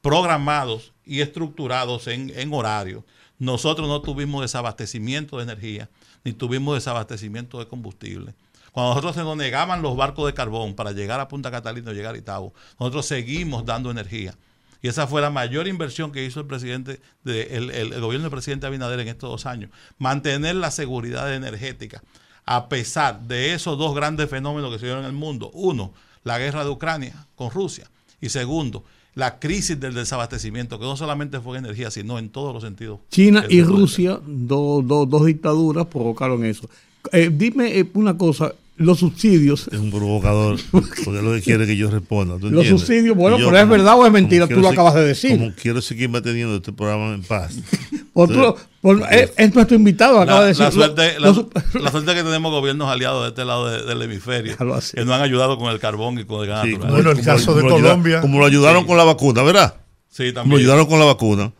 programados 0.00 0.92
y 1.04 1.20
estructurados 1.20 2.06
en, 2.06 2.30
en 2.36 2.52
horario, 2.52 3.04
nosotros 3.38 3.88
no 3.88 4.00
tuvimos 4.02 4.42
desabastecimiento 4.42 5.36
de 5.38 5.44
energía, 5.44 5.88
ni 6.24 6.32
tuvimos 6.32 6.74
desabastecimiento 6.74 7.58
de 7.58 7.66
combustible. 7.68 8.34
Cuando 8.72 8.90
nosotros 8.90 9.14
se 9.16 9.22
nos 9.22 9.36
negaban 9.36 9.82
los 9.82 9.96
barcos 9.96 10.26
de 10.26 10.34
carbón 10.34 10.74
para 10.74 10.92
llegar 10.92 11.20
a 11.20 11.28
Punta 11.28 11.50
Catalina 11.50 11.90
o 11.90 11.94
llegar 11.94 12.14
a 12.14 12.18
Itabo, 12.18 12.54
nosotros 12.80 13.04
seguimos 13.06 13.66
dando 13.66 13.90
energía. 13.90 14.34
Y 14.80 14.88
esa 14.88 15.06
fue 15.06 15.20
la 15.20 15.30
mayor 15.30 15.68
inversión 15.68 16.10
que 16.10 16.24
hizo 16.24 16.40
el 16.40 16.46
presidente, 16.46 17.00
de- 17.22 17.42
el, 17.56 17.70
el- 17.70 17.92
el 17.92 18.00
gobierno 18.00 18.24
del 18.24 18.30
presidente 18.32 18.66
Abinader 18.66 18.98
en 19.00 19.08
estos 19.08 19.30
dos 19.30 19.46
años. 19.46 19.70
Mantener 19.98 20.56
la 20.56 20.70
seguridad 20.70 21.32
energética, 21.34 22.02
a 22.46 22.68
pesar 22.68 23.20
de 23.20 23.54
esos 23.54 23.78
dos 23.78 23.94
grandes 23.94 24.28
fenómenos 24.28 24.72
que 24.72 24.78
se 24.80 24.86
dieron 24.86 25.04
en 25.04 25.10
el 25.10 25.16
mundo. 25.16 25.50
Uno, 25.54 25.92
la 26.24 26.38
guerra 26.38 26.64
de 26.64 26.70
Ucrania 26.70 27.26
con 27.36 27.50
Rusia. 27.50 27.88
Y 28.20 28.30
segundo, 28.30 28.84
la 29.14 29.38
crisis 29.38 29.78
del 29.78 29.94
desabastecimiento, 29.94 30.78
que 30.78 30.84
no 30.86 30.96
solamente 30.96 31.38
fue 31.40 31.58
en 31.58 31.64
energía, 31.66 31.90
sino 31.90 32.18
en 32.18 32.30
todos 32.30 32.54
los 32.54 32.62
sentidos. 32.62 33.00
China 33.10 33.44
y. 33.48 33.62
Rusia, 33.62 34.18
do- 34.26 34.82
do- 34.82 35.04
dos 35.06 35.26
dictaduras, 35.26 35.86
provocaron 35.86 36.44
eso. 36.44 36.68
Eh, 37.12 37.30
dime 37.32 37.78
eh, 37.78 37.90
una 37.94 38.16
cosa, 38.16 38.54
los 38.82 38.98
subsidios, 38.98 39.68
Es 39.72 39.78
un 39.78 39.90
provocador, 39.90 40.58
porque 40.70 41.00
es 41.00 41.06
lo 41.22 41.32
que 41.32 41.40
quiere 41.42 41.66
que 41.66 41.76
yo 41.76 41.90
responda. 41.90 42.38
¿tú 42.38 42.50
Los 42.50 42.66
subsidios, 42.66 43.16
bueno, 43.16 43.38
yo 43.38 43.46
pero 43.46 43.58
es 43.58 43.68
verdad 43.68 43.98
o 43.98 44.06
es 44.06 44.12
mentira, 44.12 44.46
tú 44.46 44.60
lo 44.60 44.68
acabas 44.68 44.94
de 44.94 45.04
decir. 45.04 45.38
Como 45.38 45.52
quiero 45.54 45.80
seguir 45.82 46.08
manteniendo 46.08 46.56
este 46.56 46.72
programa 46.72 47.14
en 47.14 47.22
paz. 47.22 47.54
por 48.12 48.28
tu- 48.28 48.54
por- 48.80 49.02
es, 49.10 49.32
es 49.36 49.54
nuestro 49.54 49.76
invitado, 49.76 50.20
acaba 50.20 50.40
La, 50.40 50.42
de 50.42 50.48
decir. 50.48 50.64
la 50.64 50.70
suerte, 50.72 51.18
la, 51.18 51.26
los 51.28 51.36
sub- 51.36 51.52
la 51.80 51.90
suerte 51.90 52.14
que 52.14 52.22
tenemos 52.22 52.50
gobiernos 52.52 52.88
aliados 52.90 53.22
de 53.22 53.28
este 53.30 53.44
lado 53.44 53.68
de- 53.68 53.84
del 53.84 54.02
hemisferio 54.02 54.56
que 54.56 54.64
nos 54.64 54.92
han 55.14 55.22
ayudado 55.22 55.56
con 55.58 55.70
el 55.72 55.78
carbón 55.78 56.18
y 56.18 56.24
con 56.24 56.42
el 56.42 56.48
gas 56.48 56.64
Sí, 56.64 56.72
natural. 56.72 56.92
Bueno, 56.92 57.10
el 57.10 57.16
como- 57.16 57.26
caso 57.26 57.54
de 57.54 57.60
como 57.62 57.70
lo 57.70 57.76
ayuda- 57.76 57.88
Colombia. 57.90 58.20
como 58.20 58.38
lo 58.40 58.46
ayudaron 58.46 58.84
con 58.86 58.96
la 58.96 59.04
vacuna, 59.04 59.42
¿verdad? 59.42 59.74
Sí, 60.10 60.32
también. 60.32 60.50
lo 60.50 60.56
ayudaron 60.58 60.86
con 60.86 60.98
la 60.98 61.06
vacuna. 61.06 61.52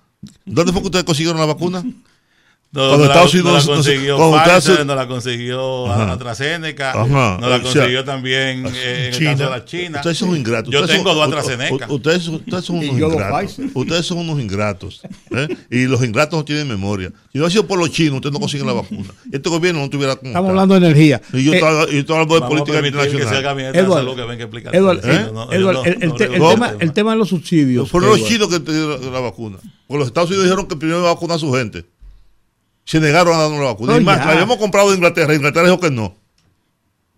¿Dónde 0.44 0.72
fue 0.72 0.82
que 0.82 0.86
ustedes 0.88 1.04
consiguieron 1.04 1.40
la 1.40 1.46
vacuna? 1.46 1.82
No, 2.74 2.80
Cuando 2.88 2.96
no 2.96 3.04
la- 3.04 3.06
Estados 3.12 3.34
no 3.34 3.40
Unidos- 3.42 3.66
la 3.66 3.74
consiguió 3.74 4.16
Pfizer, 4.16 4.86
no 4.86 4.94
la 4.94 5.06
consiguió. 5.06 5.92
AstraZeneca, 5.92 6.90
Ajá. 6.92 7.36
no 7.38 7.48
la 7.50 7.56
O 7.56 7.58
sea, 7.58 7.60
consiguió 7.60 8.02
también 8.04 8.64
eh, 8.74 9.10
en 9.12 9.14
el 9.14 9.24
caso 9.36 9.44
de 9.44 9.50
la 9.50 9.64
China. 9.66 9.98
Ustedes 9.98 10.16
son 10.16 10.34
ingratos. 10.36 10.72
Yo 10.72 10.80
Ustedes 10.80 10.98
tengo 10.98 11.10
son- 11.12 11.30
dos 11.30 11.38
AstraZeneca. 11.38 11.86
Ustedes, 11.92 12.22
son- 12.22 12.34
ustedes 12.36 12.64
son 12.64 12.76
Y 12.82 12.88
unos 12.88 13.12
ingratos. 13.12 13.58
Ustedes 13.74 14.06
son 14.06 14.18
unos 14.20 14.40
ingratos. 14.40 15.02
¿eh? 15.36 15.48
Y 15.70 15.84
los 15.84 16.02
ingratos 16.02 16.38
no 16.38 16.44
tienen 16.46 16.66
memoria. 16.66 17.12
Si 17.30 17.38
no 17.38 17.44
ha 17.44 17.50
sido 17.50 17.66
por 17.66 17.78
los 17.78 17.90
chinos, 17.90 18.14
ustedes 18.16 18.32
no 18.32 18.40
consiguen 18.40 18.66
la 18.66 18.72
vacuna. 18.72 19.08
Este 19.30 19.50
gobierno 19.50 19.80
no 19.80 19.90
tuviera 19.90 20.16
como 20.16 20.30
Estamos 20.30 20.48
hablando 20.48 20.80
de 20.80 20.86
energía. 20.86 21.20
Y 21.34 21.44
yo 21.44 21.52
Eh, 21.52 21.56
estaba 21.58 22.20
hablando 22.22 22.34
de 22.36 22.40
política 22.48 22.78
internacional. 22.86 23.34
eh, 25.04 25.26
no, 25.32 25.44
no, 25.44 25.52
el, 25.52 25.62
no 26.08 26.14
te- 26.14 26.90
tema, 26.92 27.10
de 27.12 27.16
los 27.18 27.28
subsidios. 27.28 27.90
Fueron 27.90 28.10
los 28.18 28.26
chinos 28.26 28.48
que 28.48 28.60
pidieron 28.60 29.12
la 29.12 29.20
vacuna. 29.20 29.58
Porque 29.86 29.98
los 29.98 30.08
Estados 30.08 30.30
Unidos 30.30 30.46
dijeron 30.46 30.66
que 30.66 30.76
primero 30.76 31.00
iba 31.00 31.10
a 31.10 31.14
vacunar 31.14 31.36
a 31.36 31.38
su 31.38 31.52
gente. 31.52 31.84
Se 32.84 33.00
negaron 33.00 33.34
a 33.34 33.38
darnos 33.42 33.58
la 33.60 33.66
vacuna. 33.66 33.92
No, 33.94 34.00
y 34.00 34.04
más, 34.04 34.18
ya. 34.18 34.26
la 34.26 34.32
habíamos 34.32 34.56
comprado 34.56 34.90
de 34.90 34.96
Inglaterra. 34.96 35.34
Inglaterra 35.34 35.66
dijo 35.66 35.80
que 35.80 35.90
no. 35.90 36.14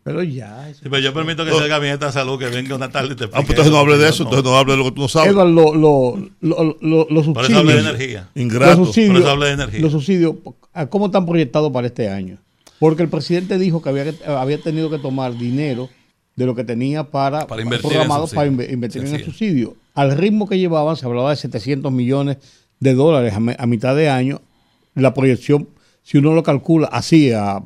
Pero 0.03 0.23
ya. 0.23 0.69
eso- 0.69 0.81
Sí, 0.83 0.89
pero 0.91 0.99
yo 0.99 1.15
permito 1.15 1.45
que 1.47 1.51
sea 1.53 1.63
el 1.63 1.69
gabinete 1.69 2.05
de 2.05 2.13
salud 2.13 2.39
que 2.39 2.47
venga 2.49 2.75
una 2.75 2.91
tarde 2.91 3.15
y 3.15 3.17
te 3.17 3.25
Ah, 3.25 3.29
pues 3.33 3.49
entonces 3.51 3.73
no 3.73 3.79
hable 3.79 3.97
de 3.97 4.09
eso. 4.11 4.25
Entonces 4.25 4.45
no 4.45 4.57
hable 4.59 4.73
de 4.73 4.79
lo 4.79 4.85
que 4.85 4.91
tú 4.93 5.01
no 5.01 5.09
sabes. 5.09 5.31
Edward, 5.33 5.49
lo, 5.49 5.75
lo, 5.75 6.19
lo, 6.43 6.77
lo- 6.83 7.07
los 7.09 7.27
Por 7.29 7.45
eso 7.47 7.59
hablé 7.59 7.73
de 7.75 7.79
subsidios. 7.81 7.87
energía. 7.87 8.29
Ingrato. 8.35 8.77
Los 8.77 8.87
subsidios, 8.89 9.13
Por 9.13 9.21
eso 9.23 9.31
hablé 9.31 9.47
de 9.47 9.53
energía. 9.53 9.81
los 9.81 9.93
subsidios, 9.93 10.35
¿a 10.75 10.87
¿cómo 10.87 11.07
están 11.07 11.25
proyectados 11.25 11.73
para 11.73 11.87
este 11.87 12.11
año? 12.11 12.37
Porque 12.79 13.03
el 13.03 13.09
presidente 13.09 13.57
dijo 13.59 13.81
que 13.81 13.89
había, 13.89 14.59
tenido 14.63 14.91
que 14.91 14.99
tomar 14.99 15.39
dinero 15.39 15.89
de 16.37 16.45
lo 16.45 16.55
que 16.55 16.65
tenía 16.65 17.05
para, 17.05 17.47
Para 17.47 17.63
invertir 17.63 17.89
programado 17.89 18.27
para 18.27 18.47
invertir 18.49 19.07
en 19.07 19.15
el 19.15 19.25
subsidio. 19.25 19.75
Al 19.95 20.15
ritmo 20.19 20.47
que 20.47 20.59
llevaban, 20.59 20.97
se 20.97 21.07
hablaba 21.07 21.31
de 21.31 21.37
700 21.37 21.91
millones 21.91 22.37
de 22.81 22.93
dólares 22.93 23.33
a 23.35 23.67
mitad 23.67 23.97
de 23.97 24.11
año. 24.11 24.43
La 24.95 25.13
proyección, 25.15 25.69
si 26.03 26.19
uno 26.19 26.33
lo 26.35 26.43
calcula 26.43 26.87
así, 26.89 27.33
a, 27.33 27.63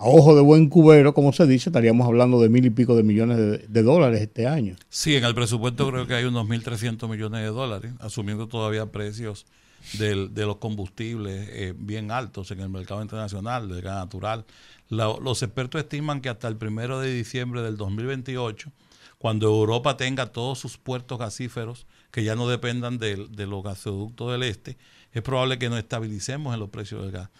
ojo 0.00 0.34
de 0.34 0.40
buen 0.42 0.68
cubero, 0.68 1.12
como 1.14 1.32
se 1.32 1.46
dice, 1.46 1.68
estaríamos 1.68 2.06
hablando 2.06 2.40
de 2.40 2.48
mil 2.48 2.64
y 2.64 2.70
pico 2.70 2.96
de 2.96 3.02
millones 3.02 3.36
de, 3.36 3.58
de 3.58 3.82
dólares 3.82 4.20
este 4.22 4.46
año. 4.46 4.76
Sí, 4.88 5.14
en 5.16 5.24
el 5.24 5.34
presupuesto 5.34 5.90
creo 5.90 6.06
que 6.06 6.14
hay 6.14 6.24
unos 6.24 6.46
1.300 6.46 7.08
millones 7.08 7.42
de 7.42 7.48
dólares, 7.48 7.92
asumiendo 8.00 8.48
todavía 8.48 8.86
precios 8.86 9.46
de 9.92 10.46
los 10.46 10.56
combustibles 10.56 11.48
eh, 11.52 11.72
bien 11.76 12.10
altos 12.10 12.50
en 12.50 12.60
el 12.60 12.68
mercado 12.68 13.02
internacional, 13.02 13.68
del 13.68 13.82
gas 13.82 13.96
natural. 13.96 14.44
Los 14.88 15.42
expertos 15.42 15.80
estiman 15.80 16.20
que 16.20 16.28
hasta 16.28 16.48
el 16.48 16.56
primero 16.56 16.98
de 17.00 17.12
diciembre 17.14 17.62
del 17.62 17.76
2028, 17.76 18.72
cuando 19.18 19.46
Europa 19.46 19.96
tenga 19.96 20.26
todos 20.26 20.58
sus 20.58 20.76
puertos 20.78 21.18
gasíferos 21.18 21.86
que 22.10 22.24
ya 22.24 22.34
no 22.34 22.48
dependan 22.48 22.98
del- 22.98 23.30
de, 23.34 23.46
los 23.46 23.62
gasoductos 23.62 24.32
del 24.32 24.42
este, 24.42 24.76
es 25.16 25.22
probable 25.22 25.58
que 25.58 25.70
nos 25.70 25.78
estabilicemos 25.78 26.52
en 26.52 26.60
los 26.60 26.68
precios 26.68 27.00
del 27.00 27.10
gas. 27.10 27.30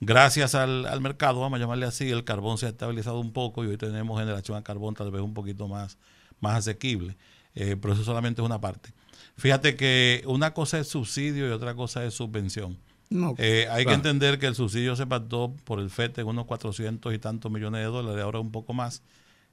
Gracias 0.00 0.54
al, 0.54 0.86
al 0.86 1.00
mercado, 1.02 1.40
vamos 1.40 1.58
a 1.58 1.60
llamarle 1.60 1.84
así, 1.84 2.08
el 2.10 2.24
carbón 2.24 2.56
se 2.56 2.64
ha 2.64 2.68
estabilizado 2.70 3.20
un 3.20 3.32
poco 3.34 3.64
y 3.64 3.66
hoy 3.66 3.76
tenemos 3.76 4.18
generación 4.18 4.56
a 4.56 4.62
carbón 4.62 4.94
tal 4.94 5.10
vez 5.10 5.20
un 5.20 5.34
poquito 5.34 5.68
más, 5.68 5.98
más 6.40 6.56
asequible, 6.56 7.18
eh, 7.54 7.76
pero 7.78 7.92
eso 7.92 8.02
solamente 8.02 8.40
es 8.40 8.46
una 8.46 8.58
parte. 8.62 8.94
Fíjate 9.36 9.76
que 9.76 10.22
una 10.26 10.54
cosa 10.54 10.78
es 10.78 10.88
subsidio 10.88 11.46
y 11.46 11.50
otra 11.50 11.74
cosa 11.74 12.02
es 12.04 12.14
subvención. 12.14 12.78
No, 13.10 13.34
Eh, 13.36 13.66
hay 13.70 13.84
que 13.84 13.92
entender 13.92 14.38
que 14.38 14.46
el 14.46 14.54
subsidio 14.54 14.96
se 14.96 15.06
pactó 15.06 15.54
por 15.64 15.80
el 15.80 15.90
FED 15.90 16.20
en 16.20 16.28
unos 16.28 16.46
400 16.46 17.12
y 17.12 17.18
tantos 17.18 17.52
millones 17.52 17.82
de 17.82 17.86
dólares, 17.88 18.24
ahora 18.24 18.40
un 18.40 18.52
poco 18.52 18.72
más, 18.72 19.02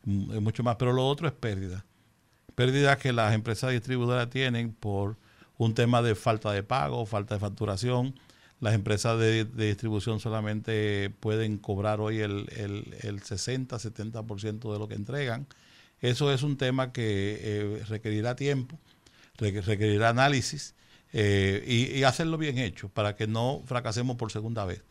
mm, 0.05 0.37
mucho 0.39 0.63
más, 0.63 0.77
pero 0.77 0.93
lo 0.93 1.05
otro 1.05 1.27
es 1.27 1.33
pérdida. 1.33 1.83
Pérdidas 2.55 2.97
que 2.99 3.11
las 3.11 3.33
empresas 3.33 3.71
distribuidoras 3.71 4.29
tienen 4.29 4.71
por 4.71 5.17
un 5.57 5.73
tema 5.73 6.01
de 6.01 6.15
falta 6.15 6.51
de 6.51 6.63
pago, 6.63 7.05
falta 7.05 7.35
de 7.35 7.39
facturación. 7.39 8.15
Las 8.61 8.73
empresas 8.73 9.19
de, 9.19 9.45
distribución 9.45 10.19
solamente 10.19 11.09
pueden 11.19 11.57
cobrar 11.57 11.99
hoy 11.99 12.19
el, 12.19 12.47
el, 12.55 12.95
el 13.01 13.21
60-70% 13.21 14.71
de 14.73 14.79
lo 14.79 14.87
que 14.87 14.95
entregan. 14.95 15.47
Eso 16.01 16.31
es 16.31 16.43
un 16.43 16.57
tema 16.57 16.91
que 16.91 17.39
eh, 17.41 17.83
requerirá 17.87 18.35
tiempo, 18.35 18.79
requ- 19.37 19.63
requerirá 19.63 20.09
análisis 20.09 20.75
eh, 21.13 21.63
y, 21.97 22.03
hacerlo 22.03 22.37
bien 22.37 22.57
hecho 22.57 22.89
para 22.89 23.15
que 23.15 23.27
no 23.27 23.61
fracasemos 23.65 24.17
por 24.17 24.31
segunda 24.31 24.65
vez. 24.65 24.83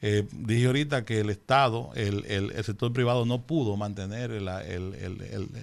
Eh, 0.00 0.26
dije 0.32 0.66
ahorita 0.66 1.04
que 1.04 1.20
el 1.20 1.30
Estado, 1.30 1.90
el, 1.94 2.24
el- 2.26 2.64
sector 2.64 2.92
privado 2.92 3.24
no 3.24 3.42
pudo 3.46 3.76
mantener 3.76 4.30
el- 4.32 4.48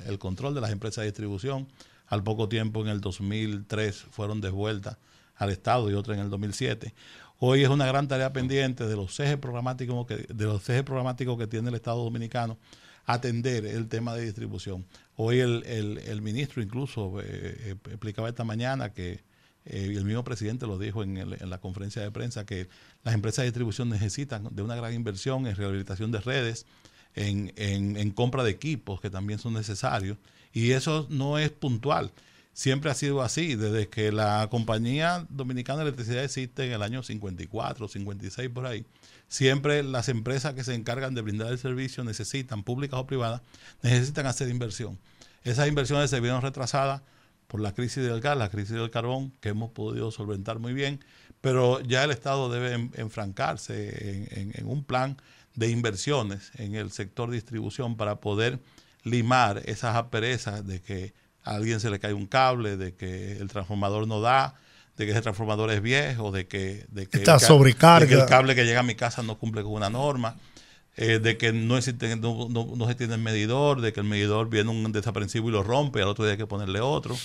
el 0.08 0.20
control 0.20 0.56
de 0.56 0.62
las 0.62 0.72
empresas 0.72 1.02
de 1.04 1.08
distribución. 1.08 1.68
Al 2.10 2.24
poco 2.24 2.50
tiempo, 2.50 2.82
en 2.82 2.88
el 2.90 3.02
2003, 3.02 3.96
fueron 4.12 4.42
devueltas 4.42 4.98
al 5.36 5.52
Estado 5.52 5.90
y 5.90 5.94
otra 5.94 6.16
en 6.16 6.20
el 6.22 6.30
2007. 6.30 6.94
Hoy 7.38 7.64
es 7.64 7.70
una 7.70 7.86
gran 7.86 8.08
tarea 8.10 8.34
pendiente 8.34 8.86
de 8.86 8.96
los 8.98 9.18
ejes 9.20 9.38
programáticos 9.38 10.06
que, 10.08 10.16
de 10.34 10.46
los 10.46 10.68
ejes 10.70 10.84
programáticos 10.84 11.38
que 11.38 11.48
tiene 11.48 11.70
el 11.70 11.76
Estado 11.76 12.04
Dominicano 12.04 12.58
atender 13.06 13.66
el 13.66 13.88
tema 13.88 14.14
de 14.16 14.26
distribución. 14.26 14.86
Hoy 15.16 15.40
el, 15.40 15.64
el- 15.66 15.98
el 16.00 16.22
ministro 16.22 16.62
incluso 16.62 17.20
eh, 17.22 17.26
eh, 17.26 17.76
explicaba 17.90 18.28
esta 18.30 18.44
mañana 18.44 18.92
que 18.94 19.24
eh, 19.66 19.94
el 19.96 20.04
mismo 20.06 20.24
presidente 20.24 20.68
lo 20.68 20.78
dijo 20.78 21.02
en 21.04 21.50
la 21.50 21.58
conferencia 21.60 22.02
de 22.02 22.12
prensa, 22.12 22.46
que 22.46 22.68
las 23.04 23.14
empresas 23.14 23.44
de 23.44 23.48
distribución 23.52 23.90
necesitan 23.90 24.48
de 24.52 24.62
una 24.62 24.76
gran 24.76 24.94
inversión 24.94 25.48
en 25.48 25.56
rehabilitación 25.56 26.12
de 26.12 26.20
redes, 26.20 26.66
en, 27.16 27.54
en- 27.56 27.98
en 27.98 28.12
compra 28.12 28.44
de 28.44 28.52
equipos 28.52 29.00
que 29.02 29.10
también 29.10 29.40
son 29.40 29.54
necesarios, 29.54 30.18
y 30.54 30.72
eso 30.72 31.08
no 31.10 31.38
es 31.38 31.50
puntual. 31.52 32.12
Siempre 32.54 32.92
ha 32.92 32.94
sido 32.94 33.22
así, 33.22 33.56
desde 33.56 33.88
que 33.88 34.12
la 34.12 34.48
compañía 34.52 35.26
dominicana 35.30 35.80
de 35.80 35.84
electricidad 35.90 36.24
existe 36.24 36.66
en 36.66 36.74
el 36.74 36.82
año 36.84 37.04
54, 37.04 37.88
56 37.88 38.50
por 38.50 38.66
ahí. 38.66 38.86
Siempre 39.30 39.84
las 39.84 40.10
empresas 40.10 40.56
que 40.56 40.64
se 40.64 40.74
encargan 40.74 41.14
de 41.14 41.22
brindar 41.22 41.52
el 41.52 41.58
servicio 41.60 42.04
necesitan, 42.04 42.64
públicas 42.64 43.00
o 43.00 43.08
privadas, 43.08 43.42
necesitan 43.82 44.26
hacer 44.26 44.50
inversión. 44.50 44.98
Esas 45.44 45.68
inversiones 45.70 46.10
se 46.10 46.20
vieron 46.20 46.42
retrasadas 46.42 47.02
por 47.48 47.62
la 47.62 47.74
crisis 47.74 48.04
del 48.04 48.20
gas, 48.22 48.38
la 48.38 48.50
crisis 48.50 48.72
del 48.76 48.90
carbón, 48.92 49.32
que 49.40 49.50
hemos 49.50 49.72
podido 49.72 50.12
solventar 50.12 50.60
muy 50.60 50.74
bien, 50.74 51.00
pero 51.42 51.80
ya 51.82 52.04
el 52.04 52.12
Estado 52.12 52.50
debe 52.50 52.74
en- 52.74 52.92
enfrancarse 52.96 54.10
en, 54.34 54.40
en- 54.40 54.52
en 54.56 54.68
un 54.68 54.84
plan 54.84 55.16
de 55.56 55.70
inversiones 55.70 56.52
en 56.56 56.76
el 56.76 56.92
sector 56.92 57.32
distribución 57.32 57.96
para 57.96 58.20
poder 58.20 58.60
limar 59.04 59.62
esas 59.66 59.96
asperezas 59.96 60.66
de 60.66 60.82
que 60.82 61.14
a 61.44 61.52
alguien 61.56 61.80
se 61.80 61.90
le 61.90 62.00
cae 62.00 62.14
un 62.14 62.28
cable, 62.28 62.78
de 62.78 62.94
que 62.96 63.38
el 63.38 63.48
transformador 63.48 64.08
no 64.08 64.22
da, 64.22 64.56
de 64.98 65.06
que 65.06 65.12
ese 65.14 65.22
transformador 65.22 65.72
es 65.72 65.82
viejo, 65.82 66.32
de 66.32 66.48
que, 66.48 66.86
de 66.90 67.08
que, 67.08 67.18
Está 67.20 67.36
el 67.36 67.40
ca- 67.40 67.48
sobrecarga. 67.48 68.06
de 68.06 68.08
que 68.14 68.22
el 68.22 68.28
cable 68.28 68.56
que 68.56 68.66
llega 68.66 68.82
a 68.82 68.84
mi 68.84 68.96
casa 68.96 69.24
no 69.24 69.38
cumple 69.38 69.64
con 69.64 69.72
una 69.74 69.90
norma, 69.90 70.36
eh, 70.98 71.20
de 71.20 71.38
que 71.38 71.54
no, 71.54 71.78
existe, 71.78 72.14
no, 72.18 72.50
no- 72.50 72.74
no 72.76 72.88
se 72.88 72.96
tiene 72.96 73.14
el 73.16 73.22
medidor, 73.22 73.80
de 73.80 73.94
que 73.94 74.02
el 74.02 74.06
medidor 74.06 74.50
viene 74.50 74.70
un 74.70 74.92
desaprensivo 74.92 75.48
y 75.48 75.52
lo 75.54 75.64
rompe, 75.64 76.02
al 76.02 76.10
otro 76.10 76.26
día 76.26 76.34
hay 76.34 76.38
que 76.38 76.48
ponerle 76.48 76.82
otro. 76.82 77.16
O 77.16 77.20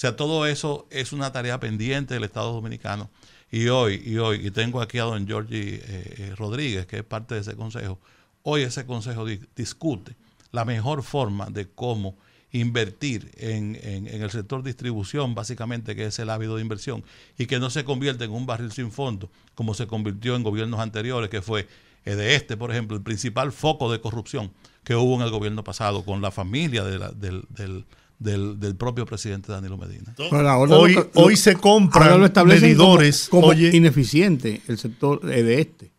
sea, 0.00 0.16
todo 0.16 0.46
eso 0.46 0.88
es 0.90 1.12
una 1.12 1.30
tarea 1.30 1.60
pendiente 1.60 2.14
del 2.14 2.24
Estado 2.24 2.52
Dominicano. 2.52 3.10
Y 3.52 3.68
hoy, 3.68 4.02
y 4.04 4.16
hoy, 4.18 4.46
y 4.46 4.50
tengo 4.50 4.80
aquí 4.80 4.98
a 4.98 5.04
don 5.04 5.26
Giorgi 5.26 5.58
eh, 5.58 5.80
eh, 5.84 6.34
Rodríguez, 6.36 6.86
que 6.86 6.98
es 6.98 7.04
parte 7.04 7.34
de 7.36 7.40
ese 7.42 7.54
consejo, 7.54 8.00
hoy 8.42 8.62
ese 8.62 8.86
consejo 8.86 9.24
di- 9.24 9.40
discute 9.54 10.14
la 10.52 10.64
mejor 10.64 11.02
forma 11.02 11.46
de 11.50 11.68
cómo 11.68 12.16
invertir 12.52 13.30
en, 13.36 13.76
en- 13.82 14.08
en 14.08 14.22
el 14.22 14.30
sector 14.30 14.62
distribución, 14.64 15.34
básicamente, 15.34 15.94
que 15.94 16.06
es 16.06 16.18
el 16.18 16.30
hábito 16.30 16.56
de 16.56 16.62
inversión, 16.62 17.04
y 17.38 17.46
que 17.46 17.60
no 17.60 17.70
se 17.70 17.84
convierta 17.84 18.24
en 18.24 18.32
un 18.32 18.44
barril 18.46 18.72
sin 18.72 18.90
fondo, 18.90 19.30
como 19.54 19.72
se 19.74 19.86
convirtió 19.86 20.34
en 20.34 20.42
gobiernos 20.42 20.80
anteriores, 20.80 21.30
que 21.30 21.42
fue 21.42 21.68
eh, 22.04 22.14
de 22.16 22.34
este, 22.34 22.56
por 22.56 22.70
ejemplo, 22.72 22.96
el 22.96 23.02
principal 23.02 23.52
foco 23.52 23.92
de 23.92 24.00
corrupción 24.00 24.50
que 24.82 24.96
hubo 24.96 25.14
en 25.16 25.20
el 25.22 25.30
gobierno 25.30 25.62
pasado 25.62 26.04
con 26.04 26.20
la 26.22 26.30
familia 26.30 26.82
de 26.82 26.98
la- 26.98 27.10
del, 27.12 27.44
del- 27.50 27.84
del- 28.18 28.58
del 28.58 28.74
propio 28.74 29.06
presidente 29.06 29.52
Danilo 29.52 29.76
Medina. 29.78 30.14
Ahora 30.30 30.58
Hoy, 30.58 30.94
lo- 30.94 31.10
hoy 31.14 31.36
se 31.36 31.50
ahora 31.50 31.60
compran 31.62 32.18
lo 32.20 32.26
establecen 32.26 32.62
medidores. 32.70 33.28
como, 33.28 33.42
como 33.42 33.52
oye, 33.52 33.74
ineficiente 33.76 34.60
el 34.66 34.76
sector 34.78 35.20
eh, 35.32 35.42
de 35.42 35.60
este. 35.60 35.90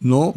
No, 0.00 0.34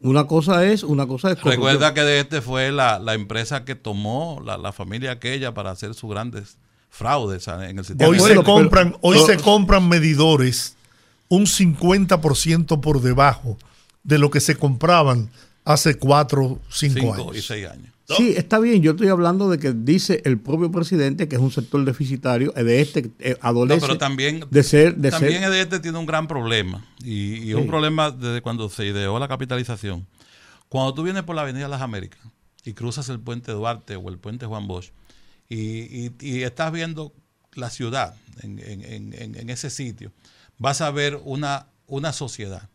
una 0.00 0.26
cosa 0.26 0.64
es, 0.66 0.82
una 0.82 1.06
cosa 1.06 1.28
es 1.30 1.34
corrupción. 1.36 1.52
Recuerda 1.56 1.94
que 1.94 2.00
de 2.02 2.20
este 2.20 2.40
fue 2.40 2.72
la, 2.72 2.98
la 2.98 3.14
empresa 3.14 3.64
que 3.64 3.74
tomó 3.74 4.40
la, 4.44 4.56
la 4.58 4.72
familia 4.72 5.12
aquella 5.12 5.52
para 5.54 5.70
hacer 5.70 5.94
sus 5.94 6.10
grandes 6.10 6.56
fraudes 6.88 7.46
en 7.48 7.78
el 7.78 7.84
sistema. 7.84 8.08
hoy, 8.10 8.18
se 8.18 8.34
compran, 8.42 8.88
pero- 8.92 8.98
hoy 9.02 9.18
pero- 9.18 9.26
se 9.26 9.36
compran 9.42 9.88
medidores 9.88 10.76
un 11.28 11.46
50% 11.46 12.80
por 12.80 13.00
debajo 13.00 13.56
de 14.02 14.18
lo 14.18 14.30
que 14.30 14.40
se 14.40 14.56
compraban 14.56 15.30
hace 15.64 15.96
4 15.96 16.58
5 16.70 16.94
cinco 17.00 17.14
años. 17.14 17.36
y 17.36 17.42
seis 17.42 17.68
años. 17.68 17.92
Sí, 18.16 18.34
está 18.36 18.58
bien. 18.58 18.82
Yo 18.82 18.92
estoy 18.92 19.08
hablando 19.08 19.48
de 19.50 19.58
que 19.58 19.72
dice 19.72 20.22
el 20.24 20.38
propio 20.38 20.70
presidente 20.70 21.28
que 21.28 21.36
es 21.36 21.42
un 21.42 21.50
sector 21.50 21.84
deficitario, 21.84 22.52
de 22.52 22.80
este 22.80 23.10
eh, 23.18 23.36
No, 23.42 23.48
adolece 23.48 23.80
pero 23.80 23.98
también, 23.98 24.44
de 24.50 24.62
ser, 24.62 24.96
de 24.96 25.10
también 25.10 25.42
ser. 25.42 25.52
este 25.54 25.80
tiene 25.80 25.98
un 25.98 26.06
gran 26.06 26.26
problema. 26.28 26.84
Y, 27.04 27.52
un 27.54 27.66
problema 27.66 28.10
desde 28.10 28.40
cuando 28.42 28.68
se 28.68 28.86
ideó 28.86 29.18
la 29.18 29.28
capitalización. 29.28 30.06
Cuando 30.68 30.94
tú 30.94 31.02
vienes 31.02 31.22
por 31.24 31.34
la 31.36 31.42
Avenida 31.42 31.68
Las 31.68 31.82
Américas 31.82 32.20
y 32.64 32.72
cruzas 32.74 33.08
el 33.08 33.20
puente 33.20 33.52
Duarte 33.52 33.96
o 33.96 34.08
el 34.08 34.18
puente 34.18 34.46
Juan 34.46 34.66
Bosch 34.68 34.90
y, 35.48 35.56
y- 36.06 36.12
y 36.20 36.42
estás 36.42 36.70
viendo 36.72 37.12
la 37.54 37.70
ciudad 37.70 38.14
en, 38.42 38.58
en- 38.60 38.84
en- 38.84 39.14
en- 39.14 39.34
en 39.36 39.50
ese 39.50 39.70
sitio, 39.70 40.12
vas 40.58 40.80
a 40.80 40.90
ver 40.90 41.18
una, 41.24 41.66
una 41.86 42.12
sociedad. 42.12 42.68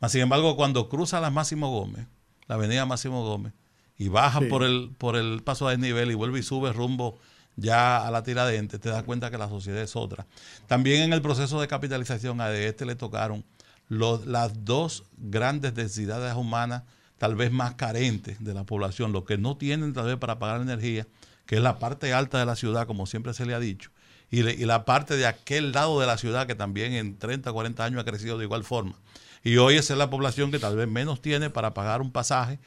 Mas, 0.00 0.12
sin 0.12 0.22
embargo, 0.22 0.56
cuando 0.56 0.88
cruzas 0.88 1.20
la 1.20 1.30
Máximo 1.30 1.70
Gómez, 1.70 2.06
la 2.48 2.54
avenida 2.54 2.86
Máximo 2.86 3.22
Gómez, 3.24 3.52
y 3.98 4.08
bajas 4.08 4.42
Sí. 4.42 4.48
por, 4.48 4.62
el, 4.64 4.90
por 4.98 5.16
el 5.16 5.42
paso 5.42 5.66
a 5.68 5.70
desnivel 5.70 6.10
y 6.10 6.14
vuelves 6.14 6.44
y 6.44 6.48
subes 6.48 6.74
rumbo 6.74 7.18
ya 7.56 8.06
a 8.06 8.10
la 8.10 8.22
tiradente, 8.22 8.78
te 8.78 8.88
das 8.88 9.02
cuenta 9.02 9.30
que 9.30 9.36
la 9.38 9.48
sociedad 9.48 9.80
es 9.82 9.94
otra. 9.96 10.26
También 10.66 11.02
en 11.02 11.12
el 11.12 11.20
proceso 11.22 11.60
de 11.60 11.68
capitalización 11.68 12.40
a 12.40 12.50
este 12.52 12.86
le 12.86 12.96
tocaron 12.96 13.44
los- 13.88 14.24
las 14.26 14.64
dos 14.64 15.04
grandes 15.18 15.74
densidades 15.74 16.34
humanas, 16.34 16.84
tal 17.18 17.34
vez 17.36 17.52
más 17.52 17.74
carentes 17.74 18.42
de 18.42 18.54
la 18.54 18.64
población, 18.64 19.12
los 19.12 19.24
que 19.24 19.36
no 19.36 19.56
tienen 19.58 19.92
tal 19.92 20.06
vez 20.06 20.16
para 20.16 20.38
pagar 20.38 20.62
energía, 20.62 21.06
que 21.46 21.56
es 21.56 21.62
la 21.62 21.78
parte 21.78 22.12
alta 22.14 22.38
de 22.38 22.46
la 22.46 22.56
ciudad, 22.56 22.86
como 22.86 23.06
siempre 23.06 23.34
se 23.34 23.44
le 23.44 23.52
ha 23.54 23.60
dicho, 23.60 23.90
y, 24.30 24.42
le- 24.42 24.54
y 24.54 24.64
la 24.64 24.86
parte 24.86 25.16
de 25.16 25.26
aquel 25.26 25.72
lado 25.72 26.00
de 26.00 26.06
la 26.06 26.16
ciudad 26.16 26.46
que 26.46 26.54
también 26.54 26.94
en 26.94 27.18
30, 27.18 27.52
40 27.52 27.84
años 27.84 28.00
ha 28.00 28.04
crecido 28.04 28.38
de 28.38 28.44
igual 28.44 28.64
forma. 28.64 28.94
Y 29.44 29.58
hoy 29.58 29.74
esa 29.76 29.92
es 29.92 29.98
la 29.98 30.08
población 30.08 30.50
que 30.50 30.58
tal 30.58 30.76
vez 30.76 30.88
menos 30.88 31.20
tiene 31.20 31.50
para 31.50 31.74
pagar 31.74 32.00
un 32.00 32.12
pasaje. 32.12 32.58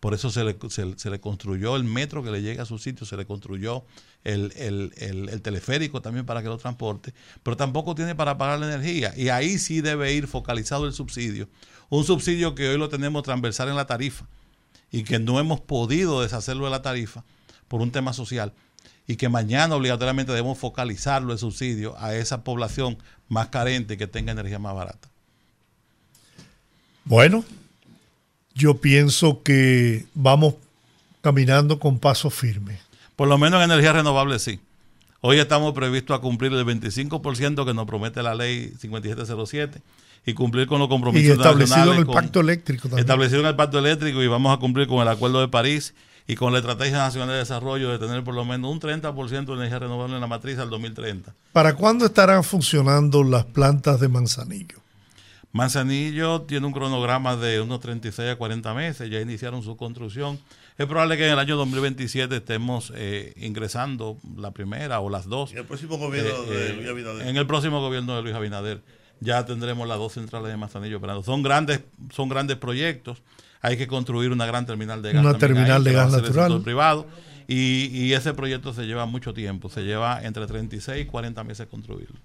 Por 0.00 0.14
eso 0.14 0.30
se 0.30 0.42
le, 0.44 0.56
se, 0.70 1.10
le 1.10 1.20
construyó 1.20 1.76
el 1.76 1.84
metro 1.84 2.22
que 2.22 2.30
le 2.30 2.40
llegue 2.40 2.60
a 2.60 2.64
su 2.64 2.78
sitio, 2.78 3.06
se 3.06 3.18
le 3.18 3.26
construyó 3.26 3.84
el, 4.24 4.50
el- 4.56 4.92
el- 4.96 5.28
el 5.28 5.42
teleférico 5.42 6.00
también 6.00 6.24
para 6.24 6.40
que 6.42 6.48
lo 6.48 6.56
transporte, 6.56 7.12
pero 7.42 7.56
tampoco 7.56 7.94
tiene 7.94 8.14
para 8.14 8.38
pagar 8.38 8.58
la 8.60 8.66
energía. 8.74 9.12
Y 9.14 9.28
ahí 9.28 9.58
sí 9.58 9.82
debe 9.82 10.14
ir 10.14 10.26
focalizado 10.26 10.86
el 10.86 10.94
subsidio. 10.94 11.48
Un 11.90 12.04
subsidio 12.04 12.54
que 12.54 12.68
hoy 12.68 12.78
lo 12.78 12.88
tenemos 12.88 13.22
transversal 13.24 13.68
en 13.68 13.76
la 13.76 13.86
tarifa 13.86 14.26
y 14.90 15.02
que 15.04 15.18
no 15.18 15.38
hemos 15.38 15.60
podido 15.60 16.22
deshacerlo 16.22 16.64
de 16.64 16.70
la 16.70 16.80
tarifa 16.82 17.22
por 17.68 17.82
un 17.82 17.90
tema 17.92 18.12
social 18.14 18.54
y 19.06 19.16
que 19.16 19.28
mañana 19.28 19.74
obligatoriamente 19.76 20.32
debemos 20.32 20.56
focalizarlo 20.56 21.32
el 21.32 21.38
subsidio 21.38 21.94
a 21.98 22.14
esa 22.14 22.42
población 22.42 22.96
más 23.28 23.48
carente 23.48 23.98
que 23.98 24.06
tenga 24.06 24.32
energía 24.32 24.58
más 24.58 24.74
barata. 24.74 25.08
Bueno, 27.04 27.44
yo 28.54 28.74
pienso 28.80 29.42
que 29.42 30.06
vamos 30.14 30.54
caminando 31.22 31.78
con 31.78 31.98
paso 31.98 32.30
firme. 32.30 32.78
Por 33.16 33.28
lo 33.28 33.38
menos 33.38 33.62
en 33.62 33.70
energía 33.70 33.92
renovable 33.92 34.38
sí. 34.38 34.60
Hoy 35.22 35.38
estamos 35.38 35.74
previstos 35.74 36.16
a 36.16 36.20
cumplir 36.20 36.52
el 36.52 36.64
25% 36.64 37.66
que 37.66 37.74
nos 37.74 37.86
promete 37.86 38.22
la 38.22 38.34
ley 38.34 38.72
5707 38.78 39.82
y 40.26 40.32
cumplir 40.34 40.66
con 40.66 40.78
los 40.78 40.88
compromisos 40.88 41.28
Y 41.28 41.32
establecido 41.32 41.92
en 41.92 41.98
el 41.98 42.06
con- 42.06 42.14
pacto 42.14 42.40
eléctrico 42.40 42.82
también. 42.88 43.00
establecido 43.00 43.40
en 43.40 43.46
el 43.46 43.56
pacto 43.56 43.78
eléctrico 43.78 44.22
y 44.22 44.26
vamos 44.28 44.56
a 44.56 44.58
cumplir 44.60 44.86
con 44.86 45.00
el 45.02 45.08
acuerdo 45.08 45.40
de 45.40 45.48
París 45.48 45.94
y 46.26 46.36
con 46.36 46.52
la 46.52 46.58
estrategia 46.60 46.98
nacional 46.98 47.28
de 47.30 47.36
desarrollo 47.36 47.90
de 47.90 47.98
tener 47.98 48.24
por 48.24 48.34
lo 48.34 48.44
menos 48.46 48.70
un 48.70 48.80
30% 48.80 49.44
de 49.46 49.52
energía 49.54 49.78
renovable 49.80 50.14
en 50.14 50.20
la 50.20 50.26
matriz 50.26 50.58
al 50.58 50.70
2030. 50.70 51.34
¿Para 51.52 51.74
cuándo 51.74 52.06
estarán 52.06 52.42
funcionando 52.44 53.22
las 53.22 53.44
plantas 53.44 54.00
de 54.00 54.08
Manzanillo? 54.08 54.79
Manzanillo 55.52 56.42
tiene 56.42 56.66
un 56.66 56.72
cronograma 56.72 57.36
de 57.36 57.60
unos 57.60 57.80
36 57.80 58.30
a 58.30 58.36
40 58.36 58.72
meses, 58.74 59.10
ya 59.10 59.20
iniciaron 59.20 59.62
su 59.62 59.76
construcción. 59.76 60.38
Es 60.78 60.86
probable 60.86 61.16
que 61.16 61.26
en 61.26 61.32
el 61.32 61.38
año 61.38 61.56
2027 61.56 62.36
estemos 62.36 62.92
eh, 62.94 63.34
ingresando 63.36 64.16
la 64.36 64.52
primera 64.52 65.00
o 65.00 65.10
las 65.10 65.26
dos. 65.28 65.52
Y 65.52 65.56
el 65.56 65.64
próximo 65.64 65.98
gobierno 65.98 66.30
Eh, 66.30 66.54
de 66.54 66.70
eh, 66.70 66.74
Luis 66.74 66.88
Abinader. 66.88 67.26
En 67.26 67.36
el 67.36 67.46
próximo 67.46 67.80
gobierno 67.80 68.16
de 68.16 68.22
Luis 68.22 68.34
Abinader 68.34 68.80
ya 69.20 69.44
tendremos 69.44 69.86
las 69.88 69.98
dos 69.98 70.12
centrales 70.14 70.50
de 70.50 70.56
Manzanillo 70.56 70.98
operando. 70.98 71.22
Son 71.22 71.42
grandes, 71.42 71.80
son 72.14 72.28
grandes 72.28 72.56
proyectos. 72.56 73.22
Hay 73.60 73.76
que 73.76 73.86
construir 73.86 74.30
una 74.32 74.46
gran 74.46 74.64
terminal 74.64 75.02
de 75.02 75.12
gas. 75.12 75.22
Una 75.24 75.36
terminal 75.36 75.84
de 75.84 75.92
gas 75.92 76.12
natural. 76.12 76.32
sector 76.48 76.62
privado. 76.62 77.06
Y, 77.46 77.86
y 77.92 78.12
ese 78.14 78.32
proyecto 78.32 78.72
se 78.72 78.84
lleva 78.86 79.04
mucho 79.04 79.34
tiempo. 79.34 79.68
Se 79.68 79.82
lleva 79.82 80.22
entre 80.22 80.46
36 80.46 81.02
y 81.02 81.06
40 81.06 81.44
meses 81.44 81.66
construirlo. 81.66 82.16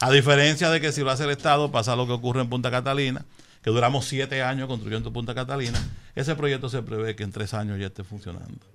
A 0.00 0.10
diferencia 0.10 0.70
de 0.70 0.80
que 0.80 0.92
si 0.92 1.02
lo 1.02 1.10
hace 1.10 1.24
el 1.24 1.30
Estado, 1.30 1.70
pasa 1.70 1.96
lo 1.96 2.06
que 2.06 2.12
ocurre 2.12 2.40
en 2.40 2.48
Punta 2.48 2.70
Catalina, 2.70 3.24
que 3.62 3.70
duramos 3.70 4.06
siete 4.06 4.42
años 4.42 4.68
construyendo 4.68 5.12
Punta 5.12 5.34
Catalina. 5.34 5.78
Ese 6.14 6.34
proyecto 6.34 6.68
se 6.68 6.82
prevé 6.82 7.16
que 7.16 7.22
en 7.22 7.32
tres 7.32 7.54
años 7.54 7.78
ya 7.78 7.86
esté 7.86 8.04
funcionando. 8.04 8.66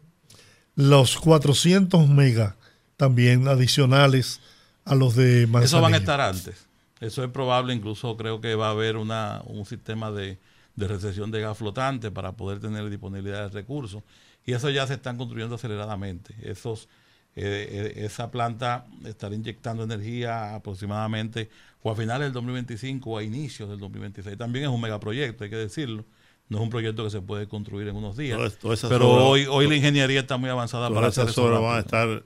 Los 0.75 1.17
400 1.17 2.07
megas 2.09 2.55
también 2.97 3.47
adicionales 3.47 4.41
a 4.83 4.95
los 4.95 5.15
de 5.15 5.47
Manzanillo. 5.47 5.65
Eso 5.65 5.81
van 5.81 5.93
a 5.93 5.97
estar 5.97 6.21
antes. 6.21 6.65
Eso 6.99 7.23
es 7.23 7.29
probable, 7.29 7.73
incluso 7.73 8.15
creo 8.17 8.39
que 8.41 8.55
va 8.55 8.67
a 8.67 8.71
haber 8.71 8.97
una, 8.97 9.41
un 9.45 9.65
sistema 9.65 10.11
de, 10.11 10.37
de 10.75 10.87
recesión 10.87 11.31
de 11.31 11.41
gas 11.41 11.57
flotante 11.57 12.11
para 12.11 12.33
poder 12.33 12.59
tener 12.59 12.89
disponibilidad 12.89 13.43
de 13.43 13.49
recursos. 13.49 14.03
Y 14.45 14.53
eso 14.53 14.69
ya 14.69 14.85
se 14.85 14.93
están 14.93 15.17
construyendo 15.17 15.55
aceleradamente. 15.55 16.35
Esos, 16.43 16.87
eh, 17.35 17.93
eh, 17.95 18.05
esa 18.05 18.31
planta 18.31 18.85
estará 19.05 19.35
inyectando 19.35 19.83
energía 19.83 20.55
aproximadamente 20.55 21.49
o 21.83 21.91
a 21.91 21.95
finales 21.95 22.27
del 22.27 22.33
2025 22.33 23.09
o 23.09 23.17
a 23.17 23.23
inicios 23.23 23.69
del 23.69 23.79
2026. 23.79 24.37
También 24.37 24.65
es 24.65 24.71
un 24.71 24.81
megaproyecto, 24.81 25.43
hay 25.43 25.49
que 25.49 25.55
decirlo. 25.57 26.05
No 26.47 26.57
es 26.59 26.63
un 26.63 26.69
proyecto 26.69 27.03
que 27.03 27.09
se 27.09 27.21
puede 27.21 27.47
construir 27.47 27.87
en 27.87 27.95
unos 27.95 28.15
días. 28.17 28.37
Todas- 28.37 28.57
todas 28.57 28.79
esas 28.79 28.89
pero 28.91 29.09
obras- 29.09 29.25
hoy, 29.25 29.45
hoy 29.49 29.67
la 29.67 29.75
ingeniería 29.75 30.19
está 30.21 30.37
muy 30.37 30.49
avanzada 30.49 30.89
para 30.89 31.07
hacer 31.07 31.23
esas 31.25 31.37
obras 31.39 31.61
van 31.61 31.77
a 31.77 31.79
estar 31.79 32.23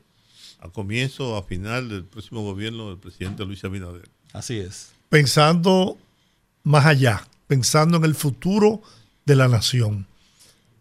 a 0.61 0.69
comienzo 0.69 1.33
o 1.33 1.37
a 1.37 1.43
final 1.43 1.87
del 1.89 2.03
próximo 2.03 2.41
gobierno 2.43 2.89
del 2.89 2.97
presidente 2.97 3.45
Luis 3.45 3.63
Abinader. 3.63 4.09
Así 4.33 4.57
es. 4.59 4.91
Pensando 5.07 5.97
más 6.63 6.85
allá, 6.85 7.25
pensando 7.47 7.97
en 7.97 8.03
el 8.03 8.13
futuro 8.13 8.81
de 9.25 9.35
la 9.37 9.47
nación. 9.47 10.05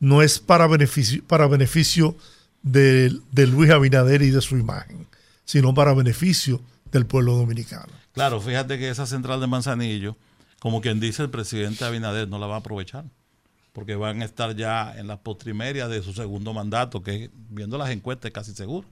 No 0.00 0.20
es 0.22 0.38
para 0.40 0.66
beneficio, 0.66 1.22
para 1.26 1.46
beneficio 1.46 2.16
de, 2.72 3.46
Luis 3.46 3.70
Abinader 3.70 4.22
y 4.22 4.30
de 4.30 4.40
su 4.40 4.56
imagen, 4.56 5.06
sino 5.44 5.74
para 5.74 5.94
beneficio 5.94 6.60
del 6.90 7.06
pueblo 7.06 7.34
dominicano. 7.34 7.92
Claro, 8.12 8.40
fíjate 8.40 8.78
que 8.78 8.88
esa 8.88 9.06
central 9.06 9.40
de 9.40 9.46
Manzanillo, 9.46 10.16
como 10.58 10.80
quien 10.80 11.00
dice 11.00 11.22
el 11.22 11.30
presidente 11.30 11.84
Abinader, 11.84 12.28
no 12.28 12.38
la 12.38 12.46
va 12.46 12.56
a 12.56 12.58
aprovechar, 12.58 13.04
porque 13.72 13.94
van 13.94 14.22
a 14.22 14.24
estar 14.24 14.56
ya 14.56 14.94
en 14.96 15.06
las 15.06 15.18
postrimerias 15.18 15.88
de 15.88 16.02
su 16.02 16.12
segundo 16.12 16.52
mandato, 16.52 17.02
que 17.02 17.30
viendo 17.50 17.78
las 17.78 17.90
encuestas 17.90 18.30
es 18.30 18.34
casi 18.34 18.52
seguro. 18.54 18.86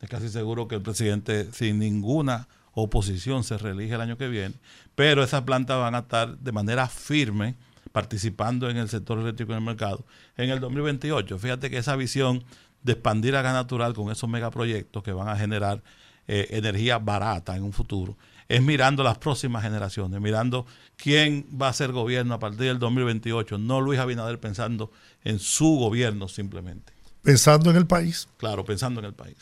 Es 0.00 0.08
casi 0.08 0.30
seguro 0.30 0.66
que 0.66 0.76
el 0.76 0.82
presidente 0.82 1.48
sin 1.52 1.78
ninguna 1.78 2.48
oposición 2.72 3.44
se 3.44 3.58
reelige 3.58 3.94
el 3.94 4.00
año 4.00 4.16
que 4.16 4.28
viene, 4.28 4.54
pero 4.94 5.22
esas 5.22 5.42
plantas 5.42 5.78
van 5.78 5.94
a 5.94 6.00
estar 6.00 6.38
de 6.38 6.52
manera 6.52 6.88
firme 6.88 7.56
participando 7.92 8.70
en 8.70 8.76
el 8.76 8.88
sector 8.88 9.18
eléctrico 9.18 9.52
en 9.52 9.58
el 9.58 9.64
mercado 9.64 10.04
en 10.36 10.50
el 10.50 10.60
2028. 10.60 11.38
Fíjate 11.38 11.70
que 11.70 11.78
esa 11.78 11.96
visión 11.96 12.44
de 12.82 12.92
expandir 12.92 13.36
a 13.36 13.42
gas 13.42 13.52
natural 13.52 13.94
con 13.94 14.10
esos 14.10 14.28
megaproyectos 14.28 15.02
que 15.02 15.12
van 15.12 15.28
a 15.28 15.36
generar 15.36 15.82
eh, 16.26 16.48
energía 16.50 16.98
barata 16.98 17.56
en 17.56 17.62
un 17.62 17.72
futuro, 17.72 18.16
es 18.48 18.62
mirando 18.62 19.02
las 19.02 19.18
próximas 19.18 19.62
generaciones, 19.62 20.20
mirando 20.20 20.66
quién 20.96 21.46
va 21.60 21.68
a 21.68 21.72
ser 21.72 21.92
gobierno 21.92 22.34
a 22.34 22.38
partir 22.38 22.66
del 22.66 22.78
2028, 22.78 23.58
no 23.58 23.80
Luis 23.80 24.00
Abinader 24.00 24.40
pensando 24.40 24.90
en 25.24 25.38
su 25.38 25.76
gobierno 25.76 26.28
simplemente. 26.28 26.92
Pensando 27.22 27.70
en 27.70 27.76
el 27.76 27.86
país. 27.86 28.28
Claro, 28.38 28.64
pensando 28.64 29.00
en 29.00 29.06
el 29.06 29.14
país. 29.14 29.36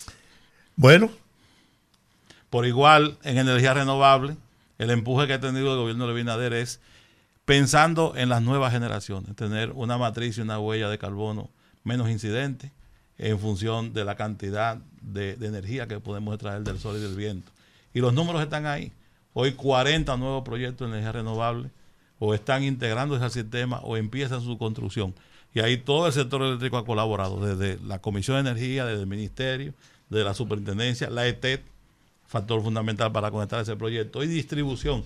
Bueno, 0.77 1.11
Por 2.51 2.65
igual, 2.67 3.19
en 3.25 3.37
energía 3.37 3.75
renovable, 3.75 4.37
el 4.79 4.91
empuje 4.91 5.27
que 5.27 5.35
ha 5.35 5.41
tenido 5.41 5.73
el 5.73 5.79
gobierno 5.79 6.07
de 6.07 6.13
Abinader 6.13 6.55
es 6.55 6.81
pensando 7.45 8.15
en 8.17 8.31
las 8.31 8.41
nuevas 8.41 8.73
generaciones, 8.73 9.37
tener 9.37 9.73
una 9.73 9.99
matriz 9.99 10.39
y 10.39 10.41
una 10.41 10.59
huella 10.59 10.89
de 10.89 10.97
carbono 10.97 11.51
menos 11.85 12.09
incidente 12.09 12.73
en 13.19 13.39
función 13.39 13.93
de 13.93 14.05
la 14.05 14.17
cantidad 14.17 14.79
de, 15.03 15.33
energía 15.33 15.87
que 15.87 16.01
podemos 16.01 16.35
extraer 16.35 16.63
del 16.63 16.79
sol 16.79 16.97
y 16.97 17.01
del 17.01 17.17
viento. 17.17 17.51
Y 17.93 18.01
los 18.01 18.15
números 18.15 18.43
están 18.43 18.67
ahí. 18.67 18.93
Hoy 19.33 19.53
40 19.53 20.17
nuevos 20.17 20.45
proyectos 20.45 20.89
de 20.89 20.95
energía 20.95 21.13
renovable 21.13 21.71
o 22.19 22.35
están 22.35 22.63
integrándose 22.63 23.25
al 23.25 23.31
sistema 23.31 23.81
o 23.81 23.97
empiezan 23.97 24.41
su 24.41 24.57
construcción. 24.57 25.15
Y 25.55 25.61
ahí 25.61 25.79
todo 25.79 26.07
el 26.07 26.13
sector 26.13 26.43
eléctrico 26.43 26.79
ha 26.79 26.85
colaborado, 26.85 27.45
desde 27.45 27.83
la 27.85 28.01
Comisión 28.01 28.37
de 28.37 28.51
Energía, 28.51 28.85
desde 28.85 29.01
el 29.03 29.07
Ministerio, 29.07 29.75
de 30.11 30.25
la 30.25 30.35
Superintendencia, 30.35 31.11
la 31.11 31.27
ETED, 31.27 31.61
factor 32.27 32.63
fundamental 32.63 33.13
para 33.13 33.31
conectar 33.31 33.61
ese 33.61 33.77
proyecto, 33.77 34.23
y 34.23 34.27
distribución 34.27 35.05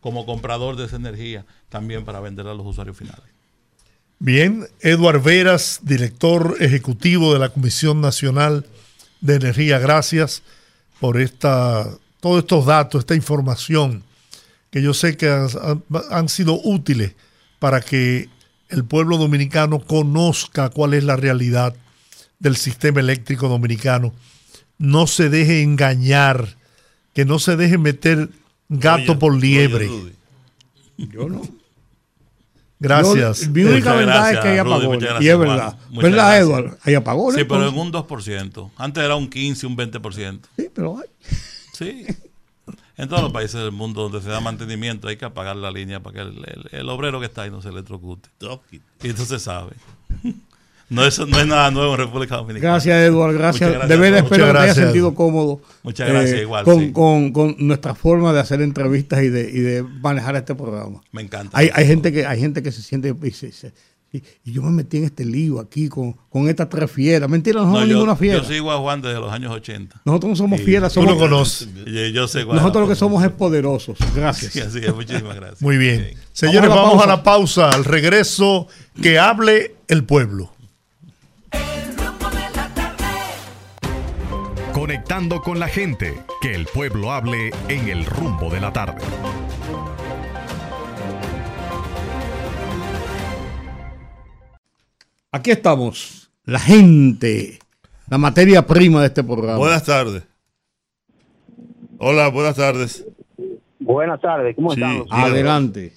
como 0.00 0.26
comprador 0.26 0.76
de 0.76 0.84
esa 0.84 0.96
energía 0.96 1.46
también 1.68 2.04
para 2.04 2.20
venderla 2.20 2.52
a 2.52 2.54
los 2.54 2.66
usuarios 2.66 2.96
finales. 2.96 3.33
Bien, 4.24 4.66
Eduard 4.80 5.22
Veras, 5.22 5.80
director 5.82 6.56
ejecutivo 6.60 7.34
de 7.34 7.38
la 7.38 7.50
Comisión 7.50 8.00
Nacional 8.00 8.66
de 9.20 9.34
Energía, 9.34 9.78
gracias 9.78 10.42
por 10.98 11.20
esta, 11.20 11.86
todos 12.20 12.38
estos 12.38 12.64
datos, 12.64 13.00
esta 13.00 13.14
información 13.14 14.02
que 14.70 14.82
yo 14.82 14.94
sé 14.94 15.16
que 15.16 15.28
han, 16.10 16.28
sido 16.28 16.58
útiles 16.64 17.12
para 17.58 17.82
que 17.82 18.30
el 18.70 18.84
pueblo 18.84 19.18
dominicano 19.18 19.78
conozca 19.78 20.70
cuál 20.70 20.94
es 20.94 21.04
la 21.04 21.16
realidad 21.16 21.76
del 22.38 22.56
sistema 22.56 23.00
eléctrico 23.00 23.48
dominicano. 23.48 24.14
No 24.78 25.06
se 25.06 25.28
deje 25.28 25.62
engañar, 25.62 26.56
que 27.12 27.24
no 27.24 27.38
se 27.38 27.56
deje 27.56 27.78
meter 27.78 28.30
gato 28.68 29.12
Oye, 29.12 29.20
por 29.20 29.36
liebre. 29.40 29.88
Yo 30.96 31.28
no. 31.28 31.42
Gracias. 32.88 33.40
Yo- 33.46 33.50
mi 33.50 33.62
única 33.64 33.90
Muchas 33.92 33.96
verdad 33.96 34.14
es 34.16 34.22
gracias, 34.22 34.42
que 34.42 34.48
hay 34.48 34.58
Rudy, 34.60 34.60
apagones. 34.72 34.88
muchas 34.88 35.08
gracias, 35.10 35.24
Y 35.24 35.28
es 35.28 35.38
verdad. 35.38 35.78
Muchas 35.90 36.02
¿Verdad, 36.10 36.24
gracias. 36.26 36.40
Eduardo? 36.46 36.78
Hay 36.84 36.94
apagones. 36.94 37.38
Sí, 37.40 37.44
pero 37.48 37.68
en 37.68 37.78
un 37.78 37.92
2%. 37.92 38.70
Antes 38.76 39.04
era 39.04 39.14
un 39.16 39.28
15, 39.28 39.66
un 39.66 39.76
20%. 39.76 40.48
Sí, 40.56 40.68
pero 40.74 40.98
hay. 40.98 41.08
Sí. 41.72 42.06
En 42.96 43.08
todos 43.08 43.22
los 43.22 43.32
países 43.32 43.60
del 43.60 43.72
mundo 43.72 44.02
donde 44.02 44.20
se 44.22 44.28
da 44.28 44.40
mantenimiento 44.40 45.08
hay 45.08 45.16
que 45.16 45.24
apagar 45.24 45.56
la 45.56 45.70
línea 45.72 46.00
para 46.00 46.14
que 46.14 46.20
el, 46.20 46.38
el- 46.46 46.68
el 46.80 46.88
obrero 46.88 47.18
que 47.18 47.26
está 47.26 47.42
ahí 47.42 47.50
no 47.50 47.60
se 47.60 47.68
electrocute. 47.70 48.28
Y 49.02 49.08
eso 49.08 49.24
se 49.24 49.38
sabe. 49.40 49.72
No 50.90 51.04
es, 51.04 51.18
no 51.18 51.38
es 51.40 51.46
nada 51.46 51.70
nuevo 51.70 51.94
en 51.94 52.00
República 52.00 52.36
Dominicana. 52.36 52.72
Gracias, 52.74 52.98
Eduardo. 53.02 53.38
Gracias. 53.38 53.62
Muchas 53.70 53.72
gracias 53.72 53.88
de 53.88 53.96
verdad 53.96 54.18
espero 54.24 54.44
que 54.44 54.50
te 54.52 54.58
gracias. 54.58 54.76
sentido 54.76 55.14
cómodo. 55.14 55.60
eh, 55.62 55.74
Muchas 55.82 56.08
gracias, 56.08 56.40
igual, 56.42 56.64
Con, 56.64 56.78
sí. 56.80 56.92
con, 56.92 57.32
con 57.32 57.56
nuestra 57.58 57.94
forma 57.94 58.32
de 58.32 58.40
hacer 58.40 58.60
entrevistas 58.60 59.22
y 59.22 59.28
de, 59.28 59.50
y 59.50 59.60
de 59.60 59.82
manejar 59.82 60.36
este 60.36 60.54
programa. 60.54 61.00
Me 61.12 61.22
encanta. 61.22 61.56
Hay, 61.58 61.70
hay 61.74 61.86
gente 61.86 62.12
que 62.12 62.26
hay 62.26 62.38
gente 62.38 62.62
que 62.62 62.70
se 62.70 62.82
siente 62.82 63.14
y, 63.22 63.30
se- 63.30 63.50
se- 63.52 63.72
y- 64.12 64.22
y 64.44 64.52
yo 64.52 64.62
me 64.62 64.70
metí 64.70 64.98
en 64.98 65.04
este 65.04 65.24
lío 65.24 65.58
aquí 65.58 65.88
con, 65.88 66.12
con 66.28 66.48
estas 66.48 66.68
tres 66.68 66.88
fieras. 66.90 67.28
Mentira, 67.28 67.60
no 67.60 67.66
No, 67.66 67.72
somos 67.72 67.88
yo, 67.88 67.94
ninguna 67.94 68.14
fiera. 68.14 68.38
yo 68.38 68.44
sigo 68.44 68.70
a 68.70 68.76
Juan 68.78 69.00
desde 69.02 69.18
los 69.18 69.32
años 69.32 69.50
80. 69.52 70.02
Nosotros 70.04 70.30
no 70.30 70.36
somos 70.36 70.60
fieras, 70.60 70.92
Tú 70.92 71.00
somos 71.00 71.14
lo 71.14 71.18
conoces. 71.18 71.68
Yo 72.12 72.28
sé 72.28 72.44
cuál 72.44 72.58
Nosotros 72.58 72.82
lo 72.82 72.88
que 72.90 72.94
somos 72.94 73.24
es 73.24 73.30
poderosos. 73.30 73.98
Gracias. 74.14 74.52
Sí, 74.52 74.60
así 74.60 74.78
es. 74.78 74.94
Muchísimas 74.94 75.34
gracias. 75.34 75.62
Muy 75.62 75.78
bien. 75.78 76.10
Señores, 76.32 76.68
Vamos 76.70 76.84
a 76.84 76.88
vamos 76.90 77.06
la 77.08 77.22
pausa. 77.24 77.70
Al 77.70 77.84
regreso, 77.84 78.68
que 79.02 79.18
hable 79.18 79.74
el 79.88 80.04
pueblo. 80.04 80.52
Conectando 85.06 85.42
con 85.42 85.60
la 85.60 85.68
gente, 85.68 86.14
que 86.40 86.54
el 86.54 86.64
pueblo 86.64 87.12
hable 87.12 87.50
en 87.68 87.88
el 87.88 88.06
rumbo 88.06 88.48
de 88.48 88.58
la 88.58 88.72
tarde. 88.72 89.02
Aquí 95.32 95.50
estamos. 95.50 96.30
La 96.44 96.58
gente. 96.58 97.58
La 98.08 98.18
materia 98.18 98.66
prima 98.66 99.00
de 99.00 99.06
este 99.08 99.24
programa. 99.24 99.58
Buenas 99.58 99.84
tardes. 99.84 100.26
Hola, 101.98 102.28
buenas 102.28 102.56
tardes. 102.56 103.06
Buenas 103.80 104.20
tardes, 104.20 104.54
¿cómo 104.56 104.70
Sí. 104.72 104.80
estamos? 104.80 105.06
Adelante. 105.10 105.92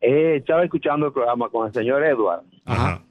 Eh, 0.00 0.36
estaba 0.36 0.64
escuchando 0.64 1.06
el 1.06 1.12
programa 1.12 1.48
con 1.50 1.66
el 1.66 1.72
señor 1.74 2.02
Edward. 2.04 2.42
Ajá. 2.64 3.02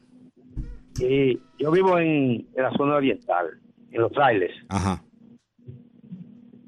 Y 0.99 1.39
yo 1.59 1.71
vivo 1.71 1.99
en, 1.99 2.47
en 2.55 2.63
la 2.63 2.71
zona 2.71 2.95
oriental, 2.95 3.59
en 3.97 4.03
los 4.03 4.11
trailers. 4.11 4.53
Ajá. 4.69 5.03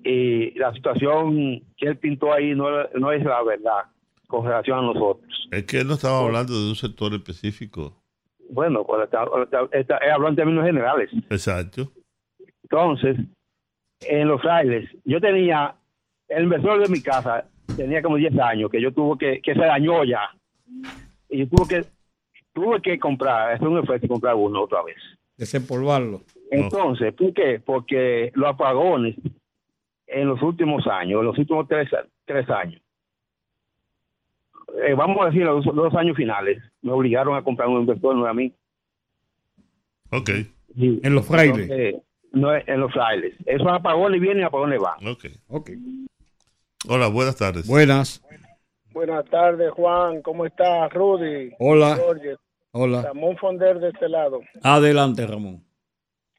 Y 0.04 0.58
la 0.58 0.74
situación 0.74 1.62
que 1.78 1.88
él 1.88 1.98
pintó 1.98 2.34
ahí 2.34 2.56
no, 2.56 2.68
no 2.96 3.12
es 3.12 3.24
la 3.24 3.44
verdad 3.44 3.84
con 4.28 4.46
relación 4.46 4.80
a 4.80 4.82
nosotros. 4.94 5.48
Es 5.52 5.64
que 5.64 5.80
él 5.82 5.88
no 5.88 5.94
estaba 5.96 6.20
hablando 6.20 6.54
de 6.54 6.70
un 6.70 6.76
sector 6.76 7.14
específico. 7.14 7.96
Bueno, 8.50 8.84
pues 8.86 9.04
está, 9.04 9.26
está, 9.44 9.78
está- 9.78 9.98
él 9.98 10.12
habló 10.12 10.30
en 10.30 10.36
términos 10.36 10.66
generales. 10.66 11.10
Exacto. 11.30 11.92
Entonces, 12.64 13.18
en 14.02 14.28
los 14.28 14.42
trailers, 14.42 14.90
yo 15.06 15.20
tenía, 15.20 15.76
el 16.28 16.44
inversor 16.44 16.82
de 16.82 16.90
mi 16.90 17.02
casa 17.02 17.46
tenía 17.76 18.02
como 18.02 18.16
10 18.16 18.38
años, 18.40 18.70
que 18.72 18.82
yo 18.82 18.92
tuve 18.94 19.18
que, 19.18 19.42
que 19.42 19.54
se 19.54 19.60
dañó 19.60 20.04
ya. 20.04 20.22
Y 21.30 21.40
yo 21.40 21.48
tuve 21.50 21.68
que, 21.68 21.86
tuve 22.54 22.82
que 22.82 22.98
comprar, 23.00 23.52
hacer 23.54 23.68
un 23.68 23.80
esfuerzo 23.80 24.06
y 24.06 24.10
comprar 24.10 24.36
uno 24.36 24.64
otra 24.64 24.84
vez. 24.84 24.98
Desempolvarlo. 25.38 26.22
Entonces, 26.52 27.14
¿por 27.14 27.34
qué? 27.34 27.62
Porque 27.64 28.32
los 28.34 28.50
apagones 28.50 29.16
en 30.08 30.28
los 30.28 30.42
últimos 30.42 30.86
años, 30.88 31.20
en 31.20 31.26
los 31.28 31.38
últimos 31.38 31.68
tres, 31.68 31.90
tres 32.26 32.50
años, 32.50 32.82
eh, 34.86 34.94
vamos 34.96 35.18
a 35.22 35.26
decir 35.26 35.44
los 35.44 35.64
dos 35.66 35.94
años 35.96 36.16
finales, 36.16 36.62
me 36.82 36.92
obligaron 36.92 37.36
a 37.36 37.44
comprar 37.44 37.68
un 37.68 37.82
inversor 37.82 38.16
no 38.16 38.26
a 38.26 38.34
mí. 38.34 38.54
Ok. 40.12 40.30
En 40.76 41.14
los 41.16 41.28
frailes. 41.28 41.70
Entonces, 41.70 41.96
no 42.32 42.54
es- 42.56 42.68
en 42.68 42.80
los 42.80 42.92
frailes. 42.92 43.36
Esos 43.46 43.68
apagones 43.68 44.22
vienen 44.22 44.42
y 44.42 44.46
apagones 44.46 44.80
van. 44.80 45.08
Ok. 45.08 45.26
Ok. 45.48 45.70
Hola, 46.88 47.08
buenas 47.08 47.36
tardes. 47.36 47.68
Buenas. 47.68 48.24
Buenas 48.92 49.26
tardes, 49.26 49.72
Juan. 49.72 50.22
¿Cómo 50.22 50.46
estás, 50.46 50.92
Rudy? 50.94 51.52
Hola. 51.60 51.96
Jorge. 51.98 52.36
Hola. 52.72 53.02
Ramón 53.04 53.38
Fonder 53.38 53.80
de 53.80 53.90
este 53.90 54.08
lado. 54.10 54.42
Adelante, 54.64 55.26
Ramón. 55.28 55.64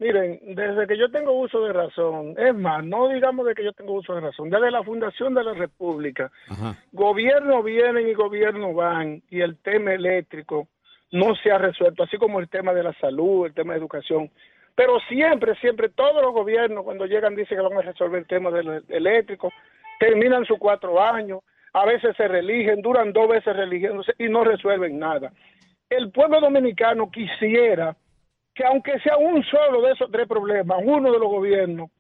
Miren, 0.01 0.40
desde 0.55 0.86
que 0.86 0.97
yo 0.97 1.10
tengo 1.10 1.32
uso 1.32 1.62
de 1.62 1.74
razón, 1.74 2.35
es 2.39 2.55
más, 2.55 2.82
no 2.82 3.10
digamos 3.10 3.44
de 3.47 3.55
que 3.55 3.62
yo 3.62 3.74
tengo 3.74 3.93
uso 3.93 4.14
de 4.14 4.22
razón, 4.22 4.48
desde 4.48 4.70
la 4.70 4.82
fundación 4.82 5.35
de 5.35 5.44
la 5.44 5.52
República, 5.52 6.32
Ajá. 6.48 6.74
gobierno 6.90 7.62
vienen 7.62 8.09
y 8.09 8.14
gobierno 8.14 8.72
van 8.72 9.22
y 9.28 9.43
el 9.43 9.59
tema 9.59 9.93
eléctrico 9.93 10.68
no 11.12 11.35
se 11.36 11.52
ha 11.52 11.59
resuelto, 11.59 12.02
así 12.02 12.16
como 12.16 12.40
el 12.40 12.48
tema 12.48 12.72
de 12.72 12.82
la 12.82 12.94
salud, 12.94 13.44
el 13.44 13.52
tema 13.52 13.74
de 13.74 13.81
educación. 13.81 14.31
Pero 14.74 14.98
siempre, 15.01 15.55
siempre, 15.56 15.90
todos 15.90 16.22
los 16.22 16.32
gobiernos 16.32 16.82
cuando 16.82 17.05
llegan 17.05 17.36
dicen 17.36 17.59
que 17.59 17.62
van 17.62 17.77
a 17.77 17.82
resolver 17.82 18.20
el 18.20 18.27
tema 18.27 18.51
del 18.51 18.82
eléctrico, 18.89 19.52
terminan 19.98 20.47
sus 20.47 20.59
cuatro 20.59 20.98
años, 20.98 21.40
a 21.74 21.85
veces 21.85 22.16
se 22.16 22.27
religen, 22.27 22.81
duran 22.81 23.12
dos 23.12 23.28
veces 23.28 23.55
religiéndose 23.55 24.14
y 24.18 24.31
no 24.31 24.44
resuelven 24.44 24.98
nada. 24.98 25.31
El 25.90 26.10
pueblo 26.10 26.40
dominicano 26.40 27.10
quisiera 27.10 27.94
que 28.55 28.64
aunque 28.64 28.98
sea 29.01 29.16
un 29.16 29.43
solo 29.44 29.82
de 29.82 29.93
esos 29.93 30.10
tres 30.10 30.27
problemas, 30.27 30.78
uno 30.82 31.12
de 31.12 31.18
los 31.18 31.28
gobiernos 31.28 31.90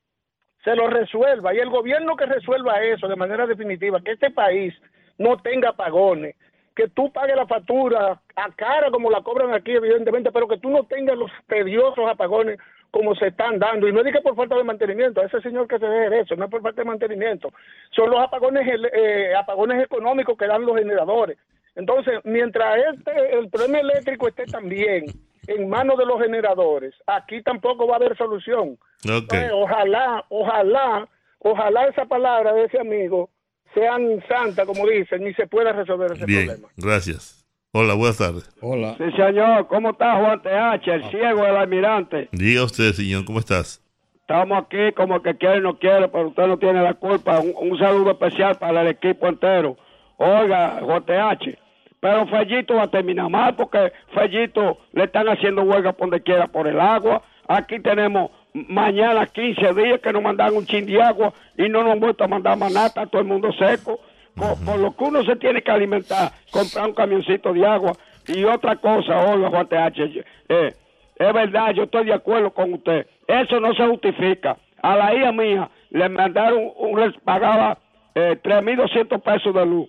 se 0.64 0.74
lo 0.74 0.88
resuelva. 0.88 1.54
Y 1.54 1.58
el 1.58 1.70
gobierno 1.70 2.16
que 2.16 2.26
resuelva 2.26 2.82
eso 2.82 3.08
de 3.08 3.16
manera 3.16 3.46
definitiva, 3.46 4.00
que 4.00 4.12
este 4.12 4.30
país 4.30 4.74
no 5.18 5.36
tenga 5.38 5.70
apagones, 5.70 6.36
que 6.74 6.88
tú 6.88 7.12
pagues 7.12 7.36
la 7.36 7.46
factura 7.46 8.20
a 8.36 8.50
cara 8.52 8.90
como 8.90 9.10
la 9.10 9.22
cobran 9.22 9.52
aquí 9.52 9.72
evidentemente, 9.72 10.32
pero 10.32 10.48
que 10.48 10.58
tú 10.58 10.70
no 10.70 10.84
tengas 10.84 11.16
los 11.16 11.30
tediosos 11.46 12.08
apagones 12.08 12.58
como 12.90 13.14
se 13.14 13.28
están 13.28 13.58
dando. 13.58 13.88
Y 13.88 13.92
no 13.92 14.02
diga 14.02 14.20
por 14.20 14.36
falta 14.36 14.56
de 14.56 14.64
mantenimiento, 14.64 15.20
a 15.20 15.26
ese 15.26 15.40
señor 15.40 15.68
que 15.68 15.78
se 15.78 15.86
deje 15.86 16.20
eso, 16.20 16.36
no 16.36 16.44
es 16.44 16.50
por 16.50 16.62
falta 16.62 16.82
de 16.82 16.88
mantenimiento, 16.88 17.52
son 17.90 18.10
los 18.10 18.20
apagones 18.20 18.66
eh, 18.92 19.32
apagones 19.36 19.82
económicos 19.82 20.36
que 20.36 20.46
dan 20.46 20.64
los 20.64 20.76
generadores. 20.76 21.38
Entonces, 21.76 22.18
mientras 22.24 22.78
este 22.94 23.38
el 23.38 23.48
problema 23.48 23.80
eléctrico 23.80 24.28
esté 24.28 24.44
también 24.46 25.04
en 25.46 25.68
manos 25.68 25.98
de 25.98 26.06
los 26.06 26.20
generadores, 26.20 26.94
aquí 27.06 27.42
tampoco 27.42 27.86
va 27.86 27.94
a 27.94 27.96
haber 27.96 28.16
solución. 28.16 28.78
Entonces, 29.04 29.50
ojalá, 29.52 30.24
ojalá, 30.28 31.08
ojalá 31.38 31.86
esa 31.86 32.04
palabra 32.04 32.52
de 32.52 32.64
ese 32.64 32.78
amigo 32.78 33.30
sean 33.74 34.22
santa, 34.28 34.66
como 34.66 34.86
dicen, 34.86 35.26
y 35.26 35.32
se 35.34 35.46
pueda 35.46 35.72
resolver 35.72 36.12
ese 36.12 36.26
Bien, 36.26 36.46
problema. 36.46 36.68
gracias. 36.76 37.36
Hola, 37.72 37.94
buenas 37.94 38.18
tardes. 38.18 38.50
Hola. 38.60 38.96
Sí, 38.98 39.04
señor. 39.16 39.68
¿Cómo 39.68 39.90
está 39.90 40.16
Juan 40.16 40.42
TH, 40.42 40.88
el 40.88 41.04
ciego 41.10 41.44
del 41.44 41.56
almirante? 41.56 42.28
Diga 42.32 42.64
usted, 42.64 42.92
señor, 42.92 43.24
¿cómo 43.24 43.38
estás? 43.38 43.80
Estamos 44.22 44.64
aquí 44.64 44.92
como 44.96 45.22
que 45.22 45.36
quiere 45.36 45.60
no 45.60 45.78
quiere, 45.78 46.08
pero 46.08 46.28
usted 46.28 46.46
no 46.48 46.58
tiene 46.58 46.82
la 46.82 46.94
culpa. 46.94 47.38
Un, 47.38 47.52
un 47.70 47.78
saludo 47.78 48.10
especial 48.10 48.56
para 48.56 48.82
el 48.82 48.88
equipo 48.88 49.28
entero. 49.28 49.76
Oiga, 50.16 50.80
Juan 50.82 51.04
TH, 51.04 51.56
pero 52.00 52.26
Fellito 52.26 52.76
va 52.76 52.84
a 52.84 52.90
terminar 52.90 53.28
mal 53.28 53.54
porque 53.54 53.92
Fellito 54.14 54.78
le 54.92 55.04
están 55.04 55.28
haciendo 55.28 55.62
huelga 55.62 55.92
por 55.92 56.08
donde 56.08 56.22
quiera 56.22 56.46
por 56.46 56.66
el 56.66 56.80
agua. 56.80 57.22
Aquí 57.46 57.78
tenemos 57.80 58.30
mañana 58.54 59.26
15 59.26 59.74
días 59.74 60.00
que 60.00 60.12
nos 60.12 60.22
mandan 60.22 60.56
un 60.56 60.66
chin 60.66 60.86
de 60.86 61.00
agua 61.00 61.32
y 61.56 61.68
no 61.68 61.82
nos 61.82 61.92
han 61.92 62.00
vuelto 62.00 62.24
a 62.24 62.28
mandar 62.28 62.86
está 62.86 63.06
todo 63.06 63.20
el 63.20 63.28
mundo 63.28 63.52
seco. 63.52 64.00
Por, 64.34 64.64
por 64.64 64.78
lo 64.78 64.96
que 64.96 65.04
uno 65.04 65.24
se 65.24 65.36
tiene 65.36 65.60
que 65.60 65.70
alimentar, 65.70 66.30
comprar 66.50 66.86
un 66.86 66.94
camioncito 66.94 67.52
de 67.52 67.66
agua 67.66 67.92
y 68.28 68.44
otra 68.44 68.76
cosa, 68.76 69.18
oiga 69.32 69.50
Juan 69.50 69.66
TH, 69.66 70.24
eh, 70.48 70.74
es 71.16 71.32
verdad, 71.34 71.72
yo 71.72 71.82
estoy 71.82 72.06
de 72.06 72.14
acuerdo 72.14 72.50
con 72.52 72.72
usted. 72.72 73.06
Eso 73.26 73.60
no 73.60 73.74
se 73.74 73.86
justifica. 73.86 74.56
A 74.80 74.96
la 74.96 75.14
hija 75.14 75.32
mía 75.32 75.68
le 75.90 76.08
mandaron, 76.08 76.70
un, 76.76 77.00
les 77.00 77.14
pagaba 77.18 77.78
eh, 78.14 78.38
3.200 78.42 79.20
pesos 79.20 79.54
de 79.54 79.66
luz, 79.66 79.88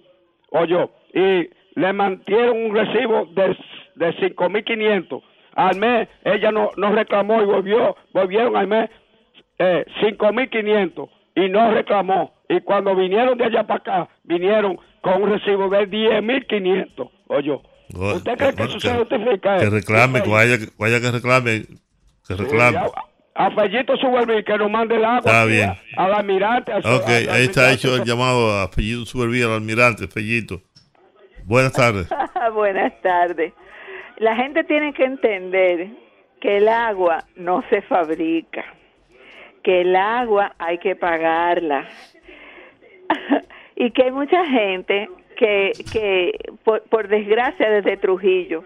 oye, 0.50 0.90
y 1.14 1.50
le 1.76 1.94
mantieron 1.94 2.58
un 2.66 2.76
recibo 2.76 3.26
de, 3.34 3.56
de 3.96 4.14
5.500. 4.18 5.22
Al 5.56 5.78
mes 5.78 6.08
ella 6.24 6.52
no, 6.52 6.70
no 6.78 6.92
reclamó 6.94 7.42
y 7.42 7.46
volvió, 7.46 7.96
volvieron 8.14 8.56
al 8.56 8.68
mes 8.68 8.90
eh, 9.60 9.86
5.500 10.02 11.10
y 11.36 11.50
no 11.50 11.72
reclamó. 11.72 12.34
Y 12.50 12.60
cuando 12.62 12.96
vinieron 12.96 13.38
de 13.38 13.46
allá 13.46 13.64
para 13.64 13.80
acá, 13.80 14.10
vinieron 14.24 14.78
con 15.02 15.24
un 15.24 15.30
recibo 15.32 15.70
de 15.70 15.90
10.500. 15.90 17.10
Oye, 17.28 17.60
¿usted 17.94 18.38
cree 18.38 18.54
que 18.56 18.64
eso 18.64 18.80
se 18.80 18.94
justifica? 18.94 19.58
Que 19.58 19.70
reclame, 19.70 20.22
que 20.24 20.30
vaya, 20.30 20.58
que 20.58 20.66
vaya 20.78 21.00
que 21.00 21.12
reclame, 21.12 21.62
que 22.28 22.36
reclame. 22.36 22.80
A 23.34 23.50
Fellito 23.52 23.96
Suberví 23.96 24.44
que 24.44 24.58
nos 24.58 24.70
mande 24.70 24.96
el 24.98 25.06
agua 25.06 25.20
Está 25.20 25.46
bien. 25.46 25.72
al 25.96 26.14
almirante. 26.14 26.74
al- 26.74 26.80
Ok, 26.86 27.08
ahí 27.08 27.44
está 27.46 27.72
hecho 27.72 27.96
el 27.96 28.04
llamado 28.04 28.60
a 28.60 28.68
Fellito 28.68 29.06
Supervía, 29.06 29.46
al 29.46 29.54
almirante, 29.54 30.08
Fellito. 30.10 30.62
Buenas 31.52 31.74
tardes. 31.74 32.08
Buenas 32.54 32.94
tardes. 33.02 33.52
La 34.20 34.38
gente 34.38 34.64
tiene 34.64 34.94
que 34.94 35.04
entender 35.04 35.90
que 36.40 36.56
el 36.56 36.70
agua 36.70 37.26
no 37.36 37.62
se 37.70 37.82
fabrica, 37.82 38.64
que 39.62 39.82
el 39.82 39.94
agua 39.98 40.56
hay 40.60 40.78
que 40.78 40.96
pagarla 40.96 41.90
y 43.76 43.92
que 43.92 44.04
hay 44.04 44.12
mucha 44.12 44.46
gente 44.46 45.10
que, 45.36 45.74
que 45.92 46.40
por, 46.64 46.84
por 46.84 47.10
desgracia 47.10 47.70
desde 47.70 47.98
Trujillo, 47.98 48.64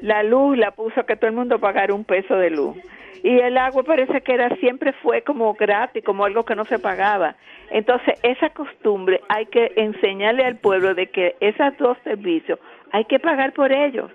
la 0.00 0.22
luz 0.22 0.56
la 0.58 0.70
puso 0.72 1.00
a 1.00 1.06
que 1.06 1.16
todo 1.16 1.28
el 1.28 1.36
mundo 1.36 1.58
pagara 1.58 1.94
un 1.94 2.04
peso 2.04 2.36
de 2.36 2.50
luz. 2.50 2.76
Y 3.22 3.38
el 3.40 3.58
agua 3.58 3.82
parece 3.82 4.20
que 4.20 4.34
era 4.34 4.54
siempre 4.56 4.92
fue 5.02 5.22
como 5.22 5.52
gratis, 5.54 6.04
como 6.04 6.24
algo 6.24 6.44
que 6.44 6.54
no 6.54 6.64
se 6.64 6.78
pagaba. 6.78 7.34
Entonces, 7.70 8.18
esa 8.22 8.50
costumbre 8.50 9.20
hay 9.28 9.46
que 9.46 9.72
enseñarle 9.76 10.44
al 10.44 10.56
pueblo 10.56 10.94
de 10.94 11.08
que 11.08 11.34
esos 11.40 11.76
dos 11.78 11.98
servicios 12.04 12.58
hay 12.92 13.04
que 13.06 13.18
pagar 13.18 13.52
por 13.52 13.72
ellos. 13.72 14.10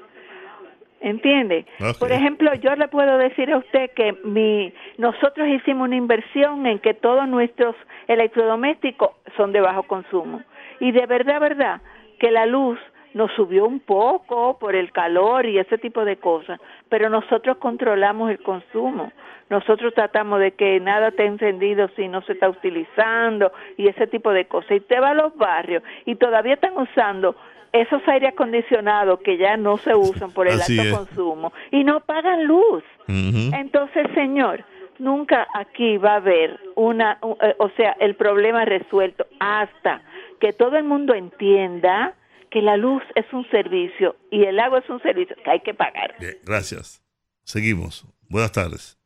¿Entiende? 1.02 1.66
Por 2.00 2.12
ejemplo, 2.12 2.54
yo 2.54 2.76
le 2.76 2.88
puedo 2.88 3.18
decir 3.18 3.52
a 3.52 3.58
usted 3.58 3.90
que 3.96 4.14
mi, 4.24 4.72
nosotros 5.00 5.48
hicimos 5.48 5.88
una 5.88 5.96
inversión 5.96 6.68
en 6.68 6.78
que 6.78 6.94
todos 6.94 7.28
nuestros 7.28 7.76
electrodomésticos 8.08 9.10
son 9.36 9.52
de 9.52 9.62
bajo 9.62 9.82
consumo. 9.84 10.44
Y 10.80 10.92
de 10.92 11.08
verdad, 11.08 11.40
verdad, 11.40 11.82
que 12.20 12.30
la 12.30 12.46
luz 12.46 12.78
nos 13.14 13.32
subió 13.34 13.66
un 13.66 13.80
poco 13.80 14.58
por 14.60 14.76
el 14.76 14.92
calor 14.92 15.46
y 15.46 15.60
ese 15.60 15.78
tipo 15.78 16.06
de 16.06 16.18
cosas, 16.18 16.60
pero 16.90 17.10
nosotros 17.10 17.58
controlamos 17.58 18.32
el 18.32 18.40
consumo. 18.40 19.12
Nosotros 19.50 19.94
tratamos 19.94 20.40
de 20.40 20.52
que 20.52 20.80
nada 20.80 21.10
esté 21.10 21.26
encendido 21.26 21.90
si 21.98 22.08
no 22.08 22.22
se 22.22 22.34
está 22.34 22.48
utilizando 22.50 23.52
y 23.76 23.88
ese 23.88 24.08
tipo 24.08 24.32
de 24.32 24.46
cosas. 24.46 24.72
Y 24.72 24.78
usted 24.78 25.02
va 25.02 25.10
a 25.10 25.14
los 25.14 25.36
barrios 25.36 25.84
y 26.06 26.16
todavía 26.16 26.54
están 26.54 26.78
usando 26.78 27.36
esos 27.74 28.02
aire 28.08 28.28
acondicionados 28.28 29.20
que 29.22 29.38
ya 29.38 29.58
no 29.58 29.78
se 29.78 29.94
usan 29.96 30.32
por 30.32 30.48
el 30.48 30.60
Así 30.60 30.80
alto 30.80 30.90
es. 30.90 30.98
consumo 30.98 31.54
y 31.72 31.84
no 31.84 32.00
pagan 32.02 32.46
luz. 32.46 32.84
Entonces, 33.08 34.08
señor, 34.14 34.64
nunca 35.00 35.48
aquí 35.54 35.98
va 35.98 36.14
a 36.14 36.16
haber 36.18 36.58
una, 36.76 37.18
eh, 37.42 37.56
o 37.58 37.70
sea, 37.72 37.96
el 38.00 38.16
problema 38.16 38.64
resuelto 38.64 39.26
hasta 39.40 40.02
que 40.40 40.54
todo 40.54 40.78
el 40.78 40.86
mundo 40.86 41.14
entienda 41.14 42.14
que 42.52 42.62
la 42.62 42.78
luz 42.78 43.02
es 43.16 43.26
un 43.34 43.50
servicio 43.50 44.18
y 44.30 44.44
el 44.44 44.60
agua 44.60 44.80
es 44.80 44.90
un 44.90 45.02
servicio 45.02 45.36
que 45.44 45.50
hay 45.50 45.62
que 45.62 45.74
pagar. 45.74 46.16
Bien, 46.20 46.36
gracias. 46.46 47.02
Seguimos. 47.44 48.06
Buenas 48.30 48.52
tardes. 48.52 49.00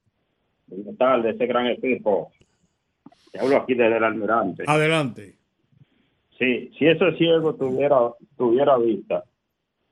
Buenas 0.68 0.98
tardes, 0.98 1.34
este 1.34 1.46
gran 1.46 1.68
equipo. 1.68 2.32
Te 3.32 3.40
hablo 3.40 3.58
aquí 3.58 3.76
desde 3.76 3.98
el 3.98 4.04
almirante. 4.04 4.64
Adelante. 4.68 5.36
Sí, 6.40 6.72
si 6.78 6.88
ese 6.88 7.16
ciego 7.18 7.56
tuviera, 7.56 7.96
tuviera 8.36 8.78
vista, 8.78 9.24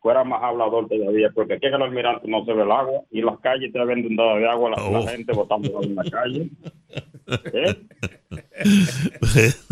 fuera 0.03 0.23
más 0.23 0.43
hablador 0.43 0.87
todavía, 0.87 1.31
porque 1.33 1.53
aquí 1.55 1.65
en 1.65 1.73
el 1.75 1.81
almirante 1.81 2.27
no 2.27 2.45
se 2.45 2.53
ve 2.53 2.61
el 2.61 2.71
agua 2.71 3.01
y 3.09 3.21
las 3.21 3.39
calles 3.39 3.71
te 3.73 3.83
ven 3.83 3.99
inundadas 3.99 4.37
de 4.37 4.47
agua, 4.49 4.69
la, 4.69 4.75
la 4.91 4.99
Oh. 4.99 5.07
gente 5.07 5.33
botando 5.33 5.81
en 5.81 5.95
la 5.95 6.03
calle. 6.03 6.49
¿Eh? 7.53 7.75
Es 9.39 9.69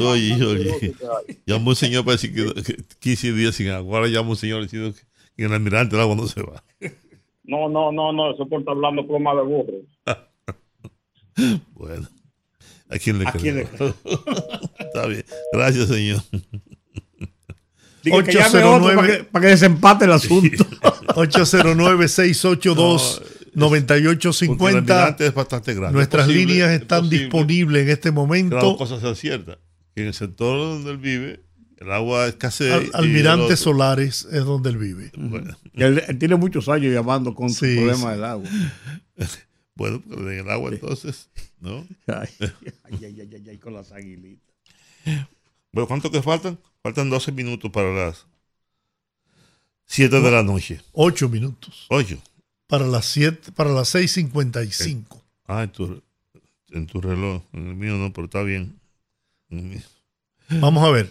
oye, 0.00 0.44
oye, 0.44 0.94
llamó 1.46 1.70
un 1.70 1.76
señor 1.76 2.04
para 2.04 2.16
decir 2.16 2.34
que, 2.34 2.62
que 2.62 2.76
15 3.00 3.32
días 3.32 3.54
sin 3.54 3.68
agua. 3.70 3.98
Ahora 3.98 4.10
llama 4.10 4.30
un 4.30 4.36
señor 4.36 4.62
diciendo 4.62 4.92
que, 4.92 5.00
que 5.36 5.42
en 5.44 5.48
el 5.50 5.54
almirante 5.54 5.94
el 5.96 6.02
agua 6.02 6.16
no 6.16 6.26
se 6.26 6.42
va. 6.42 6.62
No, 7.44 7.68
no, 7.68 7.92
no, 7.92 8.12
no, 8.12 8.32
eso 8.34 8.46
por 8.48 8.60
estar 8.60 8.74
hablando 8.74 9.06
pluma 9.06 9.34
de 9.34 9.42
burro. 9.42 9.72
Bueno, 11.74 12.06
¿a 12.88 12.98
quién 12.98 13.18
le 13.18 13.26
¿A 13.26 13.32
quién 13.32 13.66
creo? 13.66 13.94
Está 14.78 15.06
bien. 15.08 15.24
Gracias, 15.52 15.88
señor. 15.88 16.20
Diga 18.04 18.22
que 18.22 18.32
llame 18.32 18.62
otro 18.62 19.02
para 19.32 19.42
que, 19.42 19.48
desempate 19.50 20.04
el 20.04 20.12
asunto. 20.12 20.64
809-682-9850. 23.54 24.56
Porque 24.56 24.72
el 24.72 24.76
almirante 24.76 25.26
es 25.26 25.34
bastante 25.34 25.74
grande. 25.74 25.96
Nuestras 25.96 26.28
Es 26.28 26.34
posible- 26.34 26.46
líneas 26.52 26.70
es 26.70 26.82
están 26.82 27.08
disponibles 27.08 27.82
en 27.84 27.88
este 27.90 28.10
momento. 28.12 28.56
las 28.56 28.76
cosas 28.76 29.00
sean 29.00 29.16
ciertas. 29.16 29.58
En 29.96 30.06
el 30.06 30.14
sector 30.14 30.58
donde 30.58 30.90
él 30.90 30.98
vive, 30.98 31.44
el 31.78 31.92
agua 31.92 32.26
escasea. 32.26 32.76
Al- 32.76 32.90
Almirante 32.94 33.56
Solares 33.56 34.26
es 34.30 34.44
donde 34.44 34.70
él 34.70 34.78
vive. 34.78 35.10
Bueno. 35.16 35.56
Y 35.72 35.82
él, 35.82 36.02
él 36.06 36.18
tiene 36.18 36.36
muchos 36.36 36.68
años 36.68 36.92
llamando 36.92 37.34
con 37.34 37.50
su 37.50 37.64
Sí, 37.64 37.76
problema 37.76 38.00
sí. 38.00 38.06
del 38.08 38.24
agua. 38.24 38.48
Bueno, 39.76 40.00
en 40.08 40.28
el 40.28 40.48
agua 40.50 40.70
entonces, 40.70 41.30
¿no? 41.60 41.84
Ay, 42.06 42.28
ay, 42.40 42.50
ay, 43.04 43.28
ay, 43.34 43.44
ay, 43.50 43.58
con 43.58 43.74
las 43.74 43.90
aguilitas. 43.90 44.44
Bueno, 45.72 45.88
¿cuánto 45.88 46.12
que 46.12 46.22
faltan? 46.22 46.60
Faltan 46.84 47.08
12 47.08 47.32
minutos 47.32 47.70
para 47.70 47.90
las 47.94 48.26
7 49.86 50.20
de 50.20 50.30
la 50.30 50.42
noche. 50.42 50.82
Ocho 50.92 51.30
minutos. 51.30 51.86
8. 51.88 52.18
Para 52.66 52.84
las 52.86 53.06
siete, 53.06 53.52
para 53.52 53.70
las 53.70 53.94
6.55. 53.94 55.18
Ah, 55.46 55.62
en 55.62 55.70
tu, 55.70 56.02
en 56.72 56.86
tu 56.86 57.00
reloj. 57.00 57.40
En 57.54 57.68
el 57.68 57.74
mío 57.74 57.94
no, 57.94 58.12
pero 58.12 58.26
está 58.26 58.42
bien. 58.42 58.78
Vamos 60.60 60.84
a 60.84 60.90
ver. 60.90 61.10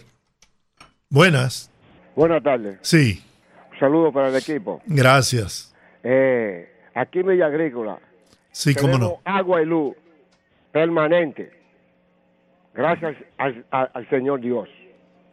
Buenas. 1.10 1.68
Buenas 2.14 2.40
tardes. 2.44 2.78
Sí, 2.82 3.20
Un 3.72 3.78
saludo 3.80 4.12
para 4.12 4.28
el 4.28 4.36
equipo. 4.36 4.80
gracias. 4.86 5.74
Eh, 6.04 6.68
aquí 6.94 7.18
en 7.18 7.26
Villa 7.26 7.46
Agrícola. 7.46 7.98
Sí, 8.52 8.76
cómo 8.76 8.96
no. 8.96 9.18
agua 9.24 9.60
y 9.60 9.66
luz 9.66 9.96
permanente. 10.72 11.50
Gracias 12.74 13.16
al, 13.38 13.66
al- 13.72 13.90
al 13.92 14.08
Señor 14.08 14.40
Dios. 14.40 14.68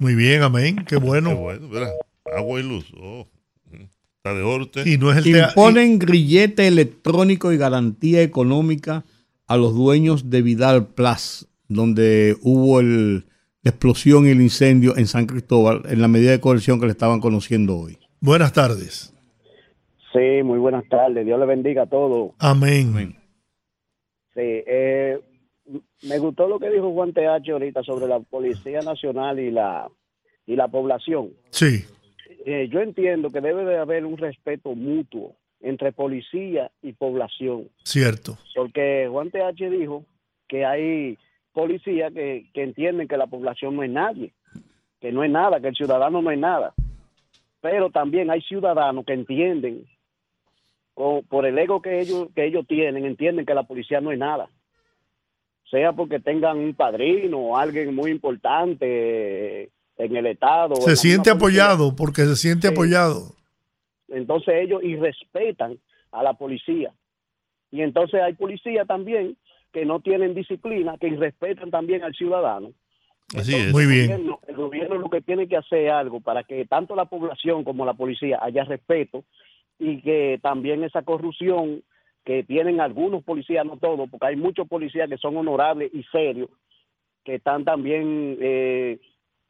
Muy 0.01 0.15
bien, 0.15 0.41
amén. 0.41 0.83
Qué 0.87 0.95
bueno. 0.95 1.29
Qué 1.29 1.35
bueno, 1.35 1.69
¿verdad? 1.69 1.91
Agua 2.35 2.59
y 2.59 2.63
luz. 2.63 2.91
Oh. 2.99 3.27
Está 3.71 4.33
de 4.33 4.41
orte. 4.41 4.81
Y 4.89 4.97
no 4.97 5.11
es 5.11 5.23
el 5.23 5.27
Imponen 5.27 5.99
grillete 5.99 6.65
electrónico 6.65 7.53
y 7.53 7.57
garantía 7.57 8.23
económica 8.23 9.05
a 9.45 9.57
los 9.57 9.75
dueños 9.75 10.31
de 10.31 10.41
Vidal 10.41 10.87
Plus, 10.87 11.47
donde 11.67 12.35
hubo 12.41 12.79
el, 12.79 13.25
la 13.61 13.69
explosión 13.69 14.25
y 14.25 14.31
el 14.31 14.41
incendio 14.41 14.97
en 14.97 15.05
San 15.05 15.27
Cristóbal, 15.27 15.83
en 15.87 16.01
la 16.01 16.07
medida 16.07 16.31
de 16.31 16.39
coerción 16.39 16.79
que 16.79 16.87
le 16.87 16.93
estaban 16.93 17.19
conociendo 17.19 17.77
hoy. 17.77 17.99
Buenas 18.21 18.53
tardes. 18.53 19.13
Sí, 20.13 20.41
muy 20.43 20.57
buenas 20.57 20.89
tardes. 20.89 21.23
Dios 21.27 21.39
le 21.39 21.45
bendiga 21.45 21.83
a 21.83 21.85
todos. 21.85 22.31
Amén. 22.39 23.15
Sí, 24.33 24.41
eh, 24.41 25.19
me 26.03 26.17
gustó 26.19 26.47
lo 26.47 26.59
que 26.59 26.69
dijo 26.69 26.91
Juan 26.91 27.13
TH 27.13 27.49
ahorita 27.51 27.83
sobre 27.83 28.07
la 28.07 28.19
Policía 28.19 28.81
Nacional 28.81 29.39
y 29.39 29.51
la 29.51 29.89
y 30.45 30.55
la 30.55 30.67
población. 30.67 31.29
Sí, 31.51 31.85
Eh, 32.45 32.67
yo 32.71 32.79
entiendo 32.81 33.29
que 33.29 33.39
debe 33.39 33.63
de 33.65 33.77
haber 33.77 34.03
un 34.05 34.17
respeto 34.17 34.73
mutuo 34.73 35.35
entre 35.59 35.91
policía 35.91 36.71
y 36.81 36.93
población, 36.93 37.69
cierto. 37.83 38.37
porque 38.55 39.07
Juan 39.11 39.29
TH 39.29 39.69
dijo 39.69 40.05
que 40.47 40.65
hay 40.65 41.19
policías 41.53 42.11
que, 42.11 42.49
que 42.51 42.63
entienden 42.63 43.07
que 43.07 43.17
la 43.17 43.27
población 43.27 43.75
no 43.75 43.83
es 43.83 43.91
nadie, 43.91 44.33
que 44.99 45.11
no 45.11 45.23
es 45.23 45.29
nada, 45.29 45.59
que 45.61 45.67
el 45.67 45.75
ciudadano 45.75 46.23
no 46.23 46.31
es 46.31 46.39
nada, 46.39 46.73
pero 47.61 47.91
también 47.91 48.31
hay 48.31 48.41
ciudadanos 48.41 49.05
que 49.05 49.13
entienden 49.13 49.85
o 50.95 51.21
por 51.21 51.45
el 51.45 51.57
ego 51.59 51.81
que 51.81 51.99
ellos 52.01 52.29
que 52.35 52.45
ellos 52.45 52.65
tienen 52.67 53.05
entienden 53.05 53.45
que 53.45 53.53
la 53.53 53.63
policía 53.63 54.01
no 54.01 54.11
es 54.11 54.17
nada 54.17 54.49
sea 55.71 55.93
porque 55.93 56.19
tengan 56.19 56.57
un 56.59 56.75
padrino 56.75 57.37
o 57.39 57.57
alguien 57.57 57.95
muy 57.95 58.11
importante 58.11 59.69
en 59.97 60.15
el 60.15 60.25
estado 60.27 60.75
Se 60.75 60.95
siente 60.95 61.31
policía. 61.35 61.63
apoyado 61.71 61.95
porque 61.95 62.23
se 62.25 62.35
siente 62.35 62.67
Sí. 62.67 62.73
apoyado. 62.73 63.33
entonces 64.09 64.53
ellos 64.61 64.83
irrespetan 64.83 65.77
a 66.11 66.21
la 66.23 66.33
policía 66.33 66.91
y 67.71 67.81
entonces 67.81 68.21
hay 68.21 68.33
policías 68.33 68.85
también 68.85 69.37
que 69.71 69.85
no 69.85 70.01
tienen 70.01 70.35
disciplina 70.35 70.97
que 70.99 71.07
irrespetan 71.07 71.71
también 71.71 72.03
al 72.03 72.13
ciudadano 72.13 72.71
Así 73.33 73.55
es. 73.55 73.71
Muy 73.71 73.83
el 73.83 73.89
bien. 73.89 74.07
gobierno, 74.07 74.39
el 74.45 74.55
gobierno 74.57 74.95
lo 74.97 75.09
que 75.09 75.21
tiene 75.21 75.47
que 75.47 75.55
hacer 75.55 75.85
es 75.85 75.91
algo 75.93 76.19
para 76.19 76.43
que 76.43 76.65
tanto 76.65 76.97
la 76.97 77.05
población 77.05 77.63
como 77.63 77.85
la 77.85 77.93
policía 77.93 78.37
haya 78.41 78.65
respeto 78.65 79.23
y 79.79 80.01
que 80.01 80.37
también 80.43 80.83
esa 80.83 81.03
corrupción 81.03 81.81
que 82.25 82.43
tienen 82.43 82.79
algunos 82.81 83.23
policías, 83.23 83.65
no 83.65 83.77
todos, 83.77 84.09
porque 84.09 84.27
hay 84.27 84.35
muchos 84.35 84.67
policías 84.67 85.09
que 85.09 85.17
son 85.17 85.35
honorables 85.37 85.91
y 85.93 86.03
serios, 86.11 86.49
que 87.23 87.35
están 87.35 87.63
también 87.65 88.37
eh, 88.41 88.99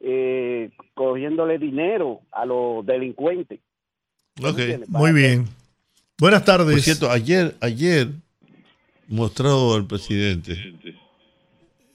eh, 0.00 0.70
cogiéndole 0.94 1.58
dinero 1.58 2.20
a 2.32 2.44
los 2.46 2.84
delincuentes. 2.86 3.60
Ok. 4.42 4.58
Muy 4.88 5.12
bien. 5.12 5.46
Buenas 6.18 6.44
tardes. 6.44 6.72
Por 6.72 6.80
cierto, 6.80 7.10
ayer, 7.10 7.54
ayer 7.60 8.08
mostró 9.08 9.76
el 9.76 9.86
presidente 9.86 10.52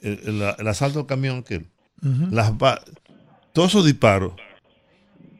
el, 0.02 0.20
el- 0.26 0.41
el 0.60 0.68
asalto 0.68 0.99
al 0.99 1.06
camión 1.08 1.40
aquel. 1.40 1.66
Ujú. 2.04 2.28
Las 2.32 2.56
ba- 2.58 2.82
todos 3.54 3.70
esos 3.70 3.86
disparos 3.86 4.34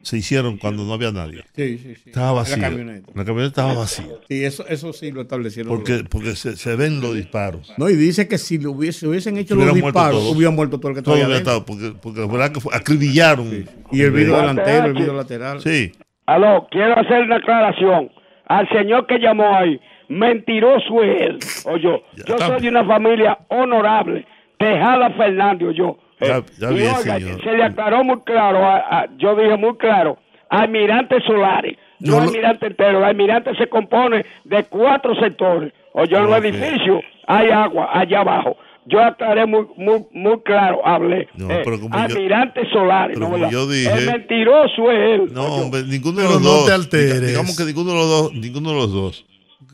se 0.08 0.16
hicieron 0.18 0.56
cuando 0.56 0.84
no 0.84 0.92
había 0.94 1.12
nadie. 1.12 1.44
Sí, 1.54 1.78
sí, 1.78 1.94
sí. 1.96 2.02
Estaba 2.06 2.28
La 2.28 2.32
vacía. 2.32 2.58
camioneta. 2.60 3.12
La 3.14 3.24
camioneta 3.24 3.48
estaba 3.48 3.74
vacía. 3.74 4.06
Sí, 4.28 4.44
eso, 4.44 4.66
eso 4.68 4.92
sí 4.92 5.10
lo 5.12 5.20
establecieron. 5.22 5.74
Porque, 5.74 6.04
porque 6.08 6.34
se, 6.36 6.56
se 6.56 6.76
ven 6.76 7.00
los 7.00 7.14
disparos. 7.14 7.72
No, 7.76 7.90
y 7.90 7.96
dice 7.96 8.26
que 8.28 8.38
si 8.38 8.58
lo 8.58 8.72
hubiese, 8.72 9.06
hubiesen 9.06 9.36
hecho 9.36 9.54
los 9.54 9.74
disparos, 9.74 10.34
hubieran 10.34 10.54
muerto 10.54 10.78
todo 10.80 10.90
el 10.90 10.96
que 10.96 11.02
Todo 11.02 11.16
estaba 11.16 11.32
ahí 11.34 11.40
hubiera 11.40 11.52
adentro. 11.52 11.74
estado, 11.74 11.92
porque, 11.92 11.98
porque 12.02 12.20
la 12.20 12.26
verdad 12.26 12.52
que 12.52 12.60
fue- 12.60 12.74
acribillaron. 12.74 13.66
Y 13.92 14.00
el 14.00 14.10
vidrio 14.10 14.36
delantero, 14.36 14.86
el 14.86 14.94
vidrio 14.94 15.12
lateral. 15.14 15.60
Sí. 15.60 15.92
Aló, 16.26 16.66
quiero 16.70 16.98
hacer 16.98 17.22
una 17.22 17.36
aclaración. 17.36 18.10
Al 18.46 18.68
señor 18.70 19.06
que 19.06 19.18
llamó 19.18 19.54
ahí, 19.56 19.78
mentiroso 20.08 21.02
es 21.02 21.20
él. 21.22 21.38
Oye, 21.64 22.02
yo 22.26 22.38
soy 22.38 22.60
de 22.62 22.68
una 22.68 22.84
familia 22.84 23.38
honorable. 23.48 24.26
Tejada 24.58 25.10
Fernández, 25.10 25.68
yo. 25.76 25.98
Ya, 26.20 26.42
ya 26.58 26.70
y 26.70 26.74
vi, 26.74 26.80
oiga, 26.82 27.18
señor. 27.20 27.42
se 27.42 27.52
le 27.52 27.62
aclaró 27.64 28.02
muy 28.04 28.20
claro, 28.22 28.58
a- 28.64 28.76
a- 29.00 29.06
yo 29.18 29.34
dije 29.36 29.56
muy 29.56 29.76
claro, 29.76 30.18
almirante 30.50 31.20
Solares, 31.26 31.76
no 32.00 32.12
Yo 32.12 32.16
lo- 32.20 32.22
almirante 32.28 32.66
entero, 32.66 32.98
el 32.98 33.04
almirante 33.04 33.54
se 33.56 33.68
compone 33.68 34.24
de 34.44 34.64
cuatro 34.64 35.14
sectores. 35.16 35.72
Oye, 35.92 36.16
en 36.16 36.22
los 36.24 36.38
Ok. 36.38 36.44
edificios 36.44 37.00
hay 37.26 37.50
agua 37.50 37.90
allá 37.92 38.20
abajo. 38.20 38.56
Yo 38.86 39.02
aclaré 39.04 39.44
muy 39.44 39.66
muy 39.76 40.06
muy 40.12 40.40
claro, 40.42 40.80
hablé. 40.86 41.28
No, 41.36 41.50
Eh, 41.50 41.60
pero 41.62 41.78
como 41.78 41.94
yo- 41.94 42.02
almirante 42.04 42.62
Solares, 42.72 43.16
pero 43.18 43.28
¿no, 43.28 43.34
verdad? 43.34 43.50
yo 43.50 43.66
dije- 43.68 43.92
El 43.92 44.06
mentiroso 44.06 44.90
es 44.90 44.98
él. 45.20 45.32
No, 45.34 45.44
hombre, 45.56 45.82
ninguno 45.82 46.20
de 46.22 46.24
los 46.24 46.40
no 46.42 46.48
dos. 46.48 46.66
te 46.66 46.72
alteres. 46.72 47.26
Digamos 47.26 47.54
que 47.56 47.64
ninguno 47.64 47.90
de 47.90 47.96
los 47.96 48.08
dos, 48.08 48.32
ninguno 48.32 48.70
de 48.70 48.76
los 48.76 48.92
dos. 48.92 49.26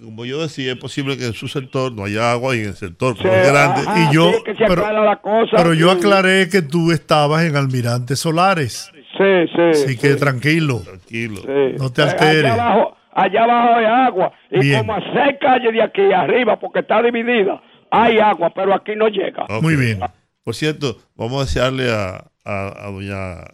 Como 0.04 0.24
yo 0.24 0.40
decía, 0.42 0.72
es 0.72 0.78
posible 0.78 1.16
que 1.16 1.26
en 1.26 1.32
su 1.32 1.48
sector 1.48 1.92
no 1.92 2.04
haya 2.04 2.32
agua 2.32 2.54
y 2.54 2.60
en 2.60 2.66
el 2.68 2.74
sector 2.74 3.16
Sí, 3.16 3.26
es 3.26 3.48
grande. 3.52 3.82
Y 3.96 4.14
yo, 4.14 4.32
sí, 4.32 4.38
que 4.44 4.54
se 4.54 4.64
pero, 4.66 4.84
cosa. 5.22 5.74
yo 5.74 5.90
aclaré 5.90 6.48
que 6.48 6.62
tú 6.62 6.92
estabas 6.92 7.44
en 7.44 7.56
Almirante 7.56 8.16
Solares. 8.16 8.90
Sí, 9.16 9.46
sí. 9.54 9.62
Así 9.70 9.96
que 9.96 10.14
tranquilo. 10.16 10.80
Tranquilo. 10.80 11.40
No 11.78 11.90
te 11.92 12.02
alteres. 12.02 12.52
Allá 12.52 12.64
abajo, 12.64 12.96
allá 13.12 13.44
abajo 13.44 13.74
hay 13.76 13.84
agua. 13.84 14.32
Y 14.50 14.60
Bien. 14.60 14.78
como 14.80 14.94
a 14.94 15.00
seis 15.00 15.36
calles 15.40 15.72
de 15.72 15.82
aquí 15.82 16.12
arriba, 16.12 16.58
porque 16.58 16.80
está 16.80 17.00
dividida, 17.02 17.62
hay 17.90 18.18
agua, 18.18 18.50
pero 18.54 18.74
aquí 18.74 18.92
no 18.96 19.08
llega. 19.08 19.46
Muy 19.60 19.76
bien. 19.76 20.00
Por 20.42 20.54
cierto, 20.54 20.98
vamos 21.14 21.40
a 21.40 21.44
desearle 21.44 21.90
a, 21.92 22.30
a, 22.44 22.86
a 22.86 22.90
doña 22.90 23.44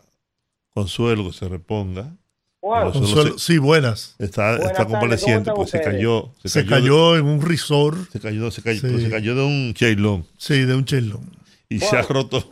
Consuelo 0.75 1.25
que 1.27 1.33
se 1.33 1.49
reponga. 1.49 2.15
Consuelo 2.61 3.39
se- 3.39 3.39
sí, 3.39 3.59
buenas. 3.59 4.15
está, 4.19 4.51
Buenas 4.51 4.67
está 4.73 4.85
convaleciente, 4.87 5.51
¿cómo 5.51 5.63
pues 5.63 5.71
se 5.71 5.81
cayó. 5.81 6.29
Se 6.45 6.63
de- 6.63 6.69
cayó 6.69 7.17
en 7.17 7.25
un 7.27 7.41
resort. 7.41 7.97
se 8.13 8.21
cayó, 8.21 8.51
se 8.51 8.63
cayó, 8.63 8.81
Sí. 8.81 8.87
pues 8.91 9.03
se 9.03 9.11
cayó 9.11 9.35
de 9.35 9.43
un 9.45 9.73
cheilón 9.75 10.27
Sí, 10.37 10.61
de 10.65 10.75
un 10.75 10.85
chelón. 10.85 11.23
y 11.69 11.79
se 11.79 11.97
ha 11.97 12.03
roto. 12.03 12.45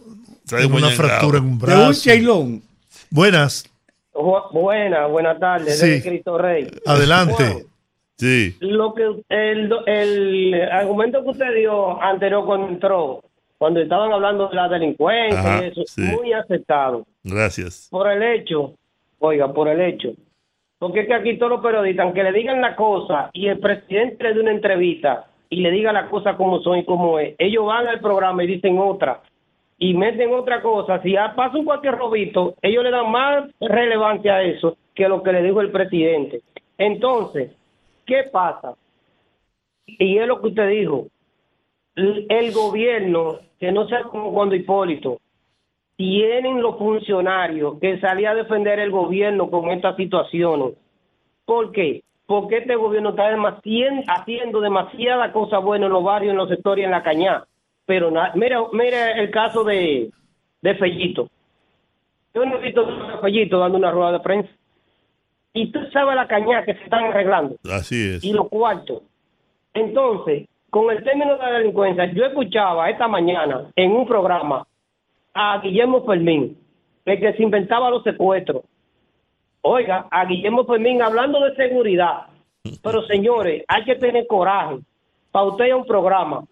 Se 0.44 0.56
ha 0.56 0.66
una 0.66 0.88
fractura 0.90 1.38
en 1.38 1.44
un 1.44 1.48
De 1.50 1.52
un 1.54 1.58
brazo. 1.58 2.00
cheilón. 2.02 2.62
Buenas. 3.10 3.64
ju- 4.14 4.50
buena, 4.52 5.06
buenas 5.06 5.38
tardes, 5.38 5.78
Sí. 5.78 6.00
Cristo 6.02 6.38
Rey. 6.38 6.68
Adelante. 6.86 7.66
Sí. 8.16 8.56
Lo 8.60 8.92
que 8.94 9.02
el, 9.28 9.72
el 9.86 10.54
argumento 10.72 11.22
que 11.22 11.30
usted 11.30 11.54
dio 11.56 12.02
anterior 12.02 12.44
cuando 12.44 12.66
entró, 12.68 13.22
cuando 13.58 13.80
estaban 13.80 14.10
hablando 14.10 14.48
de 14.48 14.56
la 14.56 14.68
delincuencia 14.68 15.38
Ajá, 15.38 15.64
y 15.64 15.68
eso, 15.68 15.82
sí. 15.86 16.00
muy 16.00 16.32
aceptado. 16.32 17.06
Gracias. 17.22 17.86
Por 17.90 18.10
el 18.10 18.22
hecho, 18.22 18.74
oiga, 19.18 19.52
por 19.52 19.68
el 19.68 19.80
hecho 19.80 20.12
Porque 20.78 21.00
es 21.00 21.06
que 21.06 21.14
aquí 21.14 21.38
todos 21.38 21.52
los 21.52 21.60
periodistas, 21.60 22.04
aunque 22.04 22.22
le 22.22 22.32
digan 22.32 22.60
la 22.60 22.76
cosa 22.76 23.30
y 23.32 23.48
el 23.48 23.58
presidente 23.58 24.24
le 24.24 24.34
dé 24.34 24.40
una 24.40 24.52
entrevista 24.52 25.26
y 25.50 25.60
le 25.60 25.70
diga 25.70 25.92
la 25.92 26.08
cosa 26.08 26.36
como 26.36 26.60
son 26.60 26.78
y 26.78 26.84
como 26.84 27.18
es, 27.18 27.34
ellos 27.38 27.64
van 27.64 27.86
al 27.86 28.00
programa 28.00 28.44
y 28.44 28.48
dicen 28.48 28.78
otra 28.78 29.22
y 29.78 29.94
meten 29.94 30.32
otra 30.34 30.60
cosa. 30.60 31.00
Si 31.02 31.14
pasa 31.14 31.56
un 31.56 31.64
cualquier 31.64 31.96
robito, 31.96 32.54
ellos 32.62 32.84
le 32.84 32.90
dan 32.90 33.10
más 33.10 33.48
relevancia 33.60 34.36
a 34.36 34.42
eso 34.42 34.76
que 34.94 35.08
lo 35.08 35.22
que 35.22 35.32
le 35.32 35.42
dijo 35.42 35.60
el 35.60 35.70
presidente. 35.70 36.42
Entonces, 36.76 37.52
¿qué 38.04 38.24
pasa? 38.30 38.74
Y 39.86 40.18
es 40.18 40.26
lo 40.26 40.40
que 40.40 40.48
usted 40.48 40.68
dijo, 40.68 41.06
el 41.94 42.52
gobierno, 42.52 43.38
que 43.58 43.72
no 43.72 43.88
sea 43.88 44.02
como 44.02 44.32
cuando 44.32 44.54
Hipólito, 44.54 45.18
tienen 45.98 46.62
los 46.62 46.78
funcionarios 46.78 47.80
que 47.80 47.98
salían 47.98 48.34
a 48.34 48.42
defender 48.42 48.78
el 48.78 48.92
gobierno 48.92 49.50
con 49.50 49.68
estas 49.70 49.96
situaciones. 49.96 50.74
¿Por 51.44 51.72
qué? 51.72 52.04
Porque 52.24 52.58
este 52.58 52.76
gobierno 52.76 53.10
está 53.10 53.28
demasiado, 53.30 53.96
haciendo 54.06 54.60
demasiada 54.60 55.32
cosa 55.32 55.58
buena 55.58 55.86
en 55.86 55.92
los 55.92 56.04
barrios, 56.04 56.30
en 56.30 56.36
los 56.36 56.48
sectores, 56.48 56.84
en 56.84 56.92
la 56.92 57.02
cañada. 57.02 57.48
Pero 57.84 58.12
mira, 58.36 58.60
mira 58.72 59.10
el 59.18 59.30
caso 59.32 59.64
de, 59.64 60.10
de 60.62 60.74
Fellito. 60.76 61.28
Yo 62.32 62.44
no 62.44 62.58
he 62.58 62.66
visto 62.66 62.86
a 62.86 63.20
Fellito 63.20 63.58
dando 63.58 63.78
una 63.78 63.90
rueda 63.90 64.12
de 64.12 64.20
prensa. 64.20 64.50
Y 65.52 65.72
tú 65.72 65.80
sabes 65.92 66.14
la 66.14 66.28
cañada 66.28 66.64
que 66.64 66.74
se 66.74 66.84
están 66.84 67.06
arreglando 67.06 67.56
Así 67.72 68.14
es. 68.14 68.22
y 68.22 68.32
los 68.32 68.48
cuartos. 68.48 69.02
Entonces, 69.74 70.46
con 70.70 70.92
el 70.96 71.02
término 71.02 71.32
de 71.32 71.42
la 71.42 71.58
delincuencia, 71.58 72.04
yo 72.12 72.24
escuchaba 72.24 72.88
esta 72.88 73.08
mañana 73.08 73.64
en 73.74 73.90
un 73.90 74.06
programa 74.06 74.64
a 75.40 75.60
Guillermo 75.60 76.04
Fermín, 76.04 76.58
el 77.04 77.20
que 77.20 77.32
se 77.34 77.42
inventaba 77.44 77.90
los 77.90 78.02
secuestros. 78.02 78.64
Oiga, 79.60 80.08
a 80.10 80.24
Guillermo 80.24 80.66
Fermín 80.66 81.00
hablando 81.00 81.40
de 81.40 81.54
seguridad. 81.54 82.26
Pero 82.82 83.06
señores, 83.06 83.64
hay 83.68 83.84
que 83.84 83.94
tener 83.94 84.26
coraje 84.26 84.80
para 85.30 85.46
usted 85.46 85.72
un 85.72 85.86
programa 85.86 86.44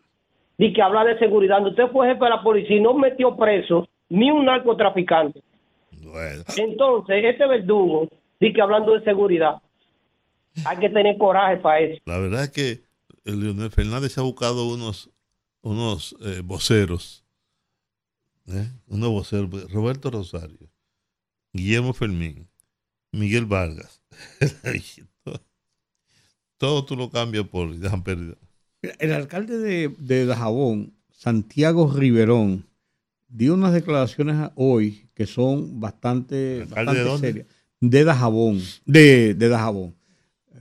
y 0.56 0.72
que 0.72 0.80
habla 0.80 1.04
de 1.04 1.18
seguridad. 1.18 1.56
Donde 1.56 1.70
usted 1.70 1.92
fue 1.92 2.06
jefe 2.06 2.22
de 2.22 2.30
la 2.30 2.42
policía 2.44 2.76
y 2.76 2.80
no 2.80 2.94
metió 2.94 3.36
preso 3.36 3.88
ni 4.08 4.30
un 4.30 4.44
narcotraficante. 4.44 5.42
Entonces, 6.56 7.24
este 7.24 7.44
verdugo 7.44 8.06
dice 8.38 8.54
que 8.54 8.62
hablando 8.62 8.94
de 8.94 9.02
seguridad, 9.02 9.56
hay 10.64 10.76
que 10.76 10.90
tener 10.90 11.18
coraje 11.18 11.56
para 11.56 11.80
eso. 11.80 12.00
La 12.06 12.18
verdad 12.18 12.44
es 12.44 12.50
que 12.50 12.80
el 13.24 13.40
Leonel 13.40 13.70
Fernández 13.70 14.16
ha 14.16 14.22
buscado 14.22 14.68
unos, 14.68 15.10
unos 15.62 16.16
eh, 16.24 16.40
voceros. 16.44 17.25
¿Eh? 18.48 18.70
Unos 18.86 19.10
voceros. 19.10 19.70
Roberto 19.70 20.10
Rosario, 20.10 20.70
Guillermo 21.52 21.92
Fermín, 21.92 22.48
Miguel 23.12 23.46
Vargas. 23.46 24.02
Todo 26.58 26.84
tú 26.84 26.96
lo 26.96 27.10
cambias 27.10 27.46
por 27.46 27.68
pérdida. 28.02 28.36
Mira, 28.82 28.94
El 28.98 29.12
alcalde 29.12 29.58
de, 29.58 29.94
de 29.98 30.26
Dajabón, 30.26 30.94
Santiago 31.10 31.92
Riverón, 31.92 32.66
dio 33.28 33.54
unas 33.54 33.72
declaraciones 33.72 34.50
hoy 34.54 35.08
que 35.14 35.26
son 35.26 35.80
bastante, 35.80 36.62
¿Alcalde 36.62 37.04
bastante 37.04 37.10
de 37.10 37.18
serias. 37.18 37.46
De 37.80 38.04
Dajabón, 38.04 38.62
de, 38.86 39.34
de 39.34 39.48
Dajabón. 39.48 39.94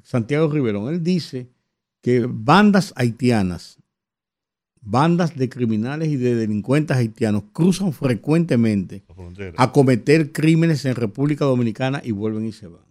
Santiago 0.04 0.50
Riverón, 0.50 0.94
él 0.94 1.04
dice 1.04 1.50
que 2.02 2.28
bandas 2.30 2.94
haitianas, 2.96 3.80
bandas 4.86 5.36
de 5.36 5.50
criminales 5.50 6.10
y 6.10 6.16
de 6.16 6.36
delincuentes 6.36 6.96
haitianos 6.96 7.44
cruzan 7.52 7.92
frecuentemente 7.92 9.04
a 9.58 9.72
cometer 9.72 10.32
crímenes 10.32 10.86
en 10.86 10.96
República 10.96 11.46
Dominicana 11.46 12.02
y 12.04 12.12
vuelven 12.12 12.46
y 12.46 12.52
se 12.52 12.68
van. 12.68 12.86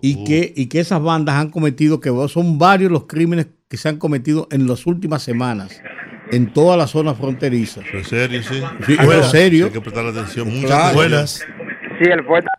Y, 0.00 0.24
que, 0.24 0.52
y 0.54 0.66
que 0.66 0.80
esas 0.80 1.02
bandas 1.02 1.36
han 1.36 1.50
cometido, 1.50 2.00
que 2.00 2.10
son 2.28 2.58
varios 2.58 2.90
los 2.90 3.06
crímenes 3.06 3.48
que 3.68 3.76
se 3.76 3.88
han 3.88 3.96
cometido 3.96 4.48
en 4.50 4.66
las 4.66 4.86
últimas 4.86 5.22
semanas 5.22 5.80
en 6.30 6.52
toda 6.52 6.76
la 6.76 6.86
zona 6.86 7.14
fronteriza. 7.14 7.80
¿En 7.92 8.04
serio, 8.04 8.42
sí? 8.42 8.62
Sí, 8.86 8.96
pero 8.98 9.22
serio. 9.22 9.66
Hay 9.66 9.72
que 9.72 9.80
prestar 9.80 10.06
atención. 10.06 10.48
Mucha 10.48 10.66
Claro. 10.66 10.94
Buenas. 10.94 11.46
Sí, 11.98 12.10
el 12.10 12.24
poeta. 12.24 12.50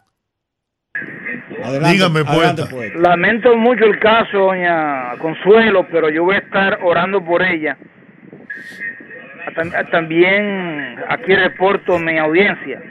Adelante, 1.64 1.94
Dígame, 1.94 2.20
adelante, 2.20 2.66
poeta. 2.70 3.00
Lamento 3.00 3.56
mucho 3.58 3.86
el 3.86 4.00
caso, 4.00 4.38
doña 4.38 5.18
Consuelo, 5.20 5.88
pero 5.92 6.10
yo 6.10 6.24
voy 6.24 6.36
a 6.36 6.40
estar 6.40 6.80
orando 6.84 7.24
por 7.24 7.42
ella. 7.42 7.78
Tam- 9.56 9.92
También 9.92 10.98
aquí 11.10 11.34
reporto 11.36 11.98
mi 12.00 12.18
audiencia. 12.18 12.82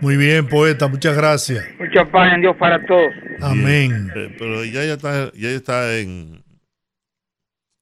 Muy 0.00 0.16
bien, 0.16 0.46
poeta, 0.46 0.88
muchas 0.88 1.16
gracias. 1.16 1.64
Mucha 1.78 2.04
paz 2.10 2.32
en 2.34 2.40
Dios 2.42 2.56
para 2.56 2.84
todos. 2.86 3.12
Amén. 3.40 4.10
Eh, 4.14 4.34
pero 4.38 4.64
ya 4.64 4.84
ya 4.84 4.94
está, 4.94 5.32
ya 5.34 5.48
está 5.50 5.96
en, 5.98 6.42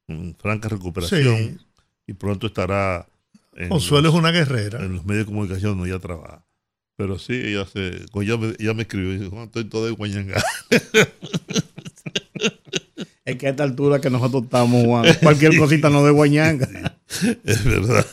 en 0.08 0.34
franca 0.36 0.68
recuperación 0.68 1.36
Sí. 1.36 1.58
y 2.06 2.12
pronto 2.14 2.46
estará 2.46 3.06
en, 3.56 3.68
Consuelo 3.68 4.08
es 4.08 4.14
una 4.14 4.30
guerrera. 4.30 4.80
en 4.80 4.94
los 4.94 5.04
medios 5.04 5.26
de 5.26 5.32
comunicación 5.32 5.76
donde 5.76 5.90
ella 5.90 6.00
trabaja. 6.00 6.44
Pero 6.96 7.18
sí, 7.18 7.34
ella 7.34 7.64
se, 7.66 8.04
ella 8.20 8.36
me, 8.36 8.54
ella 8.58 8.72
me 8.74 8.82
escribió 8.82 9.12
y 9.12 9.18
dijo, 9.18 9.30
"Juan, 9.32 9.46
estoy 9.46 9.64
todo 9.68 9.86
de 9.86 9.92
guayanga. 9.92 10.40
Es 13.24 13.36
que 13.36 13.46
a 13.46 13.50
esta 13.50 13.62
altura 13.62 14.00
que 14.00 14.10
nosotros 14.10 14.44
estamos, 14.44 14.84
Juan, 14.84 15.06
cualquier 15.22 15.56
cosita 15.56 15.88
nos 15.88 16.04
de 16.04 16.10
guañanga. 16.10 16.98
es 17.44 17.64
verdad. 17.64 18.04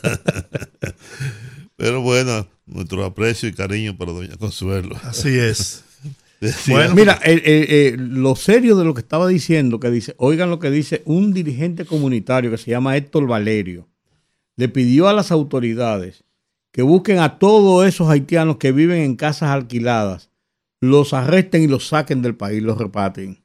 Pero 1.76 2.02
bueno, 2.02 2.48
nuestro 2.66 3.04
aprecio 3.04 3.50
y 3.50 3.54
cariño 3.54 3.98
para 3.98 4.14
doña 4.14 4.38
Consuelo. 4.38 4.96
Así 5.04 5.38
es. 5.38 5.84
Decía- 6.42 6.90
Mira, 6.96 7.20
eh, 7.26 7.42
eh, 7.44 7.66
eh, 7.70 7.96
lo 8.00 8.36
serio 8.36 8.76
de 8.76 8.86
lo 8.86 8.94
que 8.94 9.02
estaba 9.02 9.28
diciendo, 9.28 9.80
que 9.80 9.92
dice, 9.92 10.16
oigan 10.18 10.50
lo 10.50 10.60
que 10.60 10.72
dice 10.72 11.02
un 11.06 11.34
dirigente 11.34 11.86
comunitario 11.86 12.50
que 12.50 12.58
se 12.58 12.72
llama 12.72 12.96
Héctor 12.98 13.28
Valerio, 13.28 13.88
le 14.56 14.70
pidió 14.70 15.08
a 15.08 15.14
las 15.14 15.32
autoridades 15.32 16.24
que 16.72 16.82
busquen 16.84 17.20
a 17.20 17.38
todos 17.38 17.86
esos 17.86 18.10
haitianos 18.10 18.58
que 18.58 18.72
viven 18.72 19.02
en 19.02 19.16
casas 19.18 19.50
alquiladas, 19.50 20.30
los 20.80 21.14
arresten 21.14 21.64
y 21.64 21.68
los 21.68 21.88
saquen 21.90 22.22
del 22.22 22.36
país, 22.36 22.64
los 22.64 22.78
repatrien. 22.78 23.44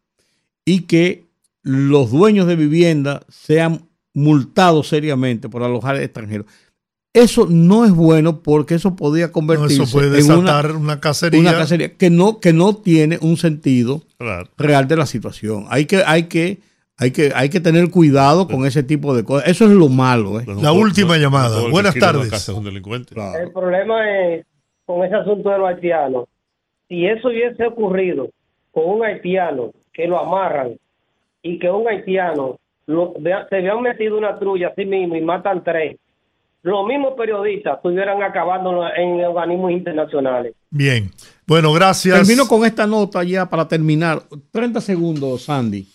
Y 0.65 0.83
que 0.83 1.26
los 1.67 2.13
dueños 2.13 2.47
de 2.47 2.55
vivienda 2.55 3.23
sean 3.29 3.89
multados 4.15 4.87
seriamente 4.89 5.49
por 5.49 5.65
alojar 5.65 5.97
extranjeros. 5.97 6.47
Eso 7.13 7.47
no 7.51 7.85
es 7.85 7.91
bueno 7.93 8.41
porque 8.43 8.75
eso 8.75 8.95
podría 8.95 9.27
No, 9.27 9.33
convertirse 9.33 9.83
eso 9.83 9.93
puede 9.99 10.21
en 10.21 10.27
una, 10.31 10.37
desatar 10.59 10.77
una, 10.77 11.01
cacería. 11.01 11.41
una 11.41 11.53
cacería 11.55 11.95
que 11.95 12.09
no, 12.09 12.39
que 12.41 12.53
no 12.53 12.77
tiene 12.77 13.19
un 13.21 13.37
sentido 13.37 14.03
Claro. 14.17 14.49
real 14.57 14.87
de 14.87 14.97
la 14.97 15.07
situación. 15.07 15.65
Hay 15.71 15.87
que, 15.87 16.03
hay 16.07 16.25
que, 16.25 16.61
hay 16.99 17.11
que, 17.11 17.33
hay 17.35 17.49
que 17.49 17.59
tener 17.61 17.91
cuidado 17.91 18.47
con 18.47 18.65
ese 18.65 18.83
tipo 18.85 19.17
de 19.17 19.25
cosas. 19.25 19.49
Eso 19.49 19.65
es 19.65 19.73
lo 19.73 19.89
malo. 19.89 20.39
¿eh? 20.41 20.45
La 20.63 20.73
última 20.73 21.17
llamada. 21.17 21.69
Buenas 21.69 21.95
tardes. 21.97 22.31
casa 22.31 22.53
es 22.53 22.59
un 22.59 22.65
delincuente. 22.65 23.15
El 23.43 23.51
problema 23.51 24.09
es 24.29 24.47
con 24.85 25.05
ese 25.05 25.17
asunto 25.17 25.51
de 25.51 25.59
los 25.59 25.69
haitianos. 25.69 26.27
Si 26.89 27.07
eso 27.07 27.29
hubiese 27.29 27.67
ocurrido 27.67 28.29
con 28.71 28.85
un 28.89 29.05
haitiano 29.05 29.73
que 29.93 30.07
lo 30.07 30.21
amarran 30.21 30.77
y 31.47 31.59
que 31.59 31.71
un 31.71 31.87
haitiano 31.89 32.59
lo- 32.87 33.15
se 33.49 33.57
habían 33.57 33.83
metido 33.83 34.17
una 34.19 34.39
trulla 34.39 34.69
así 34.69 34.85
mismo 34.85 35.17
y 35.17 35.21
matan 35.21 35.63
tres, 35.65 35.97
los 36.63 36.87
mismos 36.87 37.15
periodistas 37.17 37.77
estuvieran 37.77 38.23
acabando 38.23 38.85
en 38.97 39.25
organismos 39.25 39.71
internacionales. 39.71 40.55
Bien. 40.71 41.11
Bueno, 41.47 41.73
gracias. 41.73 42.17
Termino 42.27 42.49
con 42.49 42.65
esta 42.65 42.87
nota 42.87 43.23
ya 43.23 43.49
para 43.49 43.69
terminar. 43.69 44.23
30 44.51 44.81
segundos, 44.81 45.45
Sandy. 45.45 45.87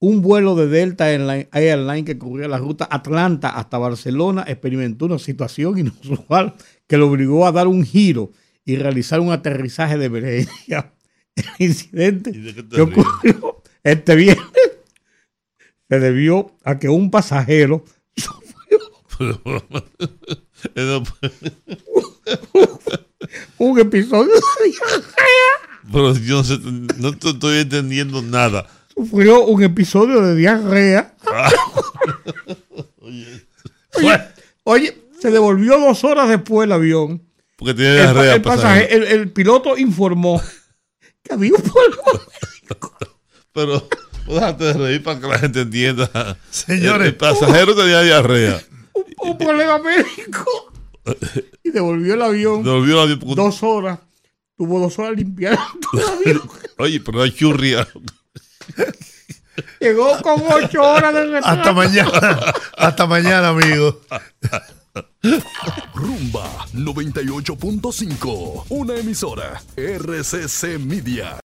Un 0.00 0.20
vuelo 0.20 0.54
de 0.56 0.66
Delta 0.66 1.08
Airline, 1.10 1.48
Airline 1.52 2.04
que 2.04 2.18
cubría 2.18 2.48
la 2.48 2.58
ruta 2.58 2.86
Atlanta 2.90 3.48
hasta 3.50 3.78
Barcelona 3.78 4.44
experimentó 4.46 5.06
una 5.06 5.18
situación 5.18 5.78
inusual 5.78 6.52
que 6.86 6.98
lo 6.98 7.08
obligó 7.08 7.46
a 7.46 7.52
dar 7.52 7.66
un 7.66 7.82
giro 7.84 8.30
y 8.66 8.76
realizar 8.76 9.20
un 9.20 9.32
aterrizaje 9.32 9.96
de 9.96 10.04
emergencia. 10.06 10.92
El 11.58 11.66
incidente 11.66 12.32
que 12.32 12.82
ocurrió 12.82 13.62
este 13.84 14.14
viernes 14.16 14.46
se 15.88 16.00
debió 16.00 16.52
a 16.64 16.78
que 16.78 16.88
un 16.88 17.10
pasajero 17.10 17.84
Pero, 19.18 19.42
un 23.58 23.78
episodio 23.80 24.32
de 24.32 24.70
diarrea 24.70 25.12
pero 25.92 26.14
yo 26.16 26.36
no, 26.38 26.44
sé, 26.44 26.58
no 26.62 27.12
te 27.16 27.28
estoy 27.30 27.58
entendiendo 27.58 28.22
nada. 28.22 28.66
sufrió 28.94 29.44
un 29.44 29.62
episodio 29.62 30.22
de 30.22 30.34
diarrea. 30.34 31.14
Oye, 33.96 34.20
oye, 34.64 34.98
se 35.20 35.30
devolvió 35.30 35.78
dos 35.78 36.02
horas 36.04 36.28
después 36.30 36.64
el 36.66 36.72
avión. 36.72 37.22
Porque 37.56 37.74
tiene 37.74 37.94
diarrea. 37.96 38.34
el 38.36 38.42
pasaje- 38.42 38.92
el- 38.94 39.04
el 39.04 39.30
piloto 39.30 39.76
informó 39.76 40.40
que 41.22 41.34
había 41.34 41.52
un 41.52 41.62
problema. 41.62 42.22
Pero 43.54 43.88
déjate 44.26 44.64
de 44.64 44.72
reír 44.74 45.02
para 45.02 45.20
que 45.20 45.26
la 45.28 45.38
gente 45.38 45.60
entienda. 45.62 46.36
Señores. 46.50 47.08
El, 47.08 47.16
pasajero 47.16 47.74
tenía 47.74 48.02
diarrea. 48.02 48.60
Un, 49.22 49.38
problema 49.38 49.78
médico. 49.78 50.72
Y 51.62 51.70
devolvió 51.70 52.14
el 52.14 52.22
avión. 52.22 52.62
Devolvió 52.62 52.94
el 52.94 53.00
avión. 53.00 53.18
Porque... 53.20 53.36
Dos 53.36 53.62
horas. 53.62 54.00
Tuvo 54.56 54.80
dos 54.80 54.98
horas 54.98 55.16
limpiando 55.16 55.62
el 55.94 56.02
avión. 56.02 56.50
Oye, 56.78 57.00
pero 57.00 57.22
hay 57.22 57.32
churria. 57.32 57.88
Llegó 59.80 60.20
con 60.20 60.42
ocho 60.50 60.82
horas 60.82 61.14
de 61.14 61.24
retraso. 61.26 61.48
Hasta 61.48 61.72
mañana. 61.72 62.52
Hasta 62.76 63.06
mañana, 63.06 63.48
amigo. 63.50 64.00
Rumba 65.94 66.66
98.5. 66.72 68.64
Una 68.68 68.96
emisora. 68.96 69.62
RCC 69.76 70.78
Media. 70.78 71.32